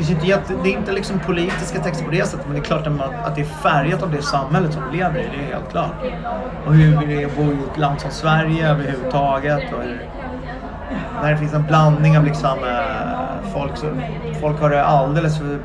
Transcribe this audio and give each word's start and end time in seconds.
finns 0.00 0.10
inte 0.10 0.26
jätte, 0.26 0.54
det 0.62 0.68
är 0.68 0.78
inte 0.78 0.92
liksom 0.92 1.18
politiska 1.18 1.80
texter 1.80 2.04
på 2.04 2.10
det 2.10 2.26
sättet 2.26 2.46
men 2.46 2.54
det 2.54 2.60
är 2.60 2.64
klart 2.64 2.86
att 3.24 3.34
det 3.34 3.40
är 3.40 3.44
färgat 3.44 4.02
av 4.02 4.10
det 4.10 4.22
samhället 4.22 4.72
som 4.72 4.82
vi 4.90 4.96
lever 4.96 5.18
i. 5.18 5.22
Det 5.22 5.42
är 5.42 5.54
helt 5.54 5.70
klart. 5.70 5.94
Och 6.66 6.74
hur 6.74 7.06
det 7.06 7.22
är 7.22 7.26
att 7.26 7.36
bo 7.36 7.42
i 7.42 7.56
ett 7.70 7.78
land 7.78 8.00
som 8.00 8.10
Sverige 8.10 8.70
överhuvudtaget. 8.70 9.72
Och 9.72 9.82
hur, 9.82 10.08
när 11.22 11.30
det 11.30 11.36
finns 11.36 11.54
en 11.54 11.66
blandning 11.66 12.18
av 12.18 12.24
liksom, 12.24 12.58
eh, 12.64 13.52
folk, 13.52 13.76
så, 13.76 13.86
folk 14.40 14.60
har 14.60 14.70
det 14.70 14.84
alldeles 14.84 15.38
för 15.38 15.58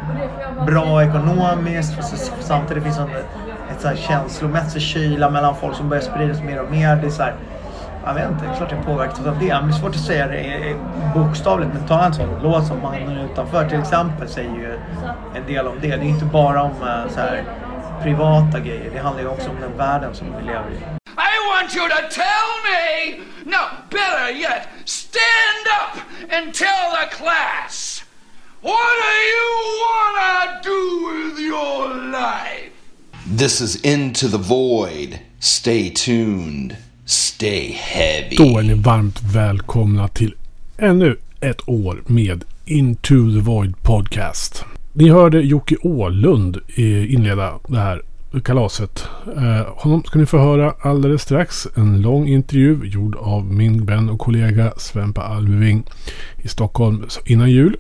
bra 0.66 1.04
ekonomiskt. 1.04 1.94
Samtidigt 2.40 2.84
finns 2.84 2.98
det 2.98 3.04
ett 3.72 3.82
så 3.82 3.88
här 3.88 3.96
känslomässig 3.96 4.82
kyla 4.82 5.30
mellan 5.30 5.56
folk 5.56 5.76
som 5.76 5.90
börjar 5.90 6.04
spridas 6.04 6.42
mer 6.42 6.62
och 6.62 6.72
mer. 6.72 6.96
Det 6.96 7.08
är 7.08 7.12
så 7.12 7.24
här, 7.24 7.36
jag 8.06 8.14
vet 8.14 8.32
inte, 8.32 8.58
klart 8.58 8.72
jag 8.72 8.86
påverkas 8.86 9.20
av 9.20 9.40
det. 9.40 9.48
Men 9.48 9.68
det 9.68 9.74
är 9.74 9.80
svårt 9.80 9.96
att 9.96 10.06
säga 10.06 10.28
det 10.28 10.76
bokstavligt. 11.16 11.72
Men 11.74 11.88
ta 11.88 12.06
en 12.06 12.14
sån 12.14 12.40
låt 12.44 12.68
som 12.68 12.82
Mannen 12.82 13.18
utanför 13.18 13.70
till 13.70 13.80
exempel 13.80 14.30
säger 14.30 14.50
ju 14.50 14.80
en 15.36 15.48
del 15.48 15.68
om 15.68 15.76
det. 15.82 15.88
Det 15.88 15.94
är 15.94 16.04
inte 16.04 16.26
bara 16.26 16.64
om 16.64 16.72
eh, 16.72 17.14
så 17.14 17.20
här, 17.20 17.44
privata 18.04 18.60
grejer. 18.60 18.92
Det 18.94 19.00
handlar 19.00 19.24
ju 19.24 19.30
också 19.30 19.50
om 19.50 19.56
den 19.62 19.78
världen 19.78 20.16
som 20.16 20.28
vi 20.38 20.46
lever 20.46 20.72
i. 20.72 20.76
I 20.76 21.36
want 21.52 21.76
you 21.76 21.90
to 21.90 22.02
tell 22.12 22.50
me, 22.70 23.18
no, 23.46 23.64
better 23.90 24.30
yet, 24.32 24.68
stand 24.86 25.66
up 25.82 26.02
and 26.34 26.54
tell 26.54 26.92
the 27.02 27.16
class. 27.16 28.04
What 28.62 28.96
do 29.06 29.16
you 29.34 29.50
wanna 29.86 30.62
do 30.64 30.82
with 31.10 31.40
your 31.40 32.12
life? 32.12 32.72
This 33.38 33.62
is 33.62 33.76
Into 33.82 34.28
the 34.28 34.38
Void. 34.38 35.20
Stay 35.40 35.90
tuned. 35.90 36.78
Stay 37.06 37.72
heavy. 37.72 38.36
Då 38.36 38.60
är 38.60 38.64
ni 38.64 38.74
varmt 38.74 39.22
välkomna 39.34 40.08
till 40.08 40.36
ännu 40.78 41.18
ett 41.40 41.70
år 41.70 42.04
med 42.08 42.44
Into 42.66 43.14
the 43.14 43.40
Void 43.40 43.84
Podcast. 43.84 44.66
Ni 44.94 45.10
hörde 45.10 45.42
Jocke 45.42 45.76
Åhlund 45.82 46.58
eh, 46.76 47.14
inleda 47.14 47.60
det 47.68 47.78
här 47.78 48.02
kalaset. 48.44 49.08
Eh, 49.38 49.68
honom 49.76 50.04
ska 50.04 50.20
ni 50.20 50.26
få 50.26 50.38
höra 50.38 50.74
alldeles 50.82 51.22
strax. 51.22 51.68
En 51.76 52.02
lång 52.02 52.28
intervju 52.28 52.80
gjord 52.84 53.16
av 53.16 53.54
min 53.54 53.86
vän 53.86 54.10
och 54.10 54.20
kollega 54.20 54.74
Svempa 54.78 55.22
Alving 55.22 55.84
i 56.38 56.48
Stockholm 56.48 57.06
innan 57.26 57.52
jul. 57.52 57.78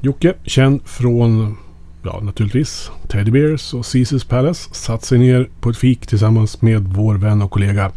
Jocke, 0.00 0.34
känd 0.44 0.86
från, 0.86 1.56
ja 2.02 2.20
naturligtvis, 2.20 2.90
Teddy 3.08 3.30
Bears 3.30 3.74
och 3.74 3.84
Caesars 3.92 4.24
Palace, 4.24 4.74
satt 4.74 5.04
sig 5.04 5.18
ner 5.18 5.48
på 5.60 5.70
ett 5.70 5.76
fik 5.76 6.06
tillsammans 6.06 6.62
med 6.62 6.88
vår 6.88 7.14
vän 7.14 7.42
och 7.42 7.50
kollega 7.50 7.92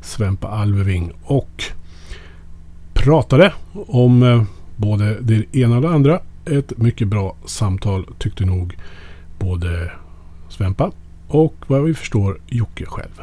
Svempa 0.00 0.48
Alveving 0.48 1.12
och 1.22 1.64
pratade 2.94 3.52
om 3.86 4.22
eh, 4.22 4.42
både 4.76 5.20
det 5.20 5.56
ena 5.56 5.76
och 5.76 5.82
det 5.82 5.90
andra. 5.90 6.20
Ett 6.44 6.78
mycket 6.78 7.08
bra 7.08 7.36
samtal 7.44 8.06
tyckte 8.18 8.44
nog 8.44 8.76
både 9.38 9.90
Svempa 10.48 10.92
och 11.28 11.54
vad 11.66 11.82
vi 11.82 11.94
förstår 11.94 12.38
Jocke 12.46 12.84
själv. 12.86 13.20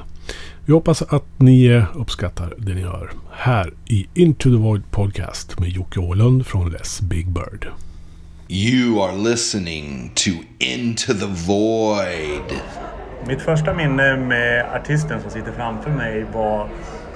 Vi 0.66 0.74
hoppas 0.74 1.02
att 1.02 1.26
ni 1.38 1.66
eh, 1.66 1.84
uppskattar 1.94 2.54
det 2.58 2.74
ni 2.74 2.82
hör 2.82 3.12
här 3.32 3.74
i 3.86 4.08
Into 4.14 4.50
the 4.50 4.56
Void 4.56 4.92
Podcast 4.92 5.60
med 5.60 5.70
Jocke 5.70 6.00
Åhlund 6.00 6.46
från 6.46 6.70
Les 6.70 7.02
Big 7.02 7.28
Bird. 7.30 7.68
You 8.54 9.00
are 9.00 9.16
listening 9.16 10.12
to 10.16 10.32
Into 10.60 11.14
the 11.14 11.26
Void. 11.48 12.62
Mitt 13.28 13.42
första 13.42 13.74
minne 13.74 14.18
med 14.18 14.66
artisten 14.76 15.22
som 15.22 15.32
sitter 15.32 15.52
framför 15.52 15.90
mig 15.90 16.26
var 16.34 16.70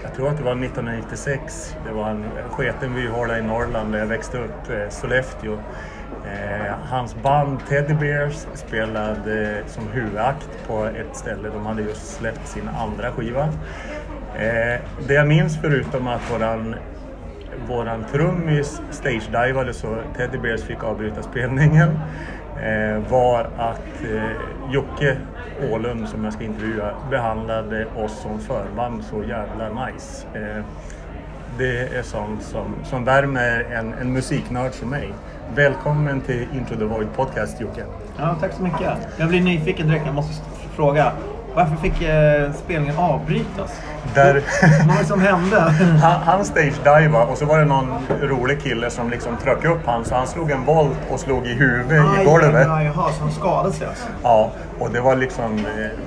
jag 0.04 0.16
tror 0.16 0.30
att 0.30 0.38
det 0.38 0.44
var 0.44 0.52
1996. 0.52 1.76
Det 1.86 1.92
var 1.92 2.10
en 2.10 2.26
sketen 2.50 2.94
byhåla 2.94 3.40
i 3.40 3.42
Norrland 3.42 3.92
där 3.92 4.00
jag 4.00 4.06
växte 4.06 4.38
upp, 4.38 4.70
eh, 4.70 4.90
Sollefteå. 4.90 5.54
Eh, 5.54 6.74
hans 6.90 7.16
band 7.24 7.60
Teddy 7.70 7.94
Bears 7.94 8.46
spelade 8.54 9.58
eh, 9.58 9.68
som 9.68 9.88
huvudakt 9.88 10.50
på 10.68 10.86
ett 10.86 11.16
ställe. 11.16 11.50
De 11.50 11.66
hade 11.66 11.82
just 11.82 12.18
släppt 12.18 12.48
sin 12.48 12.68
andra 12.68 13.12
skiva. 13.12 13.50
Det 15.08 15.14
jag 15.14 15.28
minns 15.28 15.58
förutom 15.62 16.08
att 16.08 16.32
våran, 16.32 16.76
våran 17.68 18.06
trummis 18.12 18.82
stagedivade 18.92 19.74
så 19.74 19.98
Teddy 20.18 20.38
Bears 20.38 20.64
fick 20.64 20.84
avbryta 20.84 21.24
spelningen 21.24 22.00
eh, 22.64 23.12
var 23.12 23.50
att 23.58 24.04
eh, 24.14 24.72
Jocke 24.72 25.18
Ålund 25.72 26.10
som 26.10 26.24
jag 26.24 26.34
ska 26.34 26.44
intervjua 26.44 26.92
behandlade 27.10 27.86
oss 27.86 28.22
som 28.22 28.40
förband 28.40 29.04
så 29.04 29.24
jävla 29.24 29.86
nice. 29.86 30.28
Eh, 30.34 30.64
det 31.58 31.98
är 31.98 32.04
sånt 32.04 32.44
som, 32.44 32.76
som 32.84 33.04
värmer 33.06 33.66
en, 33.72 33.94
en 33.94 34.14
musiknörd 34.14 34.74
som 34.74 34.90
mig. 34.90 35.14
Välkommen 35.56 36.22
till 36.22 36.48
Intro 36.54 36.78
the 36.78 36.84
Void 36.84 37.08
Podcast 37.16 37.62
Jocke. 37.62 37.86
Ja, 38.18 38.36
tack 38.42 38.54
så 38.54 38.64
mycket. 38.64 38.98
Jag 39.18 39.30
blir 39.30 39.42
nyfiken 39.42 39.88
direkt. 39.88 40.06
Jag 40.06 40.16
måste 40.16 40.44
fråga. 40.76 41.12
Varför 41.56 41.76
fick 41.76 42.02
eh, 42.02 42.52
spelningen 42.54 42.98
avbrytas? 42.98 43.82
Där... 44.16 44.34
Vad 44.80 44.88
var 44.88 45.02
det 45.02 45.06
som 45.06 45.22
hände? 45.22 45.60
han, 46.02 46.22
han 46.22 46.46
stage-divade 46.46 47.26
och 47.32 47.38
så 47.38 47.46
var 47.46 47.60
det 47.60 47.66
någon 47.66 47.88
rolig 48.22 48.62
kille 48.62 48.90
som 48.90 49.10
liksom 49.10 49.38
tryckte 49.38 49.68
upp 49.68 49.86
han 49.86 50.06
så 50.06 50.16
han 50.16 50.28
slog 50.28 50.52
en 50.52 50.66
volt 50.66 50.98
och 51.10 51.20
slog 51.20 51.48
i 51.48 51.54
huvudet 51.54 52.06
aj, 52.16 52.22
i 52.22 52.26
golvet. 52.26 52.68
Aj, 52.68 52.86
jaha, 52.86 53.12
så 53.12 53.22
han 53.22 53.32
skadade 53.32 53.74
sig 53.74 53.88
alltså? 53.88 54.08
Ja, 54.24 54.52
och 54.80 54.90
det 54.92 55.02
var 55.02 55.16
liksom... 55.16 55.58
Eh, 55.58 56.00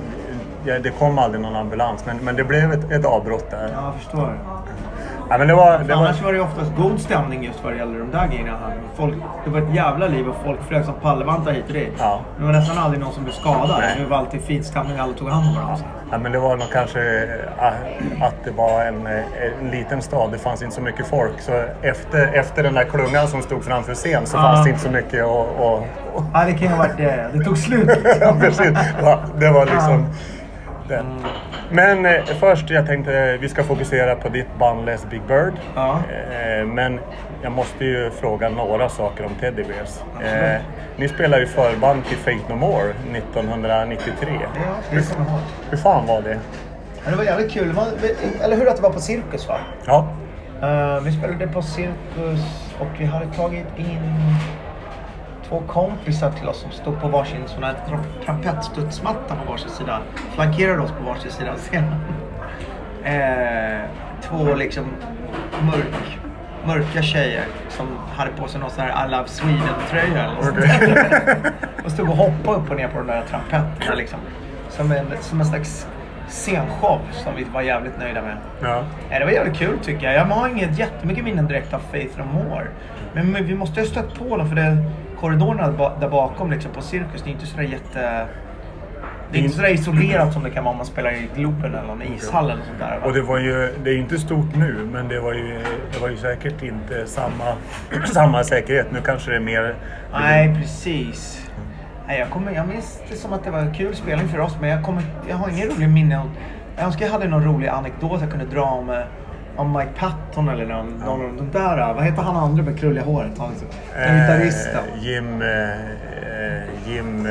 ja, 0.64 0.78
det 0.78 0.90
kom 0.90 1.18
aldrig 1.18 1.42
någon 1.42 1.56
ambulans 1.56 2.04
men, 2.06 2.16
men 2.16 2.36
det 2.36 2.44
blev 2.44 2.72
ett, 2.72 2.90
ett 2.90 3.04
avbrott 3.04 3.50
där. 3.50 3.70
Ja, 3.74 3.84
jag 3.84 3.94
förstår. 3.94 4.38
Ja, 5.30 5.38
men 5.38 5.48
det 5.48 5.54
var, 5.54 5.78
det 5.78 5.94
Annars 5.94 6.22
var 6.22 6.32
det 6.32 6.40
oftast 6.40 6.76
god 6.76 7.00
stämning 7.00 7.44
just 7.44 7.64
vad 7.64 7.72
det 7.72 7.76
gäller 7.76 7.98
de 7.98 8.10
där 8.10 8.26
grejerna. 8.26 8.72
Folk, 8.96 9.14
det 9.44 9.50
var 9.50 9.60
ett 9.60 9.74
jävla 9.74 10.06
liv 10.06 10.28
och 10.28 10.36
folk 10.44 10.68
flög 10.68 10.84
som 10.84 10.94
pallvantar 10.94 11.52
hit 11.52 11.64
och 11.66 11.72
dit. 11.72 11.92
Ja. 11.98 12.20
Det 12.38 12.44
var 12.44 12.52
nästan 12.52 12.78
aldrig 12.78 13.02
någon 13.02 13.12
som 13.12 13.24
blev 13.24 13.32
skadad. 13.32 13.76
Nej. 13.80 13.96
Det 13.98 14.06
var 14.06 14.16
alltid 14.16 14.40
fin 14.40 14.64
stämning 14.64 14.96
och 14.96 15.02
alla 15.02 15.12
tog 15.12 15.28
hand 15.28 15.46
om 15.46 15.54
varandra. 15.54 15.84
Ja, 16.10 16.18
men 16.18 16.32
det 16.32 16.38
var 16.38 16.56
nog 16.56 16.66
kanske 16.72 17.00
äh, 17.58 18.22
att 18.22 18.44
det 18.44 18.50
var 18.50 18.84
en, 18.84 19.06
en, 19.06 19.70
liten 19.70 20.02
stad. 20.02 20.32
Det 20.32 20.38
fanns 20.38 20.62
inte 20.62 20.74
så 20.74 20.82
mycket 20.82 21.06
folk. 21.06 21.40
Så 21.40 21.52
efter, 21.82 22.26
efter 22.26 22.62
den 22.62 22.74
där 22.74 22.84
klungan 22.84 23.28
som 23.28 23.42
stod 23.42 23.64
framför 23.64 23.94
scen 23.94 24.26
så 24.26 24.36
ja. 24.36 24.42
fanns 24.42 24.64
det 24.64 24.70
inte 24.70 24.82
så 24.82 24.90
mycket 24.90 25.24
att... 25.24 25.60
Och... 25.60 25.86
Ja, 26.34 26.44
det 26.44 26.52
kan 26.52 26.62
ju 26.62 26.68
ha 26.68 26.76
varit 26.76 26.96
det. 26.96 27.30
Det 27.32 27.44
tog 27.44 27.58
slut. 27.58 27.90
ja, 28.20 28.36
precis. 28.40 28.78
Ja, 29.02 29.20
det 29.38 29.50
var 29.50 29.66
liksom... 29.66 30.06
Mm. 30.94 31.24
Men 31.70 32.06
eh, 32.06 32.24
först, 32.40 32.70
jag 32.70 32.86
tänkte 32.86 33.36
vi 33.36 33.48
ska 33.48 33.64
fokusera 33.64 34.14
på 34.14 34.28
ditt 34.28 34.58
band 34.58 34.86
Les 34.86 35.06
Big 35.10 35.22
Bird. 35.28 35.52
Ja. 35.74 36.00
Eh, 36.10 36.66
men 36.66 37.00
jag 37.42 37.52
måste 37.52 37.84
ju 37.84 38.10
fråga 38.10 38.48
några 38.48 38.88
saker 38.88 39.24
om 39.24 39.34
Teddy 39.40 39.64
Bears. 39.64 40.00
Eh, 40.24 40.60
ni 40.96 41.08
spelade 41.08 41.42
ju 41.42 41.48
förband 41.48 42.04
till 42.04 42.16
Fate 42.16 42.54
No 42.54 42.54
More 42.54 42.90
1993. 43.12 44.28
Ja, 44.32 44.48
hur, 44.90 45.02
hur 45.70 45.76
fan 45.76 46.06
var 46.06 46.22
det? 46.22 46.38
Ja, 47.04 47.10
det 47.10 47.16
var 47.16 47.24
jävligt 47.24 47.52
kul. 47.52 47.72
Var, 47.72 47.86
eller 48.42 48.56
hur 48.56 48.68
att 48.68 48.76
det 48.76 48.82
var 48.82 48.90
på 48.90 49.00
Cirkus 49.00 49.48
va? 49.48 49.58
Ja. 49.86 50.08
Uh, 50.62 51.00
vi 51.04 51.12
spelade 51.12 51.46
på 51.46 51.62
Cirkus 51.62 52.70
och 52.80 52.88
vi 52.98 53.04
hade 53.04 53.26
tagit 53.26 53.66
in 53.76 54.36
två 55.48 55.62
kompisar 55.66 56.30
till 56.30 56.48
oss 56.48 56.60
som 56.60 56.70
stod 56.70 57.00
på 57.00 57.08
varsin 57.08 57.42
sån 57.46 57.62
här 57.62 57.74
trampetstudsmatta 58.24 59.36
på 59.36 59.52
varsin 59.52 59.70
sida. 59.70 60.00
Flankerade 60.34 60.82
oss 60.82 60.90
på 60.90 61.04
varsin 61.04 61.30
sida 61.30 61.54
scenen. 61.56 61.94
Eh, 63.04 63.80
två 64.22 64.54
liksom 64.54 64.84
mörk, 65.62 66.18
mörka 66.66 67.02
tjejer 67.02 67.44
som 67.68 67.86
hade 68.16 68.30
på 68.30 68.48
sig 68.48 68.60
någon 68.60 68.70
sån 68.70 68.84
här 68.84 69.06
I 69.06 69.10
Love 69.10 69.28
Sweden-tröja 69.28 70.30
Och 71.84 71.92
stod 71.92 72.08
och 72.08 72.16
hoppade 72.16 72.56
upp 72.56 72.70
och 72.70 72.76
ner 72.76 72.88
på 72.88 72.98
de 72.98 73.06
där 73.06 73.22
trampetterna 73.30 73.94
liksom. 73.94 74.18
Som 74.68 74.92
en, 74.92 75.06
som 75.20 75.40
en 75.40 75.46
slags 75.46 75.86
scenshow 76.28 77.00
som 77.12 77.36
vi 77.36 77.44
var 77.44 77.62
jävligt 77.62 77.98
nöjda 77.98 78.22
med. 78.22 78.36
Ja. 78.62 78.84
Det 79.18 79.24
var 79.24 79.32
jävligt 79.32 79.56
kul 79.56 79.78
tycker 79.82 80.06
jag. 80.06 80.14
Jag 80.14 80.24
har 80.24 80.48
inget 80.48 80.78
jättemycket 80.78 81.24
minnen 81.24 81.46
direkt 81.46 81.74
av 81.74 81.80
Faith 81.92 82.18
No 82.18 82.24
More. 82.24 82.66
Men 83.12 83.46
vi 83.46 83.54
måste 83.54 83.80
ju 83.80 83.86
ha 83.86 83.90
stött 83.90 84.14
på 84.14 84.36
dem 84.36 84.48
för 84.48 84.56
det 84.56 84.84
korridorerna 85.20 85.94
där 86.00 86.08
bakom 86.08 86.50
liksom, 86.50 86.72
på 86.72 86.82
Cirkus, 86.82 87.22
det 87.22 87.30
är 87.30 87.32
inte 87.32 87.46
sådär 87.46 87.62
jätte... 87.62 88.26
Det 89.32 89.38
är 89.38 89.42
inte 89.42 89.56
sådär 89.56 89.68
isolerat 89.68 90.32
som 90.32 90.42
det 90.44 90.50
kan 90.50 90.64
vara 90.64 90.72
om 90.72 90.76
man 90.76 90.86
spelar 90.86 91.10
i 91.10 91.28
Globen 91.36 91.74
eller 91.74 91.86
någon 91.86 92.02
ishall 92.02 92.50
eller 92.50 92.62
sånt 92.62 92.78
där. 92.78 92.98
Va? 93.00 93.06
Och 93.06 93.12
det 93.12 93.22
var 93.22 93.38
ju, 93.38 93.74
det 93.84 93.90
är 93.90 93.98
inte 93.98 94.18
stort 94.18 94.56
nu, 94.56 94.88
men 94.92 95.08
det 95.08 95.20
var 95.20 95.32
ju, 95.34 95.60
det 95.92 96.00
var 96.00 96.08
ju 96.08 96.16
säkert 96.16 96.62
inte 96.62 97.06
samma, 97.06 97.54
samma 98.12 98.44
säkerhet. 98.44 98.86
Nu 98.92 99.00
kanske 99.00 99.30
det 99.30 99.36
är 99.36 99.40
mer... 99.40 99.74
Nej, 100.12 100.54
precis. 100.60 101.50
Nej, 102.06 102.18
jag, 102.18 102.30
kommer, 102.30 102.52
jag 102.52 102.68
minns 102.68 103.02
det 103.10 103.16
som 103.16 103.32
att 103.32 103.44
det 103.44 103.50
var 103.50 103.58
en 103.58 103.74
kul 103.74 103.96
spelning 103.96 104.28
för 104.28 104.38
oss, 104.40 104.56
men 104.60 104.70
jag, 104.70 104.82
kommer, 104.84 105.02
jag 105.28 105.36
har 105.36 105.48
ingen 105.48 105.68
rolig 105.68 105.88
minne. 105.88 106.22
Jag 106.76 106.86
önskar 106.86 107.06
jag 107.06 107.12
hade 107.12 107.28
någon 107.28 107.44
rolig 107.44 107.68
anekdot 107.68 108.20
jag 108.20 108.30
kunde 108.30 108.46
dra 108.46 108.62
om 108.62 108.90
eh, 108.90 108.96
om 109.58 109.72
Mike 109.72 109.90
Patton 109.98 110.48
eller 110.48 110.66
någon, 110.66 110.86
någon 111.06 111.24
av 111.30 111.36
de 111.36 111.58
där. 111.58 111.94
Vad 111.94 112.04
heter 112.04 112.22
han 112.22 112.36
andra 112.36 112.62
med 112.62 112.78
krulliga 112.78 113.04
håret? 113.04 113.32
Han, 113.38 113.48
den 113.96 114.20
gitarristen. 114.20 114.82
Jim... 115.00 115.42
Eh, 115.42 116.88
Jim... 116.92 117.28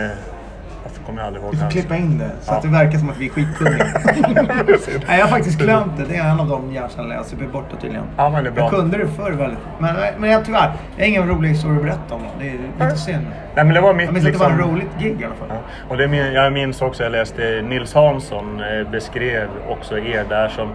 kommer 1.06 1.20
jag 1.22 1.28
aldrig 1.28 1.44
ihåg 1.44 1.54
Vi 1.54 1.60
får 1.60 1.70
klippa 1.70 1.96
in 1.96 2.18
det 2.18 2.32
så 2.42 2.52
Ja. 2.52 2.56
att 2.58 2.62
det 2.62 2.68
verkar 2.68 2.98
som 2.98 3.10
att 3.10 3.18
vi 3.18 3.26
är 3.26 3.30
skitkunniga. 3.30 3.86
Nej, 5.08 5.20
jag 5.20 5.26
har 5.26 5.28
faktiskt 5.28 5.60
glömt 5.60 5.98
det. 5.98 6.04
Det 6.04 6.16
är 6.16 6.30
en 6.30 6.40
av 6.40 6.48
de 6.48 6.72
hjärncellerna 6.74 7.16
jag 7.16 7.26
super 7.26 7.46
bort 7.48 7.66
det 7.72 7.82
tydligen. 7.82 8.06
Ja, 8.18 8.30
men 8.30 8.44
det 8.44 8.50
är 8.50 8.52
bra. 8.52 8.64
Jag 8.64 8.72
kunde 8.72 8.98
det 8.98 9.08
förr 9.08 9.32
väldigt. 9.32 9.60
Men, 9.80 9.96
men 10.18 10.30
jag 10.30 10.46
tyvärr, 10.46 10.72
jag 10.96 11.04
har 11.04 11.10
ingen 11.10 11.28
rolig 11.28 11.50
historia 11.50 11.78
att 11.78 11.84
berätta 11.84 12.16
om 12.16 12.22
det. 12.40 12.48
Är 12.50 12.86
lite 12.86 12.98
synd. 12.98 13.26
Nej, 13.56 13.66
men 13.66 13.74
det 13.74 13.82
var 13.82 13.94
mitt 13.94 14.06
Jag 14.06 14.14
minns 14.14 14.26
att 14.26 14.34
det 14.34 14.40
var 14.40 14.50
liksom... 14.50 14.70
ett 14.70 14.74
roligt 14.74 15.00
gig 15.00 15.22
i 15.22 15.26
alla 15.26 15.36
fall. 15.36 15.48
Ja. 15.50 15.56
Och 15.90 15.98
det, 15.98 16.08
min- 16.08 16.34
jag 16.34 16.54
minns 16.54 16.82
också, 16.82 17.04
jag 17.04 17.12
läste 17.12 17.62
Nils 17.62 17.94
Hansson 17.94 18.60
eh, 18.60 18.92
beskrev 18.92 19.48
också 19.70 19.98
er 19.98 20.26
där 20.30 20.50
som 20.50 20.70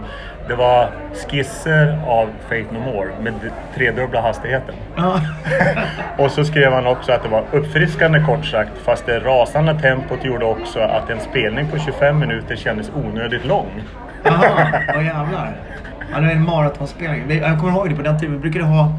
det 0.47 0.55
var 0.55 0.91
skisser 1.13 1.99
av 2.07 2.29
Fate 2.41 2.65
No 2.71 2.79
More 2.79 3.07
med 3.21 3.33
tredubbla 3.75 4.21
hastigheten. 4.21 4.75
Och 6.17 6.31
så 6.31 6.45
skrev 6.45 6.71
han 6.73 6.87
också 6.87 7.11
att 7.11 7.23
det 7.23 7.29
var 7.29 7.43
uppfriskande 7.51 8.19
kort 8.19 8.45
sagt 8.45 8.71
fast 8.85 9.05
det 9.05 9.19
rasande 9.19 9.79
tempot 9.79 10.25
gjorde 10.25 10.45
också 10.45 10.79
att 10.79 11.09
en 11.09 11.19
spelning 11.19 11.67
på 11.67 11.79
25 11.79 12.19
minuter 12.19 12.55
kändes 12.55 12.91
onödigt 12.95 13.45
lång. 13.45 13.83
Jaha, 14.23 14.67
åh 14.95 15.05
jävlar. 15.05 15.55
Ja, 16.11 16.19
det 16.19 16.25
var 16.25 16.33
en 16.33 16.45
maratonspelning. 16.45 17.39
Jag 17.39 17.59
kommer 17.59 17.73
ihåg 17.73 17.89
det 17.89 17.95
på 17.95 18.01
den 18.01 18.19
tiden. 18.19 18.33
Vi 18.33 18.39
brukade 18.39 18.65
ha... 18.65 18.93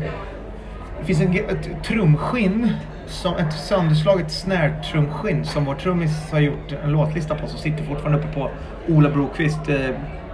Det 1.00 1.05
finns 1.06 1.20
en, 1.20 1.35
ett 1.35 1.85
trumskinn. 1.85 2.73
Som 3.06 3.37
ett 3.37 3.52
sönderslaget 3.52 4.31
snare-trumskinn 4.31 5.44
som 5.44 5.64
vår 5.64 5.75
trummis 5.75 6.32
har 6.32 6.41
gjort 6.41 6.73
en 6.85 6.93
låtlista 6.93 7.35
på. 7.35 7.46
Som 7.46 7.58
sitter 7.58 7.85
fortfarande 7.85 8.19
uppe 8.19 8.29
på 8.29 8.50
Ola 8.88 9.11
Brokvist 9.11 9.69
eh, 9.69 9.76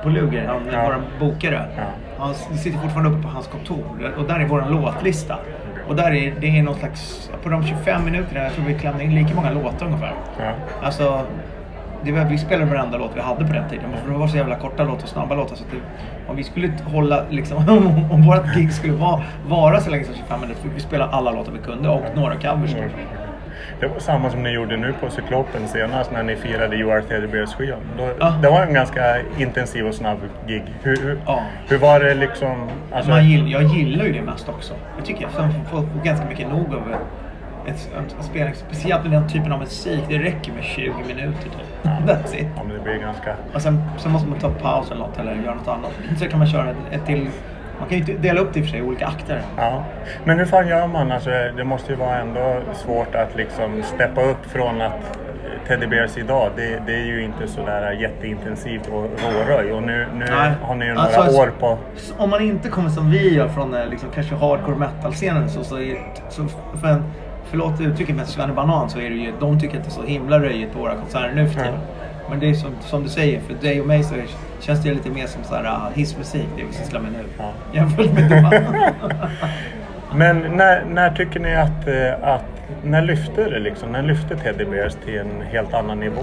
på 0.02 0.08
Luger, 0.08 0.46
han, 0.46 0.60
Ja. 0.72 0.82
vår 1.18 1.26
bokare. 1.26 1.62
Ja. 1.76 1.82
Han 2.18 2.34
sitter 2.34 2.78
fortfarande 2.78 3.10
uppe 3.10 3.22
på 3.22 3.28
hans 3.28 3.46
kontor. 3.46 3.84
Och 4.18 4.24
där 4.24 4.40
är 4.40 4.44
vår 4.46 4.64
låtlista. 4.70 5.36
Och 5.88 5.96
där 5.96 6.10
är 6.14 6.34
det 6.40 6.58
är 6.58 6.62
någon 6.62 6.74
slags... 6.74 7.30
På 7.42 7.48
de 7.48 7.64
25 7.66 8.04
minuterna, 8.04 8.40
jag 8.44 8.52
tror 8.52 8.64
vi 8.64 8.74
klämde 8.74 9.04
in 9.04 9.14
lika 9.14 9.34
många 9.34 9.50
låtar 9.50 9.86
ungefär. 9.86 10.12
Ja. 10.38 10.52
Alltså, 10.82 11.20
det 12.04 12.12
var, 12.12 12.24
vi 12.24 12.38
spelade 12.38 12.70
varenda 12.70 12.98
låt 12.98 13.10
vi 13.16 13.20
hade 13.20 13.44
på 13.46 13.52
den 13.52 13.68
tiden. 13.68 13.84
För 14.04 14.12
det 14.12 14.18
var 14.18 14.26
så 14.26 14.36
jävla 14.36 14.56
korta 14.56 14.82
låtar 14.84 15.02
och 15.02 15.08
snabba 15.08 15.34
låtar. 15.34 15.56
Så 15.56 15.64
att 15.64 15.70
det, 15.70 15.76
om 16.30 16.36
vi 16.36 16.44
skulle 16.44 16.72
hålla, 16.84 17.22
liksom, 17.30 17.56
om, 17.68 18.10
om 18.12 18.22
vårt 18.26 18.54
gig 18.54 18.72
skulle 18.72 18.92
vara, 18.92 19.22
vara 19.48 19.80
så 19.80 19.90
länge 19.90 20.04
som 20.04 20.14
25 20.14 20.40
minuter, 20.40 20.62
fick 20.62 20.72
vi 20.76 20.80
spela 20.80 21.06
alla 21.08 21.30
låtar 21.30 21.52
vi 21.52 21.58
kunde 21.58 21.88
och 21.88 22.02
några 22.14 22.34
covers. 22.34 22.74
Det 23.80 23.86
var 23.88 23.98
samma 23.98 24.30
som 24.30 24.42
ni 24.42 24.50
gjorde 24.50 24.76
nu 24.76 24.92
på 25.00 25.10
Cyklopen 25.10 25.68
senast 25.68 26.12
när 26.12 26.22
ni 26.22 26.36
firade 26.36 26.76
You 26.76 26.92
Are 26.92 27.02
Teddy 27.02 27.26
Bears 27.26 27.54
skivan. 27.54 27.78
Då- 27.98 28.10
Ja. 28.20 28.34
Det 28.42 28.48
var 28.48 28.62
en 28.62 28.74
ganska 28.74 29.16
intensiv 29.38 29.86
och 29.86 29.94
snabb 29.94 30.18
gig. 30.46 30.62
Hur, 30.82 30.96
hur, 30.96 31.20
Ja. 31.26 31.42
hur 31.68 31.78
var 31.78 32.00
det 32.00 32.14
liksom? 32.14 32.68
Alltså, 32.92 33.10
Man 33.10 33.28
gill, 33.28 33.52
jag 33.52 33.62
gillar 33.62 34.04
ju 34.04 34.12
det 34.12 34.22
mest 34.22 34.48
också. 34.48 34.74
Jag 34.96 35.06
tycker 35.06 35.22
jag 35.22 35.30
får, 35.30 35.42
får, 35.70 36.04
ganska 36.04 36.26
mycket 36.26 36.48
nog 36.48 36.74
av 36.74 36.94
ett, 37.66 37.90
en, 37.96 38.04
en 38.18 38.24
spelning. 38.24 38.54
Speciellt 38.54 39.02
med 39.02 39.12
den 39.12 39.28
typen 39.28 39.52
av 39.52 39.58
musik. 39.58 40.00
Det 40.08 40.18
räcker 40.18 40.52
med 40.52 40.64
20 40.64 40.92
minuter 41.08 41.42
typ. 41.42 41.90
That's 42.06 42.34
it. 42.36 42.46
ja, 42.56 42.62
men 42.64 42.76
det 42.76 42.82
blir 42.82 42.98
ganska... 42.98 43.34
Och 43.54 43.62
sen, 43.62 43.82
sen 43.98 44.12
måste 44.12 44.28
man 44.28 44.38
ta 44.38 44.50
paus 44.50 44.90
eller 44.90 45.00
något 45.00 45.18
eller 45.18 45.34
göra 45.34 45.54
något 45.54 45.68
annat. 45.68 45.90
Så 46.18 46.26
kan 46.28 46.38
man 46.38 46.48
köra 46.48 46.70
ett, 46.70 46.76
ett 46.90 47.06
till. 47.06 47.28
Man 47.80 47.88
kan 47.88 47.98
ju 47.98 48.16
dela 48.18 48.40
upp 48.40 48.52
det 48.52 48.58
i 48.58 48.62
och 48.62 48.66
för 48.66 48.70
sig 48.70 48.80
i 48.80 48.82
olika 48.82 49.06
akter. 49.06 49.42
Ja. 49.56 49.84
Men 50.24 50.38
hur 50.38 50.46
fan 50.46 50.68
gör 50.68 50.86
man? 50.86 51.12
Alltså, 51.12 51.30
det 51.56 51.64
måste 51.64 51.92
ju 51.92 51.98
vara 51.98 52.16
ändå 52.16 52.60
svårt 52.74 53.14
att 53.14 53.36
liksom 53.36 53.82
steppa 53.82 54.22
upp 54.22 54.46
från 54.46 54.80
att 54.80 55.18
Teddy 55.68 55.86
Bears 55.86 56.16
idag, 56.16 56.50
det, 56.56 56.82
det 56.86 56.94
är 56.94 57.06
ju 57.06 57.24
inte 57.24 57.48
sådär 57.48 57.92
jätteintensivt 57.92 58.86
och 58.86 59.02
råröj. 59.02 59.72
Och 59.72 59.82
nu, 59.82 60.06
nu 60.14 60.24
Nej. 60.30 60.52
har 60.62 60.74
ni 60.74 60.84
ju 60.84 60.96
Alltså, 60.96 61.24
några 61.24 61.42
år 61.42 61.52
på... 61.60 61.78
Om 62.18 62.30
man 62.30 62.40
inte 62.42 62.68
kommer 62.68 62.88
som 62.88 63.10
vi 63.10 63.34
gör 63.34 63.48
från 63.48 63.74
eh, 63.74 63.86
liksom, 63.86 64.08
kanske 64.14 64.34
hardcore 64.34 64.76
metal-scenen 64.76 65.50
så, 65.50 65.64
så, 65.64 65.78
är, 65.78 66.12
så 66.28 66.48
för 66.80 66.88
en, 66.88 67.04
Förlåt 67.50 67.80
uttrycket 67.80 68.16
men 68.16 68.26
Svenne 68.26 68.52
Banan 68.52 68.90
så 68.90 68.98
är 68.98 69.10
det 69.10 69.16
ju, 69.16 69.32
de 69.40 69.60
tycker 69.60 69.78
att 69.78 69.84
det 69.84 69.88
är 69.88 69.90
så 69.90 70.02
himla 70.02 70.40
röjigt 70.40 70.72
på 70.72 70.78
våra 70.78 70.94
konserter 70.94 71.32
nu 71.34 71.48
för 71.48 71.60
tiden. 71.60 71.78
Men 72.30 72.40
det 72.40 72.50
är 72.50 72.54
som, 72.54 72.70
som 72.80 73.02
du 73.02 73.08
säger, 73.08 73.40
för 73.40 73.54
dig 73.54 73.80
och 73.80 73.86
mig 73.86 74.02
så 74.02 74.14
känns 74.60 74.82
det 74.82 74.94
lite 74.94 75.10
mer 75.10 75.26
som 75.26 75.44
så 75.44 75.54
här, 75.54 75.64
uh, 75.64 75.88
hissmusik, 75.94 76.46
det 76.56 76.64
vi 76.64 76.72
sysslar 76.72 77.00
med 77.00 77.12
nu. 77.12 77.24
Ja. 77.38 77.52
Jämfört 77.72 78.12
med 78.12 78.30
dem. 78.30 78.52
Men 80.14 80.56
när, 80.56 80.84
när 80.84 81.10
tycker 81.10 81.40
ni 81.40 81.54
att, 81.54 81.88
eh, 81.88 82.28
att 82.28 82.44
när 82.84 83.02
lyfte 83.02 83.50
det 83.50 83.58
liksom? 83.58 83.92
När 83.92 84.02
lyfte 84.02 84.36
Teddy 84.36 84.64
Bears 84.64 84.94
till 85.04 85.18
en 85.18 85.42
helt 85.52 85.74
annan 85.74 86.00
nivå? 86.00 86.22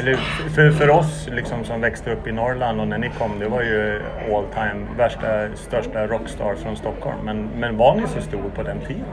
Eller 0.00 0.14
för, 0.54 0.70
för 0.70 0.90
oss 0.90 1.28
liksom 1.32 1.64
som 1.64 1.80
växte 1.80 2.12
upp 2.12 2.26
i 2.26 2.32
Norrland 2.32 2.80
och 2.80 2.88
när 2.88 2.98
ni 2.98 3.10
kom, 3.18 3.38
det 3.38 3.48
var 3.48 3.62
ju 3.62 4.00
all 4.34 4.44
time 4.44 4.86
värsta, 4.96 5.56
största 5.56 6.06
rockstar 6.06 6.54
från 6.54 6.76
Stockholm. 6.76 7.18
Men, 7.24 7.48
men 7.56 7.76
var 7.76 7.94
ni 7.94 8.02
så 8.06 8.20
stor 8.20 8.50
på 8.54 8.62
den 8.62 8.80
tiden? 8.80 9.04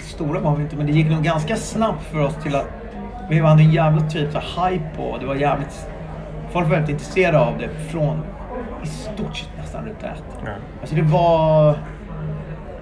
Stora 0.00 0.40
var 0.40 0.56
vi 0.56 0.62
inte, 0.62 0.76
men 0.76 0.86
det 0.86 0.92
gick 0.92 1.10
nog 1.10 1.22
ganska 1.22 1.56
snabbt 1.56 2.04
för 2.04 2.18
oss 2.18 2.36
till 2.42 2.56
att 2.56 2.81
vi 3.28 3.40
hade 3.40 3.62
en 3.62 3.70
jävla 3.70 4.00
typ 4.00 4.32
så 4.32 4.38
hype 4.38 4.96
på 4.96 5.18
det 5.18 5.26
var 5.26 5.34
jävligt... 5.34 5.86
Folk 6.50 6.68
var 6.68 6.74
väldigt 6.74 6.90
intresserade 6.90 7.38
av 7.38 7.58
det 7.58 7.68
från 7.90 8.22
i 8.82 8.86
stort 8.86 9.36
sett 9.36 9.50
nästan 9.58 9.84
runt 9.84 10.02
ett. 10.02 10.24
Ja. 10.44 10.50
Alltså 10.80 10.96
det 10.96 11.02
var... 11.02 11.74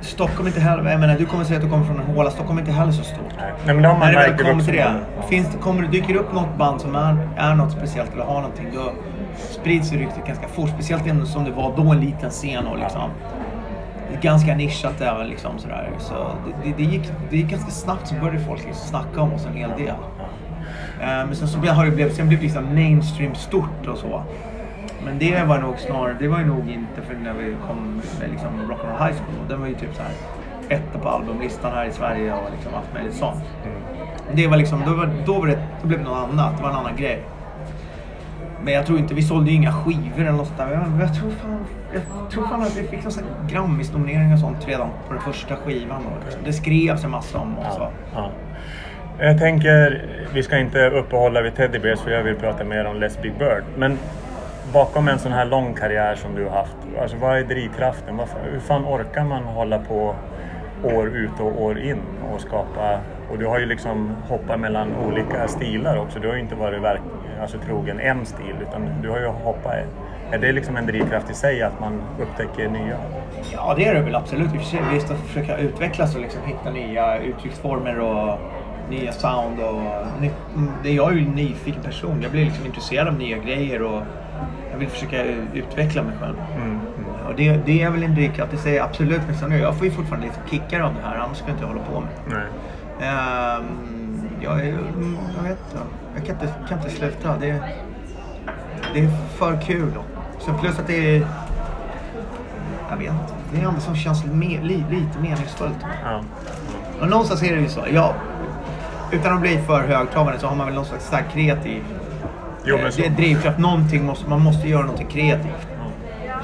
Stockholm 0.00 0.46
inte 0.46 0.60
heller, 0.60 0.90
jag 0.90 1.00
menar 1.00 1.18
du 1.18 1.26
kommer 1.26 1.44
säga 1.44 1.56
att 1.56 1.64
du 1.64 1.70
kommer 1.70 1.84
från 1.84 2.00
en 2.00 2.14
håla, 2.14 2.30
Stockholm 2.30 2.58
är 2.58 2.62
inte 2.62 2.72
heller 2.72 2.92
så 2.92 3.04
stort. 3.04 3.34
Nej, 3.38 3.74
men 3.74 3.82
det 3.82 3.88
har 3.88 3.98
man 3.98 4.12
När 4.12 4.28
det 4.28 4.30
väl 4.30 4.46
kommer 4.46 4.64
till 4.64 4.74
det, 4.74 4.94
finns 5.28 5.56
kommer 5.60 5.82
dyker 5.82 6.14
upp 6.14 6.32
något 6.32 6.56
band 6.58 6.80
som 6.80 6.94
är, 6.94 7.28
är 7.36 7.54
något 7.54 7.72
speciellt 7.72 8.12
eller 8.14 8.24
har 8.24 8.40
någonting, 8.40 8.66
då 8.74 8.92
sprids 9.36 9.92
ju 9.92 9.98
ryktet 9.98 10.26
ganska 10.26 10.48
fort. 10.48 10.68
Speciellt 10.68 11.28
som 11.28 11.44
det 11.44 11.50
var 11.50 11.76
då 11.76 11.92
en 11.92 12.00
liten 12.00 12.30
scen 12.30 12.66
och 12.66 12.78
liksom 12.78 13.10
ganska 14.22 14.54
nischat 14.54 14.98
där 14.98 15.24
liksom 15.24 15.58
sådär. 15.58 15.90
Så 15.98 16.14
det, 16.14 16.70
det, 16.70 16.76
det, 16.76 16.82
gick, 16.82 17.10
det 17.30 17.36
gick 17.36 17.50
ganska 17.50 17.70
snabbt 17.70 18.08
så 18.08 18.14
började 18.14 18.38
folk 18.38 18.64
liksom 18.66 18.88
snacka 18.88 19.20
om 19.20 19.32
oss 19.32 19.46
en 19.46 19.56
hel 19.56 19.70
del. 19.70 19.94
Eh, 21.00 21.06
Men 21.06 21.36
sen 21.36 21.48
så 21.48 21.58
har 21.58 21.84
det 21.84 21.90
blivit, 21.90 22.14
sen 22.14 22.28
blev 22.28 22.40
det 22.40 22.44
liksom 22.44 22.74
mainstream 22.74 23.34
stort 23.34 23.86
och 23.88 23.98
så. 23.98 24.22
Men 25.04 25.18
det 25.18 25.44
var 25.44 25.58
nog 25.58 25.78
snarare, 25.78 26.16
det 26.18 26.28
var 26.28 26.38
ju 26.38 26.46
nog 26.46 26.68
inte 26.70 27.02
för 27.08 27.14
när 27.14 27.32
vi 27.32 27.56
kom 27.66 28.00
med 28.20 28.30
liksom 28.30 28.48
Rock'n'Roll 28.48 29.06
High 29.06 29.16
School. 29.16 29.48
Den 29.48 29.60
var 29.60 29.66
ju 29.66 29.74
typ 29.74 29.94
så 29.94 30.02
här 30.02 30.12
etta 30.68 30.98
på 30.98 31.08
albumlistan 31.08 31.72
här 31.72 31.84
i 31.84 31.92
Sverige 31.92 32.32
och 32.34 32.50
liksom 32.56 32.74
allt 32.74 32.94
möjligt 32.94 33.14
sånt. 33.14 33.44
Det 34.34 34.46
var 34.46 34.56
liksom, 34.56 34.82
då, 34.86 34.94
var, 34.94 35.10
då, 35.26 35.38
var 35.40 35.46
det, 35.46 35.58
då 35.82 35.88
blev 35.88 35.98
det 35.98 36.04
något 36.04 36.30
annat, 36.30 36.56
det 36.56 36.62
var 36.62 36.70
en 36.70 36.76
annan 36.76 36.96
grej. 36.96 37.22
Men 38.64 38.74
jag 38.74 38.86
tror 38.86 38.98
inte, 38.98 39.14
vi 39.14 39.22
sålde 39.22 39.50
ju 39.50 39.56
inga 39.56 39.72
skivor 39.72 40.20
eller 40.20 40.32
något 40.32 40.56
där. 40.56 40.72
Jag, 40.72 41.02
jag, 41.08 41.14
tror 41.14 41.30
fan, 41.30 41.64
jag 41.92 42.30
tror 42.30 42.46
fan 42.46 42.62
att 42.62 42.76
vi 42.76 42.82
fick 42.88 43.04
någon 43.04 43.12
Grammis-nominering 43.48 44.32
och 44.32 44.38
sånt 44.38 44.68
redan 44.68 44.88
på 45.08 45.12
den 45.14 45.22
första 45.22 45.56
skivan. 45.56 46.06
Och 46.06 46.24
liksom. 46.24 46.42
Det 46.44 46.52
skrevs 46.52 47.04
en 47.04 47.10
massa 47.10 47.38
om 47.38 47.58
oss. 47.58 47.78
va. 47.78 47.90
Jag 49.22 49.38
tänker, 49.38 50.02
vi 50.34 50.42
ska 50.42 50.58
inte 50.58 50.90
uppehålla 50.90 51.42
vid 51.42 51.54
Teddy 51.54 51.78
Bears 51.78 52.00
för 52.00 52.10
jag 52.10 52.22
vill 52.22 52.36
prata 52.36 52.64
mer 52.64 52.84
om 52.84 53.00
Les 53.00 53.22
Big 53.22 53.32
Bird. 53.38 53.64
Men 53.76 53.98
bakom 54.72 55.08
en 55.08 55.18
sån 55.18 55.32
här 55.32 55.44
lång 55.44 55.74
karriär 55.74 56.14
som 56.14 56.34
du 56.34 56.44
har 56.44 56.50
haft, 56.50 56.76
alltså 57.00 57.16
vad 57.16 57.38
är 57.38 57.44
drivkraften? 57.44 58.16
Varför, 58.16 58.38
hur 58.52 58.60
fan 58.60 58.84
orkar 58.84 59.24
man 59.24 59.42
hålla 59.42 59.78
på 59.78 60.14
år 60.82 61.08
ut 61.08 61.40
och 61.40 61.62
år 61.62 61.78
in 61.78 62.02
och 62.32 62.40
skapa? 62.40 63.00
Och 63.30 63.38
du 63.38 63.46
har 63.46 63.58
ju 63.58 63.66
liksom 63.66 64.16
hoppat 64.28 64.60
mellan 64.60 64.96
olika 64.96 65.48
stilar 65.48 65.96
också. 65.96 66.18
Du 66.18 66.28
har 66.28 66.34
ju 66.34 66.40
inte 66.40 66.54
varit 66.54 66.82
verk, 66.82 67.00
alltså, 67.40 67.58
trogen 67.58 68.00
en 68.00 68.26
stil 68.26 68.54
utan 68.68 69.02
du 69.02 69.10
har 69.10 69.18
ju 69.18 69.26
hoppat. 69.26 69.74
Är 70.32 70.38
det 70.38 70.52
liksom 70.52 70.76
en 70.76 70.86
drivkraft 70.86 71.30
i 71.30 71.34
sig 71.34 71.62
att 71.62 71.80
man 71.80 72.02
upptäcker 72.20 72.68
nya? 72.68 72.96
Ja, 73.52 73.74
det 73.76 73.84
är 73.84 73.94
det 73.94 74.00
väl 74.00 74.14
absolut. 74.14 74.54
I 74.54 74.78
visst 74.92 75.10
att 75.10 75.18
försöka 75.18 75.56
utvecklas 75.56 76.14
och 76.14 76.20
liksom 76.20 76.42
hitta 76.44 76.70
nya 76.70 77.18
uttrycksformer 77.18 78.00
och 78.00 78.38
nya 78.90 79.12
sound. 79.12 79.60
Och 79.60 79.82
nytt, 80.20 80.32
mm, 80.56 80.70
det 80.82 80.92
jag 80.92 81.12
är 81.12 81.16
ju 81.16 81.24
en 81.24 81.32
nyfiken 81.32 81.82
person. 81.82 82.22
Jag 82.22 82.30
blir 82.30 82.44
liksom 82.44 82.66
intresserad 82.66 83.08
av 83.08 83.14
nya 83.14 83.38
grejer 83.38 83.82
och 83.82 84.02
jag 84.72 84.78
vill 84.78 84.88
försöka 84.88 85.24
utveckla 85.54 86.02
mig 86.02 86.16
själv. 86.20 86.36
Och 87.28 87.36
det, 87.36 87.60
det 87.66 87.82
är 87.82 87.90
väl 87.90 88.02
en 88.02 88.14
drivkraft. 88.14 88.50
Det 88.50 88.58
säger 88.58 88.76
jag 88.76 88.86
absolut. 88.86 89.20
Men 89.26 89.38
sen, 89.38 89.52
jag 89.52 89.76
får 89.76 89.86
ju 89.86 89.92
fortfarande 89.92 90.26
lite 90.26 90.40
kickar 90.50 90.80
av 90.80 90.94
det 90.94 91.00
här. 91.08 91.16
Annars 91.16 91.36
skulle 91.36 91.50
jag 91.50 91.56
inte 91.56 91.66
hålla 91.66 91.86
på 91.86 92.00
med 92.00 92.08
det. 92.26 92.34
Nej. 92.34 92.46
Ehm, 93.08 94.20
jag, 94.40 94.60
är, 94.60 94.72
mm, 94.72 95.18
jag 95.36 95.42
vet 95.42 95.58
inte. 95.72 95.84
Jag 96.14 96.26
kan 96.26 96.34
inte, 96.34 96.54
kan 96.68 96.78
inte 96.78 96.90
sluta. 96.90 97.36
Det, 97.36 97.62
det 98.94 99.00
är 99.00 99.08
för 99.36 99.60
kul. 99.60 99.92
Sen 100.38 100.58
plus 100.58 100.78
att 100.78 100.86
det 100.86 101.16
är... 101.16 101.26
Jag 102.90 102.96
vet 102.96 103.10
inte. 103.10 103.34
Det 103.52 103.56
är 103.56 103.60
det 103.60 103.68
enda 103.68 103.80
som 103.80 103.96
känns 103.96 104.24
me, 104.24 104.60
li, 104.62 104.84
lite 104.90 105.18
meningsfullt. 105.22 105.76
Ja. 106.04 106.20
Och 107.00 107.08
någonstans 107.08 107.42
är 107.42 107.56
det 107.56 107.60
ju 107.60 107.68
så. 107.68 107.80
Jag, 107.92 108.14
utan 109.12 109.34
att 109.34 109.40
bli 109.40 109.58
för 109.66 109.80
högtravande 109.82 110.38
så 110.38 110.46
har 110.46 110.56
man 110.56 110.66
väl 110.66 110.74
någon 110.74 110.84
slags 110.84 111.06
stark 111.06 111.24
kreativ 111.32 111.82
Jo, 112.64 112.76
eh, 112.76 112.82
men 112.82 112.92
så. 112.92 113.00
det 113.00 113.06
är 113.06 113.10
drivkraft. 113.10 113.58
Någonting 113.58 114.04
måste, 114.04 114.30
man 114.30 114.40
måste 114.40 114.68
göra 114.68 114.82
någonting 114.82 115.06
kreativt. 115.06 115.66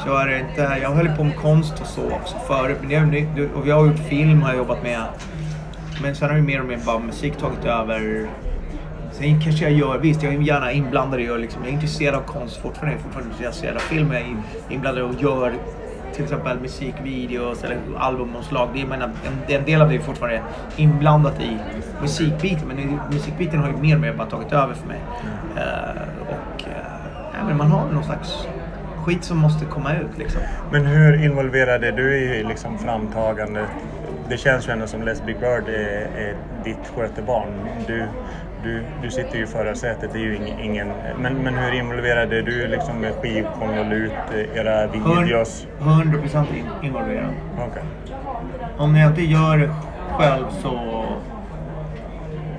Så 0.04 0.16
är 0.16 0.26
det 0.26 0.38
inte, 0.40 0.78
jag 0.82 0.90
höll 0.90 1.08
på 1.08 1.24
med 1.24 1.36
konst 1.36 1.80
och 1.80 1.86
så 1.86 2.10
också 2.10 2.36
förut. 2.46 2.78
Men 2.82 3.10
det, 3.10 3.26
och 3.54 3.66
vi 3.66 3.70
har 3.70 3.86
gjort 3.86 3.98
film 4.08 4.42
har 4.42 4.48
jag 4.48 4.56
jobbat 4.58 4.82
med. 4.82 5.02
Men 6.02 6.14
sen 6.16 6.28
har 6.30 6.36
ju 6.36 6.42
mer 6.42 6.60
och 6.60 6.66
mer 6.66 6.78
bara 6.86 6.98
musik 6.98 7.36
tagit 7.36 7.64
över. 7.64 8.26
Sen 9.12 9.40
kanske 9.40 9.64
jag 9.64 9.72
gör, 9.72 9.98
visst 9.98 10.22
jag 10.22 10.34
är 10.34 10.38
gärna 10.40 10.72
inblandad 10.72 11.20
i 11.20 11.30
och 11.30 11.38
liksom, 11.38 11.62
jag 11.62 11.68
är 11.68 11.74
intresserad 11.74 12.14
av 12.14 12.20
konst 12.22 12.56
fortfarande. 12.56 12.92
Jag 12.92 12.98
är 13.00 13.02
fortfarande 13.04 13.30
intresserad 13.34 13.76
av 13.76 13.80
film. 13.80 14.12
Jag 14.12 14.20
är 14.22 14.26
in- 14.26 14.42
inblandad 14.68 15.04
och 15.04 15.22
gör 15.22 15.52
till 16.16 16.24
exempel 16.24 16.60
musikvideos 16.60 17.64
eller 17.64 17.78
albumomslag. 17.98 18.68
Det 18.74 18.80
är, 18.80 18.86
menar, 18.86 19.10
en, 19.26 19.54
en 19.54 19.64
del 19.64 19.82
av 19.82 19.88
det 19.88 19.94
är 19.94 20.00
fortfarande 20.00 20.42
inblandat 20.76 21.40
i 21.40 21.58
musikbiten. 22.00 22.68
Men 22.68 23.00
musikbiten 23.10 23.60
har 23.60 23.68
ju 23.68 23.76
mer 23.76 23.94
och 23.94 24.00
mer 24.00 24.12
bara 24.12 24.26
tagit 24.26 24.52
över 24.52 24.74
för 24.74 24.86
mig. 24.86 25.00
Uh, 25.56 26.02
och 26.28 26.68
eh, 26.68 27.40
uh, 27.40 27.46
men 27.46 27.56
man 27.56 27.70
har 27.70 27.90
någon 27.92 28.04
slags 28.04 28.46
skit 29.04 29.24
som 29.24 29.38
måste 29.38 29.64
komma 29.64 29.94
ut 29.94 30.18
liksom. 30.18 30.40
Men 30.72 30.86
hur 30.86 31.24
involverad 31.24 31.84
är 31.84 31.92
du 31.92 32.16
i 32.16 32.44
liksom 32.44 32.78
framtagandet? 32.78 33.68
Det 34.28 34.36
känns 34.36 34.68
ju 34.68 34.72
ändå 34.72 34.86
som 34.86 35.02
Les 35.02 35.22
Big 35.26 35.36
Bird 35.40 35.68
är, 35.68 36.08
är 36.16 36.36
ditt 36.64 36.92
skötebarn. 36.96 37.68
Du, 37.86 38.06
du, 38.62 38.82
du 39.02 39.10
sitter 39.10 39.36
ju 39.36 39.42
i 39.44 39.46
förarsätet, 39.46 40.10
det 40.12 40.18
är 40.18 40.22
ju 40.22 40.36
ing- 40.36 40.60
ingen... 40.62 40.88
Men, 41.18 41.34
men 41.34 41.54
hur 41.54 41.72
involverad 41.74 42.32
är 42.32 42.42
du 42.42 42.68
liksom 42.68 43.00
med 43.00 43.14
skivkonvolut, 43.14 44.12
era 44.54 44.86
videos? 44.86 45.66
100% 45.80 46.44
in- 46.56 46.66
involverad. 46.86 47.30
Okej. 47.58 47.82
Om 48.78 48.96
jag 48.96 49.10
inte 49.10 49.22
gör 49.22 49.58
det 49.58 49.70
själv 50.18 50.44
så 50.62 51.04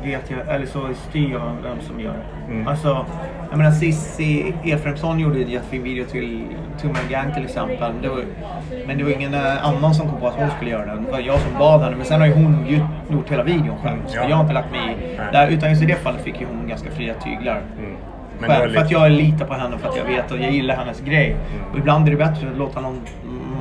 vet 0.04 0.32
jag, 0.32 0.56
eller 0.56 0.66
så 0.66 0.88
styr 1.10 1.32
jag 1.32 1.56
vem 1.64 1.82
som 1.82 2.00
gör 2.00 2.14
det. 2.14 2.52
Mm. 2.54 2.68
Alltså, 2.68 3.06
jag 3.50 3.58
menar 3.58 3.72
Cissi 3.72 4.54
Efremsson 4.64 5.20
gjorde 5.20 5.42
en 5.44 5.50
jättefin 5.50 5.84
video 5.84 6.06
till 6.06 6.46
Tummen 6.82 7.02
Gang 7.10 7.34
till 7.34 7.44
exempel. 7.44 7.94
Det 8.02 8.10
var, 8.10 8.24
men 8.88 8.98
det 8.98 9.04
var 9.04 9.12
ingen 9.12 9.34
eh, 9.34 9.66
annan 9.68 9.94
som 9.96 10.10
kom 10.10 10.20
på 10.20 10.28
att 10.28 10.36
hon 10.36 10.50
skulle 10.50 10.72
göra 10.72 10.86
den. 10.86 11.06
Det 11.06 11.12
var 11.12 11.20
jag 11.20 11.40
som 11.40 11.54
bad 11.60 11.82
henne. 11.82 11.96
Men 11.96 12.06
sen 12.06 12.20
har 12.22 12.28
ju 12.28 12.34
hon 12.34 12.66
gjort 13.10 13.32
hela 13.32 13.44
videon 13.44 13.78
själv. 13.84 13.98
Så 14.08 14.18
Ja. 14.18 14.30
jag 14.30 14.36
har 14.36 14.42
inte 14.44 14.54
lagt 14.54 14.72
mig 14.72 14.80
i 15.14 15.18
där. 15.32 15.48
Utan 15.48 15.70
just 15.70 15.82
i 15.82 15.86
det 15.86 15.96
fallet 15.96 16.22
fick 16.22 16.42
ju 16.42 16.48
hon 16.48 16.68
ganska 16.68 16.92
fria 16.92 17.14
tyglar. 17.14 17.62
Mm. 17.80 17.96
Själv, 18.40 18.74
för 18.74 18.82
att 18.82 18.92
jag 18.92 19.12
litar 19.12 19.46
på 19.46 19.54
henne, 19.54 19.78
för 19.78 19.90
att 19.90 19.98
jag 19.98 20.04
vet 20.04 20.32
och 20.32 20.38
jag 20.38 20.52
gillar 20.52 20.76
hennes 20.76 21.02
grej. 21.02 21.36
Och 21.72 21.78
ibland 21.78 22.08
är 22.08 22.12
det 22.12 22.18
bättre 22.18 22.50
att 22.52 22.58
låta 22.58 22.82
någon, 22.82 23.02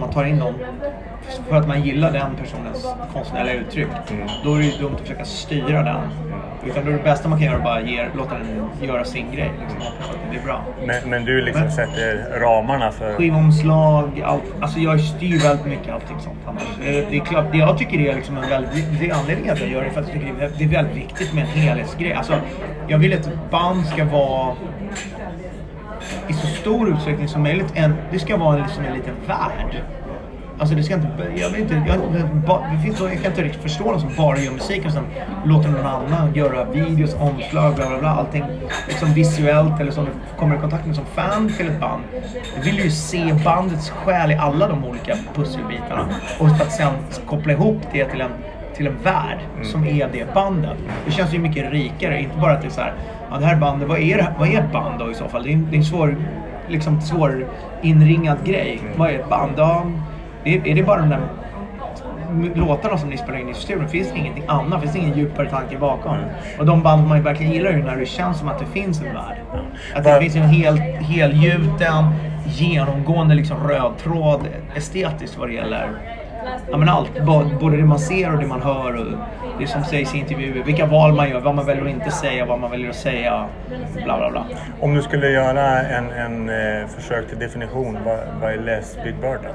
man 0.01 0.11
tar 0.11 0.25
in 0.25 0.37
någon 0.37 0.55
för 1.49 1.57
att 1.57 1.69
man 1.69 1.83
gillar 1.83 2.13
den 2.13 2.37
personens 2.37 2.87
konstnärliga 3.13 3.55
uttryck. 3.55 3.89
Mm. 4.11 4.27
Då 4.45 4.55
är 4.55 4.59
det 4.59 4.65
ju 4.65 4.79
dumt 4.79 4.95
att 4.95 5.01
försöka 5.01 5.25
styra 5.25 5.83
den. 5.83 6.01
Utan 6.67 6.85
då 6.85 6.91
är 6.91 6.97
det 6.97 7.03
bästa 7.03 7.29
man 7.29 7.39
kan 7.39 7.47
göra 7.53 7.63
bara 7.63 7.81
ge, 7.81 8.07
låta 8.17 8.35
den 8.39 8.89
göra 8.89 9.05
sin 9.05 9.27
grej. 9.33 9.51
Liksom, 9.61 9.81
det 10.25 10.31
blir 10.31 10.41
bra. 10.43 10.65
Men, 10.87 11.11
men 11.11 11.25
du 11.25 11.41
liksom 11.43 11.63
Men- 11.63 11.73
sätter 11.73 12.41
ramarna 12.41 12.91
för... 12.93 13.15
Skivomslag, 13.15 14.23
allt. 14.27 14.43
Alltså 14.61 14.79
jag 14.79 15.01
styr 15.01 15.39
väldigt 15.39 15.67
mycket 15.67 15.95
allting 15.95 16.21
sånt 16.21 16.39
annars. 16.47 16.63
Det 16.81 17.17
är 17.17 17.21
klart, 17.25 17.45
det 17.53 17.59
jag 17.59 17.79
tycker 17.79 18.01
är 18.01 18.15
liksom 18.15 18.37
en 18.37 18.49
väldigt, 18.49 19.01
det 19.01 19.11
är 19.11 19.15
anledningen 19.15 19.53
att 19.55 19.61
jag 19.61 19.71
gör 19.71 19.85
det 19.85 19.91
för 19.91 20.01
att 20.01 20.09
jag 20.09 20.21
tycker 20.21 20.35
det 20.39 20.45
är- 20.45 20.51
det 20.59 20.65
är 20.65 20.69
väldigt 20.69 20.97
viktigt 20.97 21.33
med 21.35 21.43
en 21.45 21.51
helhetsgrej. 21.51 22.13
Alltså, 22.13 22.35
jag 22.89 22.99
vill 22.99 23.13
att 23.13 23.19
ett 23.27 23.51
band 23.51 23.87
ska 23.87 24.05
vara 24.05 24.53
i 26.29 26.33
så 26.33 26.47
stor 26.47 26.89
utsträckning 26.89 27.29
som 27.29 27.43
möjligt, 27.43 27.73
en, 27.75 27.95
det 28.13 28.19
ska 28.19 28.37
vara 28.37 28.57
liksom 28.57 28.85
en 28.85 28.95
liten 28.95 29.15
värld. 29.27 29.83
Alltså 30.59 30.75
det 30.75 30.83
ska 30.83 30.95
inte, 30.95 31.09
jag 31.37 31.51
vill 31.51 31.61
inte, 31.61 31.75
jag, 31.75 31.99
det 32.73 32.83
finns, 32.83 33.01
jag 33.01 33.23
kan 33.23 33.33
inte 33.33 33.43
riktigt 33.43 33.63
förstå 33.63 33.85
någon 33.85 34.01
som 34.01 34.11
bara 34.17 34.39
gör 34.39 34.53
musik 34.53 34.87
och 34.87 34.93
sen 34.93 35.05
låter 35.45 35.69
någon 35.69 35.87
annan 35.87 36.35
göra 36.35 36.65
videos, 36.65 37.15
omslag, 37.15 37.75
bla 37.75 37.89
bla 37.89 37.99
bla. 37.99 38.09
Allting 38.09 38.45
liksom 38.89 39.13
visuellt 39.15 39.81
eller 39.81 39.93
som 39.93 40.05
du 40.05 40.11
kommer 40.39 40.57
i 40.57 40.59
kontakt 40.59 40.87
med 40.87 40.97
som 40.97 41.05
fan 41.05 41.53
till 41.57 41.67
ett 41.67 41.81
band. 41.81 42.03
Du 42.57 42.63
vill 42.63 42.79
ju 42.85 42.91
se 42.91 43.35
bandets 43.45 43.91
själ 43.91 44.31
i 44.31 44.35
alla 44.35 44.69
de 44.69 44.85
olika 44.85 45.17
pusselbitarna. 45.35 46.09
Och 46.41 46.57
för 46.57 46.65
att 46.65 46.73
sen 46.73 46.93
koppla 47.27 47.53
ihop 47.53 47.79
det 47.93 48.05
till 48.05 48.21
en, 48.21 48.31
till 48.77 48.87
en 48.87 48.97
värld 49.03 49.39
som 49.63 49.85
är 49.85 50.09
det 50.13 50.35
bandet. 50.35 50.79
Det 51.07 51.11
känns 51.13 51.35
ju 51.35 51.39
mycket 51.39 51.73
rikare. 51.73 52.23
Inte 52.23 52.39
bara 52.39 52.53
att 52.53 52.61
det 52.63 52.69
är 52.69 52.71
så 52.71 52.81
här, 52.81 52.93
ja 53.31 53.39
det 53.39 53.47
här 53.47 53.57
bandet, 53.57 53.89
vad 53.89 53.99
är, 53.99 54.17
det, 54.17 54.35
vad 54.39 54.49
är 54.49 54.61
ett 54.61 54.73
band 54.73 54.99
då 54.99 55.11
i 55.11 55.15
så 55.15 55.29
fall? 55.29 55.43
Det 55.43 55.51
är 55.51 55.53
en, 55.53 55.67
det 55.71 55.77
är 55.77 55.79
en 55.79 55.85
svår, 55.85 56.17
liksom 56.69 57.01
svår 57.01 57.47
inringad 57.83 58.39
grej. 58.45 58.81
Vad 58.97 59.11
är 59.11 59.15
ett 59.15 59.29
band? 59.29 59.53
Ja, 59.57 59.87
är, 60.47 60.67
är 60.69 60.75
det 60.75 60.83
bara 60.83 61.01
de 61.01 61.09
där 61.11 61.21
låtarna 62.55 62.99
som 62.99 63.09
ni 63.11 63.17
spelar 63.17 63.39
in 63.39 63.49
i 63.49 63.55
studion? 63.55 63.89
Finns 63.89 64.13
det 64.13 64.19
ingenting 64.19 64.45
annat? 64.49 64.81
Finns 64.81 64.93
det 64.93 64.99
ingen 64.99 65.19
djupare 65.19 65.51
tanke 65.51 65.79
bakom? 65.79 66.17
Och 66.59 66.67
de 66.67 66.83
band 66.83 67.09
man 67.09 67.23
verkligen 67.23 67.53
gillar 67.53 67.71
är 67.71 67.77
när 67.77 67.97
det 67.97 68.07
känns 68.07 68.39
som 68.39 68.49
att 68.49 68.59
det 68.59 68.67
finns 68.81 69.01
en 69.01 69.15
värld. 69.15 69.37
Att 69.95 70.05
det 70.05 70.11
Va- 70.13 70.21
finns 70.21 70.37
en 70.37 70.49
hel, 70.49 70.79
helgjuten, 70.79 72.05
genomgående 72.47 73.35
liksom 73.35 73.69
röd 73.69 73.93
tråd 73.99 74.41
estetiskt 74.77 75.39
vad 75.39 75.49
det 75.49 75.55
gäller 75.55 75.89
Ja 76.71 76.77
men 76.77 76.89
allt, 76.89 77.11
både 77.61 77.77
det 77.77 77.85
man 77.85 77.99
ser 77.99 78.33
och 78.33 78.39
det 78.39 78.47
man 78.47 78.63
hör 78.63 78.97
och 78.97 79.07
det 79.59 79.67
som 79.67 79.85
sägs 79.85 80.15
i 80.15 80.19
intervjuer, 80.19 80.63
vilka 80.65 80.87
val 80.87 81.15
man 81.15 81.31
gör, 81.31 81.41
vad 81.41 81.55
man 81.55 81.67
väljer 81.67 81.85
att 81.85 81.91
inte 81.91 82.11
säga, 82.11 82.47
vad 82.47 82.61
man 82.61 82.71
väljer 82.71 82.91
att 82.91 82.97
säga, 82.97 83.47
bla 84.05 84.19
bla 84.19 84.31
bla. 84.31 84.45
Om 84.81 84.95
du 84.95 85.03
skulle 85.03 85.31
göra 85.31 85.81
en, 85.83 86.11
en 86.11 86.49
eh, 86.49 86.87
försök 86.89 87.29
till 87.29 87.39
definition, 87.39 87.99
vad, 88.05 88.19
vad 88.41 88.53
är 88.53 88.59
Les 88.59 88.99
Big 89.05 89.15
Bird 89.15 89.39
då? 89.43 89.49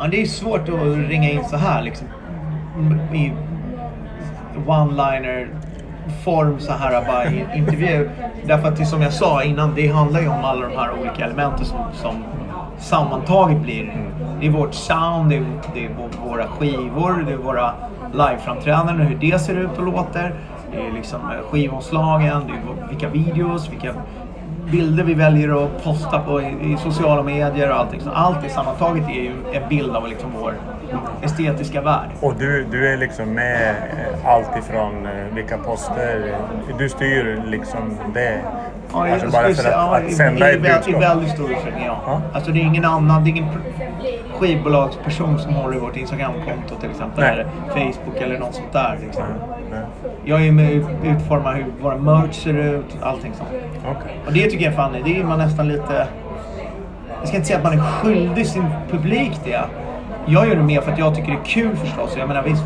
Ja, 0.00 0.06
det 0.10 0.22
är 0.22 0.26
svårt 0.26 0.68
att 0.68 1.08
ringa 1.08 1.30
in 1.30 1.44
så 1.44 1.56
här 1.56 1.82
liksom. 1.82 2.06
I 3.14 3.32
one-liner 4.66 5.48
form 6.24 6.60
så 6.60 6.72
här 6.72 7.06
bara 7.06 7.24
i 7.24 7.40
en 7.40 7.58
intervju. 7.58 8.10
Därför 8.44 8.68
att 8.68 8.76
det 8.76 8.86
som 8.86 9.02
jag 9.02 9.12
sa 9.12 9.42
innan, 9.42 9.74
det 9.74 9.88
handlar 9.88 10.20
ju 10.20 10.28
om 10.28 10.44
alla 10.44 10.68
de 10.68 10.76
här 10.76 10.90
olika 11.00 11.24
elementen 11.24 11.66
som, 11.66 11.78
som 11.92 12.24
sammantaget 12.78 13.60
blir. 13.60 14.08
Det 14.40 14.46
är 14.46 14.50
vårt 14.50 14.74
sound, 14.74 15.30
det 15.30 15.36
är, 15.36 15.44
det 15.74 15.84
är 15.84 15.90
våra 16.28 16.46
skivor, 16.46 17.24
det 17.26 17.32
är 17.32 17.36
våra 17.36 17.74
liveframträdanden, 18.12 19.00
hur 19.00 19.16
det 19.16 19.38
ser 19.38 19.56
ut 19.56 19.78
och 19.78 19.84
låter. 19.84 20.34
Det 20.72 20.86
är 20.86 20.92
liksom 20.92 21.20
eh, 21.20 21.50
skivomslagen, 21.50 22.42
det 22.46 22.52
är 22.52 22.88
vilka 22.88 23.08
videos, 23.08 23.72
vilka 23.72 23.94
bilder 24.70 25.04
vi 25.04 25.14
väljer 25.14 25.64
att 25.64 25.84
posta 25.84 26.18
på 26.18 26.40
i, 26.42 26.44
i 26.44 26.76
sociala 26.82 27.22
medier 27.22 27.70
och 27.70 27.76
allting. 27.76 28.00
Så 28.00 28.10
allt 28.10 28.42
det 28.42 28.48
sammantaget 28.48 29.08
är 29.08 29.12
ju 29.12 29.32
en 29.52 29.68
bild 29.68 29.96
av 29.96 30.08
liksom 30.08 30.30
vår 30.40 30.54
estetiska 31.22 31.80
värld. 31.80 32.08
Och 32.20 32.34
du, 32.38 32.64
du 32.70 32.92
är 32.92 32.96
liksom 32.96 33.28
med 33.34 33.74
allt 34.24 34.56
ifrån 34.58 35.06
eh, 35.06 35.34
vilka 35.34 35.58
poster, 35.58 36.34
du 36.78 36.88
styr 36.88 37.42
liksom 37.46 37.98
det. 38.14 38.40
Ja, 38.92 39.08
alltså 39.12 39.26
bara 39.30 39.42
för 39.54 39.68
att, 39.68 39.72
ja, 39.72 39.96
att 40.06 40.12
sända 40.12 40.50
i, 40.52 40.54
ett 40.54 40.60
vä- 40.60 40.66
I 40.66 40.74
budskap. 40.74 41.02
väldigt 41.02 41.30
stor 41.30 41.50
utsträckning, 41.52 41.84
ja. 41.86 41.98
Ja. 42.06 42.20
Alltså 42.32 42.50
det 42.52 42.58
är 42.60 42.64
ingen 42.64 42.84
annan, 42.84 43.24
det 43.24 43.30
är 43.30 43.32
ingen 43.32 43.48
skivbolagsperson 44.38 45.38
som 45.38 45.54
håller 45.54 45.76
i 45.76 45.80
vårt 45.80 45.96
Instagramkonto 45.96 46.74
till 46.80 46.90
exempel. 46.90 47.20
Nej. 47.24 47.32
Eller 47.32 47.44
Facebook 47.70 48.16
eller 48.20 48.38
något 48.38 48.54
sånt 48.54 48.72
där. 48.72 48.98
Liksom. 49.04 49.24
Nej. 49.70 49.80
Jag 50.28 50.46
är 50.46 50.52
med 50.52 50.84
och 50.84 50.90
utformar 51.04 51.54
hur 51.54 51.82
våra 51.82 51.96
merch 51.96 52.34
ser 52.34 52.54
ut, 52.54 52.98
allting 53.02 53.32
sånt. 53.34 53.48
Okej. 53.80 54.20
Och 54.26 54.32
det 54.32 54.50
tycker 54.50 54.64
jag 54.64 54.74
fan 54.74 54.94
är, 54.94 55.02
det 55.02 55.20
är 55.20 55.24
man 55.24 55.38
nästan 55.38 55.68
lite... 55.68 56.06
Jag 57.18 57.28
ska 57.28 57.36
inte 57.36 57.46
säga 57.48 57.58
att 57.58 57.64
man 57.64 57.72
är 57.72 57.82
skyldig 57.82 58.46
sin 58.46 58.64
publik 58.90 59.40
det. 59.44 59.60
Jag 60.26 60.48
gör 60.48 60.56
det 60.56 60.62
mer 60.62 60.80
för 60.80 60.92
att 60.92 60.98
jag 60.98 61.14
tycker 61.14 61.32
det 61.32 61.38
är 61.38 61.44
kul 61.44 61.76
förstås. 61.76 62.16
Jag 62.18 62.28
menar 62.28 62.42
visst, 62.42 62.64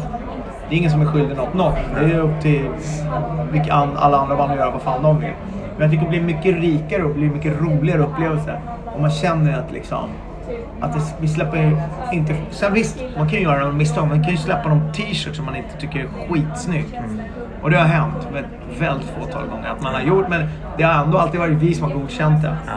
det 0.69 0.75
är 0.75 0.79
ingen 0.79 0.91
som 0.91 1.01
är 1.01 1.07
skyldig 1.07 1.37
något 1.37 1.55
något. 1.55 1.79
Det 1.95 2.05
är 2.05 2.19
upp 2.19 2.41
till 2.41 2.69
vilka 3.53 3.73
an, 3.73 3.89
alla 3.97 4.17
andra 4.17 4.37
band 4.37 4.53
att 4.53 4.59
göra 4.59 4.71
vad 4.71 4.83
fan 4.83 5.03
de 5.03 5.21
vill. 5.21 5.33
Men 5.73 5.83
jag 5.83 5.91
tycker 5.91 6.05
det 6.05 6.11
blir 6.11 6.23
mycket 6.23 6.57
rikare 6.57 7.05
och 7.05 7.15
blir 7.15 7.31
mycket 7.31 7.61
roligare 7.61 8.03
upplevelse. 8.03 8.61
Om 8.95 9.03
man 9.03 9.11
känner 9.11 9.59
att 9.59 9.73
liksom... 9.73 10.09
Att 10.81 10.93
det, 10.93 11.01
vi 11.21 11.29
släpper 11.29 11.83
inte... 12.13 12.37
Sen 12.51 12.75
visst, 12.75 13.03
man 13.17 13.29
kan 13.29 13.39
ju 13.39 13.45
göra 13.45 13.73
misstag. 13.73 14.09
Man 14.09 14.23
kan 14.23 14.31
ju 14.31 14.39
släppa 14.39 14.69
någon 14.69 14.93
t-shirt 14.93 15.37
som 15.37 15.45
man 15.45 15.57
inte 15.57 15.77
tycker 15.79 16.01
är 16.01 16.09
skitsnygg. 16.29 16.85
Och 17.63 17.71
det 17.71 17.77
har 17.77 17.85
hänt 17.85 18.29
med 18.33 18.45
väldigt 18.79 19.11
fåtal 19.11 19.47
gånger 19.47 19.69
att 19.69 19.83
man 19.83 19.95
har 19.95 20.01
gjort. 20.01 20.29
Men 20.29 20.49
det 20.77 20.83
har 20.83 21.05
ändå 21.05 21.19
alltid 21.19 21.41
varit 21.41 21.59
vi 21.59 21.75
som 21.75 21.91
har 21.91 21.99
godkänt 21.99 22.43
det. 22.43 22.57
Ja. 22.67 22.73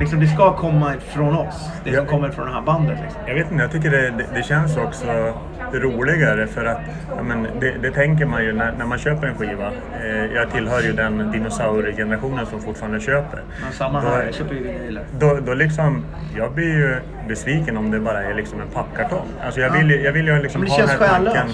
Liksom, 0.00 0.20
det 0.20 0.26
ska 0.26 0.56
komma 0.56 0.92
från 1.00 1.36
oss. 1.36 1.70
Det 1.84 1.90
som 1.94 2.04
Ja. 2.04 2.10
kommer 2.10 2.30
från 2.30 2.46
det 2.46 2.52
här 2.52 2.62
bandet. 2.62 2.98
Liksom. 3.02 3.20
Jag 3.26 3.34
vet 3.34 3.50
inte, 3.50 3.62
jag 3.64 3.72
tycker 3.72 3.90
det, 3.90 4.10
det, 4.10 4.24
det 4.34 4.42
känns 4.42 4.76
också 4.76 5.06
roligare 5.72 6.46
för 6.46 6.64
att 6.64 6.80
ja, 7.16 7.22
men 7.22 7.46
det, 7.60 7.74
det 7.82 7.90
tänker 7.90 8.26
man 8.26 8.44
ju 8.44 8.52
när, 8.52 8.72
när 8.78 8.86
man 8.86 8.98
köper 8.98 9.26
en 9.26 9.34
skiva. 9.34 9.66
Eh, 10.04 10.24
jag 10.34 10.50
tillhör 10.50 10.80
ju 10.80 10.92
den 10.92 11.30
dinosauriegenerationen 11.32 12.46
som 12.46 12.60
fortfarande 12.60 13.00
köper. 13.00 13.40
Men 13.62 13.72
samma 13.72 14.00
Då- 14.00 14.08
här, 14.08 14.24
jag 14.24 14.34
köper 14.34 14.54
ju 14.54 14.62
vinyler. 14.62 15.02
Då, 15.18 15.38
då 15.46 15.54
liksom, 15.54 16.04
jag 16.36 16.52
blir 16.52 16.74
ju 16.78 16.96
besviken 17.28 17.76
om 17.76 17.90
det 17.90 18.00
bara 18.00 18.22
är 18.22 18.34
liksom 18.34 18.60
en 18.60 18.68
pappkartong. 18.68 19.26
Alltså 19.44 19.60
jag 19.60 19.70
vill, 19.72 19.90
ju- 19.90 20.02
jag 20.04 20.12
vill 20.12 20.26
ju 20.26 20.42
liksom 20.42 20.66
ha 20.66 20.78
den 20.78 20.88
här 20.88 20.96
tanken. 21.08 21.46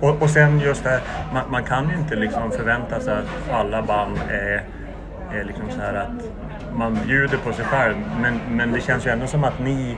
Och, 0.00 0.22
och 0.22 0.30
sen 0.30 0.60
just 0.60 0.84
det 0.84 0.90
här, 0.90 1.00
man, 1.32 1.42
man 1.50 1.64
kan 1.64 1.88
ju 1.88 1.96
inte 1.96 2.16
liksom 2.16 2.50
förvänta 2.50 3.00
sig 3.00 3.12
att 3.14 3.52
alla 3.54 3.82
band 3.82 4.16
är, 4.30 4.62
är 5.40 5.44
liksom 5.44 5.64
så 5.70 5.80
här 5.80 5.94
att 5.94 6.24
man 6.76 6.98
bjuder 7.06 7.38
på 7.38 7.52
sig 7.52 7.64
själv. 7.64 7.94
Men, 8.20 8.40
men 8.50 8.72
det 8.72 8.80
känns 8.80 9.06
ju 9.06 9.10
ändå 9.10 9.26
som 9.26 9.44
att 9.44 9.60
ni, 9.60 9.96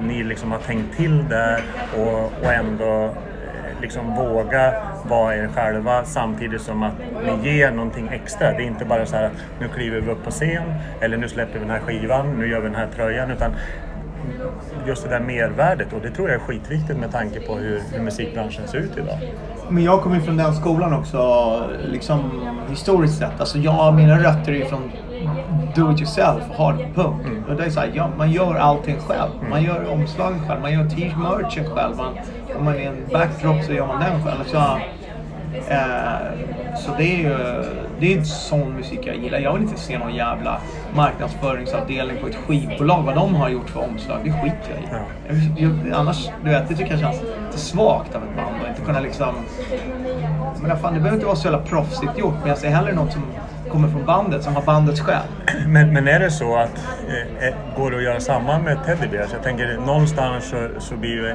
ni 0.00 0.24
liksom 0.24 0.52
har 0.52 0.58
tänkt 0.58 0.96
till 0.96 1.28
där 1.28 1.62
och, 1.98 2.32
och 2.42 2.52
ändå 2.52 3.04
eh, 3.04 3.80
liksom 3.80 4.14
våga 4.14 4.72
vara 5.08 5.36
er 5.36 5.48
själva 5.54 6.04
samtidigt 6.04 6.62
som 6.62 6.82
att 6.82 6.92
ni 7.24 7.50
ger 7.50 7.70
någonting 7.70 8.08
extra. 8.08 8.52
Det 8.52 8.62
är 8.62 8.66
inte 8.66 8.84
bara 8.84 9.06
så 9.06 9.16
här 9.16 9.24
att 9.24 9.44
nu 9.60 9.68
kliver 9.68 10.00
vi 10.00 10.10
upp 10.10 10.24
på 10.24 10.30
scen 10.30 10.74
eller 11.00 11.16
nu 11.16 11.28
släpper 11.28 11.52
vi 11.52 11.60
den 11.60 11.70
här 11.70 11.80
skivan, 11.80 12.38
nu 12.38 12.48
gör 12.48 12.60
vi 12.60 12.66
den 12.66 12.76
här 12.76 12.88
tröjan. 12.96 13.30
Utan 13.30 13.50
just 14.86 15.04
det 15.04 15.10
där 15.10 15.20
mervärdet 15.20 15.92
och 15.92 16.00
det 16.02 16.10
tror 16.10 16.30
jag 16.30 16.40
är 16.40 16.44
skitviktigt 16.44 16.98
med 16.98 17.12
tanke 17.12 17.40
på 17.40 17.54
hur, 17.54 17.82
hur 17.92 18.02
musikbranschen 18.02 18.68
ser 18.68 18.78
ut 18.78 18.96
idag. 18.96 19.18
Men 19.68 19.84
jag 19.84 20.02
kommer 20.02 20.16
ju 20.16 20.22
från 20.22 20.36
den 20.36 20.54
skolan 20.54 20.92
också, 20.92 21.62
liksom 21.84 22.30
historiskt 22.68 23.18
sett. 23.18 23.40
Alltså 23.40 23.58
jag, 23.58 23.94
mina 23.94 24.18
rötter 24.18 24.52
är 24.52 24.56
ju 24.56 24.64
från 24.64 24.90
do 25.74 25.92
it 25.92 26.00
yourself 26.00 26.42
och 26.50 26.54
ha 26.54 26.72
det 26.72 26.88
punkt. 26.94 27.28
Och 27.48 27.56
det 27.56 27.64
är 27.64 27.70
så 27.70 27.80
här, 27.80 27.92
ja, 27.94 28.10
man 28.18 28.30
gör 28.30 28.54
allting 28.54 28.96
själv. 29.00 29.30
Man 29.50 29.62
gör 29.62 29.90
omslagen 29.92 30.40
själv, 30.48 30.60
man 30.60 30.72
gör 30.72 30.88
t-merchen 30.88 31.64
själv. 31.74 31.96
Man, 31.96 32.14
om 32.58 32.64
man 32.64 32.74
är 32.74 32.88
en 32.88 33.06
backdrop 33.12 33.64
så 33.64 33.72
gör 33.72 33.86
man 33.86 34.00
den 34.00 34.22
själv. 34.24 34.44
Så, 34.46 34.56
eh, 35.72 36.76
så 36.76 36.90
det 36.98 37.04
är 37.04 37.18
ju 37.18 37.64
det 38.00 38.14
är 38.14 38.22
sån 38.22 38.72
musik 38.72 39.00
jag 39.02 39.16
gillar. 39.16 39.38
Jag 39.38 39.52
vill 39.52 39.62
inte 39.62 39.80
se 39.80 39.98
någon 39.98 40.14
jävla 40.14 40.60
marknadsföringsavdelning 40.94 42.16
på 42.20 42.26
ett 42.26 42.34
skivbolag. 42.34 43.02
Vad 43.02 43.14
de 43.14 43.34
har 43.34 43.48
gjort 43.48 43.70
för 43.70 43.80
omslag, 43.80 44.20
det 44.24 44.32
skiter 44.32 44.70
jag 44.74 44.78
i. 44.78 45.62
Jag, 45.62 45.70
jag, 45.88 45.94
annars, 45.94 46.28
du 46.44 46.50
vet, 46.50 46.68
det 46.68 46.74
tycker 46.74 46.90
jag 46.90 47.00
känns 47.00 47.22
lite 47.22 47.58
svagt 47.58 48.14
av 48.14 48.22
ett 48.22 48.36
band 48.36 48.62
att 48.62 48.68
inte 48.68 48.82
kunna 48.82 49.00
liksom... 49.00 49.34
Men 50.62 50.78
fan, 50.78 50.94
det 50.94 51.00
behöver 51.00 51.14
inte 51.14 51.26
vara 51.26 51.36
så 51.36 51.48
jävla 51.48 51.62
proffsigt 51.62 52.18
gjort, 52.18 52.34
men 52.40 52.48
jag 52.48 52.58
ser 52.58 52.68
hellre 52.68 52.92
något 52.92 53.12
som 53.12 53.22
kommer 53.70 53.88
från 53.88 54.04
bandet, 54.04 54.42
som 54.42 54.54
har 54.54 54.62
bandets 54.62 55.00
själ. 55.00 55.22
Men, 55.66 55.92
men 55.92 56.08
är 56.08 56.20
det 56.20 56.30
så 56.30 56.56
att 56.56 56.86
eh, 57.08 57.48
eh, 57.48 57.54
går 57.76 57.90
det 57.90 57.96
att 57.96 58.02
göra 58.02 58.20
samma 58.20 58.58
med 58.58 58.84
Teddy 58.86 59.08
Bears? 59.08 59.32
Jag 59.32 59.42
tänker 59.42 59.78
någonstans 59.86 60.44
så, 60.44 60.68
så 60.78 60.96
blir 60.96 61.10
ju 61.10 61.34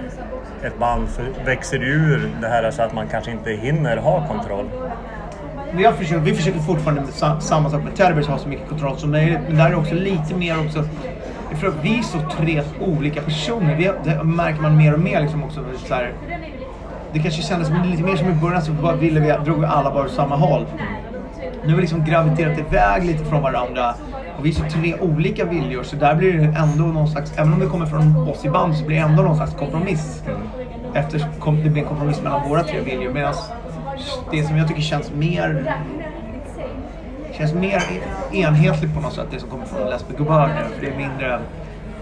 ett 0.64 0.80
band 0.80 1.10
för, 1.10 1.46
växer 1.46 1.84
ur 1.84 2.32
det 2.42 2.48
här 2.48 2.72
så 2.72 2.82
att 2.82 2.94
man 2.94 3.08
kanske 3.08 3.32
inte 3.32 3.52
hinner 3.52 3.98
ha 3.98 4.28
kontroll. 4.28 4.70
Vi, 5.74 5.84
har 5.84 5.94
försökt, 5.94 6.22
vi 6.22 6.34
försöker 6.34 6.60
fortfarande 6.60 7.02
med 7.02 7.10
sa, 7.14 7.40
samma 7.40 7.70
sak 7.70 7.84
med 7.84 7.96
Terrorbears 7.96 8.28
ha 8.28 8.38
så 8.38 8.50
mycket 8.50 8.70
kontroll 8.70 8.98
som 8.98 9.12
möjligt. 9.12 9.40
Men 9.48 9.58
där 9.58 9.70
är 9.70 9.76
också 9.76 9.96
lite 9.96 10.36
mer 10.36 10.66
också... 10.66 10.84
För 11.56 11.74
vi 11.82 11.98
är 12.00 12.04
så 12.04 12.18
tre 12.38 12.64
olika 12.80 13.22
personer. 13.22 13.76
Vi, 13.76 13.92
det 14.04 14.24
märker 14.24 14.62
man 14.62 14.78
mer 14.78 14.94
och 14.94 15.00
mer 15.00 15.22
liksom 15.22 15.44
också. 15.44 15.66
Så 15.88 15.94
här, 15.94 16.14
det 17.14 17.20
kanske 17.20 17.42
kändes 17.42 17.70
lite 17.86 18.04
mer 18.04 18.16
som 18.16 18.30
i 18.30 18.34
början 18.34 18.62
så 18.62 18.72
ville 19.00 19.20
vi, 19.20 19.46
drog 19.46 19.60
vi 19.60 19.66
alla 19.66 19.92
bara 19.92 20.06
åt 20.06 20.12
samma 20.12 20.36
håll. 20.36 20.66
Nu 21.64 21.70
har 21.70 21.76
vi 21.76 21.82
liksom 21.82 22.04
graviterat 22.06 22.60
iväg 22.60 23.06
lite 23.06 23.26
från 23.26 23.42
varandra. 23.42 23.94
Och 24.38 24.46
vi 24.46 24.50
är 24.50 24.54
så 24.54 24.64
tre 24.64 24.96
olika 25.00 25.46
viljor 25.46 25.84
så 25.84 25.96
där 25.96 26.16
blir 26.16 26.34
det 26.34 26.44
ändå 26.60 26.84
någon 26.84 27.08
slags, 27.08 27.34
även 27.38 27.54
om 27.54 27.60
det 27.60 27.66
kommer 27.66 27.86
från 27.86 28.18
oss 28.30 28.46
i 28.46 28.50
band 28.50 28.76
så 28.76 28.86
blir 28.86 28.98
det 28.98 29.04
ändå 29.04 29.24
någon 29.24 29.36
slags 29.36 29.54
kompromiss. 29.54 30.24
Eftersom 30.94 31.64
det 31.64 31.70
blir 31.70 31.82
en 31.82 31.88
kompromiss 31.88 32.22
mellan 32.22 32.50
våra 32.50 32.64
tre 32.64 32.80
viljor. 32.80 33.14
Medan 33.14 33.34
det 34.32 34.44
som 34.44 34.58
jag 34.58 34.68
tycker 34.68 34.82
känns 34.82 35.12
mer 35.14 35.74
känns 37.32 37.54
mer 37.54 37.82
enhetligt 38.34 38.94
på 38.96 39.02
något 39.02 39.14
sätt, 39.14 39.28
det 39.32 39.40
som 39.40 39.50
kommer 39.50 39.66
från 39.66 39.90
Lesbic 39.90 40.18
Gubbar 40.18 40.48
nu. 40.48 40.76
För 40.76 40.82
det 40.86 40.88
är 40.94 40.98
mindre, 40.98 41.40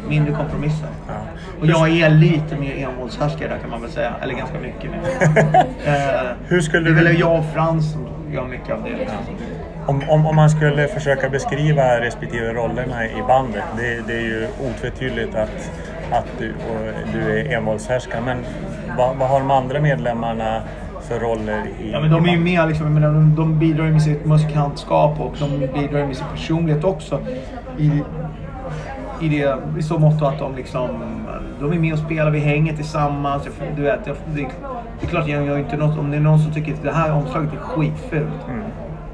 mindre 0.10 0.34
kompromisser. 0.34 0.88
Ja. 1.08 1.13
Och 1.62 1.68
jag 1.68 1.89
är 2.00 2.10
lite 2.10 2.56
mer 2.56 2.75
envåldshärskare 2.88 3.48
där 3.50 3.58
kan 3.58 3.70
man 3.70 3.82
väl 3.82 3.92
säga. 3.92 4.12
Eller 4.22 4.34
ganska 4.34 4.60
mycket 4.60 4.92
mer. 4.92 5.00
eh, 5.86 6.32
Hur 6.48 6.62
skulle 6.62 6.84
det 6.84 6.89
är 6.89 6.96
du- 6.96 7.04
väl 7.04 7.20
jag 7.20 7.39
och 7.39 7.46
Frans 7.54 7.92
som 7.92 8.08
gör 8.33 8.48
mycket 8.48 8.69
av 8.69 8.83
det. 8.83 9.07
Om, 9.86 10.01
om, 10.09 10.25
om 10.25 10.36
man 10.36 10.50
skulle 10.50 10.88
försöka 10.88 11.29
beskriva 11.29 12.01
respektive 12.01 12.53
rollerna 12.53 13.05
i 13.05 13.21
bandet. 13.27 13.63
Det, 13.77 14.07
det 14.07 14.13
är 14.13 14.21
ju 14.21 14.48
otvetydigt 14.69 15.36
att, 15.36 15.71
att 16.12 16.27
du, 16.39 16.50
och 16.50 16.93
du 17.13 17.39
är 17.39 17.57
envåldshärskare. 17.57 18.21
Men 18.21 18.38
vad, 18.98 19.15
vad 19.15 19.29
har 19.29 19.39
de 19.39 19.51
andra 19.51 19.79
medlemmarna 19.79 20.62
för 21.01 21.19
roller 21.19 21.65
i 21.79 21.91
Ja 21.91 22.00
men 22.00 22.12
de 22.12 22.25
är 22.25 22.29
ju 22.29 22.39
med 22.39 22.67
liksom, 22.67 22.93
menar, 22.93 23.07
de, 23.07 23.36
de 23.36 23.59
bidrar 23.59 23.86
ju 23.86 23.91
med 23.91 24.01
sitt 24.01 24.25
musikantskap 24.25 25.19
och 25.19 25.36
de 25.39 25.59
bidrar 25.59 26.05
med 26.05 26.17
sin 26.17 26.25
personlighet 26.31 26.83
också. 26.83 27.19
I, 27.77 28.03
i, 29.21 29.29
det, 29.29 29.57
I 29.79 29.83
så 29.83 30.00
mått 30.00 30.21
att 30.21 30.39
de 30.39 30.55
liksom, 30.55 30.89
de 31.59 31.71
är 31.71 31.79
med 31.79 31.93
och 31.93 32.00
spelar, 32.00 32.31
vi 32.31 32.39
hänger 32.39 32.74
tillsammans. 32.74 33.43
Du 33.75 33.81
vet, 33.81 34.00
jag, 34.05 34.15
det, 34.36 34.48
det 35.00 35.06
är 35.06 35.10
klart 35.10 35.27
jag 35.27 35.46
gör 35.46 35.58
inte 35.58 35.77
något, 35.77 35.98
om 36.00 36.12
det 36.12 36.18
är 36.18 36.22
någon 36.22 36.39
som 36.39 36.53
tycker 36.53 36.74
att 36.74 36.84
det 36.84 36.91
här 36.91 37.13
omslaget 37.13 37.53
är 37.53 37.58
skitfult. 37.58 38.29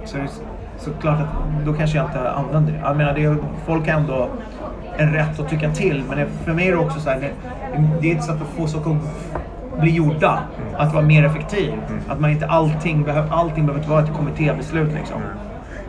Så, 0.05 0.17
är 0.17 0.21
det- 0.21 0.29
så 0.77 0.91
klart 1.01 1.19
att 1.19 1.65
då 1.65 1.73
kanske 1.73 1.97
jag 1.97 2.05
inte 2.05 2.31
använder 2.31 2.73
det. 2.73 2.79
Jag 2.83 2.97
menar, 2.97 3.13
det 3.13 3.23
är, 3.25 3.35
folk 3.65 3.87
har 3.91 3.99
ändå 3.99 4.29
en 4.97 5.13
rätt 5.13 5.39
att 5.39 5.49
tycka 5.49 5.69
till. 5.71 6.03
Men 6.09 6.17
det, 6.17 6.25
för 6.45 6.53
mig 6.53 6.67
är 6.67 6.71
det 6.71 6.77
också 6.77 6.99
så 6.99 7.09
här, 7.09 7.19
det, 7.19 7.29
det 8.01 8.11
är 8.11 8.15
ett 8.15 8.23
sätt 8.23 8.35
att 8.41 8.47
få 8.57 8.67
saker 8.67 8.91
att 8.91 9.81
bli 9.81 9.91
gjorda. 9.91 10.39
Att 10.77 10.93
vara 10.93 11.03
mer 11.05 11.25
effektiv. 11.25 11.73
Att 12.09 12.19
man 12.19 12.29
inte 12.31 12.47
allting, 12.47 13.03
behöver, 13.03 13.29
allting 13.29 13.65
behöver 13.65 13.79
inte 13.79 13.89
vara 13.89 14.03
ett 14.03 14.13
kommittébeslut 14.13 14.93
liksom. 14.93 15.21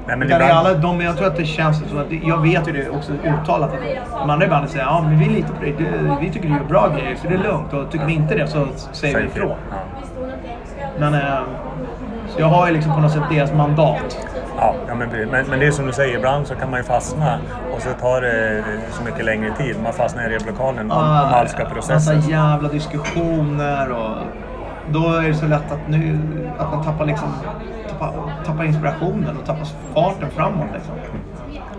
Nej, 0.07 0.17
men 0.17 0.29
Utan 0.29 0.41
ibland, 0.41 0.67
alla, 0.67 0.75
de, 0.75 1.01
jag 1.01 1.17
tror 1.17 1.27
att 1.27 1.37
det 1.37 1.45
känns 1.45 1.79
så 1.91 1.99
att 1.99 2.07
jag 2.11 2.43
vet 2.43 2.69
ju 2.69 2.73
det 2.73 2.91
också 2.91 3.13
uttalat 3.13 3.73
att 3.73 3.81
de 4.13 4.31
andra 4.31 4.47
i 4.47 4.49
bandet 4.49 4.71
säger 4.71 4.85
ja 4.85 5.05
men 5.09 5.19
vi 5.19 5.29
litar 5.29 5.55
på 5.55 5.63
dig. 5.63 5.75
Vi 6.21 6.31
tycker 6.31 6.49
du 6.49 6.55
gör 6.55 6.65
bra 6.65 6.89
grejer 6.89 7.17
så 7.23 7.29
det 7.29 7.35
är 7.35 7.39
lugnt. 7.39 7.73
Och 7.73 7.91
tycker 7.91 8.07
vi 8.07 8.13
inte 8.13 8.35
det 8.35 8.47
så 8.47 8.67
säger 8.93 9.19
vi 9.19 9.25
ifrån. 9.25 9.57
Ja. 9.71 9.77
Men 10.99 11.15
eh, 11.15 11.41
så 12.29 12.41
jag 12.41 12.47
har 12.47 12.67
ju 12.67 12.73
liksom 12.73 12.95
på 12.95 13.01
något 13.01 13.13
sätt 13.13 13.23
deras 13.31 13.53
mandat. 13.53 14.27
Ja, 14.59 14.75
ja 14.89 14.95
men, 14.95 15.09
men, 15.09 15.47
men 15.47 15.61
det 15.61 15.67
är 15.67 15.71
som 15.71 15.87
du 15.87 15.93
säger, 15.93 16.17
ibland 16.17 16.47
så 16.47 16.55
kan 16.55 16.71
man 16.71 16.81
ju 16.81 16.85
fastna 16.85 17.39
och 17.75 17.83
så 17.83 17.89
tar 18.01 18.21
det 18.21 18.65
så 18.91 19.03
mycket 19.05 19.25
längre 19.25 19.51
tid. 19.57 19.77
Man 19.83 19.93
fastnar 19.93 20.31
i 20.31 20.35
replokalen 20.35 20.91
om, 20.91 20.99
om 20.99 21.05
allt 21.05 21.51
ska 21.51 21.65
processas. 21.65 22.15
Massa 22.15 22.31
jävla 22.31 22.69
diskussioner 22.69 23.93
och 23.93 24.17
då 24.91 25.15
är 25.15 25.29
det 25.29 25.35
så 25.35 25.47
lätt 25.47 25.73
att, 25.73 25.89
nu, 25.89 26.19
att 26.59 26.73
man 26.73 26.85
tappar, 26.85 27.07
liksom, 27.07 27.29
tappar, 27.99 28.33
tappar 28.47 28.65
inspirationen 28.65 29.37
och 29.37 29.47
tappar 29.47 29.67
farten 29.95 30.31
framåt. 30.31 30.67
Liksom. 30.75 30.95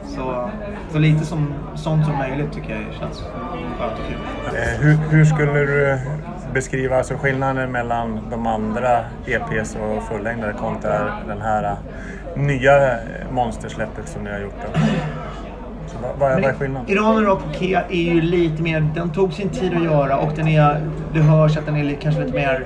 Så, 0.06 0.50
så 0.92 1.00
lite 1.00 1.26
som, 1.26 1.54
sånt 1.76 2.06
som 2.06 2.18
möjligt 2.18 2.54
tycker 2.54 2.72
jag 2.72 2.82
känns 3.00 3.24
skönt 3.80 3.94
och 3.94 4.08
kul. 4.08 4.18
Eh, 4.60 4.80
Hur, 4.82 4.98
hur 5.10 5.26
skulle 5.26 5.52
du 5.52 6.00
beskriva 6.54 6.98
alltså 6.98 7.14
skillnaden 7.14 7.72
mellan 7.72 8.20
de 8.32 8.48
andra 8.48 9.00
EPs 9.26 9.76
och 9.76 10.04
fullängdare 10.04 10.54
kontra 10.54 11.12
den 11.28 11.42
här 11.42 11.64
eh, 11.64 12.42
nya 12.42 12.92
eh, 12.92 12.98
monstersläppet 13.32 14.08
som 14.08 14.24
ni 14.24 14.30
har 14.32 14.40
gjort? 14.40 14.56
Då? 14.74 14.80
Så 15.88 15.98
vad, 16.02 16.12
vad, 16.20 16.32
är, 16.32 16.42
vad 16.42 16.50
är 16.52 16.54
skillnaden? 16.54 16.90
Iraner 16.90 17.30
och 17.30 17.42
Kea 17.60 17.84
är 17.90 18.14
ju 18.14 18.22
lite 18.22 18.62
mer, 18.62 18.90
den 18.96 19.10
tog 19.10 19.34
sin 19.34 19.50
tid 19.50 19.74
att 19.78 19.84
göra 19.84 20.18
och 20.18 20.32
den 20.36 20.48
är, 20.48 20.82
det 21.14 21.20
hörs 21.20 21.58
att 21.58 21.66
den 21.66 21.76
är 21.76 21.96
kanske 22.02 22.24
lite 22.24 22.38
mer... 22.38 22.66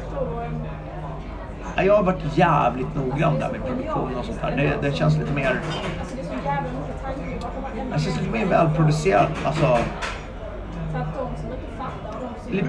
Jag 1.75 1.95
har 1.95 2.03
varit 2.03 2.37
jävligt 2.37 2.95
noggrann 2.95 3.39
där 3.39 3.49
med 3.51 3.61
produktion 3.65 4.15
och 4.19 4.25
sånt 4.25 4.41
där. 4.41 4.55
Det, 4.81 4.89
det 4.89 4.95
känns 4.95 5.17
lite 5.17 5.33
mer... 5.33 5.59
Det 7.93 7.99
känns 7.99 8.19
lite 8.19 8.31
mer 8.31 8.45
välproducerat. 8.45 9.31
Alltså... 9.45 9.77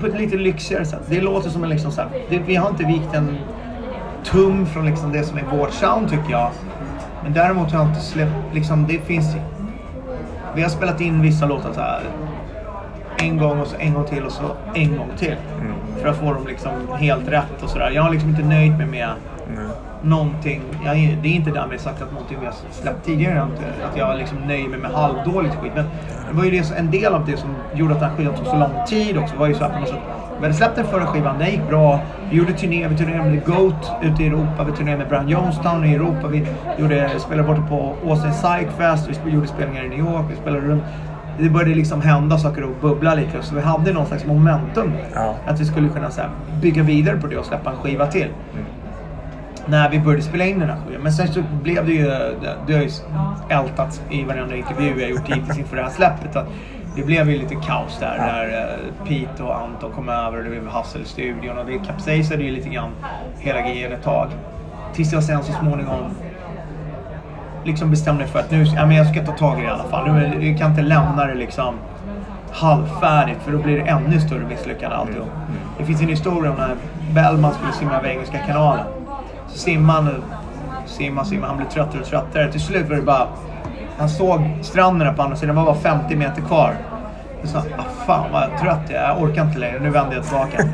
På 0.00 0.06
ett 0.06 0.20
lite 0.20 0.36
lyxigare 0.36 0.84
sätt. 0.84 1.00
Det 1.08 1.20
låter 1.20 1.50
som 1.50 1.64
en 1.64 1.70
liksom 1.70 1.92
så 1.92 2.00
här, 2.00 2.10
det, 2.28 2.38
Vi 2.38 2.56
har 2.56 2.70
inte 2.70 2.84
vikt 2.84 3.14
en 3.14 3.38
tum 4.24 4.66
från 4.66 4.86
liksom 4.86 5.12
det 5.12 5.24
som 5.24 5.38
är 5.38 5.44
vårt 5.44 5.72
sound 5.72 6.10
tycker 6.10 6.30
jag. 6.30 6.50
Men 7.22 7.32
däremot 7.32 7.72
har 7.72 7.78
jag 7.78 7.88
inte 7.88 8.00
släppt, 8.00 8.54
liksom 8.54 8.86
det 8.86 8.98
finns 8.98 9.36
vi 10.54 10.62
har 10.62 10.68
spelat 10.68 11.00
in 11.00 11.22
vissa 11.22 11.46
låtar 11.46 11.72
så 11.72 11.80
här 11.80 12.02
en 13.22 13.38
gång 13.38 13.60
och 13.60 13.66
så 13.66 13.76
en 13.78 13.94
gång 13.94 14.04
till 14.04 14.24
och 14.24 14.32
så 14.32 14.44
en 14.74 14.96
gång 14.96 15.08
till. 15.16 15.36
För 16.00 16.08
att 16.08 16.16
få 16.16 16.32
dem 16.32 16.46
liksom 16.46 16.72
helt 16.98 17.28
rätt 17.28 17.62
och 17.62 17.70
sådär. 17.70 17.90
Jag 17.90 18.02
har 18.02 18.10
liksom 18.10 18.30
inte 18.30 18.42
nöjt 18.42 18.78
mig 18.78 18.86
med 18.86 19.08
Nej. 19.56 19.64
någonting. 20.02 20.62
Jag, 20.84 20.96
det 21.22 21.28
är 21.28 21.32
inte 21.32 21.50
därmed 21.50 21.80
sagt 21.80 22.02
att 22.02 22.12
någonting 22.12 22.36
vi 22.40 22.46
har 22.46 22.54
släppt 22.70 23.06
tidigare, 23.06 23.42
att, 23.42 23.90
att 23.90 23.96
jag 23.96 24.18
liksom 24.18 24.38
nöjer 24.38 24.68
mig 24.68 24.78
med 24.78 24.90
halvdåligt 24.90 25.54
skit. 25.54 25.72
Men 25.74 25.84
det 26.30 26.36
var 26.36 26.44
ju 26.44 26.50
det, 26.50 26.78
en 26.78 26.90
del 26.90 27.14
av 27.14 27.26
det 27.26 27.36
som 27.36 27.50
gjorde 27.74 27.94
att 27.94 28.00
den 28.00 28.10
här 28.10 28.16
skivan 28.16 28.34
tog 28.34 28.46
så 28.46 28.56
lång 28.56 28.86
tid 28.86 29.18
också. 29.18 29.36
var 29.36 29.46
ju 29.46 29.54
så 29.54 29.68
något 29.68 29.88
sätt. 29.88 29.98
Vi 30.42 30.46
hade 30.46 30.54
släppt 30.54 30.76
den 30.76 30.86
förra 30.86 31.06
skivan, 31.06 31.38
den 31.38 31.50
gick 31.50 31.68
bra. 31.68 32.00
Vi 32.30 32.36
gjorde 32.36 32.52
turné, 32.52 32.88
vi 32.88 32.96
turnerade 32.96 33.30
med 33.30 33.44
The 33.44 33.52
Goat 33.52 33.92
ute 34.02 34.22
i 34.22 34.26
Europa. 34.26 34.64
Vi 34.64 34.72
turnerade 34.72 34.98
med 34.98 35.08
Brian 35.08 35.28
Jonestown 35.28 35.84
i 35.84 35.94
Europa. 35.94 36.28
Vi 36.28 36.46
gjorde, 36.78 37.10
spelade 37.18 37.48
borta 37.48 37.62
på 37.68 37.94
Austin 38.08 38.30
Psych 38.30 38.68
Fest. 38.78 39.20
Vi 39.24 39.30
gjorde 39.30 39.46
spelningar 39.46 39.84
i 39.84 39.88
New 39.88 39.98
York. 39.98 40.24
Vi 40.30 40.36
spelade 40.36 40.66
runt. 40.66 40.82
Det 41.38 41.48
började 41.48 41.74
liksom 41.74 42.00
hända 42.00 42.38
saker 42.38 42.64
och 42.64 42.76
bubbla 42.80 43.14
lite. 43.14 43.42
Så 43.42 43.54
vi 43.54 43.60
hade 43.60 43.92
någon 43.92 44.06
slags 44.06 44.26
momentum. 44.26 44.92
Ja. 45.14 45.34
Att 45.46 45.60
vi 45.60 45.64
skulle 45.64 45.88
kunna 45.88 46.10
så 46.10 46.20
här, 46.20 46.30
bygga 46.62 46.82
vidare 46.82 47.16
på 47.16 47.26
det 47.26 47.36
och 47.36 47.44
släppa 47.44 47.70
en 47.70 47.76
skiva 47.76 48.06
till 48.06 48.28
när 49.66 49.90
vi 49.90 49.98
började 49.98 50.22
spela 50.22 50.44
in 50.44 50.58
den 50.58 50.68
här 50.68 50.76
skivan. 50.86 51.02
Men 51.02 51.12
sen 51.12 51.28
så 51.28 51.42
blev 51.62 51.86
det 51.86 51.92
ju, 51.92 52.04
det, 52.66 52.74
har 52.74 52.82
ju 52.82 52.90
ältats 53.48 54.02
i 54.10 54.24
varenda 54.24 54.56
intervju 54.56 55.00
jag 55.00 55.10
gjort 55.10 55.28
hittills 55.28 55.58
inför 55.58 55.76
det 55.76 55.82
här 55.82 55.90
släppet. 55.90 56.36
Att 56.36 56.46
det 56.96 57.02
blev 57.02 57.30
ju 57.30 57.38
lite 57.38 57.54
kaos 57.54 57.98
där 58.00 58.18
när 58.18 58.62
eh, 58.62 59.06
Pete 59.08 59.42
och 59.42 59.60
Anton 59.60 59.92
kom 59.92 60.08
över 60.08 60.38
och 60.38 60.44
det 60.44 60.50
blev 60.50 60.68
hassel 60.68 61.02
i 61.02 61.04
studion 61.04 61.58
och 61.58 61.66
det 61.66 61.78
kapsejsade 61.78 62.42
ju 62.42 62.50
lite 62.50 62.68
grann 62.68 62.90
hela 63.38 63.60
grejen 63.60 63.92
ett 63.92 64.02
tag. 64.02 64.28
Tills 64.94 65.12
jag 65.12 65.24
sen 65.24 65.42
så 65.42 65.52
småningom 65.52 66.14
liksom 67.64 67.90
bestämde 67.90 68.22
mig 68.22 68.32
för 68.32 68.38
att 68.38 68.50
nu, 68.50 68.64
ja, 68.64 68.86
men 68.86 68.96
jag 68.96 69.06
ska 69.06 69.24
ta 69.26 69.32
tag 69.32 69.58
i 69.58 69.60
det 69.62 69.66
i 69.66 69.70
alla 69.70 69.84
fall. 69.84 70.12
Nu, 70.12 70.48
jag 70.48 70.58
kan 70.58 70.70
inte 70.70 70.82
lämna 70.82 71.26
det 71.26 71.34
liksom 71.34 71.74
halvfärdigt 72.52 73.42
för 73.42 73.52
då 73.52 73.58
blir 73.58 73.78
det 73.78 73.82
ännu 73.82 74.20
större 74.20 74.44
misslyckande 74.48 74.96
alltihop. 74.96 75.28
Det 75.78 75.84
finns 75.84 76.00
en 76.00 76.08
historia 76.08 76.50
om 76.50 76.56
när 76.56 76.76
Bellman 77.14 77.54
skulle 77.54 77.72
simma 77.72 77.94
över 77.94 78.08
Engelska 78.08 78.38
kanalen. 78.38 78.84
Så 79.48 79.58
simmade 79.58 79.98
han, 79.98 80.22
och 80.82 80.88
simmade, 80.88 81.28
simmade, 81.28 81.48
han 81.48 81.56
blev 81.56 81.68
tröttare 81.68 82.00
och 82.00 82.06
tröttare. 82.06 82.52
Till 82.52 82.60
slut 82.60 82.88
var 82.88 82.96
det 82.96 83.02
bara... 83.02 83.26
Han 83.98 84.08
såg 84.08 84.40
stranden 84.60 85.14
på 85.14 85.22
andra 85.22 85.36
sidan, 85.36 85.56
det 85.56 85.62
var 85.62 85.72
bara 85.72 85.98
50 85.98 86.16
meter 86.16 86.42
kvar. 86.42 86.74
Jag 87.42 87.50
sa, 87.50 87.58
ah, 87.58 88.04
fan 88.06 88.32
vad 88.32 88.58
trött 88.60 88.80
jag 88.88 89.02
är, 89.02 89.08
jag 89.08 89.22
orkar 89.22 89.44
inte 89.44 89.58
längre, 89.58 89.80
nu 89.80 89.90
vänder 89.90 90.16
jag 90.16 90.24
tillbaka. 90.24 90.64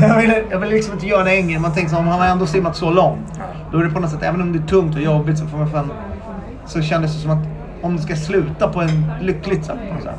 jag, 0.08 0.20
ville, 0.20 0.42
jag 0.50 0.58
ville 0.58 0.74
liksom 0.74 0.94
inte 0.94 1.06
göra 1.06 1.24
det 1.24 1.30
enkelt. 1.30 1.60
Man 1.60 1.72
tänkte 1.72 1.94
så, 1.94 2.00
om 2.00 2.08
han 2.08 2.20
har 2.20 2.26
ändå 2.26 2.46
simmat 2.46 2.76
så 2.76 2.90
långt. 2.90 3.40
Då 3.72 3.78
är 3.78 3.84
det 3.84 3.90
på 3.90 4.00
något 4.00 4.10
sätt, 4.10 4.22
även 4.22 4.40
om 4.42 4.52
det 4.52 4.58
är 4.58 4.66
tungt 4.68 4.96
och 4.96 5.02
jobbigt 5.02 5.38
så 5.38 5.46
får 5.46 5.58
man 5.58 5.70
fan 5.70 5.90
så 6.66 6.82
kändes 6.82 7.14
det 7.14 7.20
som 7.20 7.30
att 7.30 7.46
om 7.82 7.96
det 7.96 8.02
ska 8.02 8.16
sluta 8.16 8.68
på 8.68 8.80
en 8.80 9.12
lyckligt 9.20 9.64
sätt 9.64 9.78
på 9.88 9.94
något 9.94 10.02
sätt. 10.02 10.18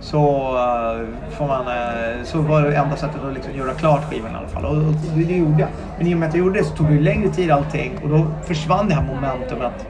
Så, 0.00 0.18
eh, 0.56 1.06
får 1.30 1.46
man, 1.46 1.66
eh, 1.66 2.24
så 2.24 2.40
var 2.40 2.62
det 2.62 2.76
enda 2.76 2.96
sättet 2.96 3.24
att 3.24 3.34
liksom 3.34 3.54
göra 3.54 3.74
klart 3.74 4.10
skivan 4.10 4.32
i 4.32 4.34
alla 4.34 4.48
fall. 4.48 4.64
Och, 4.64 4.76
och 4.76 4.94
det, 5.14 5.36
gjorde 5.36 5.60
jag. 5.60 5.68
Men 5.98 6.06
i 6.06 6.14
och 6.14 6.18
med 6.18 6.28
att 6.28 6.34
jag 6.34 6.44
gjorde 6.44 6.58
det 6.58 6.64
så 6.64 6.76
tog 6.76 6.86
det 6.86 7.00
längre 7.00 7.28
tid 7.28 7.50
allting. 7.50 7.98
Och 8.02 8.08
då 8.08 8.26
försvann 8.44 8.88
det 8.88 8.94
här 8.94 9.02
momentumet 9.14 9.86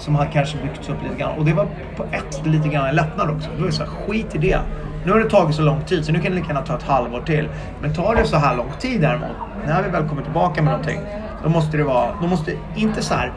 som 0.00 0.14
hade 0.14 0.30
kanske 0.30 0.58
byggts 0.58 0.88
upp 0.88 1.02
lite 1.02 1.16
grann. 1.16 1.38
Och 1.38 1.44
det 1.44 1.52
var 1.52 1.66
på 1.96 2.04
ett 2.12 2.46
lite 2.46 2.68
grann 2.68 2.88
en 2.88 2.94
lättnad 2.94 3.30
också. 3.30 3.50
Då 3.58 3.62
är 3.62 3.66
det 3.66 3.72
så 3.72 3.82
här, 3.82 3.90
skit 3.90 4.34
i 4.34 4.38
det. 4.38 4.58
Nu 5.04 5.12
har 5.12 5.18
det 5.18 5.30
tagit 5.30 5.56
så 5.56 5.62
lång 5.62 5.80
tid 5.80 6.04
så 6.04 6.12
nu 6.12 6.18
kan 6.20 6.30
det 6.30 6.36
lika 6.36 6.48
gärna 6.48 6.66
ta 6.66 6.74
ett 6.74 6.82
halvår 6.82 7.20
till. 7.20 7.48
Men 7.82 7.94
tar 7.94 8.14
det 8.14 8.24
så 8.24 8.36
här 8.36 8.56
lång 8.56 8.70
tid 8.78 9.00
däremot, 9.00 9.36
när 9.66 9.82
vi 9.82 9.90
väl 9.90 10.08
kommer 10.08 10.22
tillbaka 10.22 10.62
med 10.62 10.72
någonting. 10.72 11.00
Då 11.42 11.48
måste 11.48 11.76
det 11.76 11.84
vara, 11.84 12.08
då 12.22 12.26
måste 12.26 12.52
inte 12.76 13.02
så 13.02 13.14
här, 13.14 13.32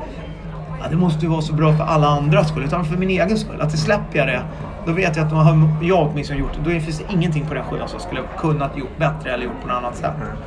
ja, 0.81 0.89
det 0.89 0.95
måste 0.95 1.25
ju 1.25 1.31
vara 1.31 1.41
så 1.41 1.53
bra 1.53 1.73
för 1.73 1.83
alla 1.83 2.07
andras 2.07 2.49
skull. 2.49 2.63
Utan 2.63 2.85
för 2.85 2.97
min 2.97 3.09
egen 3.09 3.37
skull. 3.37 3.61
Att 3.61 3.71
det 3.71 3.77
släpper 3.77 4.17
jag 4.19 4.27
det, 4.27 4.41
då 4.85 4.91
vet 4.91 5.17
jag 5.17 5.25
att 5.25 5.31
har 5.31 5.69
jag 5.81 6.09
åtminstone 6.11 6.39
gjort 6.39 6.51
det. 6.53 6.73
Då 6.73 6.79
finns 6.79 6.99
det 6.99 7.13
ingenting 7.13 7.45
på 7.45 7.53
den 7.53 7.63
skivan 7.63 7.87
som 7.87 7.95
jag 7.95 8.01
skulle 8.01 8.21
kunnat 8.37 8.77
gjort 8.77 8.97
bättre 8.97 9.33
eller 9.33 9.45
gjort 9.45 9.61
på 9.61 9.67
något 9.67 9.77
annat 9.77 9.95
sätt. 9.95 10.15
Mm. 10.15 10.37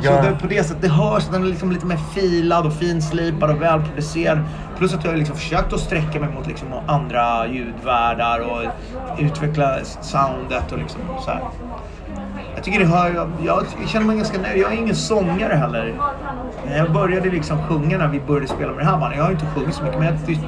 Så 0.00 0.06
Ja. 0.06 0.22
det, 0.22 0.36
på 0.40 0.46
det 0.46 0.64
sättet, 0.64 0.82
det 0.82 0.88
hörs 0.88 1.24
att 1.26 1.32
den 1.32 1.42
är 1.42 1.46
liksom 1.46 1.72
lite 1.72 1.86
mer 1.86 1.98
filad 2.14 2.66
och 2.66 2.72
finslipad 2.72 3.50
och 3.50 3.62
välproducerad. 3.62 4.38
Plus 4.78 4.94
att 4.94 5.04
jag 5.04 5.10
har 5.10 5.18
liksom 5.18 5.36
försökt 5.36 5.72
att 5.72 5.80
sträcka 5.80 6.20
mig 6.20 6.28
mot 6.28 6.46
liksom 6.46 6.68
andra 6.86 7.46
ljudvärldar 7.46 8.40
och 8.40 8.62
utveckla 9.18 9.78
soundet 10.00 10.72
och 10.72 10.78
liksom 10.78 11.00
så 11.24 11.30
här. 11.30 11.40
Jag 12.54 12.64
tycker 12.64 12.80
det 12.80 12.86
hör, 12.86 13.10
jag, 13.14 13.30
jag 13.80 13.88
känner 13.88 14.06
mig 14.06 14.16
ganska 14.16 14.38
nöjd. 14.40 14.58
Jag 14.62 14.72
är 14.72 14.76
ingen 14.76 14.94
sångare 14.96 15.54
heller. 15.54 15.94
Jag 16.76 16.92
började 16.92 17.30
liksom 17.30 17.62
sjunga 17.62 17.98
när 17.98 18.08
vi 18.08 18.20
började 18.20 18.48
spela 18.48 18.72
med 18.72 18.84
det 18.84 18.90
här 18.90 18.98
bandet. 18.98 19.18
Jag 19.18 19.24
har 19.24 19.32
inte 19.32 19.46
sjungit 19.54 19.74
så 19.74 19.82
mycket 19.82 19.98
men 19.98 20.08
jag, 20.08 20.38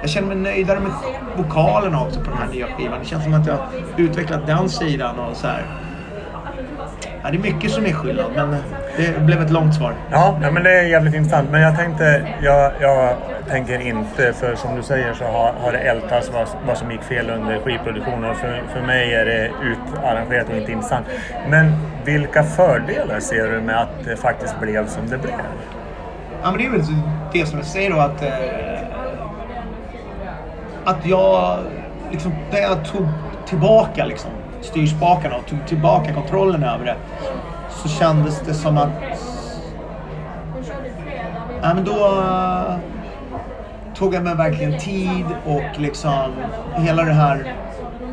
jag 0.00 0.10
känner 0.10 0.28
mig 0.28 0.36
nöjdare 0.36 0.80
med 0.80 0.92
vokalerna 1.36 2.02
också 2.02 2.20
på 2.20 2.30
den 2.30 2.38
här 2.38 2.48
nya 2.48 2.66
skivan. 2.66 2.98
Det 3.02 3.06
känns 3.06 3.24
som 3.24 3.34
att 3.34 3.46
jag 3.46 3.54
har 3.54 3.66
utvecklat 3.96 4.46
den 4.46 4.68
sidan 4.68 5.18
och 5.18 5.36
så 5.36 5.46
här. 5.46 5.64
Ja, 7.24 7.30
det 7.30 7.36
är 7.36 7.52
mycket 7.52 7.70
som 7.70 7.86
är 7.86 7.92
skillnad 7.92 8.26
men 8.36 8.56
det 8.96 9.20
blev 9.20 9.42
ett 9.42 9.50
långt 9.50 9.74
svar. 9.74 9.94
Ja, 10.10 10.38
men 10.52 10.62
det 10.62 10.78
är 10.78 10.82
jävligt 10.82 11.14
intressant. 11.14 11.50
Men 11.50 11.60
jag 11.60 11.76
tänkte, 11.76 12.26
jag, 12.42 12.72
jag 12.80 13.16
tänker 13.48 13.80
inte, 13.80 14.32
för 14.32 14.54
som 14.54 14.76
du 14.76 14.82
säger 14.82 15.14
så 15.14 15.24
har, 15.24 15.52
har 15.52 15.72
det 15.72 15.78
ältats 15.78 16.30
vad, 16.32 16.48
vad 16.66 16.78
som 16.78 16.90
gick 16.90 17.02
fel 17.02 17.30
under 17.30 17.60
skivproduktionen. 17.60 18.30
Och 18.30 18.36
för, 18.36 18.62
för 18.72 18.80
mig 18.80 19.14
är 19.14 19.24
det 19.24 19.50
utarrangerat 19.62 20.48
och 20.48 20.56
inte 20.56 20.72
intressant. 20.72 21.06
Men 21.48 21.72
vilka 22.04 22.42
fördelar 22.42 23.20
ser 23.20 23.48
du 23.48 23.60
med 23.60 23.80
att 23.80 24.04
det 24.04 24.16
faktiskt 24.16 24.60
blev 24.60 24.88
som 24.88 25.08
det 25.08 25.18
blev? 25.18 25.34
Ja, 26.42 26.50
men 26.50 26.58
det 26.58 26.66
är 26.66 26.70
väl 26.70 26.80
det 27.32 27.46
som 27.46 27.58
jag 27.58 27.66
säger 27.66 27.90
då 27.90 27.98
att... 27.98 28.22
Eh, 28.22 28.30
att 30.84 31.06
jag... 31.06 31.58
Liksom, 32.10 32.32
när 32.52 32.60
jag 32.60 32.84
tog 32.84 33.06
tillbaka 33.46 34.04
liksom, 34.04 34.30
styrspakarna 34.64 35.36
och 35.36 35.46
tog 35.46 35.66
tillbaka 35.66 36.14
kontrollen 36.14 36.64
över 36.64 36.84
det. 36.84 36.96
Så 37.70 37.88
kändes 37.88 38.40
det 38.40 38.54
som 38.54 38.78
att... 38.78 38.90
Ja, 41.62 41.74
men 41.74 41.84
då 41.84 41.92
eh, 41.92 42.76
tog 43.94 44.14
jag 44.14 44.22
mig 44.22 44.34
verkligen 44.34 44.78
tid 44.78 45.24
och 45.46 45.80
liksom 45.80 46.32
hela 46.76 47.02
det 47.02 47.12
här... 47.12 47.54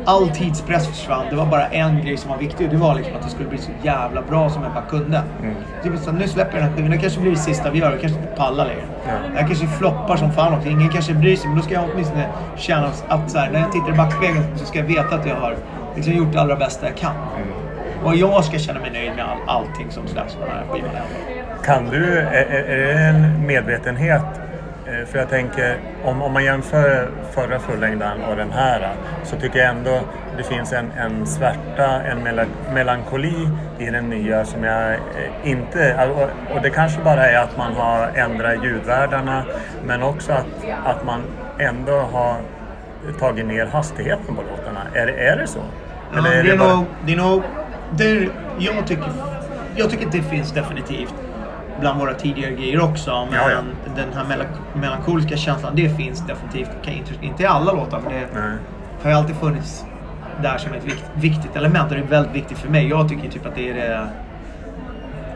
All 0.04 0.28
tidspress 0.28 0.88
försvann. 0.88 1.24
Det 1.30 1.36
var 1.36 1.46
bara 1.46 1.66
en 1.66 2.04
grej 2.04 2.16
som 2.16 2.30
var 2.30 2.38
viktig 2.38 2.66
och 2.66 2.72
det 2.72 2.78
var 2.78 2.94
liksom 2.94 3.16
att 3.16 3.22
det 3.22 3.28
skulle 3.28 3.48
bli 3.48 3.58
så 3.58 3.70
jävla 3.82 4.22
bra 4.22 4.50
som 4.50 4.62
jag 4.62 4.72
bara 4.72 4.84
kunde. 4.84 5.22
Typ 5.82 5.92
så, 5.98 6.12
nu 6.12 6.28
släpper 6.28 6.52
jag 6.52 6.62
den 6.62 6.68
här 6.70 6.76
skivan. 6.76 6.90
Det 6.90 6.98
kanske 6.98 7.20
blir 7.20 7.30
det 7.30 7.36
sista 7.38 7.70
vi 7.70 7.78
gör. 7.78 7.92
Vi 7.92 8.00
kanske 8.00 8.18
inte 8.18 8.32
pallar 8.32 8.66
längre. 8.66 8.82
Jag 9.36 9.46
kanske 9.46 9.66
floppar 9.66 10.16
som 10.16 10.32
fan 10.32 10.54
också. 10.54 10.68
Ingen 10.68 10.88
kanske 10.88 11.14
bryr 11.14 11.36
sig. 11.36 11.48
Men 11.48 11.56
då 11.56 11.62
ska 11.62 11.74
jag 11.74 11.84
åtminstone 11.92 12.26
känna 12.56 12.88
att 13.08 13.30
så 13.30 13.38
här, 13.38 13.50
när 13.50 13.60
jag 13.60 13.72
tittar 13.72 13.90
i 13.90 13.96
backspegeln 13.96 14.44
så 14.56 14.66
ska 14.66 14.78
jag 14.78 14.86
veta 14.86 15.14
att 15.14 15.26
jag 15.26 15.36
har 15.36 15.56
liksom 15.94 16.12
gjort 16.14 16.32
det 16.32 16.40
allra 16.40 16.56
bästa 16.56 16.86
jag 16.86 16.96
kan. 16.96 17.14
Och 18.04 18.16
jag 18.16 18.44
ska 18.44 18.58
känna 18.58 18.80
mig 18.80 18.90
nöjd 18.90 19.12
med 19.16 19.24
all, 19.24 19.38
allting 19.46 19.90
som 19.90 20.06
släpps 20.08 20.34
på 20.34 20.40
den 20.44 20.50
här 20.56 20.64
skivan. 20.70 20.90
Kan 21.64 21.90
du, 21.90 22.18
är, 22.18 22.44
är 22.68 22.76
det 22.76 22.92
en 22.92 23.46
medvetenhet? 23.46 24.22
Eh, 24.86 25.06
För 25.06 25.18
jag 25.18 25.28
tänker, 25.28 25.76
om, 26.04 26.22
om 26.22 26.32
man 26.32 26.44
jämför 26.44 27.08
förra 27.32 27.58
fullängdaren 27.58 28.22
och 28.30 28.36
den 28.36 28.52
här 28.52 28.88
så 29.24 29.36
tycker 29.36 29.58
jag 29.58 29.68
ändå 29.68 30.00
det 30.36 30.42
finns 30.42 30.72
en, 30.72 30.90
en 30.98 31.26
svärta, 31.26 32.02
en 32.02 32.18
mela- 32.22 32.72
melankoli 32.74 33.48
i 33.78 33.84
den 33.90 34.10
nya 34.10 34.44
som 34.44 34.64
jag 34.64 34.92
eh, 34.92 34.98
inte... 35.44 36.08
Och, 36.16 36.56
och 36.56 36.62
det 36.62 36.70
kanske 36.70 37.00
bara 37.02 37.26
är 37.26 37.38
att 37.38 37.56
man 37.56 37.72
har 37.74 38.08
ändrat 38.14 38.64
ljudvärdarna 38.64 39.44
men 39.86 40.02
också 40.02 40.32
att, 40.32 40.46
att 40.84 41.04
man 41.04 41.22
ändå 41.58 41.98
har 42.12 42.34
tagit 43.18 43.46
ner 43.46 43.66
hastigheten 43.66 44.34
på 44.36 44.42
låtarna. 44.42 44.80
Är, 44.94 45.06
det- 45.06 45.12
är 45.28 45.36
det 45.36 45.46
så? 45.46 45.58
Ja, 46.12 46.18
Eller 46.18 46.42
det, 46.42 46.50
är 46.50 46.58
bara- 46.58 46.76
nog, 46.76 46.84
det 47.06 47.12
är 47.12 47.16
nog... 47.16 47.42
Det 47.96 48.28
jag, 48.58 48.86
tycker, 48.86 49.04
jag 49.76 49.90
tycker 49.90 50.06
att 50.06 50.12
det 50.12 50.22
finns 50.22 50.52
definitivt 50.52 51.14
bland 51.80 52.00
våra 52.00 52.14
tidigare 52.14 52.50
grejer 52.50 52.80
också. 52.82 53.26
Men 53.30 53.34
Ja, 53.40 53.50
ja. 53.50 53.92
den 53.96 54.12
här 54.14 54.24
melank- 54.24 54.80
melankoliska 54.80 55.36
känslan, 55.36 55.72
det 55.76 55.96
finns 55.96 56.26
definitivt. 56.26 56.70
Inte, 57.22 57.42
i 57.42 57.46
alla 57.46 57.72
låtar, 57.72 58.00
men 58.04 58.12
det 58.12 58.26
Nej. 58.40 58.52
har 59.02 59.10
ju 59.10 59.16
alltid 59.16 59.36
funnits 59.36 59.84
där 60.42 60.58
som 60.58 60.72
ett 60.72 60.84
vikt, 60.84 61.04
viktigt 61.14 61.56
element. 61.56 61.90
Och 61.90 61.96
det 61.96 62.02
är 62.02 62.06
väldigt 62.06 62.34
viktigt 62.34 62.58
för 62.58 62.68
mig. 62.68 62.88
Jag 62.88 63.08
tycker 63.08 63.28
typ 63.30 63.46
att 63.46 63.54
det 63.54 63.70
är 63.70 63.74
det... 63.74 64.08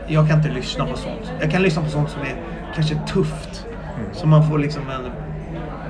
Jag 0.07 0.27
kan 0.29 0.37
inte 0.37 0.49
lyssna 0.49 0.85
på 0.85 0.97
sånt. 0.97 1.31
Jag 1.41 1.51
kan 1.51 1.61
lyssna 1.61 1.81
på 1.83 1.89
sånt 1.89 2.09
som 2.09 2.21
är 2.21 2.35
kanske 2.75 2.95
tufft. 3.07 3.65
Som 4.13 4.29
man 4.29 4.49
får 4.49 4.57
liksom 4.59 4.81
en... 4.89 5.11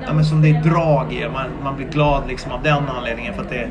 Ja, 0.08 0.14
men 0.14 0.24
som 0.24 0.42
det 0.42 0.48
är 0.48 0.62
drag 0.62 1.12
i. 1.12 1.28
Man, 1.28 1.46
man 1.62 1.76
blir 1.76 1.86
glad 1.86 2.22
liksom 2.28 2.52
av 2.52 2.62
den 2.62 2.88
anledningen 2.88 3.34
för 3.34 3.42
att 3.42 3.48
det 3.48 3.58
är 3.58 3.70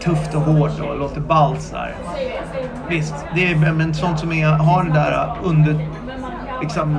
tufft 0.00 0.34
och 0.34 0.40
hårt 0.40 0.80
och 0.80 0.98
låter 0.98 1.20
ballt 1.20 1.62
så 1.62 1.76
här. 1.76 1.94
Visst, 2.88 3.14
det 3.34 3.50
är 3.50 3.72
men 3.72 3.94
sånt 3.94 4.18
som 4.18 4.32
är, 4.32 4.46
har 4.46 4.84
det 4.84 4.92
där 4.92 5.36
under... 5.42 5.88
Liksom 6.62 6.98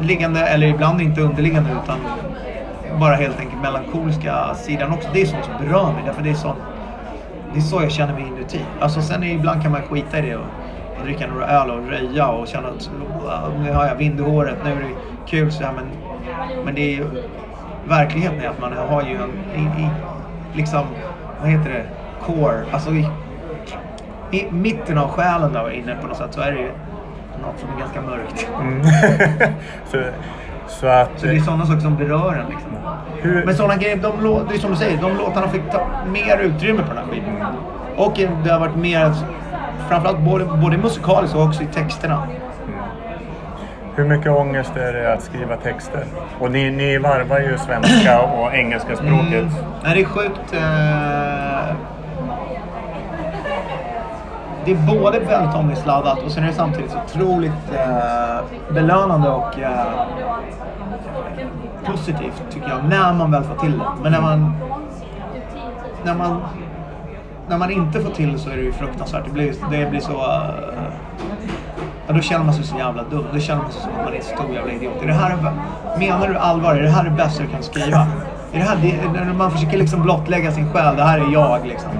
liggande, 0.00 0.40
eller 0.40 0.66
ibland 0.66 1.00
inte 1.00 1.20
underliggande 1.20 1.70
utan 1.84 1.98
bara 3.00 3.14
helt 3.14 3.40
enkelt 3.40 3.62
melankoliska 3.62 4.54
sidan 4.54 4.92
också. 4.92 5.08
Det 5.12 5.22
är 5.22 5.26
sånt 5.26 5.44
som 5.44 5.66
berör 5.66 5.92
mig 5.92 6.02
därför 6.06 6.22
det 6.22 6.30
är 6.30 6.34
sånt 6.34 6.58
det 7.56 7.60
är 7.60 7.62
så 7.62 7.82
jag 7.82 7.92
känner 7.92 8.14
mig 8.14 8.22
inuti. 8.22 8.60
Alltså 8.80 9.02
sen 9.02 9.22
är, 9.22 9.34
ibland 9.34 9.62
kan 9.62 9.72
man 9.72 9.82
skita 9.82 10.18
i 10.18 10.22
det 10.22 10.36
och, 10.36 10.46
och 10.98 11.04
dricka 11.04 11.26
några 11.26 11.46
öl 11.46 11.70
och 11.70 11.88
röja 11.88 12.28
och 12.28 12.48
känna 12.48 12.68
att 12.68 12.90
nu 13.62 13.72
har 13.72 13.86
jag 13.86 13.94
vind 13.94 14.20
i 14.20 14.22
håret, 14.22 14.56
nu 14.64 14.70
är 14.70 14.76
det 14.76 14.94
kul 15.26 15.52
så 15.52 15.64
här, 15.64 15.72
men, 15.72 15.84
men 16.64 16.74
det 16.74 16.80
är 16.80 16.96
ju 16.96 17.22
verkligheten 17.88 18.40
är 18.40 18.48
att 18.48 18.60
man 18.60 18.72
har 18.72 19.02
ju 19.02 19.14
en, 19.14 19.30
i, 19.54 19.82
i, 19.82 19.88
liksom, 20.54 20.84
vad 21.40 21.50
heter 21.50 21.70
det, 21.70 21.84
core, 22.22 22.64
alltså 22.72 22.90
i, 22.90 23.08
i 24.30 24.46
mitten 24.50 24.98
av 24.98 25.08
själen 25.08 25.52
där 25.52 25.70
inne 25.70 25.96
på 26.00 26.06
något 26.06 26.16
sätt 26.16 26.34
så 26.34 26.40
är 26.40 26.52
det 26.52 26.58
ju 26.58 26.70
något 27.42 27.60
som 27.60 27.68
är 27.68 27.78
ganska 27.80 28.02
mörkt. 28.02 28.48
så, 29.90 30.02
så 30.68 30.86
att... 30.86 31.10
Så 31.16 31.26
det 31.26 31.36
är 31.36 31.40
sådana 31.40 31.66
saker 31.66 31.80
som 31.80 31.96
berör 31.96 32.34
en 32.34 32.50
liksom. 32.50 32.70
hur, 33.22 33.44
Men 33.44 33.56
sådana 33.56 33.76
grejer, 33.76 33.96
de, 33.96 34.46
det 34.48 34.54
är 34.54 34.58
som 34.58 34.70
du 34.70 34.76
säger, 34.76 35.02
de 35.02 35.16
låtarna 35.16 35.48
fick 35.48 35.70
ta 35.70 35.86
mer 36.12 36.38
utrymme 36.38 36.82
på 36.82 36.88
den 36.88 36.96
här 36.96 37.04
skivan. 37.04 37.56
Och 37.96 38.20
det 38.44 38.50
har 38.50 38.60
varit 38.60 38.76
mer, 38.76 39.12
framförallt 39.88 40.18
både, 40.18 40.44
både 40.44 40.78
musikaliskt 40.78 41.36
och 41.36 41.42
också 41.42 41.62
i 41.62 41.66
texterna. 41.66 42.28
Hur 43.96 44.04
mycket 44.04 44.32
ångest 44.32 44.76
är 44.76 44.92
det 44.92 45.12
att 45.12 45.22
skriva 45.22 45.56
texter? 45.56 46.04
Och 46.40 46.50
ni, 46.50 46.70
ni 46.70 46.98
varvar 46.98 47.38
ju 47.38 47.58
svenska 47.58 48.22
och 48.22 48.54
engelska 48.54 48.96
språket. 48.96 49.32
Mm. 49.32 49.52
Nej, 49.84 49.94
det 49.94 50.00
är 50.00 50.04
sjukt. 50.04 50.52
Eh, 50.52 51.76
det 54.64 54.72
är 54.72 55.00
både 55.00 55.18
väldigt 55.18 55.54
ångestladdat 55.54 56.18
och 56.24 56.30
sen 56.30 56.42
är 56.42 56.46
det 56.46 56.52
samtidigt 56.52 56.90
så 56.90 56.98
otroligt 56.98 57.72
eh, 57.74 58.74
belönande 58.74 59.28
och 59.28 59.58
eh, 59.58 59.86
positivt 61.84 62.42
tycker 62.50 62.68
jag. 62.68 62.84
När 62.88 63.12
man 63.12 63.30
väl 63.30 63.42
får 63.42 63.54
till 63.56 63.78
det. 63.78 63.84
Men 64.02 64.12
när 64.12 64.20
man, 64.20 64.52
när 66.04 66.14
man, 66.14 66.42
när 67.48 67.58
man 67.58 67.70
inte 67.70 68.00
får 68.00 68.10
till 68.10 68.32
det 68.32 68.38
så 68.38 68.50
är 68.50 68.56
det 68.56 68.62
ju 68.62 68.72
fruktansvärt. 68.72 69.24
Det 69.24 69.30
blir, 69.30 69.52
det 69.70 69.90
blir 69.90 70.00
så... 70.00 70.12
eh, 70.12 70.92
Ja, 72.06 72.14
då 72.14 72.20
känner 72.20 72.44
man 72.44 72.54
sig 72.54 72.64
så 72.64 72.76
jävla 72.78 73.02
dum. 73.02 73.24
Då 73.32 73.40
känner 73.40 73.62
man 73.62 73.72
sig 73.72 73.82
som 73.82 73.90
att 73.90 74.04
man 74.04 74.12
är 74.12 74.16
en 74.16 74.22
stor 74.22 74.54
jävla 74.54 74.72
idiot. 74.72 75.02
Är 75.02 75.06
det 75.06 75.12
här, 75.12 75.36
menar 75.98 76.28
du 76.28 76.36
allvar? 76.36 76.74
Är 76.74 76.82
det 76.82 76.90
här 76.90 77.04
det 77.04 77.10
bästa 77.10 77.42
du 77.42 77.48
kan 77.48 77.62
skriva? 77.62 78.06
Är 78.52 78.58
det 78.58 78.64
här, 78.64 78.76
det, 78.82 79.24
när 79.24 79.32
man 79.32 79.50
försöker 79.50 79.78
liksom 79.78 80.02
blottlägga 80.02 80.52
sin 80.52 80.72
själ. 80.72 80.96
Det 80.96 81.02
här 81.02 81.18
är 81.18 81.32
jag 81.32 81.66
liksom. 81.66 81.90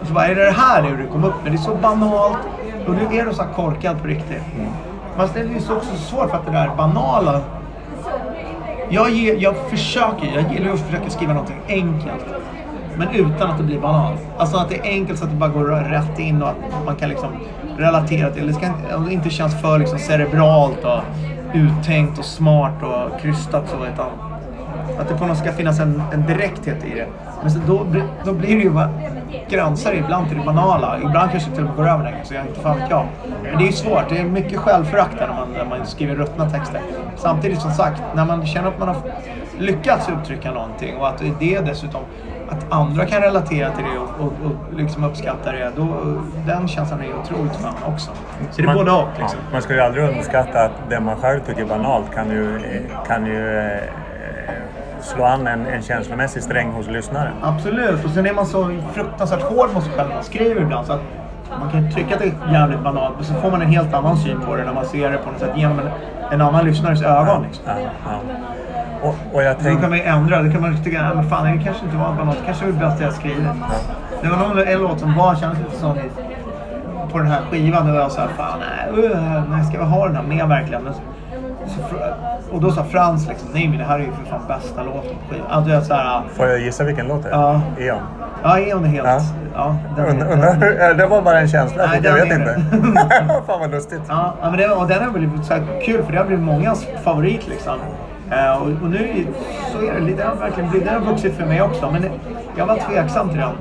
Och 0.00 0.06
så 0.06 0.14
bara, 0.14 0.26
är 0.26 0.34
det 0.34 0.44
det 0.44 0.50
här 0.50 0.82
det 0.82 0.96
du 0.96 1.06
kom 1.06 1.24
upp 1.24 1.42
med? 1.42 1.52
Det 1.52 1.56
är 1.56 1.62
så 1.62 1.74
banalt. 1.74 2.38
Och 2.86 2.94
nu 2.94 3.18
är 3.18 3.24
du 3.24 3.34
så 3.34 3.42
här 3.42 3.52
korkad 3.52 4.00
på 4.00 4.06
riktigt. 4.06 4.42
Fast 5.16 5.34
det 5.34 5.40
är 5.40 5.44
ju 5.44 5.60
så 5.60 5.76
också 5.76 5.96
svårt 5.96 6.30
för 6.30 6.36
att 6.36 6.46
det 6.46 6.52
där 6.52 6.70
banala. 6.76 7.40
Jag, 8.88 9.10
ge, 9.10 9.34
jag 9.34 9.56
försöker, 9.56 10.26
jag 10.34 10.52
gillar 10.52 10.72
att 10.72 10.80
försöka 10.80 11.10
skriva 11.10 11.32
någonting 11.32 11.60
enkelt. 11.68 12.26
Men 12.96 13.08
utan 13.08 13.50
att 13.50 13.58
det 13.58 13.64
blir 13.64 13.80
banalt. 13.80 14.20
Alltså 14.38 14.56
att 14.56 14.68
det 14.68 14.78
är 14.78 14.82
enkelt 14.82 15.18
så 15.18 15.24
att 15.24 15.30
det 15.30 15.36
bara 15.36 15.50
går 15.50 15.64
rätt 15.64 16.18
in 16.18 16.42
och 16.42 16.48
att 16.48 16.56
man 16.86 16.96
kan 16.96 17.08
liksom 17.08 17.28
relaterat, 17.80 18.34
till 18.34 18.46
det. 18.46 18.52
Ska 18.52 18.66
inte, 18.66 18.98
det 19.08 19.12
inte 19.12 19.30
känns 19.30 19.60
för 19.60 19.78
liksom 19.78 19.98
cerebralt 19.98 20.84
och 20.84 21.00
uttänkt 21.54 22.18
och 22.18 22.24
smart 22.24 22.82
och 22.82 23.20
krystat 23.20 23.68
så. 23.68 23.76
Utan 23.94 24.06
Att 25.00 25.08
det 25.08 25.14
på 25.14 25.26
något 25.26 25.36
sätt 25.36 25.46
ska 25.46 25.56
finnas 25.56 25.80
en, 25.80 26.02
en 26.12 26.26
direkthet 26.26 26.84
i 26.84 26.94
det. 26.94 27.06
Men 27.42 27.50
så 27.50 27.58
då, 27.66 27.84
blir- 27.84 28.04
då 28.24 28.32
blir 28.32 28.56
det 28.56 28.62
ju 28.62 28.70
bara 28.70 28.90
gränsar 29.48 29.92
ibland 29.92 30.28
till 30.28 30.38
det 30.38 30.44
banala. 30.44 30.96
Ibland 30.98 31.30
kanske 31.30 31.50
det 31.50 31.54
till 31.56 31.64
och 31.64 31.68
med 31.70 31.76
går 31.76 31.88
över 31.88 32.04
den 32.04 32.14
så 32.24 32.34
jag 32.34 32.46
inte 32.46 32.60
fan 32.60 32.76
vet 32.78 32.90
jag. 32.90 33.04
Men 33.42 33.58
det 33.58 33.64
är 33.64 33.66
ju 33.66 33.72
svårt. 33.72 34.04
Det 34.08 34.18
är 34.18 34.24
mycket 34.24 34.58
självförakt 34.58 35.18
där 35.18 35.26
när 35.28 35.34
man, 35.34 35.48
när 35.52 35.64
man 35.78 35.86
skriver 35.86 36.14
ruttna 36.14 36.50
texter. 36.50 36.80
Samtidigt 37.16 37.60
som 37.60 37.70
sagt, 37.70 38.02
när 38.14 38.24
man 38.24 38.46
känner 38.46 38.68
att 38.68 38.78
man 38.78 38.88
har 38.88 38.96
lyckats 39.60 40.08
uttrycka 40.08 40.52
någonting 40.52 40.96
och 40.96 41.08
att 41.08 41.22
det 41.40 41.60
dessutom 41.60 42.00
att 42.50 42.72
andra 42.72 43.06
kan 43.06 43.22
relatera 43.22 43.70
till 43.70 43.84
det 43.84 43.98
och, 43.98 44.26
och, 44.26 44.26
och 44.26 44.74
liksom 44.78 45.04
uppskatta 45.04 45.52
det. 45.52 45.72
Då, 45.76 45.86
den 46.46 46.68
känslan 46.68 47.00
är 47.00 47.08
otroligt 47.22 47.56
skön 47.56 47.72
också. 47.94 48.10
Så 48.50 48.56
det 48.56 48.62
är 48.62 48.66
Man- 48.66 48.76
både 48.76 48.90
och. 48.92 49.08
Liksom. 49.18 49.38
Ja, 49.44 49.52
man 49.52 49.62
ska 49.62 49.74
ju 49.74 49.80
aldrig 49.80 50.04
underskatta 50.08 50.64
att 50.64 50.72
det 50.88 51.00
man 51.00 51.16
själv 51.16 51.40
tycker 51.40 51.62
är 51.62 51.66
banalt 51.66 52.14
kan 52.14 52.30
ju, 52.30 52.60
kan 53.06 53.26
ju 53.26 53.58
eh, 53.58 53.80
slå 55.00 55.24
an 55.24 55.46
en, 55.46 55.66
en 55.66 55.82
känslomässig 55.82 56.42
sträng 56.42 56.72
hos 56.72 56.86
lyssnaren. 56.86 57.32
Absolut. 57.42 58.04
Och 58.04 58.10
sen 58.10 58.26
är 58.26 58.32
man 58.32 58.46
så 58.46 58.70
fruktansvärt 58.92 59.42
hård 59.42 59.70
mot 59.74 59.84
sig 59.84 59.92
själv 59.92 60.08
när 60.08 60.14
man 60.14 60.24
skriver 60.24 60.60
ibland. 60.60 60.86
Så 60.86 60.92
att 60.92 61.00
man 61.60 61.70
kan 61.70 61.90
tycka 61.90 62.14
att 62.14 62.20
det 62.20 62.26
är 62.26 62.52
jävligt 62.52 62.80
banalt, 62.80 63.14
men 63.16 63.24
så 63.24 63.34
får 63.34 63.50
man 63.50 63.62
en 63.62 63.68
helt 63.68 63.94
annan 63.94 64.16
syn 64.16 64.40
på 64.40 64.56
det 64.56 64.64
när 64.64 64.72
man 64.74 64.86
ser 64.86 65.10
det 65.10 65.18
på 65.18 65.30
något 65.30 65.40
sätt 65.40 65.50
genom 65.56 65.78
en, 65.78 65.88
en 66.32 66.40
annan 66.40 66.64
lyssnares 66.64 67.02
ögon. 67.02 67.42
Liksom. 67.42 67.64
Ja, 67.66 67.74
ja. 67.80 68.20
Och, 69.02 69.14
och 69.32 69.42
jag 69.42 69.56
Då 69.56 69.62
tänkte... 69.62 69.80
kan 69.80 69.90
man 69.90 69.98
ju 69.98 70.04
ändra. 70.04 70.42
Då 70.42 70.50
kan 70.50 70.60
man 70.60 70.84
tycka 70.84 71.02
att 71.02 71.28
fan, 71.28 71.44
det 71.44 71.64
kanske 71.64 71.84
inte 71.84 71.96
var 71.96 72.14
banalt. 72.14 72.38
Det 72.40 72.46
kanske 72.46 72.64
var 72.64 72.72
det 72.72 72.78
bästa 72.78 73.04
jag 73.04 73.12
skrivit. 73.12 73.44
Det 74.22 74.28
var 74.28 74.36
någon 74.36 74.58
en 74.58 74.82
låt 74.82 75.00
som 75.00 75.16
var, 75.16 75.34
kändes 75.34 75.58
lite 75.58 75.76
som 75.76 75.98
på 77.12 77.18
den 77.18 77.26
här 77.26 77.40
skivan. 77.50 77.86
Då 77.86 77.92
var 77.92 78.00
jag 78.00 78.12
såhär, 78.12 78.28
fan 78.28 78.58
nej, 78.58 79.04
uh, 79.04 79.42
nej, 79.50 79.64
ska 79.64 79.78
vi 79.78 79.84
ha 79.84 80.06
den 80.06 80.16
här 80.16 80.22
med 80.22 80.48
verkligen? 80.48 80.82
Men, 80.82 80.94
så, 80.94 81.80
och 82.52 82.60
då 82.60 82.70
sa 82.70 82.84
Frans 82.84 83.28
liksom, 83.28 83.48
nej 83.52 83.68
men 83.68 83.78
det 83.78 83.84
här 83.84 83.98
är 83.98 84.02
ju 84.02 84.12
för 84.12 84.24
fan 84.30 84.40
bästa 84.48 84.82
låten 84.82 85.10
på 85.28 85.34
skivan. 85.34 85.46
Alltså 85.50 85.72
jag 85.72 85.82
såhär, 85.82 86.22
Får 86.32 86.46
jag 86.46 86.60
gissa 86.60 86.84
vilken 86.84 87.06
låt 87.08 87.22
det 87.22 87.28
är? 87.28 87.32
Ja. 87.32 87.60
Eon. 87.78 87.98
ja 88.42 88.58
Eon 88.58 88.84
är 88.84 88.88
helt... 88.88 89.08
Ja. 89.08 89.20
Ja, 89.54 89.76
den, 89.96 90.06
Undrar, 90.06 90.32
undrar, 90.32 90.90
eh, 90.90 90.96
det 90.96 91.06
var 91.06 91.22
bara 91.22 91.40
en 91.40 91.48
känsla. 91.48 91.86
Nej, 91.86 92.00
jag 92.02 92.14
den 92.14 92.28
vet 92.28 92.38
inte. 92.38 92.62
Fan 93.46 93.60
vad 93.60 93.70
lustigt. 93.70 94.00
Ja, 94.08 94.34
men 94.42 94.56
det, 94.56 94.68
och 94.68 94.88
den 94.88 95.04
har 95.04 95.10
blivit 95.10 95.44
så 95.44 95.54
här 95.54 95.62
kul 95.82 96.02
för 96.02 96.12
det 96.12 96.18
har 96.18 96.24
blivit 96.24 96.44
mångas 96.44 96.86
favorit 97.04 97.48
liksom. 97.48 97.74
Eh, 98.30 98.62
och, 98.62 98.66
och 98.82 98.90
nu 98.90 99.26
så 99.72 99.78
är 99.86 99.94
det 99.94 100.00
lite, 100.00 100.18
den 100.22 100.28
har 100.28 100.36
verkligen 100.36 100.70
blivit, 100.70 100.88
har 100.90 101.00
vuxit 101.00 101.34
för 101.36 101.46
mig 101.46 101.62
också. 101.62 101.90
Men 101.90 102.04
jag 102.56 102.66
var 102.66 102.76
tveksam 102.76 103.28
till 103.28 103.38
den. 103.38 103.52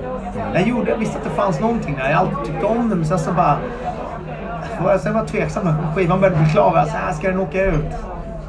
Jag 0.53 0.67
gjorde, 0.67 0.91
jag 0.91 0.97
visste 0.97 1.17
att 1.17 1.23
det 1.23 1.29
fanns 1.29 1.59
någonting 1.59 1.95
där. 1.95 2.09
Jag 2.09 2.17
har 2.17 2.25
alltid 2.25 2.53
tyckt 2.53 2.63
om 2.65 2.89
den 2.89 2.97
men 2.97 3.05
sen 3.07 3.19
så 3.19 3.31
bara... 3.31 3.57
var 4.83 4.91
jag- 4.91 4.99
Sen 4.99 5.13
var 5.13 5.19
jag 5.21 5.27
tveksam 5.27 5.65
när 5.65 5.95
skivan 5.95 6.21
började 6.21 6.39
bli 6.41 6.49
klar. 6.51 6.73
Jag 6.77 6.87
så 6.87 6.97
här, 6.97 7.09
äh, 7.09 7.15
ska 7.15 7.27
den 7.29 7.39
åka 7.39 7.63
ut? 7.65 7.85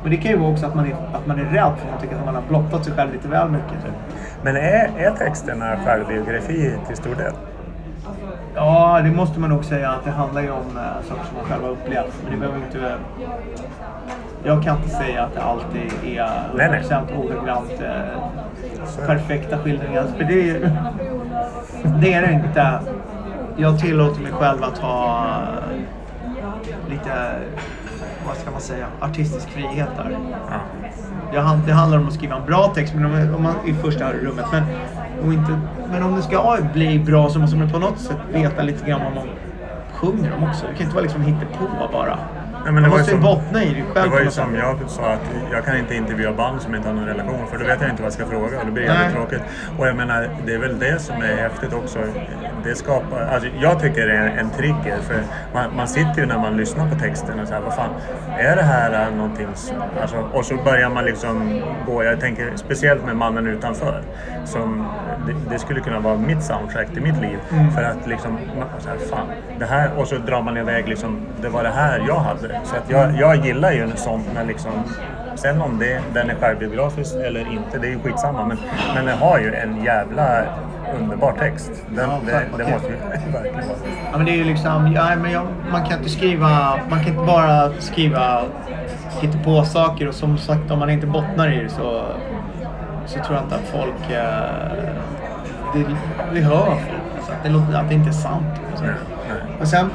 Men 0.02 0.10
det 0.10 0.16
kan 0.16 0.30
ju 0.30 0.36
vara 0.38 0.50
också 0.52 0.66
att 0.66 0.74
man 0.74 0.86
är, 0.86 0.92
att 1.12 1.26
man 1.26 1.38
är 1.40 1.44
rädd 1.44 1.52
för 1.52 1.86
att 1.86 1.90
man 1.92 2.00
tycker 2.00 2.16
att 2.16 2.24
man 2.24 2.34
har 2.34 2.42
blottat 2.48 2.84
sig 2.84 2.94
själv 2.94 3.12
lite 3.12 3.28
väl 3.28 3.48
mycket. 3.48 3.70
Typ. 3.70 3.92
Men 4.42 4.56
är, 4.56 4.90
är 4.98 5.10
texterna 5.18 5.76
självbiografi 5.86 6.74
till 6.86 6.96
stor 6.96 7.14
del? 7.14 7.32
Ja, 8.60 9.00
det 9.04 9.10
måste 9.10 9.40
man 9.40 9.50
nog 9.50 9.64
säga 9.64 9.90
att 9.90 10.04
det 10.04 10.10
handlar 10.10 10.42
ju 10.42 10.50
om 10.50 10.76
äh, 10.76 11.08
saker 11.08 11.24
som 11.24 11.36
man 11.36 11.44
själv 11.44 11.62
har 11.62 11.70
upplevt. 11.70 12.14
Men 12.22 12.32
det 12.32 12.38
behöver 12.38 12.58
inte... 12.66 12.94
Jag 14.44 14.62
kan 14.62 14.76
inte 14.76 14.88
säga 14.88 15.22
att 15.22 15.34
det 15.34 15.42
alltid 15.42 15.92
är 16.16 16.30
Nej, 16.54 16.70
nej. 16.70 16.82
100% 16.82 17.18
ordagrant 17.18 17.72
Så- 18.86 19.06
perfekta 19.06 19.58
skildringar. 19.58 20.04
För 20.16 20.24
det 20.24 20.50
är, 20.50 20.70
det 22.00 22.12
är 22.12 22.26
det 22.26 22.32
inte. 22.32 22.80
Jag 23.56 23.78
tillåter 23.78 24.20
mig 24.22 24.32
själv 24.32 24.64
att 24.64 24.78
ha 24.78 25.26
lite, 26.88 27.10
vad 28.26 28.36
ska 28.36 28.50
man 28.50 28.60
säga, 28.60 28.86
artistisk 29.00 29.48
frihet 29.50 29.88
där. 29.96 30.16
Ja. 31.32 31.58
Det 31.66 31.72
handlar 31.72 31.98
om 31.98 32.08
att 32.08 32.14
skriva 32.14 32.36
en 32.36 32.46
bra 32.46 32.72
text 32.74 32.94
men 32.94 33.04
om, 33.04 33.34
om 33.34 33.42
man, 33.42 33.54
i 33.66 33.74
första 33.74 34.12
rummet. 34.12 34.44
Men, 34.52 34.62
och 35.26 35.32
inte, 35.32 35.60
men 35.90 36.02
om 36.02 36.14
det 36.14 36.22
ska 36.22 36.58
bli 36.72 36.98
bra 36.98 37.28
så 37.28 37.38
måste 37.38 37.56
man 37.56 37.70
på 37.70 37.78
något 37.78 37.98
sätt 37.98 38.18
veta 38.32 38.62
lite 38.62 38.86
grann 38.86 39.00
vad 39.04 39.14
man 39.14 39.28
sjunger 39.92 40.32
om 40.36 40.44
också. 40.44 40.66
Det 40.66 40.74
kan 40.74 40.82
inte 40.82 40.94
vara 40.94 41.02
liksom 41.02 41.22
hittepå 41.22 41.66
bara. 41.92 42.18
Nej, 42.64 42.72
men 42.72 42.82
det 42.82 42.88
var 42.88 42.96
ju 42.96 43.00
måste 43.02 43.14
ju 43.14 43.20
som- 43.22 43.34
bottna 43.34 43.62
i 43.62 43.74
det 43.74 43.82
själv. 43.94 44.10
Det 44.10 44.16
var 44.16 44.20
ju 44.20 44.30
som 44.30 44.54
jag 44.54 44.76
sa 44.90 45.02
att 45.12 45.30
jag 45.52 45.64
kan 45.64 45.76
inte 45.76 45.94
intervjua 45.94 46.32
band 46.32 46.62
som 46.62 46.74
inte 46.74 46.88
har 46.88 46.94
någon 46.94 47.06
relation 47.06 47.46
för 47.50 47.58
då 47.58 47.64
vet 47.64 47.80
jag 47.80 47.90
inte 47.90 48.02
vad 48.02 48.06
jag 48.06 48.12
ska 48.12 48.26
fråga 48.26 48.60
och 48.60 48.66
det 48.66 48.72
blir 48.72 48.84
jävligt 48.84 49.14
tråkigt. 49.16 49.42
Och 49.78 49.86
jag 49.88 49.96
menar, 49.96 50.30
det 50.46 50.54
är 50.54 50.58
väl 50.58 50.78
det 50.78 51.00
som 51.00 51.16
är 51.22 51.36
häftigt 51.36 51.72
också. 51.72 51.98
Det 52.64 52.74
skapar, 52.74 53.20
alltså 53.20 53.48
jag 53.60 53.80
tycker 53.80 54.06
det 54.06 54.12
är 54.16 54.26
en, 54.26 54.38
en 54.38 54.50
trigger 54.50 54.96
för 55.02 55.20
man, 55.54 55.76
man 55.76 55.88
sitter 55.88 56.14
ju 56.20 56.26
när 56.26 56.38
man 56.38 56.56
lyssnar 56.56 56.88
på 56.88 56.94
texten 56.94 57.40
och 57.40 57.48
så 57.48 57.54
här, 57.54 57.60
vad 57.60 57.74
fan, 57.74 57.90
är 58.38 58.56
det 58.56 58.62
här 58.62 59.10
någonting 59.10 59.46
som, 59.54 59.76
alltså, 60.02 60.16
och 60.32 60.44
så 60.44 60.56
börjar 60.56 60.90
man 60.90 61.04
liksom 61.04 61.62
gå, 61.86 62.04
jag 62.04 62.20
tänker 62.20 62.52
speciellt 62.56 63.04
med 63.04 63.16
Mannen 63.16 63.46
utanför. 63.46 64.02
Som, 64.44 64.86
det, 65.26 65.34
det 65.50 65.58
skulle 65.58 65.80
kunna 65.80 66.00
vara 66.00 66.16
mitt 66.16 66.42
soundtrack 66.42 66.88
till 66.92 67.02
mitt 67.02 67.20
liv. 67.20 67.38
Mm. 67.52 67.70
För 67.70 67.82
att 67.82 68.06
liksom, 68.06 68.38
så 68.78 68.88
här, 68.88 68.96
fan, 69.10 69.26
det 69.58 69.66
här, 69.66 69.90
och 69.96 70.06
så 70.08 70.16
drar 70.16 70.42
man 70.42 70.56
iväg 70.56 70.88
liksom, 70.88 71.20
det 71.42 71.48
var 71.48 71.62
det 71.62 71.68
här 71.70 72.04
jag 72.08 72.18
hade. 72.18 72.49
Så 72.64 72.76
att 72.76 72.90
jag, 72.90 73.16
jag 73.16 73.46
gillar 73.46 73.72
ju 73.72 73.90
sånt 73.96 74.26
när 74.34 74.44
liksom, 74.44 74.72
sen 75.34 75.62
om 75.62 75.78
det, 75.78 76.00
den 76.14 76.30
är 76.30 76.34
självbiografisk 76.34 77.14
eller 77.14 77.40
inte, 77.52 77.78
det 77.78 77.86
är 77.86 77.90
ju 77.90 78.00
skitsamma. 78.00 78.46
Men, 78.46 78.58
men 78.94 79.06
den 79.06 79.18
har 79.18 79.38
ju 79.38 79.54
en 79.54 79.84
jävla 79.84 80.44
underbar 81.00 81.32
text. 81.32 81.70
Den, 81.88 82.10
Ja, 82.10 82.20
det, 82.26 82.64
det 82.64 82.70
måste 82.70 82.88
ju 82.88 82.96
verkligen 83.32 83.68
vara. 83.68 83.76
Ja, 84.12 84.16
men 84.16 84.26
det 84.26 84.32
är 84.32 84.36
ju 84.36 84.44
liksom, 84.44 84.92
ja, 84.92 85.16
men 85.16 85.30
jag, 85.32 85.46
man 85.72 85.84
kan 85.86 85.98
inte 85.98 86.10
skriva, 86.10 86.78
man 86.90 86.98
kan 86.98 87.08
inte 87.08 87.26
bara 87.26 87.72
skriva 87.78 88.42
på 89.44 89.64
saker 89.64 90.08
och 90.08 90.14
som 90.14 90.38
sagt 90.38 90.70
om 90.70 90.78
man 90.78 90.90
inte 90.90 91.06
bottnar 91.06 91.52
i 91.52 91.62
det 91.62 91.68
så, 91.68 92.04
så 93.06 93.18
tror 93.24 93.36
jag 93.36 93.44
inte 93.44 93.54
att 93.54 93.68
folk, 93.68 94.10
eh, 94.10 94.94
det, 95.74 95.84
vi 96.32 96.40
hör 96.40 96.64
folk, 96.64 96.80
alltså, 97.16 97.32
att, 97.32 97.42
det 97.42 97.48
låter, 97.48 97.74
att 97.74 97.88
det 97.88 97.94
inte 97.94 98.10
är 98.10 98.12
sant. 98.12 98.60
Alltså. 98.70 98.84
Nej, 98.84 98.94
nej. 99.28 99.56
Och 99.60 99.68
sen, 99.68 99.90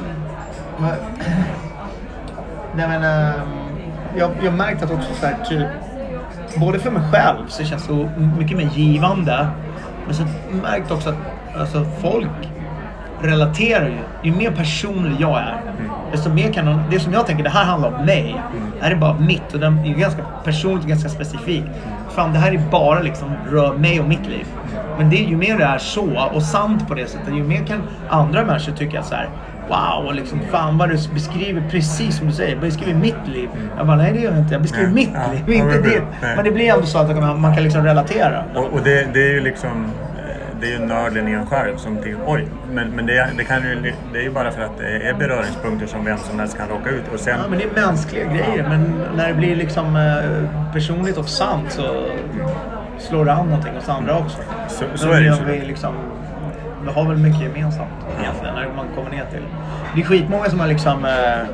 nej 2.76 2.88
men, 2.88 3.02
eh, 3.02 3.34
jag 4.16 4.30
jag 4.42 4.50
har 4.50 4.56
märkt 4.58 4.82
att 4.82 4.90
också 4.90 5.14
så 5.14 5.26
här, 5.26 5.36
typ, 5.44 5.66
både 6.56 6.78
för 6.78 6.90
mig 6.90 7.02
själv 7.12 7.48
så 7.48 7.64
känns 7.64 7.82
det 7.82 7.88
så 7.88 8.08
mycket 8.38 8.56
mer 8.56 8.70
givande. 8.74 9.48
Men 10.06 10.16
jag 10.16 10.62
märkt 10.62 10.90
också 10.90 11.08
att 11.08 11.16
alltså, 11.60 11.86
folk 12.00 12.50
relaterar 13.20 13.86
ju. 13.86 13.98
Ju 14.22 14.36
mer 14.36 14.50
personlig 14.50 15.16
jag 15.18 15.38
är, 15.38 15.60
desto 16.12 16.30
mer 16.30 16.52
kan 16.52 16.66
de, 16.66 16.82
det 16.90 17.00
som 17.00 17.12
jag 17.12 17.26
tänker, 17.26 17.44
det 17.44 17.50
här 17.50 17.64
handlar 17.64 17.88
om 17.88 18.06
mig. 18.06 18.40
Det 18.78 18.84
här 18.84 18.90
är 18.90 18.96
bara 18.96 19.18
mitt 19.18 19.54
och 19.54 19.60
den 19.60 19.78
är 19.78 19.94
ganska 19.94 20.22
personligt 20.44 20.82
och 20.82 20.88
ganska 20.88 21.08
specifikt. 21.08 21.66
Fan, 22.10 22.32
det 22.32 22.38
här 22.38 22.52
är 22.52 22.70
bara 22.70 23.00
liksom 23.00 23.28
rör 23.50 23.72
mig 23.72 24.00
och 24.00 24.08
mitt 24.08 24.26
liv. 24.26 24.46
Men 24.98 25.10
det 25.10 25.16
ju 25.16 25.36
mer 25.36 25.58
det 25.58 25.64
är 25.64 25.78
så 25.78 26.28
och 26.34 26.42
sant 26.42 26.88
på 26.88 26.94
det 26.94 27.06
sättet, 27.06 27.34
ju 27.34 27.44
mer 27.44 27.64
kan 27.64 27.82
andra 28.08 28.44
människor 28.44 28.72
tycka 28.72 29.02
så 29.02 29.14
här. 29.14 29.28
Wow, 29.68 30.14
liksom 30.14 30.40
fan 30.50 30.78
vad 30.78 30.88
du 30.88 30.94
beskriver 31.14 31.62
precis 31.70 32.16
som 32.18 32.26
du 32.26 32.32
säger. 32.32 32.56
Beskriver 32.56 32.94
mitt 33.00 33.26
liv. 33.34 33.48
Jag 33.76 33.86
bara, 33.86 33.96
nej 33.96 34.12
det 34.12 34.20
gör 34.20 34.30
jag 34.30 34.40
inte. 34.40 34.54
Jag 34.54 34.62
beskriver 34.62 34.86
Nej. 34.90 34.94
mitt 34.94 35.10
Ja, 35.14 35.32
liv, 35.32 35.42
ja, 35.58 35.64
inte 35.64 35.80
men- 35.80 35.82
ditt. 35.90 36.02
Men 36.36 36.44
det 36.44 36.50
blir 36.50 36.72
ändå 36.74 36.86
så 36.86 36.98
att 36.98 37.16
man, 37.16 37.40
man 37.40 37.54
kan 37.54 37.62
liksom 37.64 37.84
relatera. 37.84 38.44
Och, 38.54 38.64
och 38.72 38.80
det, 38.84 39.06
det 39.14 39.20
är 39.28 39.32
ju 39.32 39.40
liksom 39.40 39.84
eh, 40.18 40.60
det 40.60 40.66
är 40.66 40.70
ju 40.80 40.86
nörden 40.86 41.28
i 41.28 41.32
en 41.32 41.46
själv 41.46 41.76
som 41.76 41.96
till 41.96 42.16
oj, 42.26 42.46
men, 42.72 42.90
men 42.90 43.06
det, 43.06 43.28
det, 43.36 43.44
kan 43.44 43.62
ju, 43.62 43.92
det 44.12 44.18
är 44.18 44.22
ju 44.22 44.30
bara 44.30 44.50
för 44.50 44.62
att 44.62 44.78
det 44.78 45.08
är 45.08 45.14
beröringspunkter 45.14 45.86
som 45.86 46.04
vem 46.04 46.18
som 46.18 46.38
helst 46.38 46.56
kan 46.58 46.68
råka 46.68 46.90
ut. 46.90 47.04
Och 47.14 47.20
sen, 47.20 47.38
Ja, 47.42 47.48
men 47.50 47.58
det 47.58 47.64
är 47.80 47.86
mänskliga 47.86 48.24
grejer. 48.24 48.66
Men 48.68 48.94
när 49.16 49.28
det 49.28 49.34
blir 49.34 49.56
liksom 49.56 49.96
eh, 49.96 50.72
personligt 50.72 51.16
och 51.16 51.28
sant 51.28 51.64
så 51.72 52.06
slår 52.98 53.24
det 53.24 53.32
an 53.32 53.46
någonting 53.46 53.74
hos 53.74 53.88
andra 53.88 54.18
också. 54.18 54.38
Så- 54.68 54.84
så 54.98 55.12
är 55.12 55.20
det 55.20 55.54
ju 55.56 55.64
liksom, 55.64 55.94
vi 56.86 56.92
har 56.92 57.04
väl 57.08 57.16
mycket 57.16 57.40
gemensamt 57.40 57.90
egentligen 58.20 58.54
när 58.54 58.68
man 58.76 58.86
kommer 58.94 59.10
ner 59.10 59.24
till... 59.30 59.42
Det 59.94 60.00
är 60.00 60.04
skitmånga 60.04 60.44
som 60.50 60.60
har 60.60 60.66
liksom... 60.66 61.04
Eh, 61.04 61.46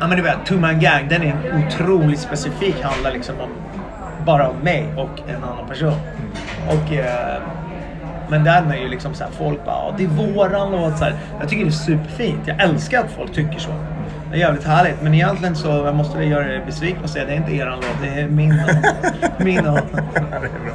ja 0.00 0.06
men 0.08 0.16
du 0.16 0.22
vet, 0.22 0.46
Two 0.46 0.54
Man 0.60 0.80
Gang, 0.80 1.08
den 1.08 1.22
är 1.22 1.34
otroligt 1.66 2.20
specifik. 2.20 2.82
Handlar 2.82 3.12
liksom 3.12 3.34
om 3.40 3.50
bara 4.26 4.48
om 4.48 4.56
mig 4.56 4.86
och 4.96 5.20
en 5.30 5.44
annan 5.44 5.68
person. 5.68 5.94
Och... 6.68 6.92
Eh, 6.92 7.38
men 8.28 8.44
den 8.44 8.70
är 8.70 8.76
ju 8.76 8.88
liksom 8.88 9.14
såhär, 9.14 9.30
folk 9.30 9.64
bara 9.64 9.74
"Ja, 9.74 9.94
det 9.96 10.04
är 10.04 10.08
våran 10.08 10.72
låt. 10.72 10.98
Så 10.98 11.04
här. 11.04 11.14
Jag 11.40 11.48
tycker 11.48 11.64
det 11.64 11.68
är 11.68 11.72
superfint. 11.72 12.40
Jag 12.46 12.60
älskar 12.62 13.00
att 13.00 13.10
folk 13.10 13.32
tycker 13.32 13.58
så. 13.58 13.70
Det 14.34 14.38
är 14.38 14.40
jävligt 14.40 14.64
härligt. 14.64 15.02
Men 15.02 15.14
egentligen 15.14 15.56
så 15.56 15.68
jag 15.68 15.94
måste 15.94 16.18
jag 16.18 16.26
göra 16.26 16.54
er 16.54 16.62
besvikna 16.66 17.02
och 17.02 17.10
säga 17.10 17.24
det 17.24 17.32
är 17.32 17.36
inte 17.36 17.52
eran 17.52 17.74
låt, 17.76 17.96
det 18.02 18.20
är 18.20 18.28
min 18.28 18.56
låt. 18.56 19.38
Min 19.38 19.64
låt. 19.64 19.84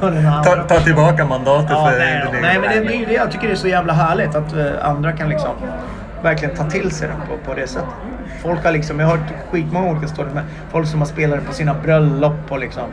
Den 0.00 0.26
andra. 0.26 0.42
ta, 0.42 0.62
ta 0.62 0.80
tillbaka 0.80 1.24
mandatet 1.24 1.70
Ja, 1.70 1.90
för 1.90 1.98
nej, 1.98 2.26
din 2.32 2.42
nej, 2.42 2.58
men 2.60 2.86
det, 2.86 2.94
är 2.94 2.98
ju 2.98 3.04
det 3.04 3.12
jag 3.12 3.30
tycker 3.30 3.46
det 3.46 3.52
är 3.52 3.56
så 3.56 3.68
jävla 3.68 3.92
härligt 3.92 4.34
att 4.34 4.52
eh, 4.52 4.88
andra 4.88 5.12
kan 5.12 5.28
liksom 5.28 5.50
verkligen 6.22 6.56
ta 6.56 6.70
till 6.70 6.90
sig 6.90 7.08
den 7.08 7.20
på, 7.20 7.50
på 7.50 7.54
det 7.54 7.66
sättet. 7.66 7.88
Folk 8.42 8.64
har 8.64 8.72
liksom, 8.72 9.00
jag 9.00 9.06
har 9.06 9.16
hört 9.16 9.32
skitmånga 9.50 9.90
olika 9.90 10.08
stories 10.08 10.34
med 10.34 10.44
folk 10.70 10.88
som 10.88 11.00
har 11.00 11.06
spelat 11.06 11.40
det 11.40 11.46
på 11.46 11.52
sina 11.52 11.74
bröllop 11.74 12.36
och 12.48 12.58
liksom 12.58 12.84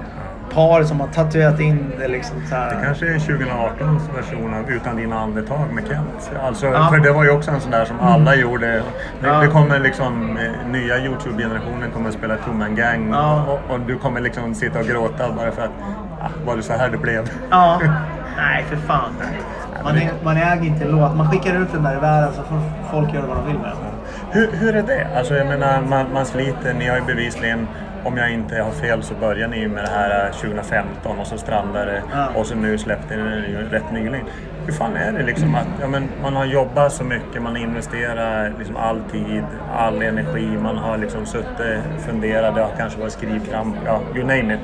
par 0.57 0.83
som 0.83 0.99
har 0.99 1.07
tatuerat 1.07 1.59
in 1.59 1.91
det 1.99 2.07
liksom 2.07 2.37
så 2.49 2.55
här. 2.55 2.75
Det 2.75 2.81
kanske 2.85 3.05
är 3.05 3.19
2018 3.19 3.99
version 4.15 4.53
av 4.53 4.71
Utan 4.71 4.95
dina 4.95 5.19
andetag 5.19 5.65
med 5.73 5.83
Kent. 5.87 6.31
Alltså, 6.45 6.65
Ja. 6.65 6.75
Mm. 6.77 6.89
För 6.89 6.99
det 6.99 7.11
var 7.11 7.23
ju 7.23 7.29
också 7.29 7.51
en 7.51 7.61
sån 7.61 7.71
där 7.71 7.85
som 7.85 7.99
alla 7.99 8.35
gjorde. 8.35 8.67
Det, 8.67 9.27
Ja. 9.27 9.39
det 9.41 9.47
kommer 9.47 9.79
liksom, 9.79 10.37
eh, 10.37 10.67
nya 10.71 10.97
Youtube-generationen 10.99 11.91
kommer 11.93 12.09
att 12.09 12.15
spela 12.15 12.35
Two 12.35 12.53
Man 12.53 12.75
Gang 12.75 13.09
Ja. 13.13 13.43
och, 13.47 13.73
och 13.73 13.79
du 13.79 13.97
kommer 13.97 14.21
liksom 14.21 14.55
sitta 14.55 14.79
och 14.79 14.85
gråta 14.85 15.23
bara 15.37 15.51
för 15.51 15.61
att 15.61 15.71
ah, 16.21 16.29
var 16.45 16.55
det 16.55 16.61
så 16.63 16.73
här 16.73 16.89
det 16.89 16.97
blev? 16.97 17.29
Ja. 17.49 17.79
Nej, 18.37 18.65
för 18.69 18.75
fan. 18.75 19.11
Man, 19.83 19.97
är, 19.97 20.09
man 20.23 20.37
äger 20.37 20.65
inte 20.65 20.85
en 20.85 20.91
låt. 20.91 21.15
Man 21.15 21.31
skickar 21.31 21.61
ut 21.61 21.71
den 21.73 21.83
där 21.83 21.97
i 21.97 21.99
världen 21.99 22.29
så 22.33 22.43
får 22.43 22.61
folk 22.91 23.13
göra 23.13 23.25
vad 23.25 23.37
de 23.37 23.45
vill 23.45 23.55
med 23.59 23.69
den. 23.69 23.77
Hur, 24.31 24.51
hur 24.51 24.75
är 24.75 24.83
det? 24.83 25.07
Alltså 25.17 25.33
jag 25.35 25.47
menar, 25.47 25.81
man, 25.89 26.05
man 26.13 26.25
sliter. 26.25 26.73
Ni 26.73 26.87
har 26.87 26.95
ju 26.97 27.03
bevisligen, 27.03 27.67
om 28.07 28.17
jag 28.17 28.31
inte 28.31 28.61
har 28.61 28.71
fel, 28.71 29.03
så 29.03 29.13
började 29.13 29.55
ni 29.55 29.67
med 29.67 29.83
det 29.83 29.89
här 29.89 30.25
eh, 30.25 30.31
2015 30.31 31.19
och 31.19 31.27
så 31.27 31.37
strandade 31.37 31.85
det. 31.85 32.03
Ja. 32.13 32.27
Och 32.35 32.45
så 32.45 32.55
nu 32.55 32.77
släppte 32.77 33.15
ni 33.15 33.23
den 33.23 33.43
ju 33.43 33.69
rätt 33.69 33.91
nyligen. 33.91 34.25
Hur 34.65 34.73
fan 34.73 34.95
är 34.95 35.11
det 35.11 35.23
liksom 35.23 35.55
att 35.55 35.67
ja, 35.81 35.87
men 35.87 36.09
man 36.21 36.35
har 36.35 36.45
jobbat 36.45 36.93
så 36.93 37.03
mycket, 37.03 37.41
man 37.41 37.57
investerar 37.57 38.53
liksom 38.57 38.75
all 38.75 39.01
tid, 39.11 39.43
all 39.77 40.01
energi, 40.01 40.47
man 40.63 40.77
har 40.77 40.97
liksom 40.97 41.25
suttit, 41.25 41.79
funderat, 41.97 42.55
det 42.55 42.61
har 42.61 42.71
kanske 42.77 42.99
varit 42.99 43.13
skrivkramp, 43.13 43.75
ja, 43.85 44.01
you 44.15 44.23
name 44.23 44.53
it. 44.53 44.59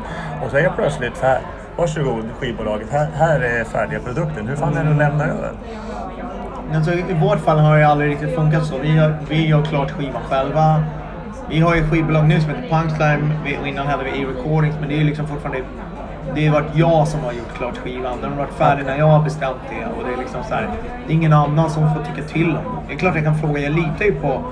Och 0.45 0.51
så 0.51 0.57
är 0.57 0.61
jag 0.61 0.75
plötsligt 0.75 1.21
här, 1.21 1.39
varsågod 1.77 2.25
skivbolaget, 2.39 2.91
här, 2.91 3.07
här 3.15 3.39
är 3.39 3.63
färdiga 3.63 3.99
produkten. 3.99 4.47
Hur 4.47 4.55
fan 4.55 4.77
är 4.77 4.83
det 4.83 4.91
att 4.91 4.97
lämna 4.97 5.25
över? 5.25 5.51
Alltså, 6.75 6.93
I 6.93 7.13
vårt 7.21 7.39
fall 7.39 7.59
har 7.59 7.77
det 7.77 7.87
aldrig 7.87 8.11
riktigt 8.11 8.35
funkat 8.35 8.65
så. 8.65 8.77
Vi 8.77 8.95
gör, 8.95 9.17
vi 9.29 9.47
gör 9.47 9.65
klart 9.65 9.91
skivan 9.91 10.21
själva. 10.29 10.83
Vi 11.49 11.59
har 11.59 11.75
ju 11.75 11.83
skivbolag 11.83 12.27
nu 12.27 12.41
som 12.41 12.49
heter 12.49 12.69
Punchline 12.69 13.31
och 13.61 13.67
innan 13.67 13.87
hade 13.87 14.03
vi 14.03 14.09
E-recordings 14.09 14.79
men 14.79 14.89
det 14.89 14.95
är 14.95 14.99
ju 14.99 15.03
liksom 15.03 15.27
fortfarande 15.27 15.63
det 16.35 16.47
har 16.47 16.61
varit 16.61 16.75
jag 16.75 17.07
som 17.07 17.19
har 17.19 17.31
gjort 17.31 17.57
klart 17.57 17.77
skivan. 17.77 18.17
Den 18.21 18.31
har 18.31 18.37
varit 18.37 18.53
färdig 18.53 18.85
när 18.85 18.97
jag 18.97 19.07
har 19.07 19.23
bestämt 19.23 19.61
det. 19.69 19.85
Och 19.85 20.07
det 20.07 20.13
är 20.13 20.17
liksom 20.17 20.43
så 20.43 20.53
här, 20.53 20.69
det 21.07 21.13
är 21.13 21.15
ingen 21.15 21.33
annan 21.33 21.69
som 21.69 21.95
får 21.95 22.03
tycka 22.03 22.27
till 22.27 22.49
om 22.49 22.55
det. 22.55 22.87
Det 22.87 22.93
är 22.93 22.97
klart 22.97 23.15
jag 23.15 23.23
kan 23.23 23.37
fråga. 23.37 23.61
Jag 23.61 23.75
litar 23.75 24.05
ju 24.05 24.15
på 24.15 24.43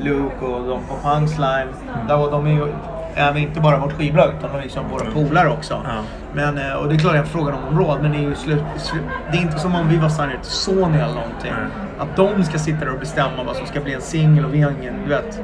Luke 0.00 0.44
och 0.44 0.68
de 0.68 0.80
på 0.88 1.08
Punchline. 1.08 1.68
Där, 2.08 2.30
de 2.30 2.46
är 2.46 2.50
ju 2.50 2.72
även 3.14 3.42
inte 3.42 3.60
bara 3.60 3.78
vårt 3.78 3.92
skivbolag 3.92 4.28
utan 4.38 4.50
de 4.52 4.58
är 4.58 4.62
liksom 4.62 4.88
våra 4.88 5.10
polare 5.10 5.48
också. 5.48 5.82
Ja. 5.84 5.90
Men, 6.32 6.58
eh, 6.58 6.72
och 6.72 6.88
det 6.88 6.94
är 6.94 6.98
klart 6.98 7.16
jag 7.16 7.26
frågar 7.26 7.52
dem 7.52 7.60
om 7.70 7.78
råd 7.78 7.98
men 8.02 8.12
det 8.12 8.18
är 8.18 8.22
ju 8.22 8.34
slut, 8.34 8.62
slut, 8.76 9.02
det 9.32 9.38
är 9.38 9.42
inte 9.42 9.58
som 9.58 9.74
om 9.74 9.88
vi 9.88 9.96
var 9.96 10.08
signade 10.08 10.38
till 10.42 10.50
Sony 10.50 10.98
eller 10.98 11.14
någonting. 11.14 11.52
Nej. 11.52 11.86
Att 11.98 12.16
de 12.16 12.44
ska 12.44 12.58
sitta 12.58 12.84
där 12.84 12.92
och 12.92 13.00
bestämma 13.00 13.42
vad 13.46 13.56
som 13.56 13.66
ska 13.66 13.80
bli 13.80 13.94
en 13.94 14.00
singel 14.00 14.44
och 14.44 14.54
vi 14.54 14.62
har 14.62 14.72
ingen, 14.80 14.94
du 15.04 15.08
vet, 15.08 15.40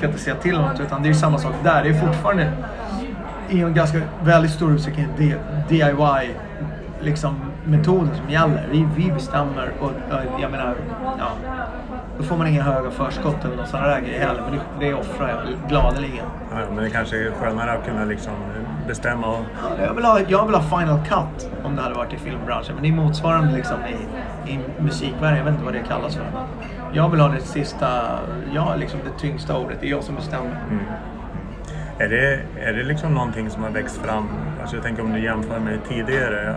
kan 0.00 0.10
inte 0.10 0.22
säga 0.22 0.36
till 0.36 0.58
något 0.58 0.80
utan 0.80 1.02
det 1.02 1.08
är 1.08 1.12
samma 1.12 1.38
sak 1.38 1.54
där. 1.64 1.84
Det 1.84 1.88
är 1.88 1.94
fortfarande 1.94 2.52
i 3.48 3.60
en 3.62 3.74
ganska 3.74 4.00
väldigt 4.22 4.50
stor 4.50 4.72
utsträckning 4.72 5.06
DIY 5.68 6.34
liksom 7.00 7.36
metoden 7.64 8.10
som 8.16 8.30
gäller. 8.30 8.68
Vi, 8.70 8.86
vi 8.96 9.12
bestämmer 9.12 9.72
och 9.80 9.86
och 9.86 10.40
jag 10.40 10.50
menar, 10.50 10.74
ja. 11.18 11.28
Då 12.18 12.24
får 12.24 12.36
man 12.36 12.46
inga 12.46 12.62
höga 12.62 12.90
förskott 12.90 13.44
eller 13.44 13.56
något 13.56 13.68
sådana 13.68 13.88
där 13.88 14.00
grejer 14.00 14.26
heller 14.26 14.42
men 14.42 14.52
det, 14.52 14.86
det 14.86 14.94
offrar 14.94 15.28
jag 15.28 15.68
gladeligen. 15.68 16.26
Ja, 16.50 16.56
men 16.74 16.84
det 16.84 16.90
kanske 16.90 17.16
är 17.16 17.30
skönare 17.30 17.72
att 17.72 17.86
kunna 17.86 18.04
liksom 18.04 18.32
bestämma 18.86 19.26
och 19.26 19.44
Jag 19.82 19.94
vill, 19.94 20.04
ha, 20.04 20.20
jag 20.28 20.46
vill 20.46 20.54
ha 20.54 20.78
final 20.78 20.98
cut 20.98 21.50
om 21.64 21.76
det 21.76 21.82
hade 21.82 21.94
varit 21.94 22.12
i 22.12 22.16
filmbranschen. 22.16 22.74
Men 22.74 22.82
det 22.82 22.88
är 22.88 22.92
motsvarande 22.92 23.54
liksom 23.54 23.76
i, 24.46 24.52
i 24.52 24.58
musikvärlden. 24.78 25.38
Jag 25.38 25.44
vet 25.44 25.52
inte 25.52 25.64
vad 25.64 25.74
det 25.74 25.82
kallas 25.82 26.16
för. 26.16 26.24
Jag 26.92 27.08
vill 27.08 27.20
ha 27.20 27.28
det 27.28 27.40
sista, 27.40 28.18
jag 28.54 28.78
liksom 28.78 29.00
det 29.04 29.20
tyngsta 29.20 29.58
ordet. 29.58 29.76
Det 29.80 29.86
är 29.86 29.90
jag 29.90 30.04
som 30.04 30.14
bestämmer. 30.14 30.56
Är 31.98 32.08
det, 32.08 32.40
är 32.68 32.72
det 32.72 32.84
liksom 32.84 33.14
någonting 33.14 33.50
som 33.50 33.62
har 33.62 33.70
växt 33.70 33.96
fram? 34.04 34.28
Alltså 34.60 34.76
jag 34.76 34.84
tänker 34.84 35.02
om 35.02 35.12
du 35.12 35.24
jämför 35.24 35.58
med 35.58 35.78
tidigare. 35.88 36.54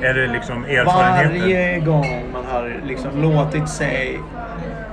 eh, 0.00 0.08
Är 0.10 0.14
det 0.14 0.26
liksom 0.26 0.64
erfarenheter? 0.64 1.40
Varje 1.40 1.80
gång 1.80 2.24
man 2.32 2.44
har 2.52 2.76
liksom 2.86 3.22
låtit 3.22 3.68
sig 3.68 4.20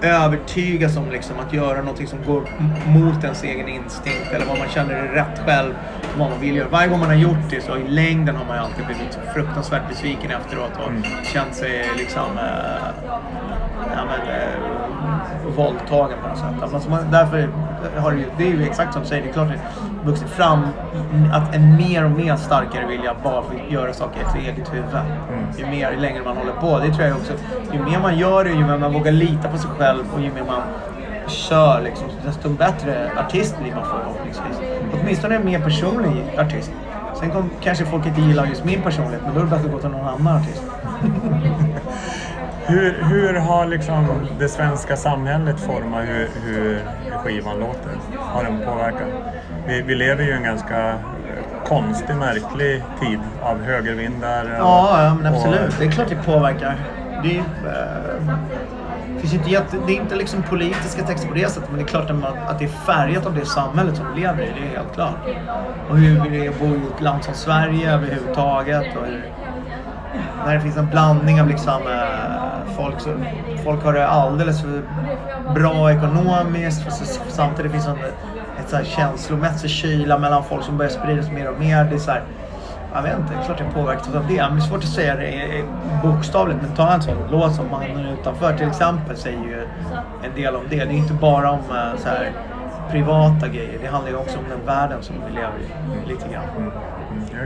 övertygas 0.03 0.97
om 0.97 1.11
liksom 1.11 1.35
att 1.39 1.53
göra 1.53 1.77
någonting 1.77 2.07
som 2.07 2.19
går 2.25 2.49
mot 2.87 3.23
ens 3.23 3.43
egen 3.43 3.67
instinkt 3.67 4.31
eller 4.31 4.45
vad 4.45 4.57
man 4.57 4.67
känner 4.67 4.93
är 4.93 5.07
rätt 5.07 5.39
själv, 5.45 5.73
vad 6.17 6.29
man 6.29 6.39
vill 6.39 6.55
göra. 6.55 6.69
Varje 6.69 6.87
gång 6.87 6.99
man 6.99 7.07
har 7.07 7.15
gjort 7.15 7.49
det 7.49 7.61
så 7.61 7.77
i 7.77 7.87
längden 7.87 8.35
har 8.35 8.45
man 8.45 8.57
ju 8.57 8.63
alltid 8.63 8.85
blivit 8.85 9.19
fruktansvärt 9.33 9.89
besviken 9.89 10.31
efteråt 10.31 10.71
och 10.77 10.91
känt 11.25 11.55
sig 11.55 11.85
liksom 11.97 12.37
eh, 12.37 13.13
ja, 13.95 14.05
men, 14.05 14.35
eh, 14.35 15.55
våldtagen 15.55 16.17
på 16.21 16.27
något 16.27 16.37
sätt. 16.37 16.73
Alltså 16.73 16.89
man, 16.89 17.11
därför 17.11 17.49
har 17.97 18.11
det, 18.11 18.25
det 18.37 18.43
är 18.43 18.49
ju 18.49 18.63
exakt 18.63 18.93
som 18.93 19.01
du 19.01 19.07
säger, 19.07 19.23
det 19.23 19.29
är 19.29 19.33
klart 19.33 19.47
det 19.47 19.59
vuxit 20.05 20.29
fram 20.29 20.67
att 21.31 21.55
en 21.55 21.75
mer 21.75 22.05
och 22.05 22.11
mer 22.11 22.35
starkare 22.35 22.85
vilja 22.85 23.15
bara 23.23 23.41
få 23.41 23.53
göra 23.69 23.93
saker 23.93 24.21
efter 24.21 24.39
eget 24.39 24.73
huvud. 24.73 24.87
Ju 25.57 25.65
mer, 25.65 25.91
ju 25.91 25.99
längre 25.99 26.23
man 26.23 26.37
håller 26.37 26.53
på. 26.53 26.79
Det 26.79 26.93
tror 26.93 27.07
jag 27.07 27.17
också. 27.17 27.33
Ju 27.73 27.79
mer 27.83 27.99
man 27.99 28.17
gör 28.17 28.43
det, 28.43 28.49
ju 28.49 28.65
mer 28.65 28.77
man 28.77 28.93
vågar 28.93 29.11
lita 29.11 29.49
på 29.49 29.57
sig 29.57 29.69
själv 29.69 30.03
och 30.13 30.21
ju 30.21 30.33
mer 30.33 30.43
man 30.43 30.61
kör 31.27 31.81
liksom, 31.81 32.07
desto 32.25 32.49
bättre 32.49 33.11
artist 33.17 33.59
blir 33.59 33.75
man 33.75 33.85
förhoppningsvis. 33.85 34.57
Åtminstone 35.01 35.35
en 35.35 35.45
mer 35.45 35.59
personlig 35.59 36.25
artist. 36.37 36.71
Sen 37.19 37.31
kom, 37.31 37.49
kanske 37.61 37.85
folk 37.85 38.05
inte 38.05 38.21
gillar 38.21 38.45
just 38.45 38.65
min 38.65 38.81
personlighet, 38.81 39.21
men 39.25 39.33
då 39.33 39.39
är 39.39 39.43
det 39.43 39.49
bättre 39.49 39.65
att 39.65 39.71
gå 39.71 39.79
till 39.79 39.89
någon 39.89 40.07
annan 40.07 40.37
artist. 40.37 40.63
Hur, 42.65 43.03
hur 43.03 43.33
har 43.33 43.65
liksom 43.65 44.07
det 44.39 44.49
svenska 44.49 44.95
samhället 44.95 45.59
format 45.59 46.03
hur, 46.05 46.29
hur 46.43 46.79
skivan 47.17 47.59
låter? 47.59 47.91
Har 48.19 48.43
den 48.43 48.61
påverkat? 48.65 49.07
Vi, 49.67 49.81
vi 49.81 49.95
lever 49.95 50.23
ju 50.23 50.29
i 50.29 50.33
en 50.33 50.43
ganska 50.43 50.89
eh, 50.89 50.97
konstig, 51.67 52.15
märklig 52.15 52.83
tid 52.99 53.19
av 53.41 53.61
högervindar. 53.63 54.43
och- 54.45 54.57
Ja, 54.59 55.17
men 55.21 55.33
absolut. 55.33 55.59
och- 55.67 55.73
Det 55.79 55.85
är 55.85 55.91
klart 55.91 56.07
det 56.09 56.15
påverkar. 56.15 56.75
Det 57.23 57.37
är, 57.37 57.39
eh, 57.39 59.19
finns 59.19 59.33
inte 59.33 59.49
jätte, 59.49 59.77
det 59.87 59.91
är 59.93 59.95
inte 60.01 60.15
liksom 60.15 60.43
politiska 60.43 61.03
texter 61.03 61.27
på 61.27 61.33
det 61.33 61.49
sättet, 61.51 61.69
men 61.69 61.77
det 61.79 61.83
är 61.85 61.87
klart 61.87 62.09
att, 62.49 62.59
det 62.59 62.65
är 62.65 62.69
färgat 62.69 63.25
av 63.25 63.33
det 63.35 63.45
samhället 63.45 63.95
som 63.97 64.05
vi 64.13 64.21
lever 64.21 64.43
i. 64.43 64.45
Det 64.53 64.59
är 64.73 64.77
helt 64.77 64.93
klart. 64.93 65.17
Och 65.89 65.97
hur 65.97 66.29
det 66.29 66.45
är 66.45 66.49
att 66.49 66.59
bo 66.59 66.65
i 66.65 66.87
ett 66.95 67.01
land 67.01 67.23
som 67.23 67.33
Sverige 67.33 67.93
överhuvudtaget. 67.93 68.95
Och 68.95 69.05
hur, 69.05 69.23
när 70.45 70.55
det 70.55 70.61
finns 70.61 70.77
en 70.77 70.89
blandning 70.89 71.41
av 71.41 71.47
liksom, 71.47 71.87
eh, 71.87 72.73
folk, 72.75 72.99
som, 72.99 73.25
folk 73.63 73.83
har 73.83 73.93
det 73.93 74.07
alldeles 74.07 74.61
för 74.61 74.81
bra 75.53 75.91
ekonomiskt. 75.91 76.81
Samtidigt 77.29 77.71
finns 77.71 77.87
en 77.87 77.97
ett 78.63 78.69
så 78.69 78.75
här 78.75 78.83
känslomässig 78.83 79.69
kyla 79.69 80.17
mellan 80.17 80.43
folk 80.43 80.63
som 80.63 80.77
börjar 80.77 80.91
spridas 80.91 81.31
mer 81.31 81.49
och 81.49 81.59
mer. 81.59 81.85
Det 81.85 81.95
är 81.95 81.99
så 81.99 82.11
här, 82.11 82.23
jag 82.93 83.01
vet 83.01 83.17
inte, 83.19 83.33
klart 83.45 83.57
det 83.57 83.63
påverkas 83.73 84.07
av 84.07 84.27
det. 84.27 84.43
Men 84.43 84.55
det 84.55 84.61
är 84.61 84.67
svårt 84.67 84.83
att 84.83 84.89
säga 84.89 85.15
det 85.15 85.63
bokstavligt. 86.03 86.59
Men 86.61 86.75
ta 86.75 86.93
en 86.93 87.01
sån 87.01 87.17
låt 87.31 87.55
som 87.55 87.69
Mannen 87.71 88.05
utanför 88.19 88.57
till 88.57 88.67
exempel 88.67 89.17
säger 89.17 89.37
ju 89.43 89.67
en 90.23 90.35
del 90.35 90.55
om 90.55 90.63
det. 90.69 90.75
Det 90.75 90.81
är 90.81 90.97
inte 90.97 91.13
bara 91.13 91.51
om 91.51 91.59
eh, 91.59 91.97
så 91.97 92.09
här, 92.09 92.31
privata 92.91 93.47
grejer. 93.47 93.79
Det 93.81 93.87
handlar 93.87 94.11
ju 94.11 94.17
också 94.17 94.37
om 94.37 94.45
den 94.49 94.65
världen 94.65 95.03
som 95.03 95.15
vi 95.27 95.33
lever 95.35 95.59
i. 95.59 96.09
Lite 96.09 96.29
grann. 96.29 96.43
Mm, 96.57 96.71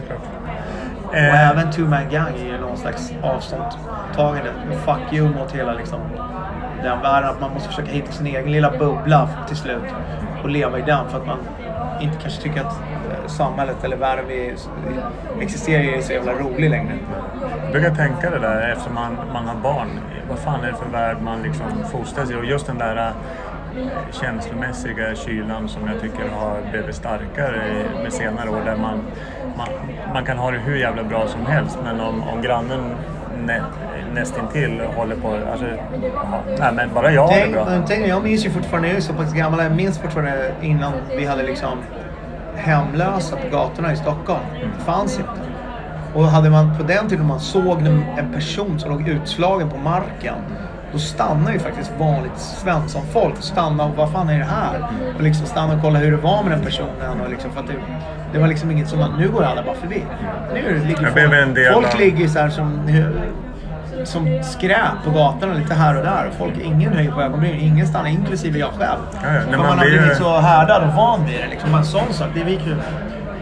klart. 0.08 0.20
Och 0.20 1.16
Eh, 1.16 1.50
även 1.50 1.72
Two 1.72 1.82
Man 1.82 2.10
Gang 2.10 2.34
är 2.40 2.46
ju 2.46 2.58
någon 2.58 2.78
slags 2.78 3.14
avståndstagande. 3.24 4.52
Fuck 4.86 5.14
you 5.14 5.30
mot 5.30 5.52
hela 5.52 5.74
liksom, 5.74 6.00
den 6.84 7.02
världen. 7.02 7.30
Att 7.30 7.42
man 7.42 7.54
måste 7.54 7.70
försöka 7.70 7.92
hitta 7.92 8.12
sin 8.12 8.28
egen 8.28 8.52
lilla 8.52 8.72
bubbla 8.78 9.30
till 9.48 9.58
slut 9.58 9.84
och 10.48 10.54
leva 10.54 10.80
i 10.80 10.82
den 10.82 11.10
för 11.10 11.18
att 11.18 11.28
man 11.28 11.38
inte 12.02 12.18
kanske 12.22 12.42
tycker 12.42 12.62
att 12.62 12.74
eh, 12.74 13.28
samhället 13.28 13.84
eller 13.84 13.98
världen 13.98 14.26
vi 14.28 14.56
existerar 15.42 15.84
i 15.84 15.94
är 15.94 16.02
så 16.02 16.14
jävla 16.14 16.34
rolig 16.34 16.70
längre. 16.70 16.98
Jag 17.64 17.72
brukar 17.72 17.96
tänka 17.96 18.30
det 18.30 18.40
där 18.40 18.70
eftersom 18.70 18.94
man, 18.94 19.18
man 19.34 19.46
har 19.46 19.56
barn. 19.56 19.90
Vad 20.30 20.40
fan 20.40 20.64
är 20.64 20.72
det 20.72 20.78
för 20.78 20.90
värld 20.90 21.18
man 21.22 21.42
liksom 21.42 21.66
fostras 21.92 22.32
i? 22.32 22.36
Och 22.36 22.46
just 22.46 22.68
den 22.68 22.78
där 22.78 22.98
eh, 22.98 23.14
känslomässiga 24.12 25.16
kylan 25.16 25.70
som 25.70 25.88
jag 25.88 26.02
tycker 26.02 26.30
har 26.30 26.72
blivit 26.72 26.96
starkare 26.96 27.62
med 28.04 28.14
senare 28.14 28.50
år. 28.50 28.62
Där 28.66 28.78
man, 28.78 29.02
man, 29.58 29.68
man 30.14 30.26
kan 30.26 30.38
ha 30.38 30.52
det 30.52 30.58
hur 30.58 30.76
jävla 30.76 31.04
bra 31.04 31.28
som 31.28 31.46
helst 31.46 31.80
men 31.84 32.00
om, 32.00 32.24
om 32.24 32.42
grannen 32.42 32.96
nästintill 34.20 34.82
håller 34.96 35.16
på... 35.16 35.28
Alltså, 35.52 35.66
ja, 35.66 36.42
nej 36.60 36.74
men 36.74 36.94
bara 36.94 37.12
jag 37.12 37.22
har 37.22 37.34
det 37.34 37.40
Tänk, 37.40 37.54
bra. 37.54 37.66
men 37.66 37.84
tänk, 37.88 38.08
jag 38.08 38.24
minns 38.24 38.46
ju 38.46 38.50
fortfarande, 38.50 38.88
jag 38.88 38.98
är 38.98 39.02
så 39.02 39.14
pass 39.14 39.34
gammal, 39.34 39.64
jag 39.64 39.76
minns 39.76 40.00
fortfarande 40.00 40.52
innan 40.62 40.94
vi 41.18 41.26
hade 41.26 41.44
liksom 41.44 41.78
hemlösa 42.56 43.36
på 43.36 43.50
gatorna 43.58 43.94
i 43.94 43.96
Stockholm. 43.96 44.44
Det 44.78 44.84
fanns 44.84 45.20
inte. 45.20 45.32
Och 46.14 46.24
hade 46.24 46.50
man 46.50 46.78
på 46.78 46.84
den 46.84 47.10
tiden 47.10 47.26
man 47.28 47.40
såg 47.40 47.82
en, 47.82 48.34
person 48.34 48.80
som 48.80 48.92
låg 48.92 49.08
utslagen 49.08 49.70
på 49.70 49.78
marken. 49.78 50.36
Då 50.92 50.98
stannar 51.00 51.52
ju 51.52 51.60
faktiskt 51.60 51.92
vanligt 52.00 52.38
svenssonfolk 52.38 53.38
och 53.38 53.44
stannar 53.44 53.90
och 53.90 53.96
vad 53.96 54.12
fan 54.12 54.30
är 54.30 54.40
det 54.40 54.46
här? 54.46 54.88
Och 55.16 55.24
liksom 55.24 55.46
stanna 55.46 55.74
och 55.76 55.82
kolla 55.82 56.00
hur 56.00 56.12
det 56.12 56.18
var 56.18 56.44
med 56.44 56.52
den 56.52 56.62
personen. 56.62 57.22
Och 57.24 57.30
liksom 57.30 57.52
för 57.52 57.60
att 57.60 57.68
det, 57.68 57.74
det 58.34 58.40
var 58.40 58.48
liksom 58.48 58.72
inget 58.72 58.88
som 58.88 59.02
att 59.02 59.20
nu 59.20 59.30
går 59.30 59.44
alla 59.44 59.64
bara 59.64 59.76
förbi. 59.76 60.04
Nu 60.54 60.84
ligger 60.88 61.12
blev 61.14 61.34
en 61.34 61.56
folk, 61.56 61.88
folk 61.88 62.00
ligger 62.00 62.28
så 62.28 62.40
här 62.40 62.50
som 62.50 62.82
som 64.08 64.44
skräp 64.44 65.04
på 65.06 65.12
gatorna 65.12 65.54
lite 65.54 65.74
här 65.74 65.98
och 65.98 66.04
där. 66.04 66.30
Folk, 66.38 66.54
ingen 66.58 66.94
höjer 66.94 67.12
på 67.12 67.22
ögonbrynen, 67.22 67.60
ingen 67.60 67.88
stannar, 67.88 68.10
inklusive 68.10 68.60
jag 68.60 68.70
själv. 68.70 69.00
Ja, 69.14 69.20
ja. 69.34 69.42
Man, 69.58 69.60
man 69.60 69.78
har 69.80 69.86
blir- 69.86 70.00
blivit 70.00 70.18
så 70.18 70.38
härdad 70.40 70.84
och 70.84 70.94
van 70.94 71.26
vid 71.26 71.40
det. 71.40 71.48
Liksom. 71.48 71.76
En 71.76 71.86
sån 71.86 72.14
sak, 72.14 72.28
det 72.34 72.42
är 72.42 72.46
vi 72.46 72.60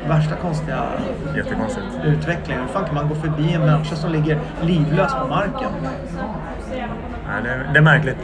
värsta 0.09 0.35
konstiga 0.35 0.77
utvecklingen. 2.03 2.61
Hur 2.61 2.67
fan 2.73 2.85
kan 2.85 2.95
man 2.95 3.07
gå 3.09 3.15
förbi 3.15 3.53
en 3.53 3.65
människa 3.65 3.95
som 3.95 4.11
ligger 4.11 4.39
livlös 4.61 5.11
på 5.21 5.27
marken? 5.27 5.69
Nej, 6.71 7.43
det, 7.43 7.49
är, 7.49 7.69
det 7.73 7.79
är 7.79 7.83
märkligt. 7.83 8.17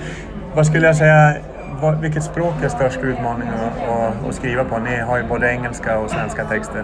Vad 0.55 0.65
skulle 0.67 0.87
jag 0.87 0.95
säga, 0.95 1.35
vad, 1.81 1.99
vilket 1.99 2.23
språk 2.23 2.53
är 2.63 2.69
störst 2.69 2.99
utmaning 2.99 3.47
att, 3.49 3.89
att, 3.89 4.29
att 4.29 4.35
skriva 4.35 4.63
på? 4.63 4.77
Ni 4.77 4.99
har 4.99 5.17
ju 5.17 5.23
både 5.23 5.51
engelska 5.51 5.97
och 5.99 6.09
svenska 6.09 6.45
texter 6.45 6.83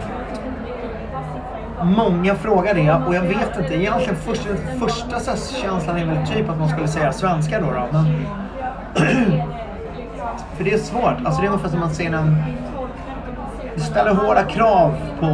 många 1.84 2.36
frågar 2.36 2.74
det 2.74 2.92
och 2.92 3.16
jag 3.16 3.22
vet 3.22 3.58
inte. 3.60 3.76
Egentligen 3.76 4.16
första, 4.16 4.50
första 4.80 5.20
så 5.20 5.56
känslan 5.56 5.98
är 5.98 6.06
väl 6.06 6.28
typ 6.28 6.50
att 6.50 6.60
man 6.60 6.70
skulle 6.70 6.88
säga 6.88 7.14
svenska 7.14 7.60
då. 7.62 7.66
då 7.66 7.88
men, 7.92 8.26
för 10.58 10.64
det 10.64 10.74
är 10.74 10.78
svårt. 10.78 11.16
Alltså 11.26 11.42
det 11.42 11.48
är 11.48 11.52
ungefär 11.52 11.70
som 11.70 11.80
man 11.80 11.90
ser 11.90 12.14
en... 12.14 12.44
Det 13.76 13.82
ställer 13.82 14.14
hårda 14.14 14.44
krav 14.44 14.96
på... 15.20 15.28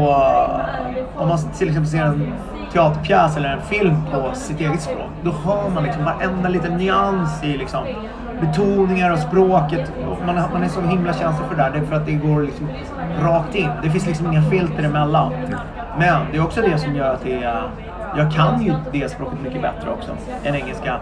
Om 1.17 1.27
man 1.27 1.37
till 1.57 1.67
exempel 1.67 1.91
ser 1.91 2.03
en 2.03 2.33
teaterpjäs 2.73 3.37
eller 3.37 3.49
en 3.49 3.61
film 3.61 3.95
på 4.11 4.35
sitt 4.35 4.59
eget 4.59 4.81
språk. 4.81 5.09
Då 5.23 5.31
hör 5.31 5.69
man 5.69 5.83
liksom 5.83 6.05
varenda 6.05 6.49
liten 6.49 6.77
nyans 6.77 7.43
i 7.43 7.57
liksom 7.57 7.83
betoningar 8.41 9.11
och 9.11 9.19
språket. 9.19 9.91
Och 10.09 10.25
Man, 10.25 10.35
man 10.35 10.63
är 10.63 10.67
så 10.67 10.81
himla 10.81 11.13
känslig 11.13 11.47
för 11.47 11.55
det 11.55 11.63
där. 11.63 11.71
Det 11.71 11.77
är 11.77 11.85
för 11.85 11.95
att 11.95 12.05
det 12.05 12.13
går 12.13 12.41
liksom 12.41 12.67
rakt 13.21 13.55
in. 13.55 13.69
Det 13.83 13.89
finns 13.89 14.07
liksom 14.07 14.27
inga 14.31 14.41
filter 14.41 14.83
emellan. 14.83 15.33
Men 15.97 16.21
det 16.31 16.37
är 16.37 16.43
också 16.43 16.61
det 16.61 16.77
som 16.77 16.95
gör 16.95 17.13
att 17.13 17.23
det 17.23 17.43
är... 17.43 17.69
Jag 18.17 18.31
kan 18.31 18.61
ju 18.63 18.73
det 18.91 19.11
språket 19.11 19.41
mycket 19.41 19.61
bättre 19.61 19.91
också 19.91 20.11
än 20.43 20.55
engelska. 20.55 20.99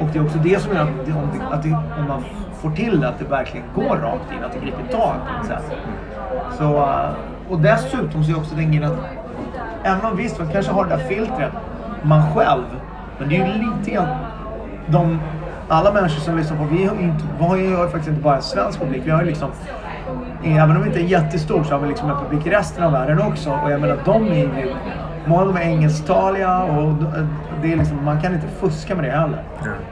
Och 0.00 0.06
det 0.12 0.18
är 0.18 0.24
också 0.24 0.38
det 0.38 0.62
som 0.62 0.74
gör 0.74 0.82
att, 0.82 1.06
det, 1.06 1.12
om, 1.12 1.30
det, 1.38 1.54
att 1.54 1.62
det, 1.62 1.78
om 1.98 2.08
man 2.08 2.24
får 2.62 2.70
till 2.70 3.00
det, 3.00 3.08
att 3.08 3.18
det 3.18 3.24
verkligen 3.24 3.66
går 3.74 3.96
rakt 3.96 4.32
in. 4.32 4.44
Att 4.44 4.52
det 4.52 4.58
griper 4.58 4.98
tag 4.98 5.14
på 5.28 5.40
ett 5.40 5.46
sätt. 5.46 5.76
Så, 6.58 6.76
eh, 6.76 7.08
och 7.48 7.58
dessutom 7.58 8.24
så 8.24 8.30
är 8.30 8.36
också 8.36 8.54
den 8.54 8.72
grejen 8.72 8.92
att 8.92 8.98
även 9.84 10.04
om 10.04 10.16
visst 10.16 10.38
man 10.38 10.48
kanske 10.48 10.72
har 10.72 10.84
det 10.84 10.90
där 10.90 11.08
filtret, 11.08 11.52
man 12.02 12.34
själv. 12.34 12.64
Men 13.18 13.28
det 13.28 13.36
är 13.36 13.46
ju 13.46 13.52
lite 13.52 13.90
grann 13.90 14.08
de, 14.86 15.20
alla 15.68 15.92
människor 15.92 16.20
som 16.20 16.36
lyssnar 16.36 16.56
på, 16.56 16.64
vi 16.64 16.84
har 16.84 16.96
ju 16.96 17.02
inte, 17.02 17.24
vi 17.38 17.44
har 17.44 17.56
ju 17.56 17.76
faktiskt 17.76 18.08
inte 18.08 18.22
bara 18.22 18.36
en 18.36 18.42
svensk 18.42 18.80
publik. 18.80 19.02
Vi 19.04 19.10
har 19.10 19.20
ju 19.20 19.26
liksom, 19.26 19.50
även 20.44 20.76
om 20.76 20.82
vi 20.82 20.88
inte 20.88 21.00
är 21.00 21.04
jättestor 21.04 21.64
så 21.64 21.74
har 21.74 21.80
vi 21.80 21.88
liksom 21.88 22.10
en 22.10 22.16
publik 22.16 22.46
i 22.46 22.50
resten 22.50 22.84
av 22.84 22.92
världen 22.92 23.22
också. 23.22 23.50
Och 23.50 23.72
jag 23.72 23.80
menar 23.80 23.98
de 24.04 24.26
är 24.26 24.36
ju, 24.36 24.74
många 25.26 25.40
av 25.40 25.46
dem 25.46 25.56
är 25.56 25.60
engelsktaliga 25.60 26.62
och 26.62 26.94
det 27.62 27.72
är 27.72 27.76
liksom, 27.76 28.04
man 28.04 28.20
kan 28.20 28.34
inte 28.34 28.46
fuska 28.46 28.94
med 28.94 29.04
det 29.04 29.10
heller. 29.10 29.42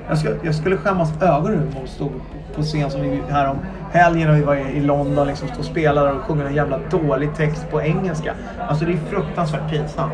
Jag, 0.09 0.19
skulle, 0.19 0.37
jag 0.43 0.55
skulle 0.55 0.77
skämmas 0.77 1.23
ögonen 1.23 1.75
om 1.81 1.87
stod 1.87 2.13
på 2.55 2.63
scen 2.63 2.91
som 2.91 3.01
vi 3.01 3.23
här 3.31 3.51
om 3.51 3.59
helgen 3.93 4.29
när 4.29 4.37
vi 4.37 4.43
var 4.43 4.55
i, 4.55 4.81
London 4.81 5.27
liksom 5.27 5.49
stod 5.49 5.59
och 5.59 5.65
spelade 5.65 6.13
och 6.13 6.21
sjöng 6.21 6.41
en 6.41 6.55
jävla 6.55 6.79
dålig 6.91 7.35
text 7.37 7.71
på 7.71 7.83
engelska. 7.83 8.35
Alltså 8.69 8.85
det 8.85 8.93
är 8.93 8.97
fruktansvärt 8.97 9.71
pinsamt. 9.71 10.13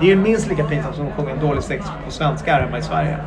Det 0.00 0.12
är 0.12 0.16
minst 0.16 0.48
lika 0.48 0.64
pinsamt 0.64 0.96
som 0.96 1.06
att 1.06 1.14
sjunga 1.14 1.30
en 1.30 1.40
dålig 1.40 1.62
text 1.62 1.92
på 2.04 2.10
svenska 2.12 2.52
här 2.52 2.62
hemma 2.62 2.78
i 2.78 2.82
Sverige. 2.82 3.18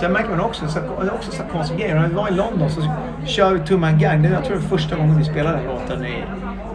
Sen 0.00 0.12
märker 0.12 0.30
man 0.30 0.40
också, 0.40 0.68
så, 0.68 0.80
också 1.14 1.30
så 1.32 1.42
konstiga 1.42 1.80
grejer. 1.80 1.94
När 1.94 2.08
vi 2.08 2.14
var 2.14 2.28
i 2.28 2.34
London 2.34 2.70
så 2.70 2.80
kör 3.26 3.52
vi 3.52 3.60
Tumman 3.60 3.90
Man 3.90 4.00
Gang. 4.00 4.22
Det 4.22 4.28
är, 4.28 4.32
jag 4.32 4.44
tror 4.44 4.56
det 4.56 4.62
är 4.62 4.68
första 4.68 4.96
gången 4.96 5.18
vi 5.18 5.24
spelar 5.24 5.52
den 5.52 5.64
låten 5.64 6.06
i, 6.06 6.24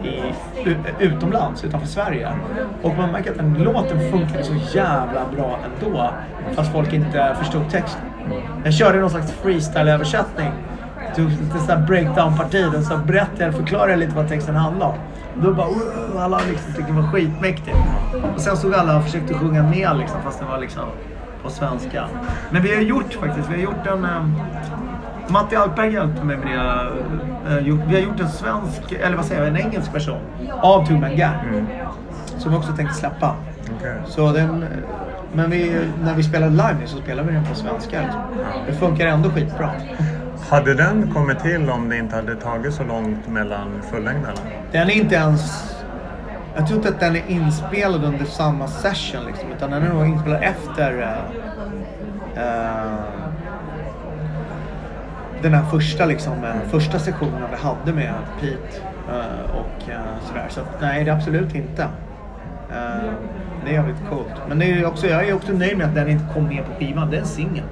i, 0.08 0.34
utomlands, 0.98 1.64
utanför 1.64 1.86
Sverige. 1.86 2.28
Och 2.82 2.96
man 2.96 3.12
märker 3.12 3.30
att 3.30 3.36
den 3.36 3.54
låten 3.54 4.10
funkade 4.10 4.44
så 4.44 4.54
jävla 4.72 5.20
bra 5.36 5.58
ändå. 5.64 6.10
Fast 6.54 6.72
folk 6.72 6.92
inte 6.92 7.36
förstod 7.38 7.70
texten. 7.70 8.02
Jag 8.64 8.74
körde 8.74 9.00
någon 9.00 9.10
slags 9.10 9.32
freestyle-översättning. 9.32 10.52
Tog 11.16 11.30
lite 11.30 11.58
sån 11.58 11.86
breakdown-parti. 11.86 12.64
Och 12.78 12.84
så 12.84 12.96
berättade 12.96 13.44
jag, 13.44 13.54
förklarade 13.54 13.96
lite 13.96 14.16
vad 14.16 14.28
texten 14.28 14.56
handlade 14.56 14.92
om. 14.92 14.98
Då 15.42 15.54
bara, 15.54 15.68
alla 16.18 16.40
liksom 16.48 16.72
tyckte 16.72 16.92
det 16.92 17.00
var 17.00 17.08
skitmäktigt. 17.08 17.76
Och 18.34 18.40
sen 18.40 18.56
stod 18.56 18.74
alla 18.74 18.96
och 18.96 19.04
försökte 19.04 19.34
sjunga 19.34 19.62
med 19.62 19.96
liksom, 19.98 20.22
fast 20.22 20.40
det 20.40 20.44
var 20.44 20.58
liksom 20.58 20.82
på 21.44 21.50
svenska. 21.50 22.04
Men 22.50 22.62
vi 22.62 22.74
har 22.74 22.82
gjort 22.82 23.12
faktiskt, 23.14 23.48
vi 23.50 23.54
har 23.54 23.62
gjort 23.62 23.86
en... 23.86 24.04
Eh, 24.04 24.26
Matti 25.28 25.56
Alkberg 25.56 25.92
hjälpte 25.92 26.24
mig 26.24 26.36
med 26.36 26.46
det. 27.46 27.54
Eh, 27.58 27.66
gjort- 27.66 27.80
vi 27.88 27.94
har 27.94 28.02
gjort 28.02 28.20
en 28.20 28.28
svensk, 28.28 28.92
eller 28.92 29.16
vad 29.16 29.24
säger 29.26 29.40
jag, 29.40 29.48
en 29.50 29.56
engelsk 29.56 29.94
version 29.94 30.18
av 30.60 30.86
Two 30.86 30.92
Man 30.92 31.16
Gang. 31.16 31.66
Som 32.38 32.50
vi 32.52 32.56
också 32.58 32.72
tänkte 32.72 32.94
släppa. 32.94 33.34
Okej. 33.78 33.96
Så 34.06 34.32
den, 34.32 34.62
eh, 34.62 34.68
men 35.32 35.50
vi, 35.50 35.80
när 36.04 36.14
vi 36.14 36.22
spelar 36.22 36.50
live 36.50 36.76
nu 36.80 36.86
så 36.86 36.96
spelar 36.98 37.22
vi 37.22 37.32
den 37.32 37.44
på 37.44 37.54
svenska. 37.54 38.00
Liksom. 38.02 38.20
Det 38.66 38.72
funkar 38.72 39.06
ändå 39.06 39.30
skitbra. 39.30 39.70
Hade 40.50 40.74
den 40.74 41.10
kommit 41.14 41.38
till 41.40 41.70
om 41.70 41.88
det 41.88 41.96
inte 41.98 42.16
hade 42.16 42.34
tagit 42.36 42.74
så 42.74 42.84
långt 42.84 43.28
mellan 43.28 43.68
fullängderna? 43.90 44.34
Den 44.72 44.88
är 44.88 44.94
inte 44.94 45.14
ens... 45.14 45.73
Jag 46.56 46.66
tror 46.66 46.76
inte 46.76 46.88
att 46.88 47.00
den 47.00 47.16
är 47.16 47.22
inspelad 47.28 48.04
under 48.04 48.24
samma 48.24 48.66
session 48.66 49.26
liksom, 49.26 49.52
utan 49.52 49.70
den 49.70 49.82
är 49.82 49.94
nog 49.94 50.06
inspelad 50.06 50.42
efter 50.42 50.92
uh, 50.92 51.08
uh, 52.36 53.24
den 55.42 55.54
här 55.54 55.64
första, 55.64 56.06
liksom, 56.06 56.44
eh, 56.44 56.68
första 56.70 56.98
sessionen 56.98 57.42
vi 57.50 57.56
hade 57.56 57.92
med 57.92 58.14
Pete 58.40 58.82
eh, 59.08 59.56
och 59.56 59.82
sådär. 60.28 60.46
Så 60.48 60.60
nej, 60.80 61.04
det 61.04 61.10
är 61.10 61.14
absolut 61.14 61.54
inte. 61.54 61.88
Det 63.64 63.70
är 63.70 63.74
jävligt 63.74 64.08
coolt. 64.10 64.32
Men 64.48 64.58
det 64.58 64.72
är 64.72 64.86
också, 64.86 65.06
jag 65.06 65.28
är 65.28 65.34
också 65.34 65.52
nöjd 65.52 65.78
med 65.78 65.86
att 65.86 65.94
den 65.94 66.08
inte 66.08 66.24
kom 66.34 66.44
med 66.44 66.64
på 66.64 66.72
skivan. 66.78 67.10
Det 67.10 67.16
är 67.16 67.20
en 67.20 67.26
singel. 67.26 67.64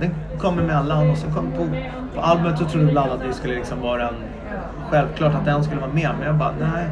Den 0.00 0.14
kom 0.38 0.58
emellan 0.58 1.10
och 1.10 1.18
så 1.18 1.26
kom 1.26 1.52
på, 1.52 1.66
på 2.14 2.20
albumet 2.20 2.58
så 2.58 2.64
trodde 2.64 2.86
väl 2.86 2.98
alla 2.98 3.14
att 3.14 3.20
det 3.20 3.32
skulle 3.32 3.54
liksom 3.54 3.80
vara 3.80 4.08
en... 4.08 4.14
Självklart 4.90 5.34
att 5.34 5.44
den 5.44 5.64
skulle 5.64 5.80
vara 5.80 5.92
med. 5.92 6.10
Men 6.18 6.26
jag 6.26 6.36
bara, 6.36 6.54
nej. 6.60 6.86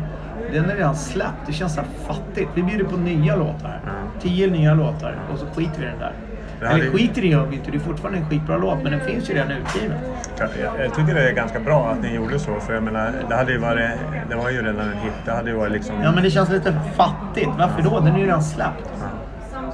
Den 0.52 0.70
är 0.70 0.74
redan 0.76 0.96
släppt. 0.96 1.46
Det 1.46 1.52
känns 1.52 1.74
så 1.74 1.80
här 1.80 1.88
fattigt. 2.06 2.48
Vi 2.54 2.62
bjuder 2.62 2.84
på 2.84 2.96
nya 2.96 3.36
låtar. 3.36 3.80
Tio 4.20 4.46
nya 4.50 4.74
låtar 4.74 5.16
och 5.32 5.38
så 5.38 5.46
skiter 5.46 5.80
vi 5.80 5.86
i 5.86 5.88
den 5.88 5.98
där. 5.98 6.12
Det 6.60 6.66
hade 6.66 6.78
Eller 6.80 6.92
ju- 6.92 6.98
skiter 6.98 7.24
i 7.24 7.30
gör 7.30 7.46
vi 7.46 7.56
inte. 7.56 7.70
Det 7.70 7.76
är 7.76 7.80
fortfarande 7.80 8.18
en 8.18 8.28
skitbra 8.30 8.56
låt 8.56 8.82
men 8.82 8.92
den 8.92 9.00
finns 9.00 9.30
ju 9.30 9.34
redan 9.34 9.50
utgiven. 9.50 9.98
Jag, 10.38 10.48
jag 10.84 10.94
tycker 10.94 11.14
det 11.14 11.28
är 11.30 11.32
ganska 11.34 11.60
bra 11.60 11.88
att 11.90 12.02
ni 12.02 12.14
gjorde 12.14 12.38
så. 12.38 12.60
För 12.60 12.74
jag 12.74 12.82
menar, 12.82 13.12
det 13.28 13.34
hade 13.36 13.52
ju 13.52 13.58
varit... 13.58 13.90
Det 14.30 14.36
var 14.36 14.50
ju 14.50 14.62
redan 14.62 14.80
en 14.80 14.92
hit. 14.98 15.12
Det 15.24 15.32
hade 15.32 15.50
ju 15.50 15.56
varit 15.56 15.72
liksom... 15.72 15.94
Ja 16.02 16.12
men 16.12 16.22
det 16.22 16.30
känns 16.30 16.48
lite 16.50 16.74
fattigt. 16.96 17.50
Varför 17.58 17.82
då? 17.82 18.00
Den 18.00 18.14
är 18.14 18.18
ju 18.18 18.24
redan 18.24 18.42
släppt. 18.42 18.90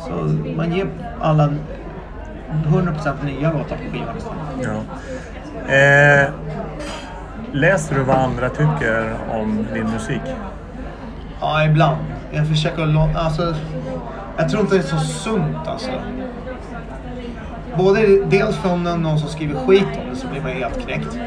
Så 0.01 0.13
man 0.57 0.73
ger 0.73 0.87
alla 1.21 1.53
100% 2.67 3.25
nya 3.25 3.53
låtar 3.53 3.77
på 3.77 3.93
skivan. 3.93 4.15
Ja. 4.63 5.75
Eh, 5.75 6.29
läser 7.53 7.95
du 7.95 8.03
vad 8.03 8.17
andra 8.17 8.49
tycker 8.49 9.15
om 9.31 9.67
din 9.75 9.91
musik? 9.91 10.21
Ja, 11.43 11.65
ibland. 11.65 11.97
Jag 12.31 12.49
försöker 12.49 12.87
låta... 12.87 13.19
Alltså, 13.19 13.55
jag 14.37 14.49
tror 14.49 14.61
inte 14.61 14.75
det 14.75 14.81
är 14.81 14.87
så 14.87 14.99
sunt 14.99 15.67
alltså. 15.67 15.91
Både 17.77 18.25
dels 18.25 18.57
från 18.57 18.83
någon 18.83 19.19
som 19.19 19.29
skriver 19.29 19.55
skit 19.67 19.87
om 20.05 20.11
det 20.11 20.17
så 20.17 20.27
blir 20.29 20.41
man 20.41 20.51
helt 20.51 20.85
knäckt. 20.85 21.19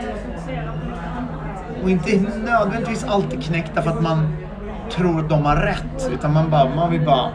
Och 1.83 1.89
inte 1.89 2.19
nödvändigtvis 2.45 3.03
alltid 3.03 3.43
knäckt 3.43 3.83
för 3.83 3.89
att 3.89 4.01
man 4.01 4.35
tror 4.91 5.19
att 5.19 5.29
de 5.29 5.45
har 5.45 5.55
rätt. 5.55 6.09
Utan 6.13 6.33
man 6.33 6.49
bara, 6.49 6.75
man 6.75 6.91
vill 6.91 7.05
bara... 7.05 7.29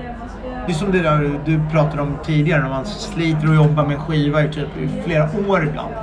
Det 0.67 0.73
är 0.73 0.77
som 0.77 0.93
det 0.93 1.03
där 1.03 1.41
du 1.45 1.61
pratade 1.71 2.03
om 2.03 2.17
tidigare 2.25 2.63
när 2.63 2.69
man 2.69 2.85
sliter 2.87 3.49
och 3.49 3.55
jobbar 3.55 3.87
med 3.87 3.95
en 3.95 4.01
skiva 4.01 4.43
i 4.43 4.49
typ 4.49 4.69
i 4.79 5.03
flera 5.05 5.29
år 5.49 5.67
ibland. 5.67 5.95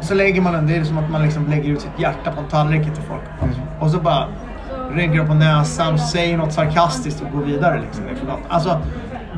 Så 0.00 0.14
lägger 0.14 0.40
man 0.40 0.52
den, 0.52 0.66
det 0.66 0.76
är 0.76 0.84
som 0.84 0.98
att 0.98 1.10
man 1.10 1.22
liksom 1.22 1.46
lägger 1.46 1.70
ut 1.70 1.80
sitt 1.80 1.98
hjärta 1.98 2.32
på 2.32 2.40
en 2.40 2.48
tallrik 2.48 2.82
till 2.82 3.02
folk. 3.02 3.22
Och 3.80 3.90
så 3.90 4.00
bara 4.00 4.28
rynker 4.94 5.18
de 5.18 5.26
på 5.26 5.34
näsan, 5.34 5.98
säger 5.98 6.36
något 6.36 6.52
sarkastiskt 6.52 7.22
och 7.22 7.38
går 7.38 7.46
vidare. 7.46 7.80
Liksom. 7.80 8.04
Är. 8.04 8.36
Alltså, 8.48 8.80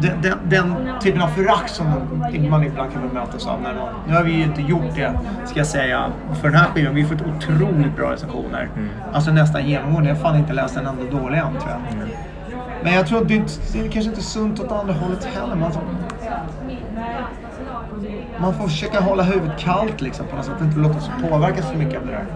den, 0.03 0.23
den, 0.23 0.39
den 0.45 0.75
typen 1.01 1.23
av 1.23 1.29
förakt 1.29 1.75
som 1.75 1.87
man 2.51 2.65
ibland 2.65 2.93
kan 2.93 3.09
bemötas 3.09 3.47
av. 3.47 3.63
När 3.63 3.75
någon, 3.75 3.89
nu 4.09 4.15
har 4.15 4.23
vi 4.23 4.33
ju 4.33 4.43
inte 4.43 4.63
gjort 4.63 4.95
det, 4.95 5.19
ska 5.47 5.59
jag 5.59 5.67
säga, 5.67 6.13
för 6.41 6.49
den 6.49 6.59
här 6.61 6.67
skivan. 6.67 6.95
Vi 6.95 7.03
har 7.03 7.09
fått 7.09 7.27
otroligt 7.27 7.97
bra 7.97 8.13
recensioner. 8.13 8.69
Alltså 9.13 9.31
nästan 9.31 9.69
genomgående. 9.69 10.09
Jag 10.09 10.17
har 10.17 10.23
fan 10.23 10.37
inte 10.37 10.53
läst 10.53 10.77
en 10.77 10.87
enda 10.87 11.19
dålig 11.19 11.39
än 11.39 11.53
tror 11.53 11.71
jag. 11.71 12.09
Men 12.83 12.95
jag 12.95 13.07
tror 13.07 13.23
att 13.23 13.29
det, 13.29 13.61
det 13.73 13.79
är 13.81 13.91
kanske 13.91 14.11
inte 14.11 14.23
sunt 14.23 14.61
åt 14.61 14.73
andra 14.73 14.95
hållet 14.95 15.25
heller. 15.25 15.55
Man, 15.55 15.73
man 18.41 18.55
får 18.55 18.69
försöka 18.69 19.01
hålla 19.01 19.23
huvudet 19.23 19.59
kallt 19.59 20.01
liksom 20.01 20.27
på 20.27 20.37
något 20.37 20.45
sätt. 20.45 20.55
Inte 20.63 20.79
låta 20.79 21.01
sig 21.01 21.15
påverkas 21.31 21.71
för 21.71 21.79
mycket 21.79 22.01
av 22.01 22.07
det 22.07 22.13
där. 22.13 22.27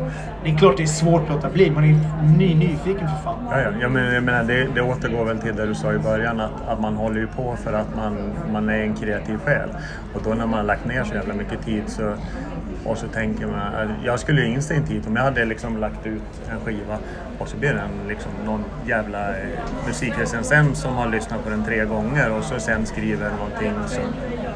Det 0.44 0.50
är 0.50 0.58
klart 0.58 0.76
det 0.76 0.82
är 0.82 0.86
svårt 0.86 1.22
att 1.22 1.28
låta 1.28 1.50
bli. 1.50 1.70
Man 1.70 1.84
är 1.84 1.88
ju 1.88 1.98
ny, 2.38 2.54
nyfiken 2.54 3.08
för 3.08 3.22
fan. 3.24 3.46
Ja, 3.50 3.60
ja. 3.60 3.70
Jag 3.80 3.90
menar, 3.90 4.12
jag 4.12 4.24
menar, 4.24 4.44
det, 4.44 4.68
det 4.74 4.82
återgår 4.82 5.24
väl 5.24 5.38
till 5.38 5.56
det 5.56 5.66
du 5.66 5.74
sa 5.74 5.92
i 5.92 5.98
början 5.98 6.40
att, 6.40 6.68
att 6.68 6.80
man 6.80 6.96
håller 6.96 7.20
ju 7.20 7.26
på 7.26 7.56
för 7.56 7.72
att 7.72 7.96
man, 7.96 8.16
man 8.52 8.68
är 8.68 8.82
en 8.82 8.94
kreativ 8.94 9.38
själ. 9.38 9.68
Och 10.14 10.20
då 10.24 10.30
när 10.30 10.46
man 10.46 10.54
har 10.58 10.62
lagt 10.62 10.86
ner 10.86 11.04
så 11.04 11.14
jävla 11.14 11.34
mycket 11.34 11.64
tid 11.64 11.82
så, 11.86 12.14
och 12.84 12.98
så 12.98 13.06
tänker 13.06 13.46
man, 13.46 13.74
eh, 13.74 13.90
jag 14.04 14.20
skulle 14.20 14.40
ju 14.40 14.48
instinktivt 14.48 15.06
om 15.06 15.16
jag 15.16 15.22
hade 15.22 15.44
liksom 15.44 15.76
lagt 15.76 16.06
ut 16.06 16.22
en 16.50 16.60
skiva 16.60 16.98
och 17.38 17.48
så 17.48 17.56
blir 17.56 17.74
den 17.74 18.08
liksom 18.08 18.30
någon 18.46 18.64
jävla 18.86 19.28
eh, 19.28 19.58
musikrecensent 19.86 20.76
som 20.76 20.94
har 20.94 21.06
lyssnat 21.08 21.44
på 21.44 21.50
den 21.50 21.64
tre 21.64 21.84
gånger 21.84 22.32
och 22.32 22.44
så 22.44 22.60
sen 22.60 22.86
skriver 22.86 23.30
någonting 23.30 23.72
som 23.86 24.04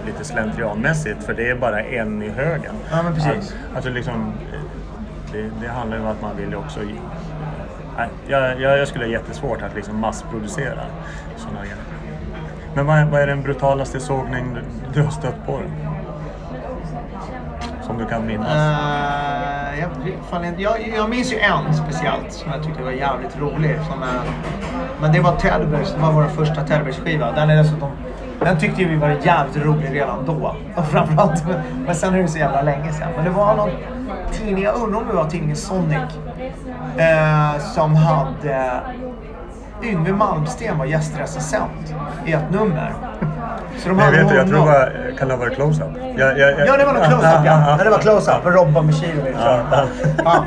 lite 0.07 0.25
slentrianmässigt 0.25 1.25
för 1.25 1.35
det 1.35 1.51
är 1.51 1.55
bara 1.55 1.81
en 1.83 2.23
i 2.23 2.29
högen. 2.31 2.75
Ja, 2.91 3.03
men 3.03 3.15
precis. 3.15 3.55
Att, 3.71 3.77
alltså 3.77 3.91
liksom, 3.91 4.33
eh, 4.53 4.61
det, 5.33 5.51
det 5.61 5.69
handlar 5.69 5.97
ju 5.97 6.03
om 6.03 6.09
att 6.09 6.23
man 6.23 6.37
vill 6.37 6.55
också 6.55 6.81
Nej, 7.99 8.09
jag, 8.27 8.61
jag, 8.61 8.79
jag 8.79 8.89
skulle 8.89 9.05
ha 9.05 9.13
jättesvårt 9.13 9.63
att 9.63 9.75
liksom 9.75 10.01
massproducera 10.01 10.81
sådana 11.37 11.61
grejer. 11.61 11.77
Men 12.75 12.87
vad, 12.87 12.99
är- 12.99 13.05
vad 13.05 13.21
är 13.21 13.27
den 13.27 13.43
brutalaste 13.43 14.01
sågning 14.01 14.57
du, 14.95 15.03
har 15.03 15.11
stött 15.11 15.47
på? 15.47 15.61
som 17.83 17.99
du 17.99 18.07
kan 18.07 18.27
minnas? 18.27 18.53
Eh, 18.53 19.81
jag, 19.81 19.91
jag, 20.59 20.89
jag 20.97 21.11
minns 21.11 21.33
ju 21.33 21.39
en 21.39 21.75
speciellt 21.75 22.33
som 22.33 22.53
jag 22.53 22.63
tyckte 22.65 22.83
var 22.83 22.91
jävligt 22.91 23.39
rolig. 23.39 23.79
Som, 23.89 24.05
men 25.01 25.13
det 25.13 25.21
var 25.21 25.37
Tedbergs, 25.37 25.93
det 25.95 26.01
var 26.01 26.13
vår 26.13 26.25
första 26.25 26.65
Tedbergs-skiva. 26.67 27.33
Den, 27.35 27.51
är 27.51 27.57
dessutom, 27.57 27.91
den 28.45 28.59
tyckte 28.59 28.85
vi 28.85 28.97
var 28.97 29.09
jävligt 29.23 29.57
rolig 29.65 29.89
redan 29.93 30.25
då. 30.27 30.57
Och 30.77 30.87
framförallt, 30.91 31.45
men 31.87 31.95
sen 31.95 32.15
är 32.15 32.23
det 32.23 32.29
så 32.29 32.39
jävla 32.39 32.63
länge 32.63 32.93
sedan. 32.93 33.09
Men 33.17 33.25
det 33.25 33.31
var 33.31 33.57
någon 33.57 33.71
tidning, 34.33 34.65
jag 34.65 34.75
undrar 34.75 34.99
om 35.01 35.07
det 35.09 35.15
var 35.15 35.25
tidningen 35.25 35.57
Sonic. 35.57 35.99
Eh, 36.99 37.59
som 37.61 37.95
hade 37.95 38.71
Yngwie 39.83 40.13
Malmsteen 40.13 40.79
var 40.79 40.85
gästrecensent 40.87 41.95
i 42.25 42.33
ett 42.33 42.51
nummer. 42.51 42.93
Så 43.79 43.89
de 43.89 43.99
Jag 43.99 44.05
hade 44.05 44.25
vet 44.25 44.35
jag 44.35 44.49
tror 44.49 44.59
det 44.59 44.65
var, 44.67 45.13
kan 45.19 45.29
det 45.29 45.35
ha 45.35 45.41
varit 45.41 45.55
close-up? 45.55 45.89
Jag- 46.17 46.39
jag- 46.39 46.51
jag- 46.51 46.67
Ja, 46.67 46.77
det 46.77 46.85
var 46.85 46.93
nog 46.93 47.03
close-up 47.05 47.41
ja. 47.45 47.77
ja. 47.79 47.85
det 47.85 47.91
var 47.91 47.99
close-up. 47.99 48.45
Med 48.45 48.55
Robban 48.55 48.87
Michilovic. 48.87 49.37
Ja, 49.45 49.59
ja. 49.73 49.85
Ja. 50.25 50.45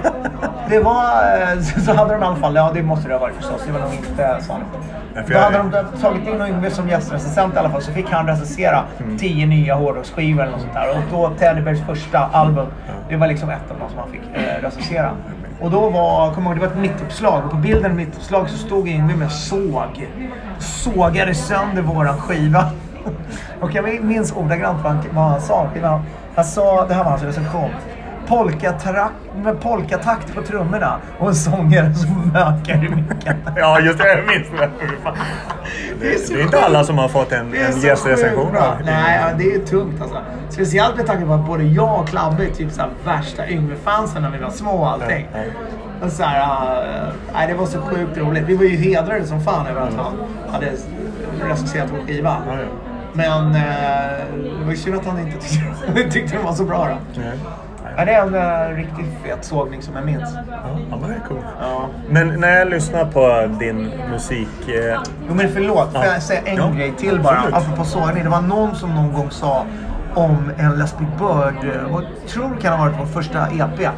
Det 0.69 0.79
var... 0.79 1.11
eh, 1.41 1.61
Så 1.85 1.93
hade 1.93 2.13
de 2.13 2.21
i 2.21 2.25
alla 2.25 2.35
fall... 2.35 2.55
Ja, 2.55 2.71
det 2.73 2.83
måste 2.83 3.07
det 3.07 3.13
ha 3.13 3.19
varit 3.21 3.35
förstås. 3.35 3.61
Det 3.65 3.71
var 3.71 3.79
nog 3.79 3.93
inte 3.93 4.37
sånt. 4.41 4.63
Då 5.27 5.37
hade 5.37 5.57
de 5.57 5.71
tagit 6.01 6.27
in 6.27 6.41
Yngwie 6.41 6.71
som 6.71 6.89
gästrecensent 6.89 7.55
i 7.55 7.57
alla 7.57 7.69
fall. 7.69 7.81
Så 7.81 7.91
fick 7.91 8.09
han 8.11 8.27
recensera 8.27 8.83
Mm. 8.99 9.17
tio 9.17 9.45
nya 9.45 9.75
hårdrocksskivor 9.75 10.41
eller 10.41 10.51
något 10.51 10.61
sånt 10.61 10.73
där. 10.73 10.89
Och 10.89 11.03
då 11.11 11.29
Teddybears 11.39 11.79
första 11.85 12.19
album. 12.19 12.67
Det 13.09 13.15
var 13.15 13.27
liksom 13.27 13.49
ett 13.49 13.71
av 13.71 13.79
dem 13.79 13.89
som 13.89 13.99
han 13.99 14.09
fick 14.11 14.21
eh, 14.33 14.61
recensera. 14.63 15.11
Och 15.61 15.71
då 15.71 15.89
var... 15.89 16.31
Kommer 16.33 16.47
ihåg, 16.49 16.55
det 16.57 16.61
var 16.61 16.67
ett 16.67 16.77
mittuppslag. 16.77 17.45
Och 17.45 17.51
på 17.51 17.57
bilden 17.57 17.95
mittuppslag 17.95 18.49
så 18.49 18.57
stod 18.57 18.87
Yngwie 18.87 19.15
med 19.15 19.31
såg. 19.31 20.07
Sågade 20.59 21.33
sönder 21.35 21.81
våran 21.81 22.17
skiva. 22.17 22.65
Och 23.61 23.73
jag 23.75 24.03
minns 24.03 24.33
ordagrant 24.33 24.83
vad 24.83 24.91
han, 24.93 25.03
vad 25.11 25.23
han 25.23 25.41
sa. 25.41 25.67
Han 26.35 26.45
sa, 26.45 26.85
det 26.85 26.93
här 26.93 27.03
var 27.03 27.11
hans 27.11 27.23
recension. 27.23 27.69
Polkatakt 29.61 30.35
på 30.35 30.41
trummorna 30.41 30.99
och 31.19 31.27
en 31.27 31.35
sångare 31.35 31.93
som 31.93 32.31
mökar 32.33 32.75
i 32.75 32.89
micken. 32.89 33.35
Ja, 33.55 33.79
just 33.79 33.99
det. 33.99 34.07
Jag 34.07 34.27
minns 34.27 34.47
det. 34.59 34.69
Det 35.99 36.07
är 36.13 36.33
Det 36.35 36.41
är 36.41 36.43
inte 36.43 36.59
alla 36.59 36.83
som 36.83 36.97
har 36.97 37.07
fått 37.07 37.31
en, 37.31 37.53
en 37.53 37.81
gästrecension. 37.81 38.51
bra. 38.51 38.77
Nej, 38.85 39.19
ja, 39.21 39.33
det 39.37 39.53
är 39.53 39.59
tungt 39.59 40.01
alltså. 40.01 40.17
Speciellt 40.49 40.97
med 40.97 41.05
tanke 41.07 41.25
på 41.25 41.33
att 41.33 41.45
både 41.45 41.63
jag 41.63 41.99
och 41.99 42.07
Klabbe 42.07 42.45
är 42.45 42.49
typ 42.49 42.71
så 42.71 42.81
värsta 43.05 43.47
Yngwie-fansen 43.47 44.21
när 44.21 44.29
vi 44.31 44.37
var 44.37 44.49
små 44.49 44.71
och 44.71 44.89
allting. 44.89 45.27
Ja, 45.33 45.39
Och 46.05 46.11
så 46.11 46.23
här, 46.23 47.07
uh, 47.07 47.13
nej, 47.33 47.47
det 47.47 47.53
var 47.53 47.65
så 47.65 47.81
sjukt 47.81 48.17
roligt. 48.17 48.43
Vi 48.47 48.55
var 48.55 48.63
ju 48.63 48.75
hedrade 48.77 49.25
som 49.25 49.41
fan 49.41 49.67
över 49.67 49.81
att 49.81 49.93
han 49.93 50.13
hade 50.51 50.71
recenserat 51.43 51.89
vår 51.91 52.07
skiva. 52.07 52.37
Men 53.13 53.45
uh, 53.45 53.53
det 54.59 54.63
var 54.65 54.71
ju 54.71 54.77
synd 54.77 54.95
att 54.95 55.05
han 55.05 55.19
inte 55.19 55.37
tyckte, 55.47 56.11
tyckte 56.11 56.35
den 56.35 56.45
var 56.45 56.53
så 56.53 56.63
bra 56.63 56.87
då. 56.87 57.21
Ja, 57.99 58.05
det 58.05 58.11
är 58.13 58.21
en 58.21 58.35
uh, 58.71 58.77
riktigt 58.77 59.05
fet 59.23 59.45
sågning 59.45 59.81
som 59.81 59.95
jag 59.95 60.05
minns. 60.05 60.29
Ja, 60.91 60.97
det 61.07 61.13
är 61.13 61.27
coolt. 61.27 61.45
Ja. 61.61 61.89
Men 62.09 62.27
när 62.39 62.57
jag 62.59 62.69
lyssnar 62.69 63.05
på 63.05 63.53
din 63.59 63.91
musik... 64.11 64.47
Eh, 64.67 64.99
Jo 65.29 65.33
men 65.35 65.49
förlåt, 65.53 65.91
får 65.93 66.05
Ja. 66.05 66.13
jag 66.13 66.23
säga 66.23 66.41
en 66.45 66.55
Ja, 66.57 66.69
grej 66.77 66.93
till 66.97 67.19
bara? 67.19 67.35
absolut. 67.37 67.55
Apropå 67.55 67.83
sågning. 67.83 68.23
Det 68.23 68.29
var 68.29 68.41
någon 68.41 68.75
som 68.75 68.95
någon 68.95 69.13
gång 69.13 69.31
sa 69.31 69.65
om 70.15 70.51
en 70.57 70.71
Les 70.79 70.97
Big 70.97 71.07
Bird, 71.07 71.75
eh, 71.75 71.91
vad 71.91 72.03
tror 72.27 72.55
det 72.55 72.61
kan 72.61 72.73
ha 72.79 72.85
varit 72.85 72.95
vår 72.99 73.05
första 73.05 73.39
EP. 73.47 73.89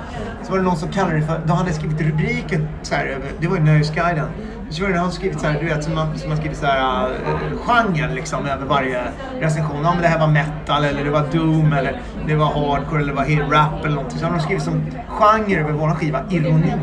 Så 0.44 0.52
var 0.52 0.58
det 0.58 0.64
någon 0.64 0.76
som 0.78 0.90
kallade 0.90 1.16
det 1.16 1.22
för, 1.22 1.40
de 1.46 1.58
hade 1.58 1.74
skrivit 1.74 2.02
rubriken 2.02 2.68
så 2.82 2.96
här, 2.96 3.18
det 3.40 3.48
var 3.48 3.58
ju 3.58 3.64
Nöjesguiden. 3.64 4.26
Någon 4.80 5.02
som 5.02 5.12
skrivit 5.12 5.40
så 5.40 5.48
här, 5.48 5.60
du 5.60 5.66
vet 5.66 5.84
som 5.84 5.96
man, 5.96 6.18
som 6.18 6.30
man 6.30 6.38
skrivit 6.38 6.58
så 6.58 6.66
här, 6.66 7.10
uh, 7.10 7.58
genren 7.66 8.16
liksom 8.16 8.46
över 8.46 8.66
varje 8.66 9.02
recension. 9.40 9.84
Ja 9.84 9.94
men 9.94 10.02
det 10.02 10.08
här 10.08 10.20
var 10.20 10.28
metal 10.28 10.84
eller 10.84 11.04
det 11.04 11.10
var 11.10 11.24
doom 11.32 11.74
eller 11.74 12.02
det 12.28 12.36
var 12.36 12.46
hardcore 12.46 13.02
eller 13.02 13.14
det 13.14 13.18
var 13.18 13.52
rap 13.52 13.86
eller 13.86 13.96
någonting. 13.96 14.20
Så 14.20 14.26
hade 14.26 14.38
de 14.38 14.44
skrivit 14.44 14.64
som 14.64 14.86
genre 15.08 15.60
över 15.60 15.72
våran 15.72 15.96
skiva, 15.96 16.20
ironi. 16.30 16.74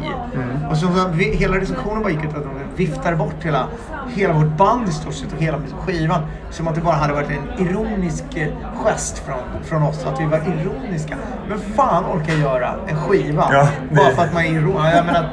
Och 0.71 0.77
så, 0.77 0.87
så 0.87 1.09
vi, 1.09 1.37
hela 1.37 1.57
recensionen 1.57 2.03
bara 2.03 2.13
gick 2.13 2.25
ut 2.25 2.37
att 2.37 2.45
de 2.45 2.51
viftade 2.77 3.17
bort 3.17 3.45
hela, 3.45 3.67
hela 4.09 4.33
vårt 4.33 4.57
band 4.57 4.89
i 4.89 4.93
stort 4.93 5.15
sett 5.15 5.33
och 5.33 5.43
hela 5.43 5.59
skivan. 5.87 6.21
Som 6.51 6.69
att 6.69 6.75
det 6.75 6.81
bara 6.81 6.95
hade 6.95 7.13
varit 7.13 7.31
en 7.31 7.67
ironisk 7.67 8.25
eh, 8.37 8.49
gest 8.85 9.19
från, 9.19 9.65
från 9.65 9.83
oss. 9.83 10.07
Att 10.07 10.21
vi 10.21 10.25
var 10.25 10.39
ironiska. 10.39 11.17
Men 11.49 11.59
fan 11.59 12.05
orkar 12.05 12.35
göra 12.35 12.75
en 12.89 12.97
skiva 12.97 13.49
Ja, 13.53 13.69
bara 13.91 14.11
för 14.11 14.23
att 14.23 14.35
man 14.35 14.45
är 14.45 14.51
ironisk. 14.51 14.97
Jag 14.97 15.07
menar, 15.07 15.29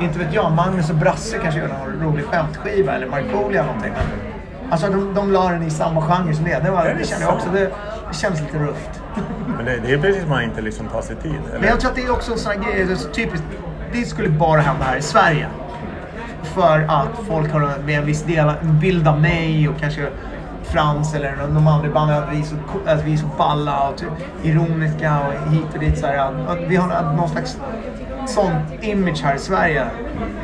inte 0.00 0.18
vet 0.18 0.34
jag, 0.34 0.52
Magnus 0.52 0.90
och 0.90 0.96
Brasse 0.96 1.38
kanske 1.38 1.60
gör 1.60 1.68
någon 1.68 2.02
rolig 2.02 2.24
skämtskiva 2.24 2.94
eller 2.94 3.06
Markoolio 3.06 3.48
eller 3.48 3.62
någonting. 3.62 3.92
Men, 3.92 4.32
alltså 4.70 4.90
de, 4.90 5.14
de 5.14 5.32
la 5.32 5.50
den 5.50 5.62
i 5.62 5.70
samma 5.70 6.02
genre 6.02 6.34
som 6.34 6.44
det. 6.44 6.60
Det, 6.64 6.70
var, 6.70 6.84
det 6.84 6.94
det 6.94 7.06
kände 7.06 7.24
jag 7.24 7.34
också. 7.34 7.48
Det, 7.52 7.70
det 8.08 8.16
känns 8.16 8.40
lite 8.40 8.58
rufft. 8.58 9.02
men 9.56 9.64
det, 9.64 9.80
det 9.86 9.92
är 9.92 9.98
precis 9.98 10.20
som 10.20 10.30
man 10.30 10.42
inte 10.42 10.60
liksom 10.60 10.86
tar 10.86 11.02
sig 11.02 11.16
tid. 11.16 11.40
Eller? 11.50 11.60
Men 11.60 11.68
jag 11.68 11.80
tror 11.80 11.90
att 11.90 11.96
det 11.96 12.02
är 12.02 12.12
också 12.12 12.32
en 12.32 12.38
sån 12.38 12.52
här 12.52 12.58
grej, 12.58 12.84
det 12.84 12.92
är 12.92 12.96
så 12.96 13.08
typiskt. 13.08 13.46
Det 13.92 14.04
skulle 14.04 14.28
bara 14.28 14.60
hända 14.60 14.84
här 14.84 14.96
i 14.96 15.02
Sverige. 15.02 15.48
För 16.42 16.80
att 16.88 17.26
folk 17.28 17.52
har 17.52 17.78
med 17.86 17.98
en 17.98 18.06
viss 18.06 18.22
del, 18.22 18.52
en 18.62 18.80
bild 18.80 19.08
av 19.08 19.20
mig 19.20 19.68
och 19.68 19.74
kanske 19.80 20.08
Frans 20.62 21.14
eller 21.14 21.36
de 21.54 21.66
andra 21.66 21.90
banden 21.90 22.22
att 22.22 22.32
vi 22.32 22.40
är 22.40 22.44
så, 22.44 22.54
att 22.86 23.04
vi 23.04 23.12
är 23.12 23.16
så 23.16 23.26
balla 23.38 23.88
och 23.88 23.96
typ 23.96 24.08
ironiska 24.42 25.18
och 25.20 25.52
hit 25.52 25.66
och 25.74 25.80
dit. 25.80 25.98
Så 25.98 26.06
här, 26.06 26.18
att 26.48 26.58
vi 26.68 26.76
har 26.76 27.16
någon 27.16 27.28
slags 27.28 27.60
sån 28.28 28.50
image 28.80 29.22
här 29.22 29.34
i 29.34 29.38
Sverige. 29.38 29.84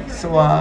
Så, 0.09 0.57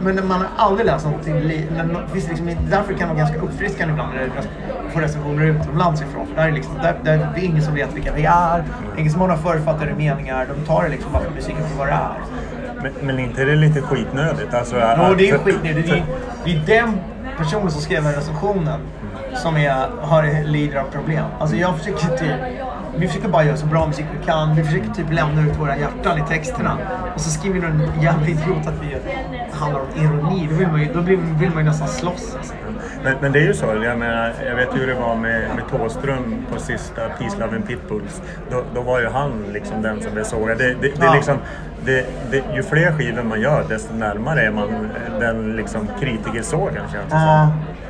men 0.00 0.28
man 0.28 0.40
har 0.40 0.48
aldrig 0.66 0.86
läst 0.86 1.04
någonting 1.06 1.40
li- 1.40 1.66
men 1.76 1.88
det 1.88 2.12
finns 2.12 2.28
liksom, 2.28 2.50
Därför 2.70 2.92
kan 2.92 2.98
det 3.08 3.14
vara 3.14 3.18
ganska 3.18 3.40
uppfriskande 3.40 3.92
ibland 3.92 4.14
när 4.14 4.22
det 4.22 4.90
får 4.92 5.00
recensioner 5.00 5.44
utomlands 5.44 6.02
ifrån. 6.02 6.26
För 6.26 6.34
där 6.36 6.48
är 6.48 6.52
liksom, 6.52 6.74
där, 6.82 6.94
där, 7.02 7.28
det 7.34 7.40
är 7.40 7.44
ingen 7.44 7.62
som 7.62 7.74
vet 7.74 7.94
vilka 7.96 8.12
vi 8.12 8.24
är. 8.24 8.64
Ingen 8.98 9.12
som 9.12 9.20
har 9.20 9.28
några 9.28 9.42
förutfattade 9.42 9.94
meningar. 9.94 10.46
De 10.58 10.66
tar 10.66 10.82
det 10.82 10.88
liksom 10.88 11.12
bara 11.12 11.22
för 11.22 11.30
musiken 11.30 11.62
för 11.68 11.78
vad 11.78 11.86
det 11.86 11.92
är. 11.92 12.12
Men, 12.82 12.92
men 13.06 13.18
inte 13.18 13.42
är 13.42 13.46
det 13.46 13.56
lite 13.56 13.80
skitnödigt? 13.82 14.54
Alltså, 14.54 14.76
Jo, 15.08 15.14
det 15.18 15.30
är 15.30 15.38
för- 15.38 15.44
skit 15.44 15.56
det, 15.62 15.72
det, 15.72 15.90
är- 15.90 16.04
det 16.44 16.50
är 16.52 16.82
den 16.84 16.96
personen 17.38 17.70
som 17.70 17.80
skrev 17.82 18.04
den 18.04 18.12
recensionen 18.12 18.80
som 19.34 19.56
är, 19.56 19.86
har, 20.00 20.44
lider 20.44 20.76
av 20.78 20.84
problem. 20.84 21.24
Alltså 21.40 21.56
jag 21.56 21.76
försöker 21.78 22.16
typ, 22.16 22.32
vi 22.96 23.08
försöker 23.08 23.28
bara 23.28 23.44
göra 23.44 23.56
så 23.56 23.66
bra 23.66 23.86
musik 23.86 24.06
vi 24.20 24.26
kan. 24.26 24.54
Vi 24.54 24.64
försöker 24.64 24.90
typ 24.90 25.12
lämna 25.12 25.42
ut 25.42 25.60
våra 25.60 25.76
hjärtan 25.76 26.18
i 26.18 26.22
texterna. 26.28 26.78
Och 27.14 27.20
så 27.20 27.30
skriver 27.30 27.60
någon 27.68 28.02
jävla 28.02 28.26
idiot 28.26 28.66
att 28.66 28.74
vi 28.82 28.96
handlar 29.52 29.80
om 29.80 29.86
ironi. 29.96 30.48
Då 30.50 30.56
vill 30.56 30.68
man 30.68 30.80
ju, 30.80 30.92
då 30.92 31.00
vill, 31.00 31.18
vill 31.18 31.50
man 31.50 31.58
ju 31.58 31.64
nästan 31.64 31.88
slåss. 31.88 32.34
Alltså. 32.36 32.54
Men, 33.04 33.14
men 33.20 33.32
det 33.32 33.38
är 33.38 33.46
ju 33.46 33.54
så. 33.54 33.66
Jag, 33.66 33.98
menar, 33.98 34.32
jag 34.48 34.54
vet 34.54 34.76
ju 34.76 34.80
hur 34.80 34.86
det 34.86 34.94
var 34.94 35.16
med, 35.16 35.42
med 35.56 35.68
Thåström 35.70 36.46
på 36.52 36.60
sista 36.60 37.08
Peace 37.18 37.36
Pitbulls. 37.66 38.22
Då, 38.50 38.62
då 38.74 38.80
var 38.80 39.00
ju 39.00 39.08
han 39.08 39.44
liksom 39.52 39.82
den 39.82 40.02
som 40.02 40.12
blev 40.12 40.24
sågad. 40.24 40.58
Det, 40.58 40.68
det, 40.68 40.80
det, 40.80 40.92
Ja. 41.00 41.14
liksom, 41.14 41.36
det, 41.84 42.06
det, 42.30 42.42
ju 42.54 42.62
fler 42.62 42.92
skivor 42.92 43.22
man 43.22 43.40
gör 43.40 43.64
desto 43.68 43.94
närmare 43.94 44.40
är 44.40 44.50
man 44.50 44.88
den 45.20 45.56
liksom 45.56 45.88
kritikersågen 46.00 46.82
känns 46.92 47.10
det 47.10 47.16
Ja. 47.16 47.48
som. 47.50 47.81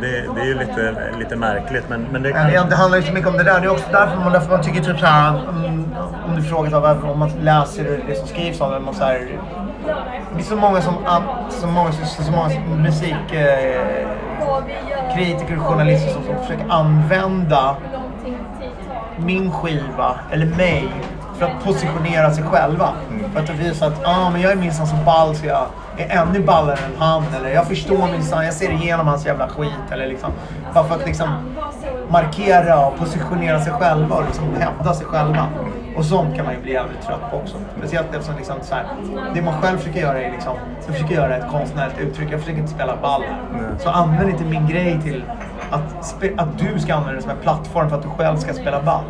Det, 0.00 0.34
det 0.34 0.40
är 0.40 0.44
ju 0.44 0.58
lite, 0.58 0.94
lite 1.18 1.36
märkligt 1.36 1.84
men, 1.88 2.06
men 2.12 2.22
det 2.22 2.34
Men 2.34 2.46
det, 2.46 2.66
det 2.70 2.76
handlar 2.76 2.98
ju 2.98 3.04
så 3.04 3.12
mycket 3.12 3.28
om 3.28 3.36
det 3.36 3.44
där. 3.44 3.60
Det 3.60 3.66
är 3.66 3.70
också 3.70 3.86
därför 3.92 4.16
man, 4.16 4.32
därför 4.32 4.50
man 4.50 4.62
tycker 4.62 4.80
typ 4.80 4.98
såhär, 4.98 5.48
om, 5.48 5.94
om 6.28 6.36
du 6.36 6.42
frågar 6.42 6.70
så 6.70 6.86
här, 6.86 7.10
om 7.10 7.18
man 7.18 7.30
läser 7.42 8.00
det 8.06 8.14
som 8.14 8.28
skrivs 8.28 8.60
om 8.60 8.72
det, 8.72 8.80
man 8.80 8.94
så 8.94 9.04
här, 9.04 9.38
det 10.34 10.40
är 10.40 10.44
så 10.44 10.56
många 10.56 10.80
som, 10.80 10.94
så 11.50 11.66
många, 11.66 11.92
så, 11.92 12.22
så 12.22 12.32
många 12.32 12.50
musik, 12.82 13.32
eh, 13.32 14.08
och 15.56 15.64
journalister 15.66 16.12
som, 16.12 16.22
som 16.24 16.36
försöker 16.38 16.66
använda 16.68 17.76
min 19.16 19.52
skiva, 19.52 20.20
eller 20.30 20.46
mig, 20.46 20.92
för 21.38 21.46
att 21.46 21.64
positionera 21.64 22.30
sig 22.30 22.44
själva. 22.44 22.92
För 23.32 23.40
att 23.40 23.50
visa 23.50 23.86
att 23.86 24.06
ah, 24.06 24.30
men 24.30 24.40
jag 24.40 24.52
är 24.52 24.56
minsann 24.56 24.86
så 24.86 24.96
ball 24.96 25.36
så 25.36 25.46
jag 25.46 25.66
är 25.96 26.18
ännu 26.18 26.40
ballare 26.40 26.78
än 26.78 26.96
han. 26.98 27.24
Eller 27.36 27.50
jag 27.50 27.66
förstår 27.66 28.08
minsann, 28.12 28.44
jag 28.44 28.54
ser 28.54 28.70
igenom 28.72 29.06
hans 29.06 29.26
jävla 29.26 29.48
skit. 29.48 29.90
Eller 29.90 30.06
liksom, 30.06 30.30
bara 30.74 30.84
för 30.84 30.94
att 30.94 31.06
liksom 31.06 31.28
markera 32.10 32.86
och 32.86 32.98
positionera 32.98 33.60
sig 33.64 33.72
själva 33.72 34.16
och 34.16 34.24
liksom 34.26 34.44
hävda 34.60 34.94
sig 34.94 35.06
själva. 35.06 35.46
Och 35.98 36.04
sånt 36.04 36.36
kan 36.36 36.44
man 36.44 36.54
ju 36.54 36.60
bli 36.60 36.72
jävligt 36.72 37.02
trött 37.02 37.30
på 37.30 37.36
också. 37.36 37.56
Speciellt 37.78 38.06
eftersom 38.14 38.36
liksom 38.36 38.56
så 38.62 38.74
här, 38.74 38.86
det 39.34 39.42
man 39.42 39.62
själv 39.62 39.78
försöker 39.78 40.00
göra 40.00 40.22
är 40.22 40.30
liksom, 40.30 40.56
jag 40.86 40.94
försöker 40.94 41.14
göra 41.14 41.36
ett 41.36 41.50
konstnärligt 41.50 41.98
uttryck. 41.98 42.28
Jag 42.32 42.40
försöker 42.40 42.60
inte 42.60 42.72
spela 42.72 42.96
ball 42.96 43.22
här. 43.22 43.78
Så 43.78 43.90
använd 43.90 44.30
inte 44.30 44.44
min 44.44 44.66
grej 44.66 45.00
till 45.02 45.24
att, 45.70 46.14
att 46.36 46.58
du 46.58 46.80
ska 46.80 46.94
använda 46.94 47.16
det 47.16 47.22
som 47.22 47.30
en 47.30 47.42
plattform 47.42 47.88
för 47.88 47.96
att 47.96 48.02
du 48.02 48.08
själv 48.08 48.36
ska 48.36 48.54
spela 48.54 48.82
ball. 48.82 49.04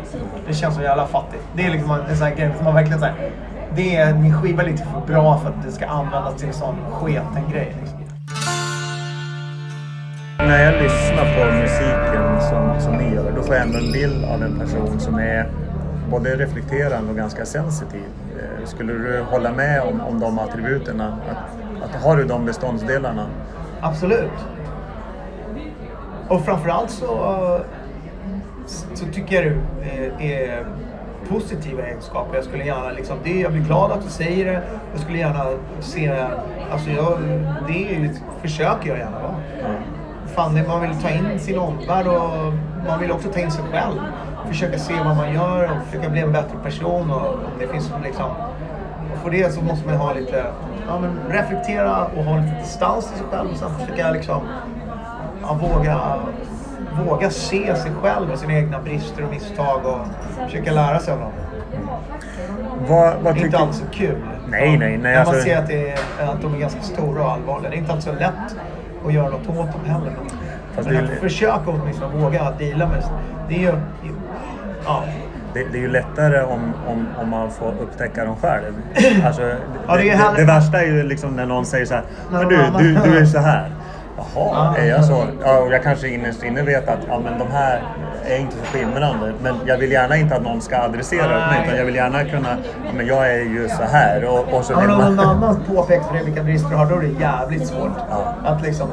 Det 0.47 0.53
känns 0.53 0.75
så 0.75 0.81
jävla 0.81 1.07
fattigt. 1.07 1.43
Det 1.55 1.65
är 1.65 1.71
liksom 1.71 1.91
en 1.91 2.17
sån 2.17 2.27
här 2.27 2.35
grej 2.35 2.51
som 2.55 2.65
man 2.65 2.75
verkligen 2.75 2.99
säger. 2.99 3.31
Det 3.75 3.95
är 3.95 4.13
min 4.13 4.41
skiva 4.41 4.63
är 4.63 4.67
lite 4.67 4.83
för 4.83 5.13
bra 5.13 5.37
för 5.37 5.49
att 5.49 5.63
det 5.65 5.71
ska 5.71 5.85
användas 5.85 6.35
till 6.35 6.47
en 6.47 6.53
sån 6.53 6.75
sketen 6.91 7.43
grej. 7.51 7.75
Liksom. 7.79 7.99
När 10.37 10.63
jag 10.63 10.83
lyssnar 10.83 11.35
på 11.35 11.55
musiken 11.55 12.41
som, 12.49 12.81
som 12.81 12.97
ni 12.97 13.15
gör, 13.15 13.31
då 13.35 13.43
får 13.43 13.55
jag 13.55 13.63
ändå 13.65 13.77
en 13.77 13.91
bild 13.91 14.25
av 14.25 14.43
en 14.43 14.59
person 14.59 14.99
som 14.99 15.15
är 15.15 15.49
både 16.09 16.35
reflekterande 16.35 17.11
och 17.11 17.17
ganska 17.17 17.45
sensitiv. 17.45 18.03
Eh, 18.39 18.65
Skulle 18.65 18.93
du 18.93 19.21
hålla 19.21 19.51
med 19.51 19.81
om, 19.81 20.01
om 20.01 20.19
de 20.19 20.39
attributerna? 20.39 21.17
Att, 21.29 21.83
att 21.83 22.03
har 22.03 22.17
du 22.17 22.23
de 22.23 22.45
beståndsdelarna? 22.45 23.25
Absolut. 23.81 24.31
Och 26.27 26.45
framförallt 26.45 26.89
så, 26.91 27.59
så 28.93 29.05
tycker 29.05 29.35
jag 29.35 29.43
du 29.45 29.57
är, 29.89 30.21
är 30.31 30.65
positiva 31.29 31.83
egenskaper. 31.83 32.35
Jag 32.35 32.43
skulle 32.43 32.65
gärna 32.65 32.89
liksom, 32.91 33.17
det, 33.23 33.39
jag 33.39 33.51
blir 33.51 33.61
glad 33.61 33.91
att 33.91 34.03
du 34.03 34.09
säger 34.09 34.45
det. 34.45 34.61
Jag 34.91 35.01
skulle 35.01 35.17
gärna 35.17 35.45
se, 35.79 36.25
alltså 36.71 36.89
jag, 36.89 37.17
det 37.67 38.11
försöker 38.41 38.89
jag 38.89 38.97
gärna 38.97 39.19
vara. 39.19 39.35
Fan, 40.35 40.55
det, 40.55 40.67
man 40.67 40.81
vill 40.81 40.91
ta 41.01 41.09
in 41.09 41.39
sin 41.39 41.57
omvärld 41.59 42.07
och 42.07 42.53
man 42.87 42.99
vill 42.99 43.11
också 43.11 43.29
ta 43.29 43.39
in 43.39 43.51
sig 43.51 43.63
själv. 43.71 43.99
Försöka 44.49 44.79
se 44.79 44.93
vad 45.05 45.15
man 45.17 45.33
gör 45.33 45.63
och 45.63 45.85
försöka 45.85 46.09
bli 46.09 46.21
en 46.21 46.31
bättre 46.31 46.57
person. 46.63 47.11
Och 47.11 47.27
om 47.33 47.39
det 47.59 47.67
finns 47.67 47.91
liksom, 48.03 48.25
och 49.13 49.17
för 49.23 49.31
det 49.31 49.53
så 49.53 49.61
måste 49.61 49.87
man 49.87 49.97
ha 49.97 50.13
lite, 50.13 50.45
ja, 50.87 50.99
men 50.99 51.19
reflektera 51.29 52.05
och 52.05 52.23
ha 52.23 52.37
lite 52.37 52.55
distans 52.59 53.07
till 53.07 53.17
sig 53.17 53.27
själv 53.31 53.49
och 53.51 53.57
sen 53.57 53.69
försöka 53.79 54.11
liksom, 54.11 54.41
ja, 55.41 55.53
våga, 55.61 55.99
våga 57.05 57.29
se 57.29 57.75
sig 57.75 57.91
själv 58.01 58.31
och 58.31 58.39
sina 58.39 58.53
egna 58.53 58.79
brister 58.79 59.23
och 59.23 59.31
misstag 59.31 59.85
och 59.85 59.99
försöka 60.45 60.71
lära 60.71 60.99
sig 60.99 61.13
av 61.13 61.19
dem. 61.19 61.31
Vad, 62.87 63.13
vad 63.21 63.35
Det 63.35 63.41
är 63.41 63.45
inte 63.45 63.57
alltid 63.57 63.75
så 63.75 63.85
kul. 63.91 64.21
Nej, 64.47 64.77
nej, 64.77 64.77
nej, 64.77 64.97
När 64.97 65.17
man 65.25 65.27
alltså- 65.27 65.43
ser 65.43 65.57
att, 65.57 65.67
det 65.67 65.89
är, 65.91 65.97
att 66.33 66.41
de 66.41 66.53
är 66.53 66.57
ganska 66.59 66.81
stora 66.81 67.23
och 67.23 67.31
allvarliga. 67.31 67.69
Det 67.69 67.75
är 67.75 67.79
inte 67.79 67.91
alltid 67.91 68.13
så 68.13 68.19
lätt 68.19 68.55
att 69.05 69.13
göra 69.13 69.29
något 69.29 69.49
åt 69.49 69.71
dem 69.71 69.85
heller. 69.85 70.11
Men 70.75 70.95
är- 70.95 71.03
att 71.03 71.09
försöka 71.09 71.61
åtminstone 71.65 72.15
våga 72.23 72.51
deala 72.59 72.87
med 72.87 73.03
det. 73.49 73.55
är 73.55 73.59
ju... 73.59 73.73
Ja. 74.89 75.03
Det, 75.53 75.63
det 75.71 75.77
är 75.77 75.81
ju 75.81 75.87
lättare 75.91 76.41
om, 76.41 76.73
om, 76.87 77.07
om 77.21 77.29
man 77.29 77.51
får 77.51 77.67
upptäcka 77.81 78.25
dem 78.25 78.35
själv. 78.41 78.73
Alltså, 79.25 79.41
det, 79.41 79.57
Ja, 79.87 79.95
det 79.95 80.03
det, 80.03 80.19
det 80.37 80.43
värsta 80.45 80.81
är 80.81 80.85
ju 80.85 81.03
liksom 81.03 81.35
när 81.35 81.45
någon 81.45 81.65
säger 81.65 81.85
så 81.85 81.93
här. 81.93 82.03
Men 82.31 82.47
du, 82.47 82.57
du, 82.77 82.93
du 82.93 83.17
är 83.17 83.25
så 83.25 83.39
här. 83.39 83.71
Jaha, 84.17 84.73
Ja. 84.75 84.75
är 84.77 84.85
jag 84.89 85.05
så? 85.05 85.23
Ja, 85.43 85.57
och 85.59 85.71
jag 85.73 85.83
kanske 85.83 86.07
innerst 86.07 86.43
inne 86.43 86.61
vet 86.63 86.87
att 86.89 86.99
ja, 87.07 87.19
men 87.23 87.39
de 87.39 87.47
här 87.51 87.83
är 88.25 88.37
inte 88.37 88.55
så 88.55 88.63
skimrande. 88.77 89.33
Men 89.43 89.55
jag 89.65 89.77
vill 89.77 89.91
gärna 89.91 90.17
inte 90.17 90.35
att 90.35 90.41
någon 90.43 90.61
ska 90.61 90.77
adressera 90.77 91.47
mig. 91.47 91.61
Utan 91.65 91.77
jag 91.77 91.85
vill 91.85 91.95
gärna 91.95 92.23
kunna, 92.23 92.49
ja, 92.85 92.91
men 92.97 93.07
jag 93.07 93.31
är 93.33 93.39
ju 93.39 93.69
så 93.69 93.83
här. 93.83 94.25
Och, 94.25 94.53
och 94.53 94.65
så 94.65 94.73
Har 94.73 94.87
någon 94.87 95.15
man... 95.15 95.27
annan 95.27 95.59
påpekat 95.75 96.07
för 96.07 96.13
dig 96.13 96.25
vilka 96.25 96.43
brister 96.43 96.69
du 96.69 96.75
har, 96.75 96.85
då 96.85 96.95
är 96.95 97.01
det 97.01 97.19
jävligt 97.21 97.67
svårt 97.67 97.91
Ja. 98.09 98.33
att 98.45 98.61
liksom 98.61 98.87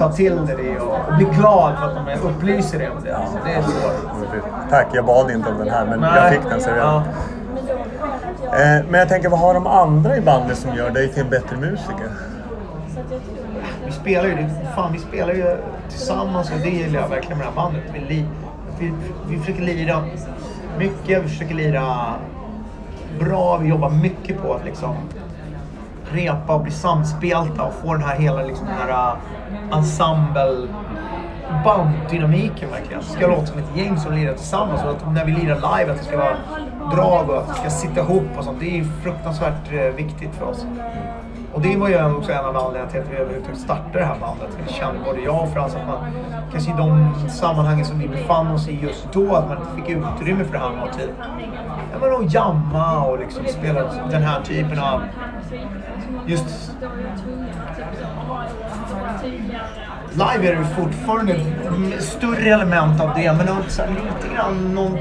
ta 0.00 0.12
till 0.12 0.46
dig 0.46 0.56
det 0.56 0.80
och, 0.80 1.08
och 1.08 1.16
bli 1.16 1.24
glad 1.24 1.78
för 1.78 1.86
att 1.86 1.94
de 1.94 2.28
upplyser 2.28 2.78
dig 2.78 2.90
om 2.90 3.04
det. 3.04 3.16
Alltså, 3.16 3.38
det 3.44 3.52
är 3.52 3.62
svårt. 3.62 4.70
Tack, 4.70 4.86
jag 4.92 5.06
bad 5.06 5.30
inte 5.30 5.48
om 5.48 5.58
den 5.58 5.68
här 5.68 5.86
men 5.86 6.02
jag 6.02 6.14
Nej. 6.14 6.32
fick 6.32 6.50
den 6.50 6.60
så 6.60 6.70
jag... 6.70 6.78
Ja. 6.78 7.02
Eh, 8.44 8.84
men 8.88 9.00
jag 9.00 9.08
tänker, 9.08 9.28
vad 9.28 9.40
har 9.40 9.54
de 9.54 9.66
andra 9.66 10.16
i 10.16 10.20
bandet 10.20 10.58
som 10.58 10.74
gör 10.74 10.90
dig 10.90 11.08
till 11.08 11.22
en 11.22 11.30
bättre 11.30 11.56
musiker? 11.56 12.10
Vi 13.86 13.92
spelar 13.92 14.24
ju, 14.24 14.48
fan, 14.76 14.92
vi 14.92 14.98
spelar 14.98 15.34
ju 15.34 15.56
tillsammans 15.88 16.50
och 16.50 16.58
det 16.62 16.70
gillar 16.70 17.00
jag 17.00 17.08
verkligen 17.08 17.38
med 17.38 17.46
det 17.46 17.50
här 17.50 17.56
bandet. 17.56 17.82
Vi, 17.92 18.00
li, 18.00 18.24
vi, 18.78 18.92
vi 19.28 19.38
försöker 19.38 19.62
lira 19.62 20.04
mycket, 20.78 21.24
vi 21.24 21.28
försöker 21.28 21.54
lira 21.54 22.14
bra, 23.20 23.56
vi 23.56 23.68
jobbar 23.68 23.90
mycket 23.90 24.42
på 24.42 24.54
att 24.54 24.64
liksom 24.64 24.96
repa 26.12 26.54
och 26.54 26.60
bli 26.60 26.72
samspelta 26.72 27.62
och 27.62 27.74
få 27.74 27.94
den 27.94 28.02
här 28.02 28.16
hela 28.16 28.42
liksom, 28.42 28.66
den 28.66 28.76
här 28.76 28.88
äh, 28.88 29.16
uh, 29.72 29.78
ensemble 29.78 30.68
banddynamiken 31.64 32.70
verkligen. 32.70 33.00
Det 33.00 33.06
ska 33.06 33.26
låta 33.26 33.46
som 33.46 33.58
ett 33.58 33.76
gäng 33.76 33.98
som 33.98 34.12
lirar 34.12 34.34
tillsammans 34.34 34.82
och 34.84 34.90
att 34.90 35.12
när 35.12 35.24
vi 35.24 35.32
lirar 35.32 35.78
live 35.78 35.92
att 35.92 35.98
det 35.98 36.04
ska 36.04 36.16
vara 36.16 36.36
drag 36.94 37.30
och 37.30 37.38
att 37.38 37.48
det 37.48 37.54
ska 37.54 37.70
sitta 37.70 38.00
ihop 38.00 38.38
och 38.38 38.44
sånt. 38.44 38.60
Det 38.60 38.78
är 38.78 38.84
fruktansvärt 39.02 39.72
eh, 39.72 39.80
viktigt 39.80 40.34
för 40.34 40.46
oss. 40.46 40.66
Och 41.52 41.60
det 41.60 41.76
var 41.76 41.88
ju 41.88 42.16
också 42.16 42.32
en 42.32 42.44
av 42.44 42.56
anledningarna 42.56 42.90
till 42.90 43.00
att 43.00 43.08
vi 43.10 43.16
överhuvudtaget 43.16 43.60
startade 43.60 43.98
det 43.98 44.04
här 44.04 44.16
bandet. 44.20 44.58
Vi 44.66 44.72
kände 44.72 45.00
både 45.04 45.20
jag 45.20 45.42
och 45.42 45.52
Frans 45.52 45.74
att 45.74 45.86
man 45.86 45.98
kanske 46.52 46.70
i 46.70 46.74
de 46.76 47.14
sammanhangen 47.28 47.84
som 47.84 47.98
vi 47.98 48.08
befann 48.08 48.46
oss 48.46 48.68
i 48.68 48.78
just 48.82 49.12
då, 49.12 49.34
att 49.34 49.48
man 49.48 49.58
inte 49.58 49.70
fick 49.76 49.96
utrymme 49.96 50.44
för 50.44 50.52
det 50.52 50.58
här 50.58 50.70
med 50.70 50.84
att 50.84 50.98
typ, 50.98 51.10
ja 51.92 51.98
men 52.00 52.14
att 52.14 52.34
jamma 52.34 53.04
och 53.04 53.18
liksom 53.18 53.44
spela 53.46 53.82
den 54.10 54.22
här 54.22 54.42
typen 54.42 54.78
av 54.78 55.02
just 56.26 56.72
Live 60.12 60.52
är 60.52 60.56
det 60.56 60.64
fortfarande 60.64 61.32
ett 61.32 62.02
större 62.02 62.50
element 62.50 63.00
av 63.00 63.14
det, 63.16 63.32
men 63.32 63.48
också 63.58 63.82
lite 63.88 64.34
grann 64.34 64.74
någon, 64.74 64.98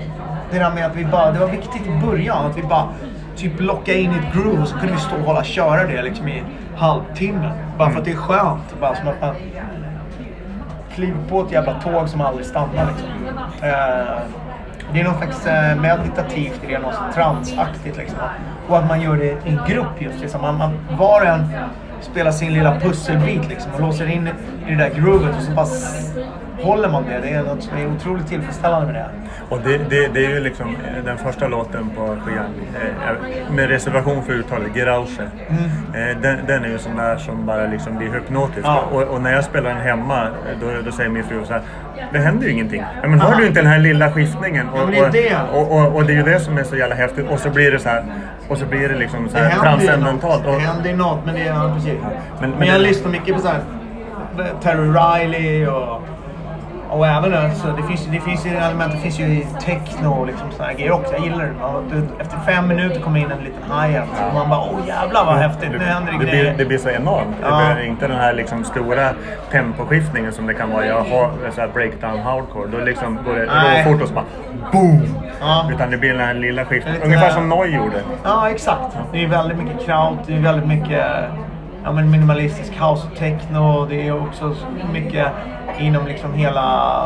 det 0.51 0.59
där 0.59 0.71
med 0.75 0.85
att 0.85 0.95
vi 0.95 1.05
bara, 1.05 1.31
det 1.31 1.39
var 1.39 1.47
viktigt 1.47 1.87
i 1.87 2.05
början 2.05 2.45
att 2.45 2.57
vi 2.57 2.63
bara 2.63 2.89
typ 3.35 3.59
locka 3.59 3.93
in 3.93 4.11
i 4.11 4.15
ett 4.17 4.33
groove 4.33 4.61
och 4.61 4.67
så 4.67 4.77
kunde 4.77 4.93
vi 4.93 4.99
stå 4.99 5.15
och 5.15 5.21
hålla 5.21 5.43
köra 5.43 5.87
det 5.87 6.01
liksom 6.01 6.27
i 6.27 6.43
halvtimme. 6.75 7.51
Bara 7.77 7.91
för 7.91 7.99
att 7.99 8.05
det 8.05 8.11
är 8.11 8.15
skönt. 8.15 8.79
Bara 8.81 8.95
som 8.95 9.07
att 9.07 9.21
man 9.21 9.35
kliver 10.93 11.23
på 11.29 11.41
ett 11.41 11.51
jävla 11.51 11.81
tåg 11.81 12.09
som 12.09 12.21
aldrig 12.21 12.45
stannar 12.45 12.87
liksom. 12.87 13.09
Eh, 13.61 14.19
det 14.93 14.99
är 14.99 15.03
något 15.03 15.17
slags 15.17 15.47
eh, 15.47 15.75
meditativt 15.75 16.63
i 16.63 16.67
det, 16.67 16.79
något 16.79 17.13
transaktigt 17.13 17.97
liksom. 17.97 18.19
Och 18.69 18.77
att 18.77 18.87
man 18.87 19.01
gör 19.01 19.17
det 19.17 19.25
i 19.25 19.49
en 19.49 19.59
grupp 19.67 20.01
just. 20.01 20.21
Liksom. 20.21 20.41
Man, 20.41 20.57
man, 20.57 20.71
var 20.97 21.21
och 21.21 21.27
en 21.27 21.47
spelar 22.01 22.31
sin 22.31 22.53
lilla 22.53 22.79
pusselbit 22.79 23.49
liksom 23.49 23.71
och 23.73 23.81
låser 23.81 24.07
in 24.07 24.27
i 24.67 24.71
det 24.71 24.75
där 24.75 24.89
groovet 24.89 25.35
och 25.37 25.43
så 25.43 25.51
bara 25.51 25.65
håller 26.63 26.89
man 26.89 27.03
det. 27.09 27.19
Det 27.21 27.29
är 27.29 27.43
något 27.43 27.63
som 27.63 27.77
är 27.77 27.87
otroligt 27.95 28.27
tillfredsställande 28.27 28.85
med 28.93 28.95
det. 28.95 29.05
Och 29.49 29.59
det, 29.63 29.77
det, 29.77 30.07
det 30.13 30.25
är 30.25 30.29
ju 30.29 30.39
liksom 30.39 30.67
eh, 30.67 31.03
den 31.05 31.17
första 31.17 31.47
låten 31.47 31.89
på 31.89 32.01
skivan, 32.25 32.45
eh, 32.83 33.53
med 33.55 33.69
reservation 33.69 34.23
för 34.23 34.33
uttalet, 34.33 34.73
Gerausche. 34.73 35.23
Eh, 35.23 36.21
den, 36.21 36.37
den 36.47 36.63
är 36.63 36.67
ju 36.69 36.77
sån 36.77 36.95
där 36.97 37.17
som 37.17 37.45
bara 37.45 37.65
liksom 37.65 37.97
blir 37.97 38.11
hypnotisk. 38.13 38.67
Ja. 38.67 38.83
Och, 38.91 39.01
och 39.03 39.21
när 39.21 39.33
jag 39.33 39.43
spelar 39.43 39.69
den 39.69 39.81
hemma, 39.81 40.23
eh, 40.23 40.29
då, 40.61 40.67
då 40.85 40.91
säger 40.91 41.09
min 41.09 41.23
fru 41.23 41.45
så 41.45 41.53
här, 41.53 41.61
det 42.13 42.19
händer 42.19 42.45
ju 42.47 42.51
ingenting. 42.53 42.83
Men 43.01 43.21
hör 43.21 43.35
du 43.35 43.47
inte 43.47 43.59
den 43.61 43.71
här 43.71 43.79
lilla 43.79 44.11
skiftningen? 44.11 44.69
Och, 44.69 44.91
det 44.91 45.01
och, 45.01 45.11
det. 45.11 45.37
och, 45.53 45.95
och, 45.95 46.03
det 46.05 46.13
är 46.13 46.17
ju 46.17 46.23
det 46.23 46.39
som 46.39 46.57
är 46.57 46.63
så 46.63 46.75
jävla 46.75 46.95
häftigt. 46.95 47.25
Och 47.29 47.39
så 47.39 47.49
blir 47.49 47.71
det 47.71 47.79
så 47.79 47.89
här, 47.89 48.03
och 48.49 48.57
så 48.57 48.65
blir 48.65 48.89
det 48.89 48.95
liksom 48.95 49.29
så 49.29 49.37
Det 49.37 49.43
här 49.43 49.55
ju 49.55 49.59
transcendentalt. 49.61 50.43
Det 50.43 50.51
händer 50.51 50.89
ju 50.89 50.95
något, 50.95 51.25
men 51.25 51.35
det 51.35 51.41
är... 51.41 51.47
Ja, 51.47 51.71
precis. 51.75 51.93
Men- 52.01 52.11
Men, 52.49 52.59
men 52.59 52.67
jag 52.67 52.79
det- 52.79 52.87
lyssnar 52.87 53.11
mycket 53.11 53.35
på 53.35 53.41
så 53.41 53.47
här 53.47 53.59
Terry 54.61 54.87
Riley 54.87 55.67
och... 55.67 56.01
Och 56.89 57.07
även 57.07 57.33
alltså, 57.33 57.67
det 57.77 57.83
finns, 57.83 58.05
det 58.05 58.19
finns 58.19 58.45
ju 58.45 58.49
element, 58.49 58.91
det 58.93 58.99
finns 58.99 59.19
ju 59.19 59.23
i 59.25 59.47
techno 59.65 60.07
och 60.09 60.27
liksom 60.27 60.47
här 60.59 60.73
grejer 60.73 60.91
också. 60.91 61.13
Jag 61.13 61.23
gillar 61.23 61.45
det. 61.45 61.51
Man, 61.61 62.09
efter 62.19 62.37
fem 62.45 62.67
minuter 62.67 63.01
kommer 63.01 63.19
in 63.19 63.31
en 63.31 63.43
liten 63.43 63.63
hi-hat 63.63 64.07
och 64.27 64.33
man 64.33 64.49
bara 64.49 64.59
åh 64.59 64.87
jävlar 64.87 65.25
vad 65.25 65.35
häftigt, 65.35 65.71
nu 65.71 65.79
händer 65.79 66.11
det 66.11 66.17
det, 66.19 66.25
grejer. 66.25 66.43
blir, 66.43 66.57
det 66.57 66.65
blir 66.65 66.77
så 66.77 66.89
enormt. 66.89 67.35
Ja. 67.41 67.59
Det 67.59 67.75
blir 67.75 67.85
inte 67.85 68.07
den 68.07 68.17
här 68.17 68.33
liksom 68.33 68.63
stora 68.63 69.09
temposkiftningen 69.51 70.33
som 70.33 70.47
det 70.47 70.53
kan 70.53 70.71
vara. 70.71 70.85
Jag 70.85 70.95
har 71.03 71.31
så 71.55 71.61
här 71.61 71.67
breakdown 71.73 72.19
hardcore. 72.19 72.67
Då 72.67 72.77
liksom 72.77 73.19
går 73.25 73.33
det 73.35 73.45
råfort 73.45 74.01
och 74.01 74.07
så 74.07 74.13
bara 74.13 74.25
boom! 74.71 75.07
Ja. 75.41 75.69
Utan 75.73 75.91
det 75.91 75.97
blir 75.97 76.09
den 76.13 76.19
här 76.21 76.33
lilla 76.33 76.65
skiften. 76.65 76.93
Lite- 76.93 77.05
Ungefär 77.05 77.29
som 77.29 77.49
Noi 77.49 77.75
gjorde. 77.75 78.01
Ja, 78.23 78.49
exakt. 78.49 78.97
Det 79.11 79.23
är 79.23 79.27
väldigt 79.27 79.57
mycket 79.57 79.85
kraut, 79.85 80.19
det 80.27 80.35
är 80.35 80.39
väldigt 80.39 80.67
mycket 80.67 81.05
ja, 81.83 81.91
men 81.91 82.11
minimalistisk 82.11 82.73
house 82.73 83.07
och 83.11 83.17
techno. 83.17 83.85
Det 83.85 84.07
är 84.07 84.27
också 84.27 84.55
mycket 84.93 85.27
inom 85.79 86.05
liksom 86.05 86.33
hela 86.33 87.05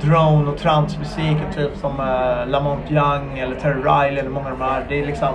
drone 0.00 0.50
och 0.50 0.58
transmusiken, 0.58 1.52
typ 1.54 1.76
som 1.76 2.00
uh, 2.00 2.46
Lamont 2.46 2.90
Young 2.90 3.38
eller 3.38 3.56
Terry 3.56 3.80
Riley 3.80 4.18
eller 4.18 4.30
många 4.30 4.46
av 4.46 4.58
de 4.58 4.64
här. 4.64 4.84
Det 4.88 5.00
är 5.00 5.06
liksom... 5.06 5.28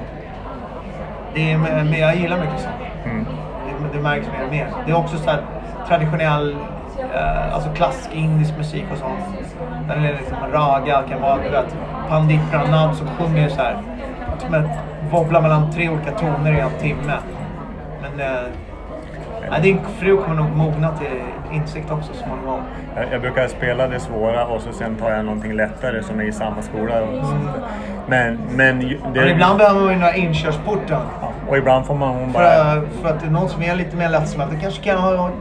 Det 1.34 1.52
är, 1.52 1.58
men 1.58 2.00
jag 2.00 2.16
gillar 2.16 2.40
mycket 2.40 2.60
sånt. 2.60 2.76
Mm. 3.06 3.26
Det, 3.26 3.98
det 3.98 4.04
märks 4.04 4.28
mer 4.28 4.46
och 4.46 4.52
mer. 4.52 4.68
Det 4.86 4.92
är 4.92 4.96
också 4.98 5.18
så 5.18 5.30
här 5.30 5.42
traditionell, 5.88 6.56
eh, 7.14 7.54
alltså 7.54 7.70
klassisk 7.70 8.10
indisk 8.14 8.58
musik 8.58 8.86
och 8.92 8.98
sånt. 8.98 9.20
Där 9.88 9.96
det 9.96 10.08
är 10.08 10.14
liksom 10.14 10.38
raga, 10.52 11.04
kan 11.10 11.22
vara 11.22 11.38
du 11.44 11.50
vet, 11.50 11.76
Pandit 12.10 12.42
Pranab 12.52 12.96
som 12.96 13.08
sjunger 13.08 13.50
så 13.50 13.62
här. 13.62 13.78
Som 14.40 14.54
ett, 14.54 14.70
wobblar 15.12 15.42
mellan 15.42 15.72
tre 15.72 15.90
olika 15.90 16.12
toner 16.12 16.54
i 16.54 16.60
en 16.60 16.80
timme. 16.80 17.14
Men 18.02 18.20
eh, 18.20 18.48
nej, 19.50 19.62
din 19.62 19.80
fru 20.00 20.18
kommer 20.18 20.36
nog 20.36 20.52
mogna 20.56 20.98
till 20.98 21.22
insikt 21.52 21.92
också 21.92 22.14
så 22.14 22.24
småningom. 22.24 22.62
Jag, 22.96 23.14
jag 23.14 23.22
brukar 23.22 23.48
spela 23.48 23.88
det 23.88 24.00
svåra 24.00 24.46
och 24.46 24.62
så 24.62 24.74
sen 24.74 24.96
tar 24.96 25.12
jag 25.12 25.26
någonting 25.26 25.54
lättare 25.54 26.04
som 26.04 26.20
är 26.20 26.24
i 26.24 26.32
samma 26.32 26.62
skola. 26.62 27.02
Och, 27.02 27.26
sånt 27.26 27.50
men, 28.08 28.40
men, 28.56 28.80
det, 28.80 28.98
Men 29.14 29.28
ibland 29.28 29.58
behöver 29.58 29.80
man 29.80 29.90
ju 29.90 30.00
den 30.00 30.08
där 30.08 30.18
inkörsporten. 30.18 31.02
och 31.48 31.58
ibland 31.58 31.86
får 31.86 31.96
man 31.96 32.16
hon 32.16 32.32
bara... 32.32 32.44
För, 32.44 32.88
för 33.02 33.10
att 33.10 33.20
det 33.20 33.26
är 33.26 33.32
någon 33.32 33.50
som 33.50 33.64
är 33.64 33.76
lite 33.76 33.98
mer 33.98 34.10
lättsmält. 34.10 34.52
Det 34.52 34.58
kanske 34.62 34.84
kan 34.84 34.98
ha 34.98 35.32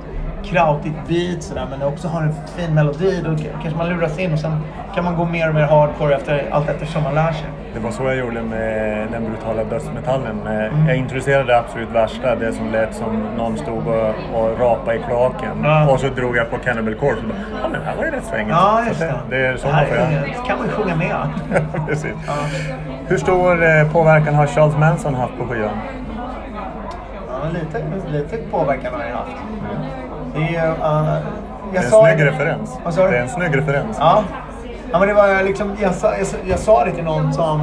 krautigt 0.45 0.95
beat 1.09 1.43
sådär, 1.43 1.67
men 1.71 1.79
det 1.79 1.87
också 1.87 2.09
har 2.09 2.23
en 2.23 2.33
fin 2.57 2.75
melodi. 2.75 3.21
Då 3.25 3.37
kanske 3.63 3.77
man 3.79 3.89
luras 3.89 4.19
in 4.19 4.33
och 4.33 4.39
sen 4.39 4.61
kan 4.95 5.05
man 5.05 5.17
gå 5.17 5.25
mer 5.25 5.49
och 5.49 5.55
mer 5.55 5.63
hardcore 5.67 6.15
efter, 6.15 6.49
allt 6.51 6.69
eftersom 6.69 7.03
man 7.03 7.15
lär 7.15 7.33
sig. 7.33 7.47
Det 7.75 7.81
var 7.81 7.91
så 7.91 8.03
jag 8.03 8.17
gjorde 8.17 8.43
med 8.43 9.07
den 9.13 9.25
brutala 9.25 9.65
dödsmetallen. 9.65 10.47
Eh, 10.47 10.59
Mm. 10.69 10.87
Jag 10.89 10.97
introducerade 10.97 11.45
det 11.45 11.59
absolut 11.59 11.89
värsta, 11.91 12.35
det 12.35 12.53
som 12.53 12.73
lät 12.73 12.95
som 12.95 13.23
någon 13.37 13.59
stod 13.59 13.87
och, 13.87 14.09
och 14.35 14.61
rapade 14.61 14.97
i 14.97 15.03
kloaken. 15.03 15.49
Ja. 15.65 15.91
Och 15.91 16.01
så 16.01 16.09
drog 16.09 16.37
jag 16.37 16.51
på 16.51 16.57
Cannibal 16.59 16.95
Corpse 16.95 17.23
och 17.23 17.29
bara, 17.29 17.39
ja 17.63 17.69
men 17.69 17.81
det 17.81 17.87
här 17.87 17.97
var 17.97 18.05
ju 18.05 18.11
rätt 18.11 18.25
svängigt. 18.25 18.51
Ja, 18.51 18.83
just 18.89 19.01
det. 19.01 19.15
Det 19.31 19.47
är 19.47 19.57
så 19.57 19.67
Det 19.67 19.73
man 19.73 19.87
får 19.87 19.97
göra. 19.97 20.45
kan 20.47 20.59
man 20.59 20.67
ju 20.67 20.73
sjunga 20.73 20.97
med. 20.97 21.17
Precis. 21.89 22.15
Hur 23.07 23.17
stor 23.19 23.65
eh, 23.65 23.93
påverkan 23.93 24.35
har 24.35 24.47
Charles 24.47 24.77
Manson 24.77 25.15
haft 25.15 25.39
på 25.39 25.45
skivan? 25.47 25.71
Ja, 27.29 27.49
lite, 27.53 27.85
lite 28.13 28.37
påverkan 28.51 28.95
har 28.95 29.05
jag 29.05 29.17
haft. 29.17 29.31
Det 30.39 30.57
är. 30.57 30.69
Uh, 30.71 31.17
Det 31.73 31.79
är 31.79 31.83
en 31.83 31.91
sa 31.91 32.01
snygg 32.07 32.19
ju- 32.19 32.25
referens. 32.25 32.79
Sa? 32.91 33.07
Det 33.07 33.17
är 33.19 33.23
en 33.23 33.29
snygg 33.29 33.57
referens. 33.57 33.97
Ja. 34.01 34.23
Ja, 34.93 34.99
men 34.99 35.09
det 35.09 35.15
var 35.15 35.43
liksom, 35.43 35.77
jag, 35.81 35.95
sa, 35.95 36.17
jag, 36.17 36.27
sa- 36.27 36.37
jag 36.47 36.59
sa 36.59 36.85
det 36.85 36.91
till 36.91 37.05
någon 37.05 37.33
som... 37.33 37.63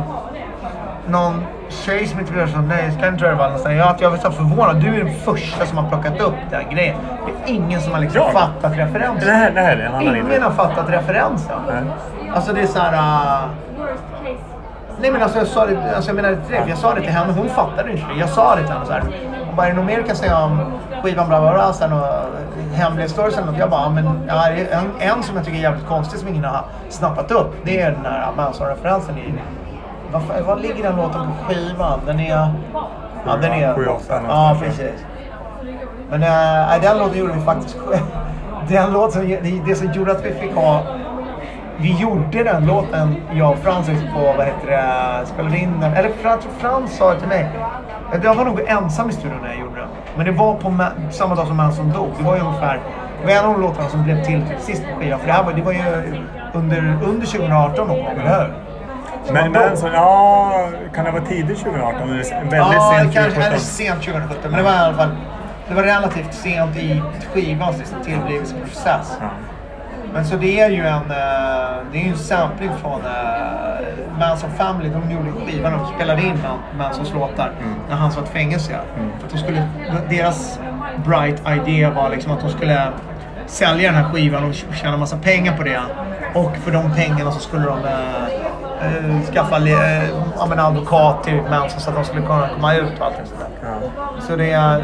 Någon 1.07 1.43
tjej 1.69 2.07
som 2.07 2.19
intervjuade 2.19 2.51
som 2.51 2.67
nej, 2.67 2.91
det 3.19 3.21
var 3.35 3.43
någonstans. 3.45 3.75
Jag, 3.75 3.87
att 3.87 4.01
jag 4.01 4.09
var 4.09 4.17
så 4.17 4.31
förvånad. 4.31 4.75
Du 4.81 4.87
är 4.95 5.03
den 5.03 5.13
första 5.15 5.65
som 5.65 5.77
har 5.77 5.89
plockat 5.89 6.21
upp 6.21 6.33
den 6.51 6.69
grejen. 6.75 6.95
Det 7.45 7.51
är 7.51 7.55
ingen 7.55 7.81
som 7.81 7.93
har 7.93 7.99
liksom 7.99 8.21
Jag? 8.21 8.31
fattat 8.33 8.71
Det 8.71 8.83
referensen. 8.85 9.29
här, 9.35 9.51
det 9.51 9.61
här 9.61 9.77
är 9.77 9.81
en 9.81 9.87
annan 9.87 10.01
Ingen 10.01 10.15
intervju. 10.17 10.41
har 10.43 10.51
fattat 10.51 10.89
referensen. 10.89 11.55
Nej. 11.67 11.83
Alltså 12.35 12.53
det 12.53 12.61
är 12.61 12.65
så 12.67 12.79
här... 12.79 12.93
Uh... 12.93 13.45
Nej 15.01 15.11
men 15.11 15.21
alltså 15.23 15.37
jag 15.37 15.47
sa 15.47 15.65
det, 15.65 15.95
alltså 15.95 16.09
jag 16.09 16.15
menar 16.15 16.29
det 16.29 16.35
direkt. 16.47 16.69
Jag 16.69 16.77
sa 16.77 16.93
det 16.93 17.01
till 17.01 17.09
henne, 17.11 17.33
hon 17.33 17.49
fattade 17.49 17.91
inte 17.91 18.03
det. 18.13 18.19
Jag 18.19 18.29
sa 18.29 18.55
det 18.55 18.61
till 18.61 18.71
henne 18.73 18.85
så 18.85 18.93
här. 18.93 19.03
Hon 19.47 19.55
bara, 19.55 19.65
är 19.67 19.71
det 19.71 19.75
något 19.77 19.85
mer 19.85 19.97
du 19.97 20.03
kan 20.03 20.15
säga 20.15 20.37
om 20.39 20.59
skivan 21.03 21.27
bla 21.27 21.41
bla 21.41 21.53
bla? 21.53 21.73
Sen 21.73 21.93
och 21.93 22.05
eller 22.77 23.45
något. 23.45 23.57
Jag 23.57 23.69
bara, 23.69 23.89
men 23.89 24.21
ja, 24.27 24.47
en, 24.47 24.91
en 24.99 25.23
som 25.23 25.35
jag 25.35 25.45
tycker 25.45 25.57
är 25.57 25.63
jävligt 25.63 25.85
konstig 25.85 26.19
som 26.19 26.27
ingen 26.27 26.43
har 26.43 26.65
snappat 26.89 27.31
upp. 27.31 27.53
Det 27.63 27.81
är 27.81 27.91
den 27.91 28.05
här 28.05 28.31
Manson-referensen 28.37 29.17
i... 29.17 29.33
Vad, 30.11 30.23
vad 30.45 30.61
ligger 30.61 30.83
den 30.83 30.95
låten 30.95 31.21
på 31.21 31.53
skivan? 31.53 31.99
Den 32.05 32.19
är... 32.19 32.53
Ja, 33.25 33.37
den 33.41 33.51
är... 33.51 33.75
Sju, 33.75 33.87
åtta 33.87 34.21
Ja, 34.27 34.57
precis. 34.61 35.05
Men 36.09 36.23
äh, 36.23 36.81
den 36.81 36.97
låten 36.97 37.19
gjorde 37.19 37.33
vi 37.33 37.41
faktiskt. 37.41 37.77
Den 38.67 38.93
låten, 38.93 39.37
det, 39.65 39.75
som 39.75 39.91
gjorde 39.91 40.11
att 40.11 40.25
vi 40.25 40.33
fick 40.33 40.55
ha... 40.55 40.81
Vi 41.77 42.01
gjorde 42.01 42.43
den 42.43 42.65
låten, 42.65 43.15
jag 43.33 43.51
och 43.51 43.57
Frans, 43.57 43.87
liksom 43.87 44.07
på, 44.13 44.19
vad 44.37 44.45
heter 44.45 44.67
det, 44.67 45.25
spelade 45.25 45.57
in 45.57 45.79
den. 45.79 45.93
Eller 45.93 46.09
Frans, 46.09 46.47
Frans 46.57 46.97
sa 46.97 47.15
till 47.15 47.27
mig. 47.27 47.49
Jag 48.23 48.35
var 48.35 48.45
nog 48.45 48.59
ensam 48.67 49.09
i 49.09 49.13
studion 49.13 49.39
när 49.41 49.49
jag 49.49 49.59
gjorde 49.59 49.79
den. 49.79 49.89
Men 50.15 50.25
det 50.25 50.31
var 50.31 50.53
på 50.53 50.69
Ma- 50.69 51.09
samma 51.11 51.35
dag 51.35 51.47
som 51.47 51.57
Manson 51.57 51.91
dog. 51.91 52.09
Det 52.17 52.23
var 52.23 52.35
ju 52.35 52.41
ungefär... 52.41 52.79
Det 53.21 53.25
var 53.27 53.33
en 53.33 53.45
av 53.45 53.53
de 53.53 53.61
låtarna 53.61 53.89
som 53.89 54.03
blev 54.03 54.23
till 54.23 54.43
sist 54.59 54.83
på 54.93 54.99
skivan. 54.99 55.19
För 55.19 55.27
det 55.27 55.33
här 55.33 55.43
var, 55.43 55.53
det 55.53 55.61
var 55.61 55.71
ju 55.71 55.79
under, 56.53 56.77
under 57.03 57.25
2018 57.27 57.87
någon 57.87 57.97
gång, 57.97 58.07
eller 58.07 58.39
hur? 58.39 58.53
Men, 59.33 59.77
så, 59.77 59.87
ja, 59.93 60.69
kan 60.95 61.05
det 61.05 61.11
vara 61.11 61.23
tidigt 61.23 61.59
2018? 61.59 62.01
Eller 62.01 62.13
väldigt 62.41 62.53
ja, 62.53 62.93
sent 62.97 63.13
kanske, 63.13 63.41
eller 63.41 63.57
2017? 63.57 63.59
sent 63.59 64.03
2017. 64.03 64.51
Men 64.51 64.57
det 64.57 64.63
var 64.63 64.71
i 64.71 64.77
alla 64.77 64.93
fall 64.93 65.09
det 65.69 65.75
var 65.75 65.83
relativt 65.83 66.33
sent 66.33 66.75
i 66.77 67.01
skivans 67.33 67.77
liksom, 67.77 67.97
tillblivelseprocess. 68.03 69.17
Ja. 69.21 69.27
Men 70.15 70.25
så 70.25 70.35
det 70.35 70.59
är 70.59 70.69
ju 70.69 70.85
en, 70.85 70.93
eh, 71.11 71.75
det 71.91 71.97
är 72.05 72.09
en 72.09 72.17
sampling 72.17 72.69
från 72.81 73.01
uh, 73.01 74.19
Manson 74.19 74.49
Family. 74.57 74.89
De 74.89 75.11
gjorde 75.11 75.31
skivan 75.45 75.73
och 75.73 75.87
spelade 75.95 76.21
in 76.21 76.39
Man- 76.43 76.77
Mansons 76.77 77.13
låtar 77.13 77.51
när 77.89 77.95
han 77.95 78.11
satt 78.11 78.29
i 78.29 78.33
fängelse. 78.33 78.79
För 79.19 79.25
att 79.27 79.31
de 79.33 79.37
skulle, 79.37 79.67
deras 80.09 80.59
bright 81.05 81.41
idea 81.57 81.89
var 81.91 82.09
liksom 82.09 82.31
att 82.31 82.41
de 82.41 82.49
skulle 82.49 82.87
sälja 83.47 83.91
den 83.91 84.03
här 84.03 84.11
skivan 84.13 84.43
och 84.49 84.53
tjäna 84.75 84.97
massa 84.97 85.17
pengar 85.17 85.57
på 85.57 85.63
det. 85.63 85.79
Och 86.33 86.55
för 86.57 86.71
de 86.71 86.93
pengarna 86.93 87.31
så 87.31 87.39
skulle 87.39 87.65
de 87.65 87.77
eh, 87.85 88.25
eh, 88.87 89.21
skaffa 89.33 89.59
ja, 90.37 90.45
men 90.49 90.59
advokat 90.59 91.23
till 91.23 91.41
Manson 91.49 91.79
så 91.79 91.89
att 91.89 91.95
de 91.95 92.05
skulle 92.05 92.21
kunna 92.21 92.49
komma 92.55 92.75
ut 92.75 92.99
och 92.99 93.05
allt 93.05 93.15
sånt 93.15 93.39
där. 93.39 93.69
Ja. 94.01 94.21
Så 94.21 94.35
det 94.35 94.51
är 94.51 94.83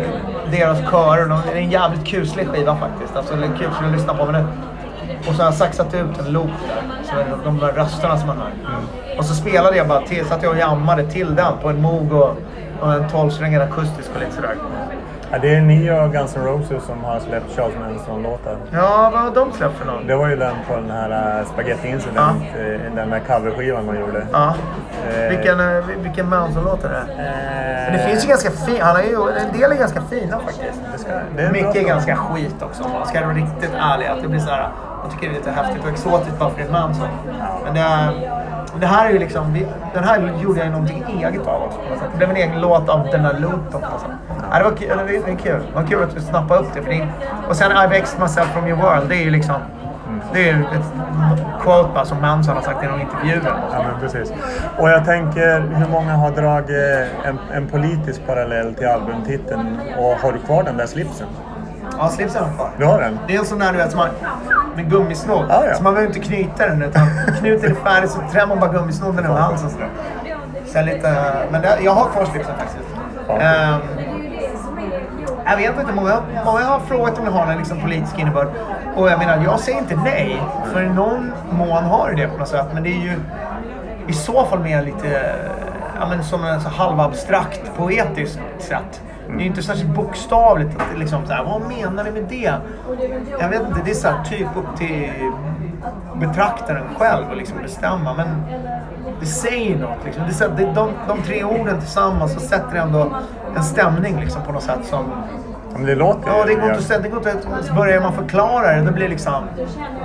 deras 0.52 0.78
körer. 0.92 1.26
de- 1.30 1.42
Det 1.46 1.52
är 1.60 1.62
en 1.64 1.70
jävligt 1.72 2.06
kuslig 2.08 2.48
skiva 2.48 2.76
faktiskt. 2.76 3.16
Alltså 3.16 3.36
det 3.36 3.46
är 3.46 3.58
kul 3.58 3.68
att 3.86 3.92
lyssna 3.92 4.14
på. 4.14 4.26
Men 4.26 4.34
det, 4.34 4.46
och 5.28 5.36
så 5.36 5.42
har 5.42 5.46
jag 5.46 5.54
saxat 5.54 5.94
ut 5.94 6.20
en 6.20 6.34
loop 6.34 6.50
där. 6.68 7.04
Så 7.04 7.16
de 7.46 7.60
där 7.60 7.72
rösterna 7.72 8.18
som 8.18 8.28
man 8.28 8.38
hör. 8.38 8.52
Och 9.18 9.26
så 9.26 9.34
spelade 9.36 9.78
jag 9.78 9.88
bara 9.88 10.02
till, 10.02 10.26
så 10.26 10.34
att 10.34 10.44
jag 10.44 10.58
jammade 10.58 11.04
till 11.04 11.36
den 11.36 11.54
på 11.62 11.70
en 11.70 11.82
Moog 11.82 12.12
och, 12.14 12.38
och 12.82 12.94
en 12.94 13.04
12-strängad 13.10 13.62
akustisk 13.62 14.10
och 14.16 14.20
lite 14.20 14.32
sådär. 14.36 14.56
Ja, 15.34 15.38
det 15.42 15.56
är 15.56 15.62
ni 15.62 15.92
och 15.92 16.12
Guns 16.12 16.36
N' 16.38 16.46
Roses 16.46 16.84
som 16.84 17.04
har 17.04 17.20
släppt 17.20 17.56
Charles 17.56 17.76
Manson-låtar. 17.80 18.58
Ja, 18.72 19.10
vad 19.14 19.22
har 19.22 19.32
de 19.32 19.52
släppt 19.54 19.78
för 19.78 19.86
någon? 19.86 20.08
Det 20.08 20.16
var 20.16 20.28
ju 20.28 20.36
den 20.36 20.56
på 20.68 20.76
den 20.76 20.90
här 20.92 21.40
uh, 21.40 21.46
Spaghetti 21.48 21.88
Incident, 21.88 22.44
eh, 22.56 22.96
den 22.96 23.10
där 23.10 23.20
coverskivan 23.20 23.86
man 23.86 24.00
gjorde. 24.00 24.28
Ja. 24.34 24.54
Eh, 25.10 25.30
Vilken, 25.30 25.60
eh, 25.60 25.84
vilken 26.04 26.30
Manson-låt 26.30 26.84
är 26.84 26.90
det? 26.90 26.98
eh, 26.98 27.92
Men 27.92 27.94
det 27.94 28.08
finns 28.10 28.24
ju 28.26 28.30
ganska 28.30 28.52
fina, 28.52 28.86
han 28.86 28.96
har 28.96 29.04
ju, 29.04 29.16
en 29.40 29.60
del 29.60 29.72
är 29.72 29.76
ganska 29.76 30.02
fina 30.02 30.40
faktiskt. 30.40 30.82
det 30.94 31.00
ska, 31.00 31.12
det 31.36 31.44
är 31.44 31.52
Mycket 31.52 31.76
är 31.76 31.84
ganska 31.88 32.16
skit 32.16 32.56
också 32.62 32.84
om 32.84 32.92
man 32.92 33.08
ska 33.08 33.22
vara 33.22 33.34
riktigt 33.36 33.72
ärlig. 33.80 34.06
Att 34.08 34.22
det 34.22 34.28
blir 34.28 34.40
så 34.40 34.50
här, 34.50 34.70
jag 35.04 35.12
tycker 35.12 35.28
det 35.30 35.34
är 35.34 35.38
lite 35.38 35.52
häftigt 35.52 35.84
och 35.84 35.90
exotiskt 35.90 36.40
bara 36.40 36.50
för 36.50 36.58
det 36.62 36.68
är 36.68 36.72
Manson. 36.72 37.08
Men 37.66 37.74
det, 37.74 37.80
är- 37.80 38.42
det 38.80 38.88
här 38.88 39.06
är 39.06 39.12
ju 39.14 39.20
liksom, 39.20 39.54
vi- 39.54 39.68
den 39.94 40.04
här 40.04 40.34
gjorde 40.44 40.60
jag 40.60 40.66
ju 40.66 40.72
någonting 40.72 41.04
eget 41.24 41.48
av 41.48 41.64
också. 41.64 41.80
Det 42.12 42.18
blev 42.18 42.30
en 42.30 42.36
egen 42.36 42.62
låt 42.62 42.90
av 42.90 43.08
den 43.12 43.26
här 43.26 43.34
loopen 43.40 43.72
sätt. 43.72 44.12
Ja, 44.52 44.58
det 44.58 44.64
var 44.64 44.72
kul, 44.72 44.88
det 45.08 45.16
är- 45.16 45.34
är 45.34 45.36
kul. 45.36 45.62
Det 45.70 45.76
var 45.82 45.84
kul 45.88 46.04
att 46.04 46.14
vi 46.16 46.22
snappade 46.22 46.60
upp 46.60 46.74
det. 46.74 46.82
För 46.82 46.90
det 46.90 47.08
och 47.50 47.56
sen 47.56 47.72
I've 47.72 47.92
exed 47.92 48.20
myself 48.20 48.48
from 48.54 48.68
your 48.68 48.82
world, 48.82 49.10
det 49.10 49.16
är 49.16 49.24
ju 49.24 49.30
liksom, 49.32 49.56
det 50.34 50.50
är 50.50 50.60
ett 50.60 51.44
quote 51.62 51.90
bara 51.94 52.06
som 52.06 52.22
Manson 52.22 52.56
har 52.56 52.62
sagt 52.62 52.84
i 52.84 52.88
någon 52.88 53.02
intervju. 53.02 53.42
Ja, 53.46 53.84
men 53.92 54.00
precis. 54.00 54.34
Och 54.78 54.90
jag 54.90 55.06
tänker, 55.06 55.60
hur 55.76 55.88
många 55.92 56.14
har 56.14 56.32
dragit 56.32 56.70
en, 57.24 57.40
en 57.54 57.68
politisk 57.68 58.22
parallell 58.28 58.74
till 58.76 58.88
albumtiteln 58.88 59.80
och 59.98 60.16
har 60.16 60.32
du 60.32 60.40
kvar 60.40 60.64
den 60.64 60.78
där 60.78 60.86
slipsen? 60.86 61.28
Ja, 62.00 62.08
slipsen 62.10 62.44
har 62.44 62.52
kvar. 62.56 62.70
Du 62.78 62.86
har 62.86 63.02
den? 63.02 63.20
Det 63.28 63.36
är 63.36 63.40
en 63.40 63.46
sån 63.46 63.60
där 63.60 63.72
du 63.72 63.78
vet 63.78 63.92
som 63.92 63.98
man, 64.00 64.08
med 64.76 64.90
gummisnodd. 64.90 65.46
Ja, 65.50 65.66
ja. 65.66 65.74
Så 65.74 65.84
man 65.84 65.94
behöver 65.94 66.16
inte 66.16 66.28
knyta 66.28 66.68
den 66.68 66.82
utan 66.82 67.08
knuten 67.40 67.72
är 67.72 67.76
färdig 67.76 68.10
så 68.10 68.20
trär 68.32 68.48
man 68.48 68.60
bara 68.60 68.72
gummisnodden 68.72 69.26
över 69.26 69.40
halsen. 69.40 69.70
sådär. 69.70 69.90
Så 70.66 70.82
lite, 70.82 71.34
men 71.52 71.62
det, 71.62 71.78
jag 71.84 71.92
har 71.92 72.10
kvar 72.10 72.26
slipsen 72.26 72.56
faktiskt. 72.58 72.90
Ehm, 73.30 73.80
jag 75.46 75.58
vet 75.58 75.80
inte, 75.80 75.94
många, 75.94 76.22
många 76.46 76.64
har 76.64 76.80
frågat 76.80 77.20
om 77.20 77.26
det 77.26 77.32
har 77.32 77.52
en 77.52 77.58
liksom, 77.58 77.82
politisk 77.82 78.20
innebörd. 78.20 78.48
Och 78.96 79.10
jag 79.10 79.20
menar, 79.20 79.44
jag 79.44 79.60
säger 79.60 79.78
inte 79.80 79.96
nej. 79.96 80.42
För 80.74 80.82
i 80.82 80.90
någon 80.90 81.32
mån 81.52 81.84
har 81.84 82.10
det 82.10 82.22
det 82.22 82.28
på 82.28 82.38
något 82.38 82.48
sätt. 82.48 82.66
Men 82.74 82.84
det 82.84 82.90
är 82.90 83.02
ju 83.02 83.20
i 84.08 84.14
så 84.14 84.46
fall 84.46 84.60
mer 84.60 84.82
lite 84.82 85.36
ja, 86.00 86.08
men 86.10 86.24
som 86.24 86.46
en 86.46 86.62
så 86.62 86.70
halvabstrakt 86.70 87.62
poetiskt 87.78 88.40
sätt. 88.60 89.02
Det 89.32 89.38
är 89.38 89.40
ju 89.42 89.46
inte 89.48 89.64
särskilt 89.64 89.96
bokstavligt. 89.96 90.78
Liksom 90.98 91.26
så 91.28 91.34
här, 91.34 91.44
vad 91.44 91.62
menar 91.62 92.04
ni 92.04 92.12
med 92.12 92.24
det? 92.30 92.54
Jag 93.40 93.50
vet 93.50 93.62
inte, 93.68 93.82
det 93.86 93.92
är 93.92 93.96
så 93.96 94.08
här, 94.08 94.24
typ 94.24 94.48
upp 94.58 94.78
till 94.78 95.10
betraktaren 96.16 96.84
själv 96.98 97.26
att 97.32 97.38
liksom 97.38 97.58
bestämma. 97.64 98.14
Men 98.14 98.28
det 99.20 99.26
säger 99.26 99.78
något. 99.78 99.98
Liksom. 100.06 100.24
Det, 100.58 100.64
det, 100.66 100.72
de, 100.74 100.90
de 101.08 101.22
tre 101.22 101.44
orden 101.44 101.80
tillsammans 101.80 102.34
så 102.34 102.40
sätter 102.40 102.76
ändå 102.76 103.12
en 103.56 103.64
stämning 103.64 104.20
liksom, 104.20 104.42
på 104.44 104.52
något 104.52 104.64
sätt 104.64 104.80
som... 104.84 105.06
Men 105.74 105.86
det 105.86 105.96
låter 105.96 106.30
Ja, 106.30 106.44
det 106.46 106.52
ju- 106.52 106.56
går 106.60 106.66
inte 106.66 106.78
att 106.80 106.86
säga. 106.86 107.00
Det 107.00 107.10
går 107.10 107.18
inte 107.18 107.32
att, 107.32 107.76
börjar 107.76 108.02
man 108.02 108.14
förklara 108.14 108.76
det, 108.76 108.82
då 108.82 108.92
blir 108.92 109.04
det 109.04 109.10
liksom... 109.10 109.34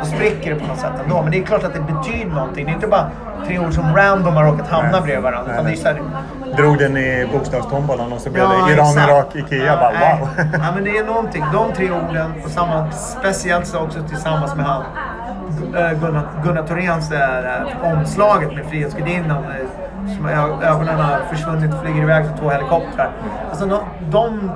Då 0.00 0.06
spricker 0.06 0.54
det 0.54 0.60
på 0.60 0.66
något 0.66 0.78
sätt 0.78 0.92
ändå. 1.04 1.22
Men 1.22 1.30
det 1.30 1.38
är 1.38 1.42
klart 1.42 1.64
att 1.64 1.74
det 1.74 1.80
betyder 1.80 2.30
någonting. 2.34 2.64
Det 2.64 2.70
är 2.70 2.74
inte 2.74 2.86
bara 2.86 3.10
tre 3.46 3.58
ord 3.58 3.72
som 3.74 3.96
random 3.96 4.34
har 4.36 4.44
råkat 4.44 4.68
hamna 4.68 4.90
Nej. 4.92 5.00
bredvid 5.02 5.22
varandra. 5.22 5.52
Utan 5.52 5.64
det 5.64 5.70
är 5.72 5.76
så 5.76 5.88
här, 5.88 6.02
Drog 6.56 6.78
den 6.78 6.96
i 6.96 7.28
bokstavstombolan 7.32 8.12
och 8.12 8.20
så 8.20 8.30
blev 8.30 8.44
Ja, 8.44 8.66
det 8.66 8.72
Iran, 8.72 8.86
exakt. 8.88 9.08
Irak, 9.08 9.36
Ikea. 9.36 9.64
Ja, 9.66 9.76
bara 9.76 9.90
nej. 9.92 10.18
wow! 10.20 10.28
Ja, 10.52 10.72
men 10.74 10.84
det 10.84 10.98
är 10.98 11.04
någonting. 11.04 11.44
De 11.52 11.72
tre 11.72 11.90
orden, 11.90 12.32
och 12.44 12.50
samma, 12.50 12.90
speciellt 12.92 13.66
så 13.66 13.78
också 13.78 13.98
tillsammans 14.08 14.54
med 14.56 14.64
han 14.66 14.82
äh, 15.76 15.92
Gunnar, 16.00 16.28
Gunnar 16.44 16.62
Thoréns 16.62 17.12
äh, 17.12 17.92
omslaget 17.98 18.54
med 18.54 18.64
Frihetsgudinnan. 18.66 19.44
Som 20.16 20.26
ö- 20.26 20.62
ögonen 20.62 21.00
har 21.00 21.18
försvunnit 21.30 21.74
och 21.74 21.80
flyger 21.80 22.02
iväg 22.02 22.26
för 22.26 22.36
två 22.38 22.50
helikoptrar. 22.50 23.10
Alltså, 23.50 23.66
de, 23.66 23.80
de 24.10 24.50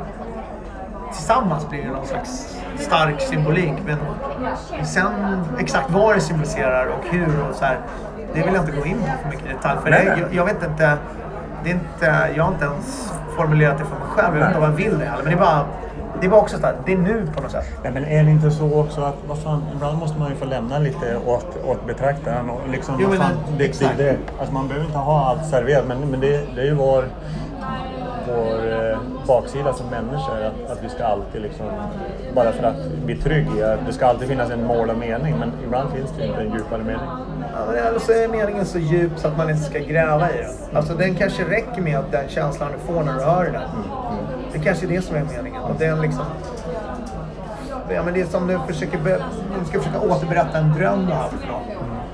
tillsammans 1.13 1.69
blir 1.69 1.83
det 1.83 1.91
någon 1.91 2.07
slags 2.07 2.57
stark 2.79 3.21
symbolik. 3.21 3.73
Men 3.87 3.97
sen 4.87 5.13
exakt 5.59 5.91
vad 5.91 6.15
det 6.17 6.21
symboliserar 6.21 6.87
och 6.87 7.05
hur 7.11 7.27
och 7.51 7.55
så 7.55 7.65
här. 7.65 7.79
Det 8.35 8.43
vill 8.43 8.55
jag 8.55 8.63
inte 8.63 8.73
gå 8.81 8.87
in 8.87 8.99
på 9.01 9.07
för 9.23 9.29
mycket 9.31 9.47
i 9.47 9.49
detalj. 9.53 9.79
För 9.83 9.91
Nej, 9.91 10.05
nej. 10.09 10.19
jag, 10.21 10.35
jag 10.35 10.45
vet 10.45 10.63
inte. 10.71 10.97
Det 11.65 11.71
är 11.71 11.75
inte, 11.75 12.31
jag 12.37 12.45
har 12.45 12.53
inte 12.53 12.65
ens 12.65 13.13
formulerat 13.37 13.79
det 13.79 13.85
för 13.85 13.91
mig 13.91 14.09
själv. 14.09 14.35
Jag 14.37 14.41
vet 14.41 14.49
inte 14.49 14.61
vad 14.61 14.69
jag 14.71 14.75
vill 14.77 14.99
det 14.99 15.05
heller. 15.05 15.23
Men 15.25 15.33
det 15.33 15.39
är 15.39 15.41
bara, 15.41 15.65
det 16.21 16.29
bara 16.29 16.41
också 16.41 16.59
så 16.59 16.67
här, 16.67 16.75
det 16.87 16.93
är 16.93 16.99
nu 16.99 17.27
på 17.37 17.43
något 17.43 17.51
sätt. 17.51 17.65
Nej, 17.83 17.93
men 17.93 18.05
är 18.05 18.25
det 18.25 18.31
inte 18.31 18.51
så 18.51 18.81
också 18.81 19.01
att 19.03 19.17
vad 19.29 19.39
fan, 19.39 19.63
ibland 19.75 19.99
måste 19.99 20.19
man 20.19 20.29
ju 20.31 20.35
få 20.37 20.45
lämna 20.45 20.79
lite 20.79 21.17
åt, 21.27 21.47
åt 21.67 21.87
betraktaren. 21.87 22.51
Och 22.51 22.61
liksom, 22.73 22.95
Jo, 23.01 23.09
vad 23.09 23.19
fan, 23.19 23.31
det- 23.59 23.79
det, 23.81 23.89
det, 23.97 24.17
alltså 24.39 24.55
man 24.55 24.69
behöver 24.69 24.87
inte 24.87 24.99
ha 24.99 25.25
allt 25.27 25.47
serverat, 25.51 25.85
men, 25.89 25.99
men 26.11 26.21
det, 26.21 26.41
det 26.55 26.61
är 26.61 26.65
ju 26.65 26.75
vår, 26.75 27.05
vår 28.27 28.73
eh, 28.73 28.99
baksida 29.27 29.73
som 29.73 29.87
människor. 29.87 30.43
Att, 30.45 30.71
att 30.71 30.85
vi 30.85 30.89
ska 30.89 31.05
alltid 31.05 31.43
liksom, 31.43 31.67
bara 32.35 32.53
för 32.53 32.63
att 32.63 32.87
bli 33.05 33.17
trygg 33.17 33.47
i 33.59 33.63
att 33.63 33.87
det 33.87 33.93
ska 33.93 34.07
alltid 34.07 34.29
finnas 34.29 34.51
en 34.51 34.67
mål 34.67 34.91
och 34.91 34.99
mening, 34.99 35.35
men 35.39 35.53
ibland 35.65 35.93
finns 35.93 36.11
det 36.19 36.27
inte 36.27 36.41
en 36.41 36.53
djupare 36.53 36.83
mening. 36.83 37.09
Ja, 37.55 37.73
eller 37.75 37.99
så 37.99 38.13
är 38.13 38.29
meningen 38.29 38.67
så 38.67 38.79
djup 38.79 39.13
så 39.17 39.29
att 39.29 39.37
man 39.37 39.51
inte 39.51 39.63
ska 39.63 39.79
gräva 39.79 40.31
i 40.31 40.37
den. 40.37 40.77
Alltså 40.77 40.95
den 40.95 41.15
kanske 41.15 41.45
räcker 41.45 41.83
med 41.83 41.99
att 41.99 42.13
den 42.13 42.29
känslan 42.29 42.73
du 42.73 42.93
får 42.93 43.05
när 43.05 43.15
du 43.15 43.25
hör 43.25 43.45
den. 43.45 43.63
Det 44.53 44.59
kanske 44.59 44.87
är 44.87 44.89
det 44.89 45.03
som 45.03 45.17
är 45.17 45.25
meningen. 45.25 45.63
Och 45.63 45.75
den 45.79 46.01
liksom... 46.01 46.25
Ja, 47.95 48.03
men 48.05 48.15
det 48.15 48.21
är 48.21 48.27
som 48.27 48.47
du 48.47 48.59
försöker, 48.67 48.99
du 49.59 49.65
ska 49.65 49.79
försöka 49.79 50.01
återberätta 50.01 50.59
en 50.59 50.73
dröm 50.73 51.07
du 51.07 51.13
haft. 51.13 51.35
för 51.35 51.47
någon. 51.49 51.63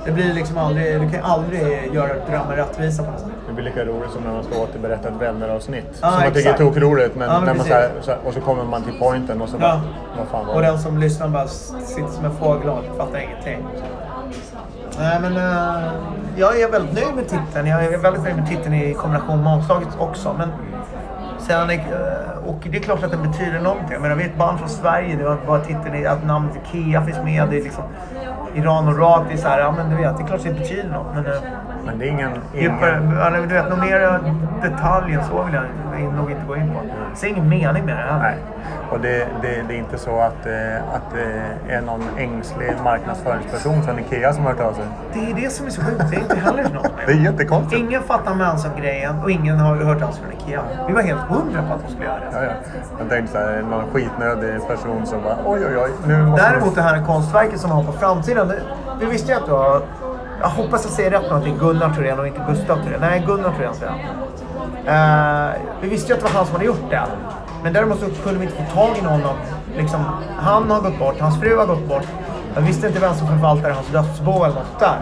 Det 0.05 0.12
blir 0.12 0.34
liksom 0.34 0.59
aldrig, 0.59 1.01
du 1.01 1.11
kan 1.11 1.22
aldrig 1.22 1.94
göra 1.94 2.14
drömmen 2.26 2.57
rättvisa 2.57 3.03
på 3.03 3.11
något 3.11 3.20
sätt. 3.20 3.28
Blir 3.57 3.64
lika 3.64 3.84
roligt 3.84 4.11
som 4.11 4.22
när 4.22 4.32
man 4.32 4.44
ska 4.44 4.62
återberätta 4.62 5.09
ett 5.09 5.14
vänneravsnitt. 5.20 5.84
Ja, 6.02 6.11
som 6.11 6.22
man 6.22 6.32
tycker 6.32 6.52
är 6.52 6.57
tokroligt, 6.57 7.16
men 7.16 7.28
Ja, 7.28 7.34
men 7.34 7.44
när 7.44 7.54
man 7.54 7.66
precis. 7.66 7.72
så 7.72 7.74
här, 7.74 7.90
så 8.02 8.11
här, 8.11 8.18
och 8.26 8.34
så 8.34 8.40
kommer 8.40 8.64
man 8.64 8.82
till 8.82 8.98
pointen 8.98 9.42
och 9.42 9.48
så 9.48 9.59
bara, 9.59 9.68
Ja. 9.70 9.80
vad 10.18 10.28
fan 10.28 10.46
var 10.46 10.54
Och 10.54 10.62
den 10.62 10.78
som 10.78 10.98
lyssnar 10.98 11.28
bara 11.28 11.46
sitter 11.48 12.11
som 12.11 12.24
en 12.24 12.30
fågel 12.36 12.68
och 12.68 12.96
fattar 12.96 13.18
ingenting. 13.18 13.66
Nej, 14.98 15.18
men 15.20 15.36
eh, 15.36 15.90
jag 16.36 16.61
är 16.61 16.70
väldigt 16.70 16.94
nöjd 16.94 17.14
med 17.16 17.28
titeln. 17.28 17.66
Jag 17.66 17.84
är 17.84 17.98
väldigt 17.98 18.22
nöjd 18.22 18.36
med 18.36 18.46
titeln 18.48 18.74
i 18.74 18.94
kombination 18.94 19.42
med 19.42 19.52
omslaget 19.52 19.88
också. 19.98 20.34
Men 20.38 20.48
sen, 21.38 21.70
eh, 21.70 21.78
och 22.46 22.59
det 22.70 22.76
är 22.78 22.82
klart 22.82 23.02
att 23.04 23.11
det 23.11 23.16
betyder 23.16 23.61
någonting. 23.61 24.00
Men 24.00 24.11
jag 24.11 24.16
vet 24.16 24.36
band 24.36 24.59
från 24.59 24.68
Sverige, 24.68 25.16
det 25.16 25.24
var 25.24 25.36
bara 25.46 25.61
titeln 25.61 25.94
i 25.94 26.07
att 26.07 26.26
namnet 26.26 26.52
Ikea 26.57 27.04
finns 27.04 27.18
med. 27.24 27.48
Det 27.50 27.59
är 27.59 27.62
liksom 27.62 27.84
Iran 28.54 28.88
och 28.88 28.98
Rak. 28.98 29.22
Det 29.28 29.34
är 29.34 29.38
så 29.38 29.48
här, 29.48 29.59
ja 29.59 29.72
men 29.76 29.90
du 29.90 29.96
vet, 29.96 30.16
det 30.16 30.22
är 30.22 30.26
klart 30.26 30.38
att 30.40 30.44
det 30.46 30.52
betyder 30.54 30.88
något. 30.88 31.07
Men, 31.14 31.26
eh, 31.26 31.32
Men 31.87 31.99
det 31.99 32.05
är 32.07 32.11
ingen... 32.11 32.30
djupare, 32.55 33.01
ingen 33.03 33.18
eller 33.18 33.41
du 33.41 33.47
vet, 33.55 33.68
någon 33.70 33.80
mer 33.80 34.20
detalj 34.62 35.14
än 35.14 35.24
så 35.24 35.43
vill 35.43 35.55
jag 35.55 35.64
nog 36.16 36.30
inte 36.30 36.43
gå 36.47 36.57
in 36.57 36.70
på. 36.74 36.80
Det 37.11 37.16
ser 37.16 37.28
ingen 37.28 37.49
mening 37.49 37.84
med 37.84 37.97
det 37.97 38.03
heller. 38.03 38.18
nej. 38.22 38.37
Och 38.91 39.01
det, 39.01 39.26
det, 39.43 39.62
det 39.68 39.74
är 39.74 39.78
inte 39.78 39.99
så 39.99 40.20
att, 40.20 40.47
eh, 40.47 40.95
att 40.95 41.03
det 41.14 41.43
är 41.74 41.80
någon 41.80 42.03
ängslig 42.18 42.72
marknadsföringsperson 42.84 43.82
från 43.82 43.99
Ikea 43.99 44.32
som 44.32 44.45
har 44.45 44.53
hört 44.53 44.61
av 44.61 44.72
sig. 44.72 44.84
Det 45.12 45.30
är 45.30 45.34
det 45.34 45.51
som 45.51 45.66
är 45.66 45.70
så 45.70 45.80
sjukt. 45.82 46.03
Det 46.11 46.16
är 46.16 46.20
inte 46.20 46.37
heller 46.37 46.62
något 46.74 46.91
Det 47.07 47.12
är 47.12 47.16
jättekonstigt. 47.16 47.82
Ingen 47.82 48.03
fattar 48.03 48.34
Manson-grejen 48.34 49.14
och 49.22 49.30
ingen 49.30 49.59
har 49.59 49.76
hört 49.76 50.03
av 50.03 50.11
sig 50.12 50.22
från 50.24 50.32
Ikea. 50.32 50.62
Vi 50.89 50.93
var 50.93 51.03
helt 51.03 51.20
hundra 51.20 51.62
på 51.68 51.74
att 51.74 51.80
de 51.87 51.93
skulle 51.93 52.07
göra 52.07 52.18
det. 52.18 52.26
Ja, 52.32 52.45
ja. 52.45 52.51
Jag 52.99 53.09
tänkte 53.09 53.32
så 53.32 53.39
här, 53.39 53.62
någon 53.70 53.84
skitnödig 53.93 54.66
person 54.68 55.07
som 55.07 55.22
bara 55.22 55.37
oj, 55.47 55.61
oj, 55.66 55.76
oj. 55.78 55.91
Nu 56.07 56.22
måste 56.26 56.49
Däremot 56.51 56.74
det 56.74 56.82
här 56.82 57.03
konstverket 57.07 57.61
som 57.61 57.70
har 57.70 57.82
på 57.84 57.93
framsidan. 57.93 58.49
det- 58.49 58.61
Vi 59.01 59.07
visste 59.07 59.32
ju 59.32 59.39
att 59.39 59.47
du 59.47 59.53
har... 59.53 59.82
Jag 60.41 60.49
hoppas 60.49 60.84
jag 60.84 60.93
säger 60.93 61.11
rätt 61.11 61.22
nu 61.30 61.37
att 61.37 61.45
det 61.45 61.51
är 61.51 61.59
Gunnar 61.59 61.95
Thorén 61.95 62.18
och 62.18 62.26
inte 62.26 62.41
Gustav 62.49 62.76
Thorén. 62.76 63.01
Nej, 63.01 63.22
Gunnar 63.26 63.53
Thorén 63.53 63.74
säger 63.74 63.93
jag. 63.93 64.26
Eh, 64.87 65.53
vi 65.80 65.89
visste 65.89 66.12
ju 66.12 66.14
att 66.14 66.24
det 66.24 66.32
var 66.32 66.39
han 66.39 66.47
som 66.47 66.55
hade 66.55 66.64
gjort 66.64 66.91
det. 66.91 67.03
Men 67.62 67.72
däremot 67.72 68.01
så 68.01 68.07
kunde 68.07 68.39
vi 68.41 68.47
inte 68.47 68.57
få 68.57 68.74
tag 68.74 68.99
i 68.99 69.03
någon 69.03 69.24
av... 69.24 69.37
Liksom, 69.76 70.05
han 70.39 70.70
har 70.70 70.80
gått 70.80 70.99
bort, 70.99 71.20
hans 71.20 71.41
fru 71.41 71.57
har 71.57 71.66
gått 71.66 71.89
bort. 71.89 72.07
Jag 72.55 72.62
visste 72.62 72.87
inte 72.87 73.01
vem 73.01 73.14
som 73.14 73.26
förvaltade 73.26 73.74
hans 73.74 73.89
dödsbo 73.89 74.45
eller 74.45 74.55
något 74.55 74.80
där. 74.80 74.99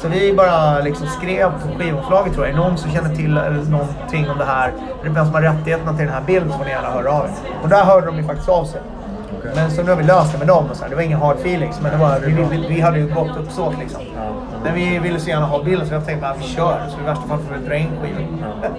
Så 0.00 0.08
vi 0.08 0.32
bara 0.32 0.78
liksom 0.80 1.06
skrev 1.06 1.50
på 1.62 1.78
skivomslaget 1.78 2.32
tror 2.34 2.46
jag. 2.46 2.54
Är 2.54 2.58
det 2.58 2.68
någon 2.68 2.78
som 2.78 2.90
känner 2.90 3.14
till 3.14 3.34
någonting 3.70 4.30
om 4.30 4.38
det 4.38 4.44
här? 4.44 4.72
Eller 5.02 5.10
vem 5.10 5.24
som 5.24 5.34
har 5.34 5.42
rättigheterna 5.42 5.92
till 5.96 6.04
den 6.04 6.14
här 6.14 6.22
bilden 6.26 6.52
så 6.52 6.58
får 6.58 6.64
ni 6.64 6.70
gärna 6.70 6.90
höra 6.90 7.12
av 7.12 7.24
er. 7.24 7.30
Och 7.62 7.68
där 7.68 7.84
hörde 7.84 8.06
de 8.06 8.16
ju 8.16 8.24
faktiskt 8.24 8.48
av 8.48 8.64
sig. 8.64 8.80
Men 9.54 9.70
så 9.70 9.82
nu 9.82 9.90
har 9.90 9.96
vi 9.96 10.04
löst 10.04 10.32
det 10.32 10.38
med 10.38 10.46
dem. 10.46 10.64
Och 10.70 10.76
så 10.76 10.82
här. 10.82 10.90
Det 10.90 10.96
var 10.96 11.02
inga 11.02 11.18
hard 11.18 11.36
feelings. 11.36 11.80
Men 11.80 11.92
det 11.92 11.98
var, 11.98 12.20
vi, 12.20 12.32
vi, 12.32 12.66
vi 12.68 12.80
hade 12.80 12.98
ju 12.98 13.14
gott 13.14 13.36
uppsåt 13.36 13.78
liksom. 13.78 14.02
Men 14.64 14.74
vi 14.74 14.98
ville 14.98 15.20
så 15.20 15.28
gärna 15.30 15.46
ha 15.46 15.62
bilden 15.62 15.88
så 15.88 15.94
jag 15.94 16.06
tänkte 16.06 16.28
att 16.28 16.40
vi 16.40 16.44
kör. 16.44 16.80
Så 16.88 17.00
i 17.00 17.04
värsta 17.04 17.28
fall 17.28 17.38
får 17.38 17.54
vi 17.54 17.66
dra 17.66 17.76
in 17.76 17.90
skivan. 18.02 18.74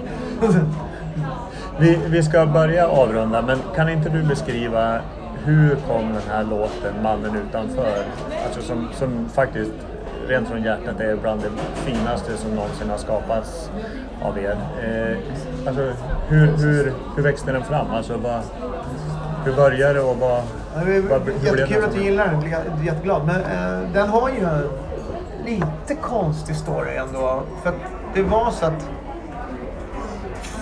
Vi, 1.78 1.98
vi 2.06 2.22
ska 2.22 2.46
börja 2.46 2.88
avrunda, 2.88 3.42
men 3.42 3.58
kan 3.74 3.88
inte 3.88 4.08
du 4.08 4.22
beskriva 4.22 5.00
hur 5.44 5.76
kom 5.88 6.12
den 6.12 6.22
här 6.30 6.44
låten 6.44 7.02
Mannen 7.02 7.36
utanför? 7.48 8.04
Alltså 8.46 8.62
som, 8.62 8.88
som 8.92 9.28
faktiskt 9.28 9.72
rent 10.28 10.48
från 10.48 10.62
hjärtat 10.62 11.00
är 11.00 11.16
bland 11.16 11.40
det 11.40 11.50
finaste 11.90 12.36
som 12.36 12.50
någonsin 12.50 12.90
har 12.90 12.96
skapats 12.98 13.70
av 14.22 14.38
er. 14.38 14.56
Eh, 14.82 15.16
alltså, 15.66 15.92
hur, 16.28 16.46
hur, 16.46 16.92
hur 17.16 17.22
växte 17.22 17.52
den 17.52 17.64
fram? 17.64 17.90
Alltså, 17.90 18.16
vad, 18.16 18.40
hur 19.44 19.52
började 19.52 19.94
det 19.94 20.00
och 20.00 20.16
vad, 20.16 20.42
Ja, 20.74 20.84
det 20.84 20.96
är 20.96 21.00
vad 21.00 21.22
hur 21.22 21.32
blev 21.32 21.58
jättekul 21.58 21.84
att 21.84 21.94
du 21.94 22.02
gillar 22.02 22.26
den. 22.26 22.50
Jag 22.50 22.62
blir 22.76 22.86
jätteglad. 22.86 23.22
Men 23.26 23.40
eh, 23.40 23.92
den 23.92 24.08
har 24.08 24.28
ju 24.28 24.46
lite 25.44 25.94
konstig 26.02 26.56
story 26.56 26.96
ändå. 26.96 27.42
För 27.62 27.72
det 28.14 28.22
var 28.22 28.50
så 28.50 28.66
att 28.66 28.88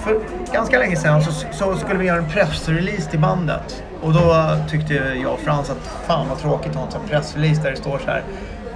för 0.03 0.21
ganska 0.53 0.79
länge 0.79 0.97
sedan 0.97 1.23
så, 1.23 1.33
så 1.53 1.77
skulle 1.77 1.99
vi 1.99 2.07
göra 2.07 2.19
en 2.19 2.29
pressrelease 2.29 3.11
till 3.11 3.21
bandet. 3.21 3.83
Och 4.03 4.13
då 4.13 4.57
tyckte 4.71 4.95
jag 4.95 5.33
och 5.33 5.39
Frans 5.39 5.71
att 5.71 6.07
fan 6.07 6.29
vad 6.29 6.39
tråkigt 6.39 6.77
att 6.77 6.93
ha 6.93 7.01
en 7.01 7.09
pressrelease 7.09 7.63
där 7.63 7.71
det 7.71 7.77
står 7.77 7.99
så 7.99 8.11
här. 8.11 8.23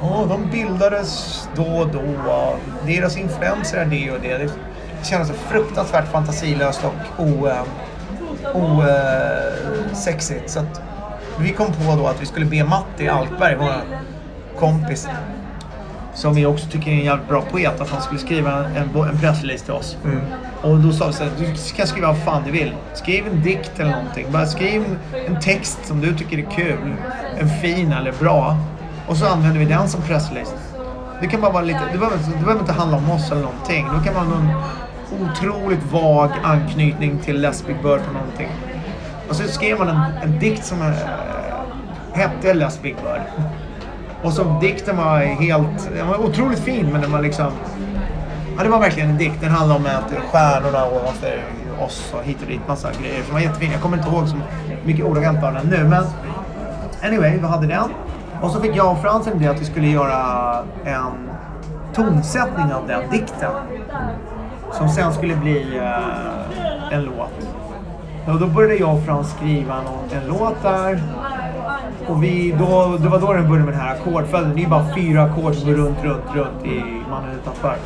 Åh, 0.03 0.29
de 0.29 0.51
bildades 0.51 1.49
då 1.57 1.65
och 1.65 1.89
då. 1.89 2.57
Deras 2.87 3.17
influenser 3.17 3.79
är 3.79 3.85
det 3.85 4.11
och 4.11 4.21
det. 4.21 4.39
Det 4.39 4.51
kändes 5.03 5.29
så 5.29 5.35
fruktansvärt 5.35 6.09
fantasilöst 6.09 6.85
och 6.85 7.27
osexigt. 9.95 10.31
Eh, 10.31 10.45
eh, 10.45 10.47
så 10.47 10.61
att 10.61 10.81
vi 11.41 11.53
kom 11.53 11.67
på 11.67 11.97
då 11.97 12.07
att 12.07 12.23
vi 12.23 12.27
skulle 12.27 12.47
be 12.47 12.65
Matti 12.65 13.09
Alkberg, 13.09 13.57
vår 13.57 13.73
kompis, 14.59 15.09
som 16.15 16.35
vi 16.35 16.47
också 16.47 16.67
tycker 16.71 16.91
är 16.91 16.95
en 16.95 17.05
jävligt 17.05 17.29
bra 17.29 17.43
poet, 17.43 17.81
att 17.81 17.91
han 17.91 18.03
skulle 18.03 18.21
skriva 18.21 18.65
en, 18.65 19.03
en 19.11 19.19
pressrelease 19.19 19.65
till 19.65 19.75
oss. 19.75 19.97
Och 20.63 20.79
då 20.79 20.93
sa 20.93 21.07
vi 21.07 21.13
så 21.13 21.25
här, 21.25 21.31
du 21.39 21.45
kan 21.77 21.87
skriva 21.87 22.07
vad 22.07 22.19
fan 22.19 22.43
du 22.47 22.51
vill. 22.51 22.73
Skriv 22.95 23.27
en 23.27 23.43
dikt 23.43 23.81
eller 23.81 23.91
någonting. 23.91 24.27
Bara 24.31 24.47
skriv 24.47 24.85
en 25.27 25.41
text 25.41 25.79
som 25.85 26.01
du 26.01 26.15
tycker 26.15 26.39
är 26.39 26.51
kul. 26.51 26.95
En 27.39 27.49
fin 27.49 27.93
eller 27.93 28.13
bra. 28.13 28.57
Och 29.09 29.17
så 29.17 29.27
använder 29.27 29.59
vi 29.59 29.65
den 29.65 29.89
som 29.89 30.03
pressrelease. 30.03 30.53
Det 31.21 31.29
kan 31.29 31.41
bara 31.41 31.53
vara 31.53 31.65
lite, 31.65 31.81
det 31.93 31.99
behöver, 31.99 32.19
det 32.19 32.45
behöver 32.45 32.61
inte 32.61 32.73
handla 32.73 32.97
om 32.97 33.11
oss 33.11 33.31
eller 33.31 33.43
någonting. 33.43 33.87
Det 33.99 34.05
kan 34.05 34.15
vara 34.15 34.25
någon 34.25 34.49
otroligt 35.21 35.93
vag 35.93 36.31
anknytning 36.43 37.19
till 37.19 37.41
Les 37.41 37.67
Big 37.67 37.77
Bird 37.77 38.01
på 38.07 38.13
någonting. 38.13 38.49
Och 39.29 39.37
så 39.37 39.49
skrev 39.49 39.79
man 39.79 39.89
en, 39.89 40.13
en 40.23 40.39
dikt 40.39 40.65
som 40.65 40.83
äh, 40.83 40.89
hette 42.13 42.55
Les 42.55 42.83
Big 42.83 42.97
Bird. 42.97 43.23
Och 44.23 44.33
så 44.33 44.59
dikten 44.61 44.97
var 44.97 45.19
helt, 45.19 45.91
den 45.97 46.09
var 46.09 46.19
otroligt 46.25 46.59
fin 46.59 46.89
men 46.93 47.01
den 47.01 47.13
var 47.13 47.21
liksom 47.21 47.53
Ja, 48.57 48.63
det 48.63 48.69
var 48.69 48.81
verkligen 48.81 49.11
en 49.11 49.19
dikt. 49.19 49.41
Den 49.41 49.51
handlade 49.51 49.81
om 49.81 49.87
att 49.87 50.31
stjärnorna 50.31 50.85
och 50.85 50.97
ovanför 50.97 51.43
oss 51.81 52.15
och 52.15 52.25
hit 52.25 52.37
och 52.43 52.47
dit. 52.47 52.61
Massa 52.69 52.93
grejer 52.93 53.23
som 53.23 53.35
var 53.35 53.41
jättefin. 53.41 53.73
Jag 53.73 53.81
kommer 53.81 53.97
inte 53.97 54.09
ihåg 54.09 54.29
så 54.29 54.37
mycket 54.85 55.05
ordagrant 55.05 55.45
av 55.45 55.55
den 55.55 55.67
nu. 55.67 55.85
Men 55.85 56.05
anyway, 57.03 57.39
vi 57.39 57.47
hade 57.47 57.67
den. 57.67 57.91
Och 58.43 58.51
så 58.51 58.61
fick 58.61 58.77
jag 58.77 58.93
och 58.93 59.03
Frans 59.03 59.27
en 59.27 59.37
idé 59.37 59.49
att 59.49 59.61
vi 59.61 59.65
skulle 59.65 59.87
göra 59.87 60.59
en 60.85 61.31
tonsättning 61.95 62.73
av 62.73 62.87
den 62.87 63.11
dikten. 63.11 63.53
Som 64.73 64.89
sen 64.89 65.13
skulle 65.13 65.37
bli 65.37 65.79
eh, 65.79 66.93
en 66.93 67.03
låt. 67.03 67.49
Och 68.27 68.41
då 68.41 68.47
började 68.47 68.75
jag 68.75 68.95
och 68.95 69.05
Frans 69.05 69.31
skriva 69.31 69.77
någon, 69.77 70.23
en 70.23 70.29
låt 70.29 70.63
där. 70.63 71.03
Och 72.09 72.23
vi, 72.23 72.55
då, 72.59 72.97
det 73.01 73.09
var 73.09 73.21
då 73.21 73.33
den 73.33 73.49
började 73.49 73.65
med 73.65 73.75
den 73.75 73.81
här 73.81 73.95
ackordföljden. 73.95 74.53
Det 74.55 74.61
är 74.61 74.63
ju 74.63 74.69
bara 74.69 74.95
fyra 74.95 75.23
ackord 75.23 75.55
som 75.55 75.71
går 75.71 75.77
runt, 75.77 76.05
runt, 76.05 76.25
runt 76.35 76.65
i 76.65 77.03
Mannen 77.11 77.31
utanför. 77.41 77.77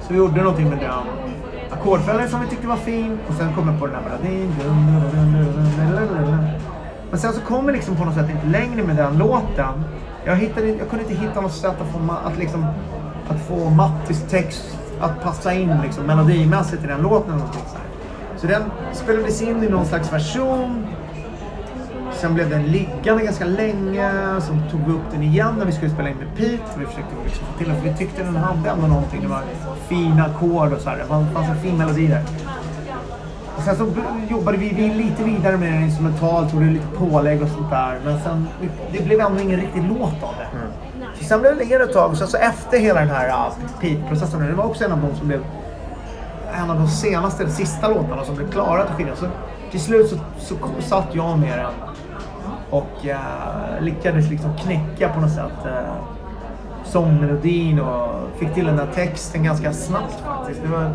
Så 0.00 0.12
vi 0.12 0.18
gjorde 0.18 0.42
någonting 0.42 0.68
med 0.68 0.78
den 0.78 0.90
ackordföljden 1.70 2.28
som 2.28 2.40
vi 2.40 2.46
tyckte 2.46 2.66
var 2.66 2.76
fin. 2.76 3.18
Och 3.28 3.34
sen 3.34 3.54
kom 3.54 3.68
jag 3.68 3.78
på 3.78 3.86
den 3.86 3.94
här 3.94 4.02
melodin. 4.02 4.52
Men 7.10 7.18
sen 7.20 7.32
så 7.32 7.40
kom 7.40 7.66
vi 7.66 7.72
liksom 7.72 7.96
på 7.96 8.04
något 8.04 8.14
sätt 8.14 8.30
inte 8.30 8.46
längre 8.46 8.82
med 8.82 8.96
den 8.96 9.18
låten. 9.18 9.84
Jag, 10.24 10.36
hittade, 10.36 10.66
jag 10.66 10.90
kunde 10.90 11.04
inte 11.04 11.14
hitta 11.14 11.40
något 11.40 11.52
sätt 11.52 11.80
att 11.80 11.92
få, 11.92 12.14
att 12.24 12.38
liksom, 12.38 12.66
att 13.28 13.40
få 13.40 13.70
Mattis 13.70 14.24
text 14.30 14.78
att 15.00 15.22
passa 15.22 15.52
in 15.52 15.80
liksom, 15.82 16.06
melodimässigt 16.06 16.84
i 16.84 16.86
den 16.86 17.02
låten. 17.02 17.30
eller 17.30 17.38
någonting 17.38 17.62
så, 17.66 17.76
här. 17.76 17.86
så 18.36 18.46
den 18.46 18.62
spelades 18.92 19.42
in 19.42 19.64
i 19.64 19.68
någon 19.68 19.86
slags 19.86 20.12
version. 20.12 20.86
Sen 22.22 22.34
blev 22.34 22.50
den 22.50 22.62
liggande 22.62 23.24
ganska 23.24 23.44
länge. 23.44 24.10
Så 24.40 24.52
tog 24.70 24.80
vi 24.86 24.92
upp 24.92 25.10
den 25.12 25.22
igen 25.22 25.54
när 25.58 25.66
vi 25.66 25.72
skulle 25.72 25.90
spela 25.90 26.08
in 26.08 26.16
med 26.16 26.36
Pete. 26.36 26.78
Vi 26.78 26.86
försökte 26.86 27.14
liksom 27.24 27.46
få 27.46 27.58
till 27.58 27.68
den, 27.68 27.76
för 27.76 27.88
vi 27.88 27.94
tyckte 27.94 28.22
den 28.22 28.36
hade 28.36 28.70
ändå 28.70 28.86
någonting. 28.86 29.20
Det 29.22 29.28
var 29.28 29.42
fina 29.88 30.24
ackord 30.24 30.72
och 30.72 30.80
så 30.80 30.90
här. 30.90 30.98
Det 30.98 31.04
fanns- 31.04 31.48
en 31.48 31.56
fin 31.56 31.78
melodi 31.78 32.06
där. 32.06 32.22
Och 33.56 33.62
sen 33.62 33.76
så 33.76 33.86
jobbade 34.30 34.58
vi, 34.58 34.68
vi 34.68 34.94
lite 34.94 35.22
vidare 35.24 35.56
med 35.56 35.72
den 35.72 35.82
instrumentalt, 35.82 36.54
gjorde 36.54 36.66
lite 36.66 36.86
pålägg 36.98 37.42
och 37.42 37.48
sånt 37.48 37.70
där. 37.70 37.98
Men 38.04 38.20
sen, 38.20 38.48
det 38.92 39.04
blev 39.04 39.20
ändå 39.20 39.40
ingen 39.40 39.60
riktig 39.60 39.82
låt 39.88 40.22
av 40.22 40.34
det. 40.38 40.48
Så 41.18 41.24
sen 41.24 41.40
blev 41.40 41.54
det 41.56 41.64
liggande 41.64 41.84
ett 41.84 41.92
tag. 41.92 42.16
Sen 42.16 42.28
så 42.28 42.36
efter 42.36 42.78
hela 42.78 43.00
den 43.00 43.10
här 43.10 43.28
uh, 43.28 43.52
Pete-processen, 43.80 44.46
det 44.46 44.54
var 44.54 44.64
också 44.64 44.84
en 44.84 44.92
av 44.92 45.00
de 45.00 45.16
som 45.16 45.28
blev 45.28 45.44
en 46.62 46.70
av 46.70 46.76
de 46.76 46.88
senaste, 46.88 47.42
eller 47.42 47.52
sista 47.52 47.88
låtarna 47.88 48.24
som 48.24 48.34
blev 48.34 48.50
klara 48.50 48.86
till 48.86 48.94
skivan. 48.94 49.16
Så 49.16 49.26
till 49.70 49.80
slut 49.80 50.10
så, 50.10 50.16
så 50.38 50.54
satt 50.80 51.08
jag 51.12 51.38
med 51.38 51.58
den 51.58 51.66
och 52.72 53.06
eh, 53.06 53.80
lyckades 53.80 54.30
liksom 54.30 54.56
knäcka 54.56 55.08
på 55.08 55.20
något 55.20 55.30
sätt 55.30 55.66
eh, 55.66 55.94
sångmelodin 56.84 57.80
och 57.80 58.38
fick 58.38 58.54
till 58.54 58.66
den 58.66 58.76
där 58.76 58.88
texten 58.94 59.44
ganska 59.44 59.72
snabbt 59.72 60.20
faktiskt. 60.24 60.62
Det 60.62 60.68
var, 60.68 60.90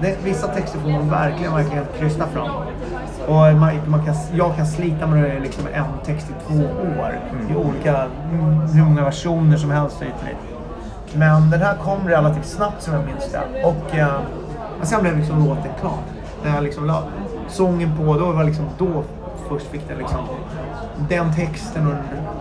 det, 0.00 0.16
vissa 0.24 0.48
texter 0.48 0.78
får 0.78 0.90
man 0.90 1.10
verkligen, 1.10 1.54
verkligen 1.54 1.84
krysta 1.98 2.26
fram. 2.26 2.50
Och 3.26 3.56
man, 3.60 3.74
man 3.86 4.04
kan, 4.04 4.14
jag 4.34 4.56
kan 4.56 4.66
slita 4.66 5.06
med 5.06 5.24
det 5.24 5.40
liksom 5.40 5.64
en 5.72 6.04
text 6.04 6.30
i 6.30 6.32
två 6.48 6.64
år. 7.00 7.20
I 7.50 7.54
olika, 7.54 8.02
mm, 8.32 8.60
hur 8.60 8.84
många 8.84 9.04
versioner 9.04 9.56
som 9.56 9.70
helst 9.70 10.02
hit 10.02 10.14
och 10.20 10.26
dit. 10.26 10.36
Men 11.14 11.50
den 11.50 11.60
här 11.60 11.76
kom 11.76 12.08
relativt 12.08 12.46
snabbt 12.46 12.82
som 12.82 12.94
jag 12.94 13.04
minns 13.04 13.32
det. 13.32 13.64
Och 13.64 13.96
eh, 13.96 14.20
men 14.78 14.86
sen 14.86 15.02
blev 15.02 15.16
liksom 15.16 15.46
låten 15.46 15.70
klar. 15.80 15.98
När 16.44 16.54
jag 16.54 16.64
liksom 16.64 16.86
la 16.86 17.02
sången 17.48 17.96
på, 17.96 18.14
då 18.14 18.32
var 18.32 18.44
liksom 18.44 18.64
då 18.78 19.04
först 19.48 19.66
fick 19.66 19.88
den 19.88 19.98
liksom 19.98 20.20
den 21.08 21.34
texten 21.34 21.86
och 21.86 21.94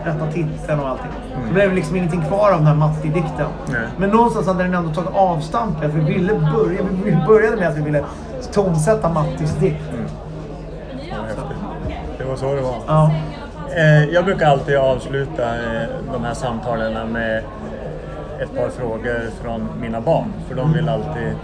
rätta 0.07 0.31
titeln 0.31 0.79
och 0.79 0.87
allting. 0.89 1.11
Så 1.47 1.53
blev 1.53 1.69
det 1.69 1.75
liksom 1.75 1.95
ingenting 1.95 2.21
kvar 2.21 2.51
av 2.51 2.57
den 2.57 2.67
här 2.67 2.75
Matti-dikten. 2.75 3.47
Nej. 3.67 3.87
Men 3.97 4.09
någonstans 4.09 4.47
hade 4.47 4.63
den 4.63 4.73
ändå 4.73 4.89
tagit 4.93 5.09
avstamp 5.13 5.83
i 5.83 5.85
att 5.85 5.93
vi 5.93 6.13
ville 6.13 6.33
börja, 6.33 6.79
vi 7.05 7.17
började 7.27 7.57
med 7.57 7.67
att 7.67 7.77
vi 7.77 7.81
ville 7.81 8.03
tonsätta 8.53 9.09
Mattis 9.09 9.55
dikt. 9.55 9.83
Vad 11.11 11.25
häftigt. 11.25 11.57
Det 12.17 12.23
var 12.23 12.35
så 12.35 12.55
det 12.55 12.61
var. 12.61 12.75
Ja. 12.87 13.11
Eh, 13.77 14.03
jag 14.03 14.25
brukar 14.25 14.45
alltid 14.47 14.77
avsluta 14.77 15.43
eh, 15.55 15.87
de 16.13 16.23
här 16.23 16.33
samtalen 16.33 17.11
med 17.11 17.43
ett 18.41 18.55
par 18.57 18.69
frågor 18.69 19.29
från 19.41 19.69
mina 19.81 20.01
barn. 20.01 20.33
För 20.47 20.55
de 20.55 20.73
vill 20.73 20.89
alltid... 20.89 21.35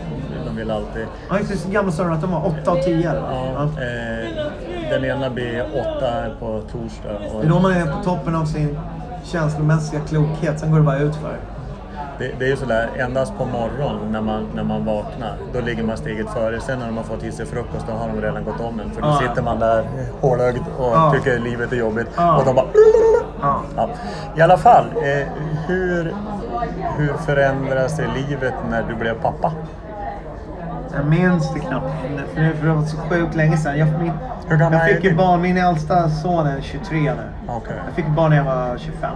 De 0.46 0.56
vill 0.56 0.72
alltid 0.72 1.06
Ja, 1.30 1.40
just 1.40 1.66
det. 1.66 1.72
Gamla 1.72 1.92
sa 1.92 2.04
att 2.04 2.22
de 2.22 2.32
var 2.32 2.46
8 2.62 2.72
och 2.72 2.82
10 2.84 3.10
eller? 3.10 3.22
ja, 3.22 3.64
eh, 3.64 4.48
den 4.92 5.06
ena 5.06 5.30
blir 5.30 5.66
åtta 5.74 6.12
på 6.40 6.62
torsdag. 6.72 7.10
Och 7.34 7.42
Det 7.42 7.48
är 7.48 7.50
då 7.50 7.60
man 7.60 7.72
är 7.72 7.86
på 7.86 8.04
toppen 8.04 8.36
av 8.36 8.46
sin 8.46 8.78
känslomässiga 9.24 10.00
klokhet. 10.08 10.60
Sen 10.60 10.72
går 10.72 10.78
det 10.80 10.86
bara 10.86 10.98
ut 11.00 11.16
för. 11.16 11.36
det, 12.20 12.32
det 12.40 12.46
är 12.46 12.50
ju 12.50 12.56
sådär, 12.58 12.90
endast 12.98 13.38
på 13.38 13.46
morgonen 13.46 14.12
när 14.12 14.22
man, 14.22 14.48
när 14.56 14.64
man 14.64 14.86
vaknar, 14.86 15.34
då 15.54 15.60
ligger 15.62 15.84
man 15.84 15.98
steget 15.98 16.30
före. 16.30 16.60
Sen 16.62 16.80
när 16.80 16.86
de 16.86 16.98
har 16.98 17.04
fått 17.04 17.24
i 17.24 17.32
sig 17.32 17.46
frukost, 17.46 17.86
då 17.88 17.94
har 17.94 18.08
de 18.08 18.22
redan 18.22 18.44
gått 18.44 18.60
om 18.60 18.80
en. 18.80 18.92
För 18.92 19.02
då 19.02 19.08
Ja. 19.08 19.20
sitter 19.30 19.42
man 19.42 19.60
där 19.60 19.84
hålögd 20.22 20.62
och 20.80 20.86
Ja. 20.96 21.14
tycker 21.16 21.40
livet 21.40 21.72
är 21.72 21.76
jobbigt. 21.76 22.08
Ja. 22.18 22.38
Och 22.38 22.46
de 22.46 22.56
bara... 22.56 22.66
Ja. 23.42 23.90
I 24.38 24.42
alla 24.42 24.58
fall, 24.58 24.86
eh, 24.96 25.28
hur, 25.68 26.14
hur 26.98 27.14
förändrades 27.14 28.00
livet 28.16 28.54
när 28.70 28.84
du 28.90 28.96
blev 28.96 29.14
pappa? 29.22 29.52
Jag 30.96 31.06
minns 31.06 31.54
det 31.54 31.60
knappt. 31.60 31.88
För 32.34 32.42
det, 32.42 32.54
för 32.56 32.68
det 32.68 32.74
var 32.74 32.84
så 32.84 32.98
sjukt 32.98 33.36
länge 33.36 33.58
sedan. 33.58 33.78
Jag, 33.78 33.88
min, 34.00 34.14
jag 34.50 34.86
fick 34.86 35.04
ju 35.04 35.16
barn. 35.16 35.42
Min 35.42 35.58
äldsta 35.58 36.10
son 36.10 36.48
är 36.48 36.62
23 36.62 37.14
nu. 37.14 37.30
Okej. 37.48 37.76
Jag 37.86 37.96
fick 37.96 38.08
barn 38.08 38.30
när 38.30 38.38
jag 38.38 38.44
var 38.44 38.78
25. 38.78 39.10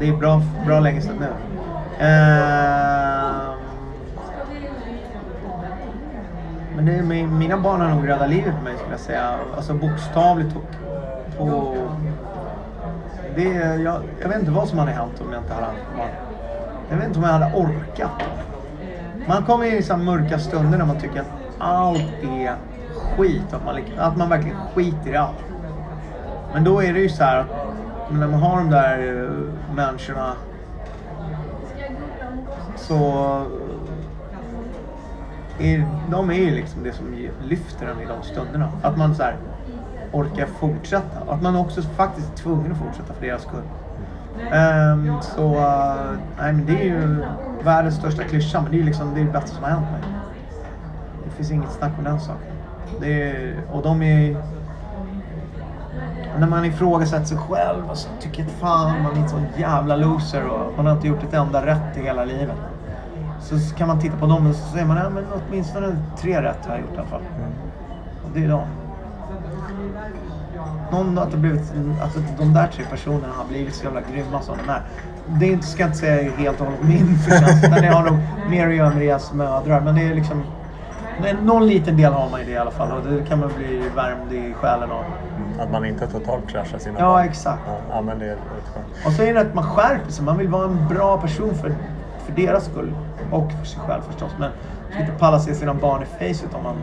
Det 0.00 0.08
är 0.08 0.16
bra, 0.16 0.42
bra 0.66 0.80
länge 0.80 1.00
sedan 1.00 1.16
nu. 1.20 1.28
Ehm, 1.98 3.56
men 6.76 6.86
det, 6.86 7.02
mina 7.26 7.56
barn 7.58 7.80
har 7.80 7.88
nog 7.88 8.08
räddat 8.08 8.28
livet 8.28 8.56
på 8.56 8.62
mig 8.64 8.76
skulle 8.76 8.92
jag 8.92 9.00
säga. 9.00 9.38
Alltså 9.56 9.74
bokstavligt 9.74 10.56
och 10.56 10.62
på... 11.38 11.76
Det, 13.36 13.42
jag, 13.82 14.02
jag 14.22 14.28
vet 14.28 14.38
inte 14.38 14.50
vad 14.50 14.68
som 14.68 14.78
hade 14.78 14.92
hänt 14.92 15.20
om 15.20 15.32
jag 15.32 15.42
inte 15.42 15.54
hade 15.54 15.66
haft 15.66 15.78
barn. 15.96 16.08
Jag 16.90 16.96
vet 16.96 17.06
inte 17.06 17.18
om 17.18 17.24
jag 17.24 17.32
hade 17.32 17.56
orkat. 17.56 18.22
Man 19.28 19.44
kommer 19.44 19.64
in 19.64 19.78
i 19.78 19.82
så 19.82 19.96
mörka 19.96 20.38
stunder 20.38 20.78
när 20.78 20.86
man 20.86 20.98
tycker 20.98 21.20
att 21.20 21.30
allt 21.58 22.24
är 22.24 22.56
skit. 23.16 23.52
Att 23.52 23.64
man, 23.64 23.82
att 23.98 24.16
man 24.16 24.28
verkligen 24.28 24.56
skiter 24.74 25.10
i 25.10 25.16
allt. 25.16 25.44
Men 26.52 26.64
då 26.64 26.82
är 26.82 26.92
det 26.92 27.00
ju 27.00 27.08
så 27.08 27.24
här 27.24 27.40
att 27.40 27.46
när 28.10 28.28
man 28.28 28.40
har 28.40 28.56
de 28.56 28.70
där 28.70 29.24
eh, 29.24 29.74
människorna 29.74 30.32
så 32.76 32.96
eh, 35.58 35.72
är, 35.72 35.86
de 36.10 36.30
är 36.30 36.34
ju 36.34 36.50
liksom 36.50 36.82
det 36.82 36.92
som 36.92 37.28
lyfter 37.44 37.86
en 37.86 38.00
i 38.00 38.06
de 38.06 38.22
stunderna. 38.22 38.72
Att 38.82 38.98
man 38.98 39.14
så 39.14 39.22
här 39.22 39.36
orkar 40.12 40.46
fortsätta. 40.46 41.20
Att 41.28 41.42
man 41.42 41.56
också 41.56 41.82
faktiskt 41.82 42.32
är 42.32 42.36
tvungen 42.36 42.72
att 42.72 42.78
fortsätta 42.78 43.14
för 43.14 43.26
deras 43.26 43.42
skull. 43.42 43.62
Ehm, 44.52 45.12
så 45.22 45.54
eh, 45.54 46.18
nej, 46.38 46.52
men 46.52 46.66
det 46.66 46.72
är 46.72 46.84
ju 46.84 47.24
världens 47.64 47.94
största 47.94 48.24
klyscha 48.24 48.60
men 48.60 48.70
det 48.70 48.76
är 48.76 48.78
ju 48.78 48.84
liksom 48.84 49.14
det, 49.14 49.20
är 49.20 49.24
det 49.24 49.30
bästa 49.30 49.54
som 49.54 49.64
har 49.64 49.70
hänt 49.70 49.90
mig. 49.90 50.00
Det 51.24 51.30
finns 51.30 51.50
inget 51.50 51.72
snack 51.72 51.92
om 51.98 52.04
den 52.04 52.20
saken. 52.20 52.52
Det 53.00 53.30
är, 53.30 53.60
och 53.72 53.82
de 53.82 54.02
är 54.02 54.36
när 56.38 56.46
man 56.46 56.64
ifrågasätter 56.64 57.24
sig 57.24 57.38
själv 57.38 57.90
och 57.90 57.96
så 57.96 58.08
tycker 58.20 58.44
att 58.44 58.50
fan 58.50 59.02
man 59.02 59.16
är 59.16 59.20
en 59.20 59.28
sån 59.28 59.46
jävla 59.56 59.96
loser 59.96 60.46
och 60.46 60.72
man 60.76 60.86
har 60.86 60.92
inte 60.92 61.08
gjort 61.08 61.22
ett 61.22 61.34
enda 61.34 61.66
rätt 61.66 61.96
i 61.96 62.02
hela 62.02 62.24
livet. 62.24 62.56
Så 63.40 63.74
kan 63.76 63.88
man 63.88 64.00
titta 64.00 64.16
på 64.16 64.26
dem 64.26 64.46
och 64.46 64.54
så 64.54 64.68
säger 64.72 64.86
man, 64.86 64.96
ja 64.96 65.10
men 65.10 65.24
åtminstone 65.48 65.96
tre 66.18 66.42
rätt 66.42 66.66
har 66.66 66.74
jag 66.74 66.80
gjort 66.80 66.94
i 66.94 66.98
alla 66.98 67.06
fall. 67.06 67.22
Och 68.24 68.30
det 68.34 68.44
är 68.44 68.48
de. 68.48 68.62
Någon 70.92 71.18
att 71.18 71.30
det 71.30 71.36
blivit, 71.36 71.60
att 72.02 72.38
de 72.38 72.52
där 72.54 72.66
tre 72.66 72.84
personerna 72.90 73.32
har 73.38 73.44
blivit 73.44 73.74
så 73.74 73.84
jävla 73.84 74.00
grymma 74.12 74.40
som 74.42 74.56
de 74.66 74.72
är. 74.72 74.82
Det 75.40 75.46
är 75.46 75.52
inte, 75.52 75.66
ska 75.66 75.82
jag 75.82 75.88
inte 75.88 75.98
säga 75.98 76.32
helt 76.36 76.60
och 76.60 76.66
hållet 76.66 76.82
min 76.84 77.18
förtjänst, 77.18 77.64
utan 77.64 77.82
det 77.82 77.86
har 77.88 78.02
nog 78.10 78.18
mer 78.50 78.68
att 78.68 78.74
göra 78.74 78.90
med 78.90 79.02
deras 79.02 79.32
mödrar. 79.32 79.80
Men 79.80 79.94
det 79.94 80.02
är 80.02 80.14
liksom, 80.14 80.42
någon 81.42 81.66
liten 81.66 81.96
del 81.96 82.12
har 82.12 82.30
man 82.30 82.40
i 82.40 82.44
det 82.44 82.50
i 82.50 82.56
alla 82.56 82.70
fall 82.70 82.92
och 82.92 83.12
det 83.12 83.24
kan 83.28 83.40
man 83.40 83.50
bli 83.56 83.82
värmd 83.96 84.32
i 84.32 84.54
själen 84.54 84.90
av. 84.90 85.04
Att 85.60 85.70
man 85.72 85.84
inte 85.84 86.06
totalt 86.06 86.48
kraschar 86.48 86.78
sina 86.78 86.98
Ja, 86.98 87.04
barn. 87.06 87.24
exakt. 87.24 87.62
Ja, 87.90 88.00
men 88.00 88.18
det 88.18 88.26
är. 88.26 88.36
Och 89.06 89.12
så 89.12 89.22
är 89.22 89.34
det 89.34 89.40
att 89.40 89.54
man 89.54 89.64
skärper 89.64 90.12
sig. 90.12 90.24
Man 90.24 90.38
vill 90.38 90.48
vara 90.48 90.64
en 90.64 90.88
bra 90.88 91.20
person 91.20 91.54
för, 91.54 91.74
för 92.26 92.32
deras 92.32 92.64
skull. 92.64 92.92
Och 93.30 93.52
för 93.52 93.66
sig 93.66 93.80
själv 93.86 94.02
förstås. 94.02 94.30
Men 94.38 94.50
man 94.50 94.92
ska 94.92 95.00
inte 95.00 95.12
palla 95.18 95.38
se 95.38 95.54
sina 95.54 95.74
barn 95.74 96.02
i 96.02 96.06
facet 96.06 96.54
om 96.54 96.62
man 96.62 96.76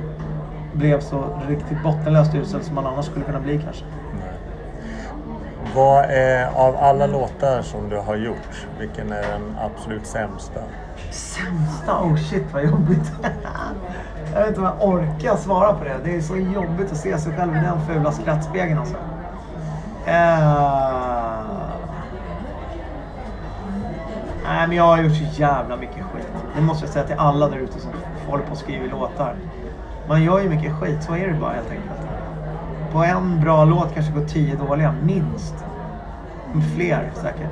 blev 0.74 1.00
så 1.00 1.40
riktigt 1.48 1.84
bottenlöst 1.84 2.36
usel 2.36 2.64
som 2.64 2.76
man 2.76 2.88
annars 2.88 3.06
skulle 3.06 3.26
kunna 3.26 3.40
bli 3.40 3.62
kanske. 3.64 3.86
Vad 5.76 6.06
är, 6.06 6.48
av 6.56 6.78
alla 6.78 7.08
låtar 7.08 7.62
som 7.62 7.90
du 7.90 7.98
har 7.98 8.16
gjort, 8.16 8.68
vilken 8.80 9.12
är 9.12 9.22
den 9.22 9.56
absolut 9.60 10.06
sämsta? 10.06 10.60
Sämsta? 11.12 12.04
Oh 12.04 12.16
shit 12.16 12.44
vad 12.54 12.64
jobbigt. 12.64 13.12
jag 14.34 14.40
vet 14.40 14.48
inte 14.48 14.60
om 14.60 14.66
jag 14.66 14.90
orkar 14.90 15.36
svara 15.36 15.74
på 15.74 15.84
det. 15.84 15.98
Det 16.04 16.16
är 16.16 16.22
så 16.22 16.38
jobbigt 16.38 16.92
att 16.92 16.98
se 16.98 17.18
sig 17.18 17.34
själv 17.34 17.56
i 17.56 17.60
den 17.60 17.82
fula 17.88 18.12
skrattspegeln 18.12 18.80
alltså. 18.80 18.96
Eh... 20.06 21.04
Nej 24.44 24.68
men 24.68 24.78
jag 24.78 24.84
har 24.84 24.98
gjort 24.98 25.16
så 25.16 25.42
jävla 25.42 25.78
mycket 25.78 26.04
skit. 26.06 26.28
Det 26.56 26.62
måste 26.62 26.86
jag 26.86 26.94
säga 26.94 27.06
till 27.06 27.16
alla 27.18 27.50
där 27.50 27.58
ute 27.58 27.80
som 27.80 27.92
håller 28.28 28.44
på 28.44 28.52
och 28.52 28.58
skriver 28.58 28.90
låtar. 28.90 29.36
Man 30.08 30.24
gör 30.24 30.40
ju 30.42 30.50
mycket 30.50 30.74
skit, 30.74 31.04
så 31.04 31.16
är 31.16 31.28
det 31.28 31.34
bara 31.40 31.54
helt 31.54 31.72
enkelt. 31.72 31.90
På 32.92 33.04
en 33.04 33.40
bra 33.42 33.66
låt 33.66 33.94
kanske 33.94 34.12
går 34.14 34.26
tio 34.26 34.56
dåliga, 34.56 34.94
minst. 35.04 35.56
Fler 36.76 37.12
säkert. 37.14 37.52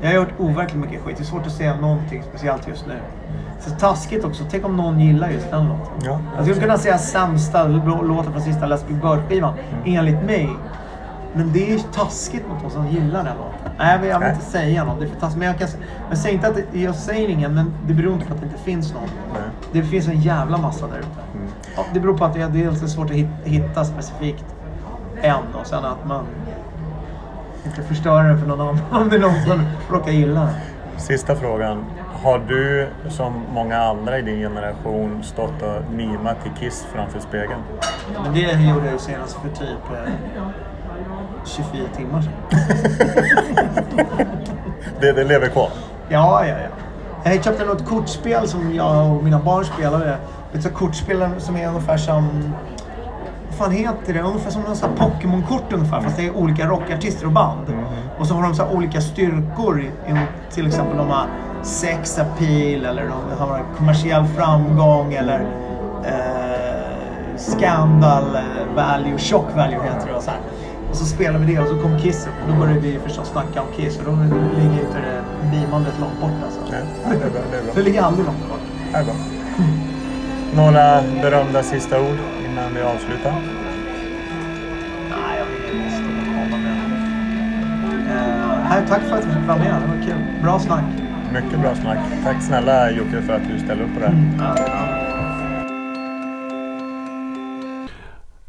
Jag 0.00 0.08
har 0.08 0.14
gjort 0.14 0.28
overkligt 0.38 0.80
mycket 0.80 1.02
skit. 1.02 1.16
Det 1.16 1.22
är 1.22 1.24
svårt 1.24 1.46
att 1.46 1.52
säga 1.52 1.76
någonting 1.80 2.22
speciellt 2.28 2.68
just 2.68 2.86
nu. 2.86 2.94
Så 3.60 3.70
taskigt 3.70 4.24
också. 4.24 4.44
Tänk 4.50 4.64
om 4.64 4.76
någon 4.76 5.00
gillar 5.00 5.28
just 5.30 5.50
den 5.50 5.64
låten. 5.68 5.92
Ja. 6.04 6.18
Jag 6.36 6.44
skulle 6.44 6.60
kunna 6.60 6.78
säga 6.78 6.98
sämsta 6.98 7.64
lå- 7.68 8.02
låten 8.02 8.32
från 8.32 8.42
sista 8.42 8.66
Be 8.68 8.76
Bird-skivan. 9.02 9.54
Enligt 9.84 10.22
mig. 10.24 10.50
Men 11.32 11.52
det 11.52 11.68
är 11.70 11.72
ju 11.72 11.78
taskigt 11.78 12.48
mot 12.48 12.62
de 12.62 12.70
som 12.70 12.88
gillar 12.88 13.24
den 13.24 13.36
låten. 13.36 13.72
Nej, 13.78 13.92
jag 13.92 13.98
vill, 13.98 14.08
jag 14.10 14.18
vill 14.20 14.28
inte 14.28 14.44
säga 14.44 14.84
någon. 14.84 14.98
Det 14.98 15.04
är 15.04 15.08
för 15.08 15.20
taskigt. 15.20 15.38
Men 15.38 15.48
jag, 15.48 15.58
kan, 15.58 15.68
jag 16.08 16.18
säger 16.18 16.34
inte 16.34 16.48
att 16.48 16.54
det, 16.72 16.78
jag 16.80 16.94
säger 16.94 17.28
ingen, 17.28 17.54
men 17.54 17.72
det 17.86 17.94
beror 17.94 18.14
inte 18.14 18.26
på 18.26 18.34
att 18.34 18.40
det 18.40 18.46
inte 18.46 18.58
finns 18.58 18.94
någon. 18.94 19.02
Nej. 19.32 19.42
Det 19.72 19.82
finns 19.82 20.08
en 20.08 20.20
jävla 20.20 20.58
massa 20.58 20.86
där 20.86 20.98
ute. 20.98 21.08
Ja, 21.78 21.84
det 21.92 22.00
beror 22.00 22.18
på 22.18 22.24
att 22.24 22.34
det 22.34 22.40
är 22.40 22.48
dels 22.48 22.82
är 22.82 22.86
svårt 22.86 23.10
att 23.10 23.16
hit- 23.16 23.44
hitta 23.44 23.84
specifikt 23.84 24.44
en 25.22 25.54
och 25.60 25.66
sen 25.66 25.84
att 25.84 26.04
man 26.06 26.24
inte 27.66 27.82
förstör 27.82 28.24
den 28.24 28.40
för 28.40 28.46
någon 28.46 28.60
annan 28.60 28.78
om 29.02 29.08
det 29.08 29.16
är 29.16 29.20
någon 29.20 29.42
som 29.46 29.62
råkar 29.90 30.10
gilla 30.12 30.40
den. 30.40 30.54
Sista 30.96 31.36
frågan. 31.36 31.84
Har 32.22 32.38
du, 32.38 32.88
som 33.08 33.32
många 33.54 33.78
andra 33.78 34.18
i 34.18 34.22
din 34.22 34.38
generation, 34.38 35.22
stått 35.22 35.62
och 35.62 35.92
mimat 35.92 36.42
till 36.42 36.52
Kiss 36.60 36.86
framför 36.92 37.20
spegeln? 37.20 37.60
Men 38.24 38.34
det 38.34 38.40
gjorde 38.40 38.84
jag 38.84 38.92
ju 38.92 38.98
senast 38.98 39.36
för 39.36 39.48
typ 39.48 39.78
eh, 40.06 40.12
24 41.44 41.82
timmar 41.96 42.22
sedan. 42.22 42.32
Det, 45.00 45.12
det 45.12 45.24
lever 45.24 45.48
kvar? 45.48 45.68
Ja, 46.08 46.46
ja, 46.46 46.54
ja. 47.24 47.30
Jag 47.32 47.44
köpte 47.44 47.64
något 47.64 47.86
kortspel 47.86 48.48
som 48.48 48.74
jag 48.74 49.16
och 49.16 49.24
mina 49.24 49.38
barn 49.38 49.64
spelade. 49.64 50.16
Ett 50.54 50.62
sånt 50.62 50.74
kortspel 50.74 51.24
som 51.38 51.56
är 51.56 51.68
ungefär 51.68 51.96
som... 51.96 52.28
Vad 53.48 53.56
fan 53.58 53.72
heter 53.72 54.14
det? 54.14 54.20
Ungefär 54.20 54.50
som 54.50 54.62
någon 54.62 54.96
Pokémon-kort 54.96 55.72
ungefär. 55.72 56.00
Fast 56.00 56.16
det 56.16 56.26
är 56.26 56.36
olika 56.36 56.66
rockartister 56.66 57.26
och 57.26 57.32
band. 57.32 57.66
Och 58.18 58.26
så 58.26 58.34
har 58.34 58.42
de 58.42 58.54
så 58.54 58.68
olika 58.68 59.00
styrkor. 59.00 59.90
Till 60.50 60.66
exempel 60.66 60.96
de 60.96 61.08
har 61.08 61.26
sex 61.62 62.18
appeal 62.18 62.84
eller 62.84 63.02
de 63.04 63.38
har 63.38 63.64
kommersiell 63.76 64.26
framgång 64.26 65.14
eller 65.14 65.40
eh, 66.04 67.36
scandal 67.36 68.38
value, 68.76 69.18
shock 69.18 69.56
value 69.56 69.82
heter 69.82 70.06
det. 70.06 70.14
Och 70.14 70.22
så, 70.22 70.30
här. 70.30 70.40
och 70.90 70.96
så 70.96 71.04
spelar 71.04 71.38
vi 71.38 71.54
det 71.54 71.60
och 71.60 71.68
så 71.68 71.82
kom 71.82 71.98
Kiss 71.98 72.26
upp. 72.26 72.32
Och 72.42 72.52
då 72.54 72.60
började 72.60 72.80
vi 72.80 72.98
förstås 72.98 73.28
snacka 73.28 73.62
om 73.62 73.68
Kiss 73.76 73.98
och 73.98 74.04
då 74.04 74.10
ligger 74.10 74.80
inte 74.80 74.98
det 74.98 75.22
beamandet 75.50 75.94
långt 76.00 76.20
bort 76.20 76.44
alltså. 76.44 76.60
Nej, 76.70 76.82
det 77.08 77.26
är 77.26 77.30
bra. 77.30 77.40
Det 77.50 77.58
är 77.58 77.62
bra. 77.62 77.72
Det 77.74 77.82
ligger 77.82 78.02
aldrig 78.02 78.26
långt 78.26 78.48
bort. 78.48 78.60
Det 78.92 78.98
är 78.98 79.04
bra. 79.04 79.14
Några 80.56 81.02
berömda 81.22 81.62
sista 81.62 82.00
ord 82.00 82.16
innan 82.44 82.74
vi 82.74 82.80
avslutar? 82.80 83.42
Nej, 85.10 85.38
jag 85.38 85.46
vill 85.46 85.80
måste 85.80 86.02
nog 86.02 86.24
komma 86.24 86.56
med. 86.56 86.78
Uh, 88.82 88.88
tack 88.88 89.02
för 89.02 89.16
att 89.16 89.22
du 89.22 89.28
fick 89.28 89.46
vara 89.46 89.58
med. 89.58 89.82
Det 89.82 89.88
var 89.88 90.02
kul. 90.04 90.42
Bra 90.42 90.60
snack. 90.60 90.84
Mycket 91.32 91.60
bra 91.60 91.74
snack. 91.74 91.98
Tack 92.24 92.42
snälla 92.42 92.90
Jocke 92.90 93.22
för 93.22 93.32
att 93.32 93.48
du 93.48 93.58
ställer 93.58 93.82
upp 93.82 93.94
på 93.94 94.00
det 94.00 94.06
här. 94.06 94.34
Ja, 94.38 94.54
ja. 94.66 94.98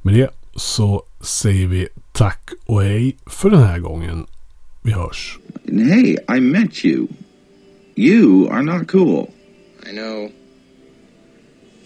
Med 0.02 0.14
det 0.14 0.30
så 0.56 1.04
säger 1.22 1.68
vi 1.68 1.88
tack 2.12 2.50
och 2.66 2.84
hej 2.84 3.18
för 3.26 3.50
den 3.50 3.64
här 3.64 3.80
gången. 3.80 4.26
Vi 4.82 4.92
hörs. 4.92 5.40
And 5.68 5.92
hey, 5.92 6.18
I 6.38 6.40
met 6.40 6.86
you. 6.86 7.08
You 7.96 8.50
are 8.50 8.62
not 8.62 8.92
cool. 8.92 9.28
I 9.84 9.92
know. 9.92 10.30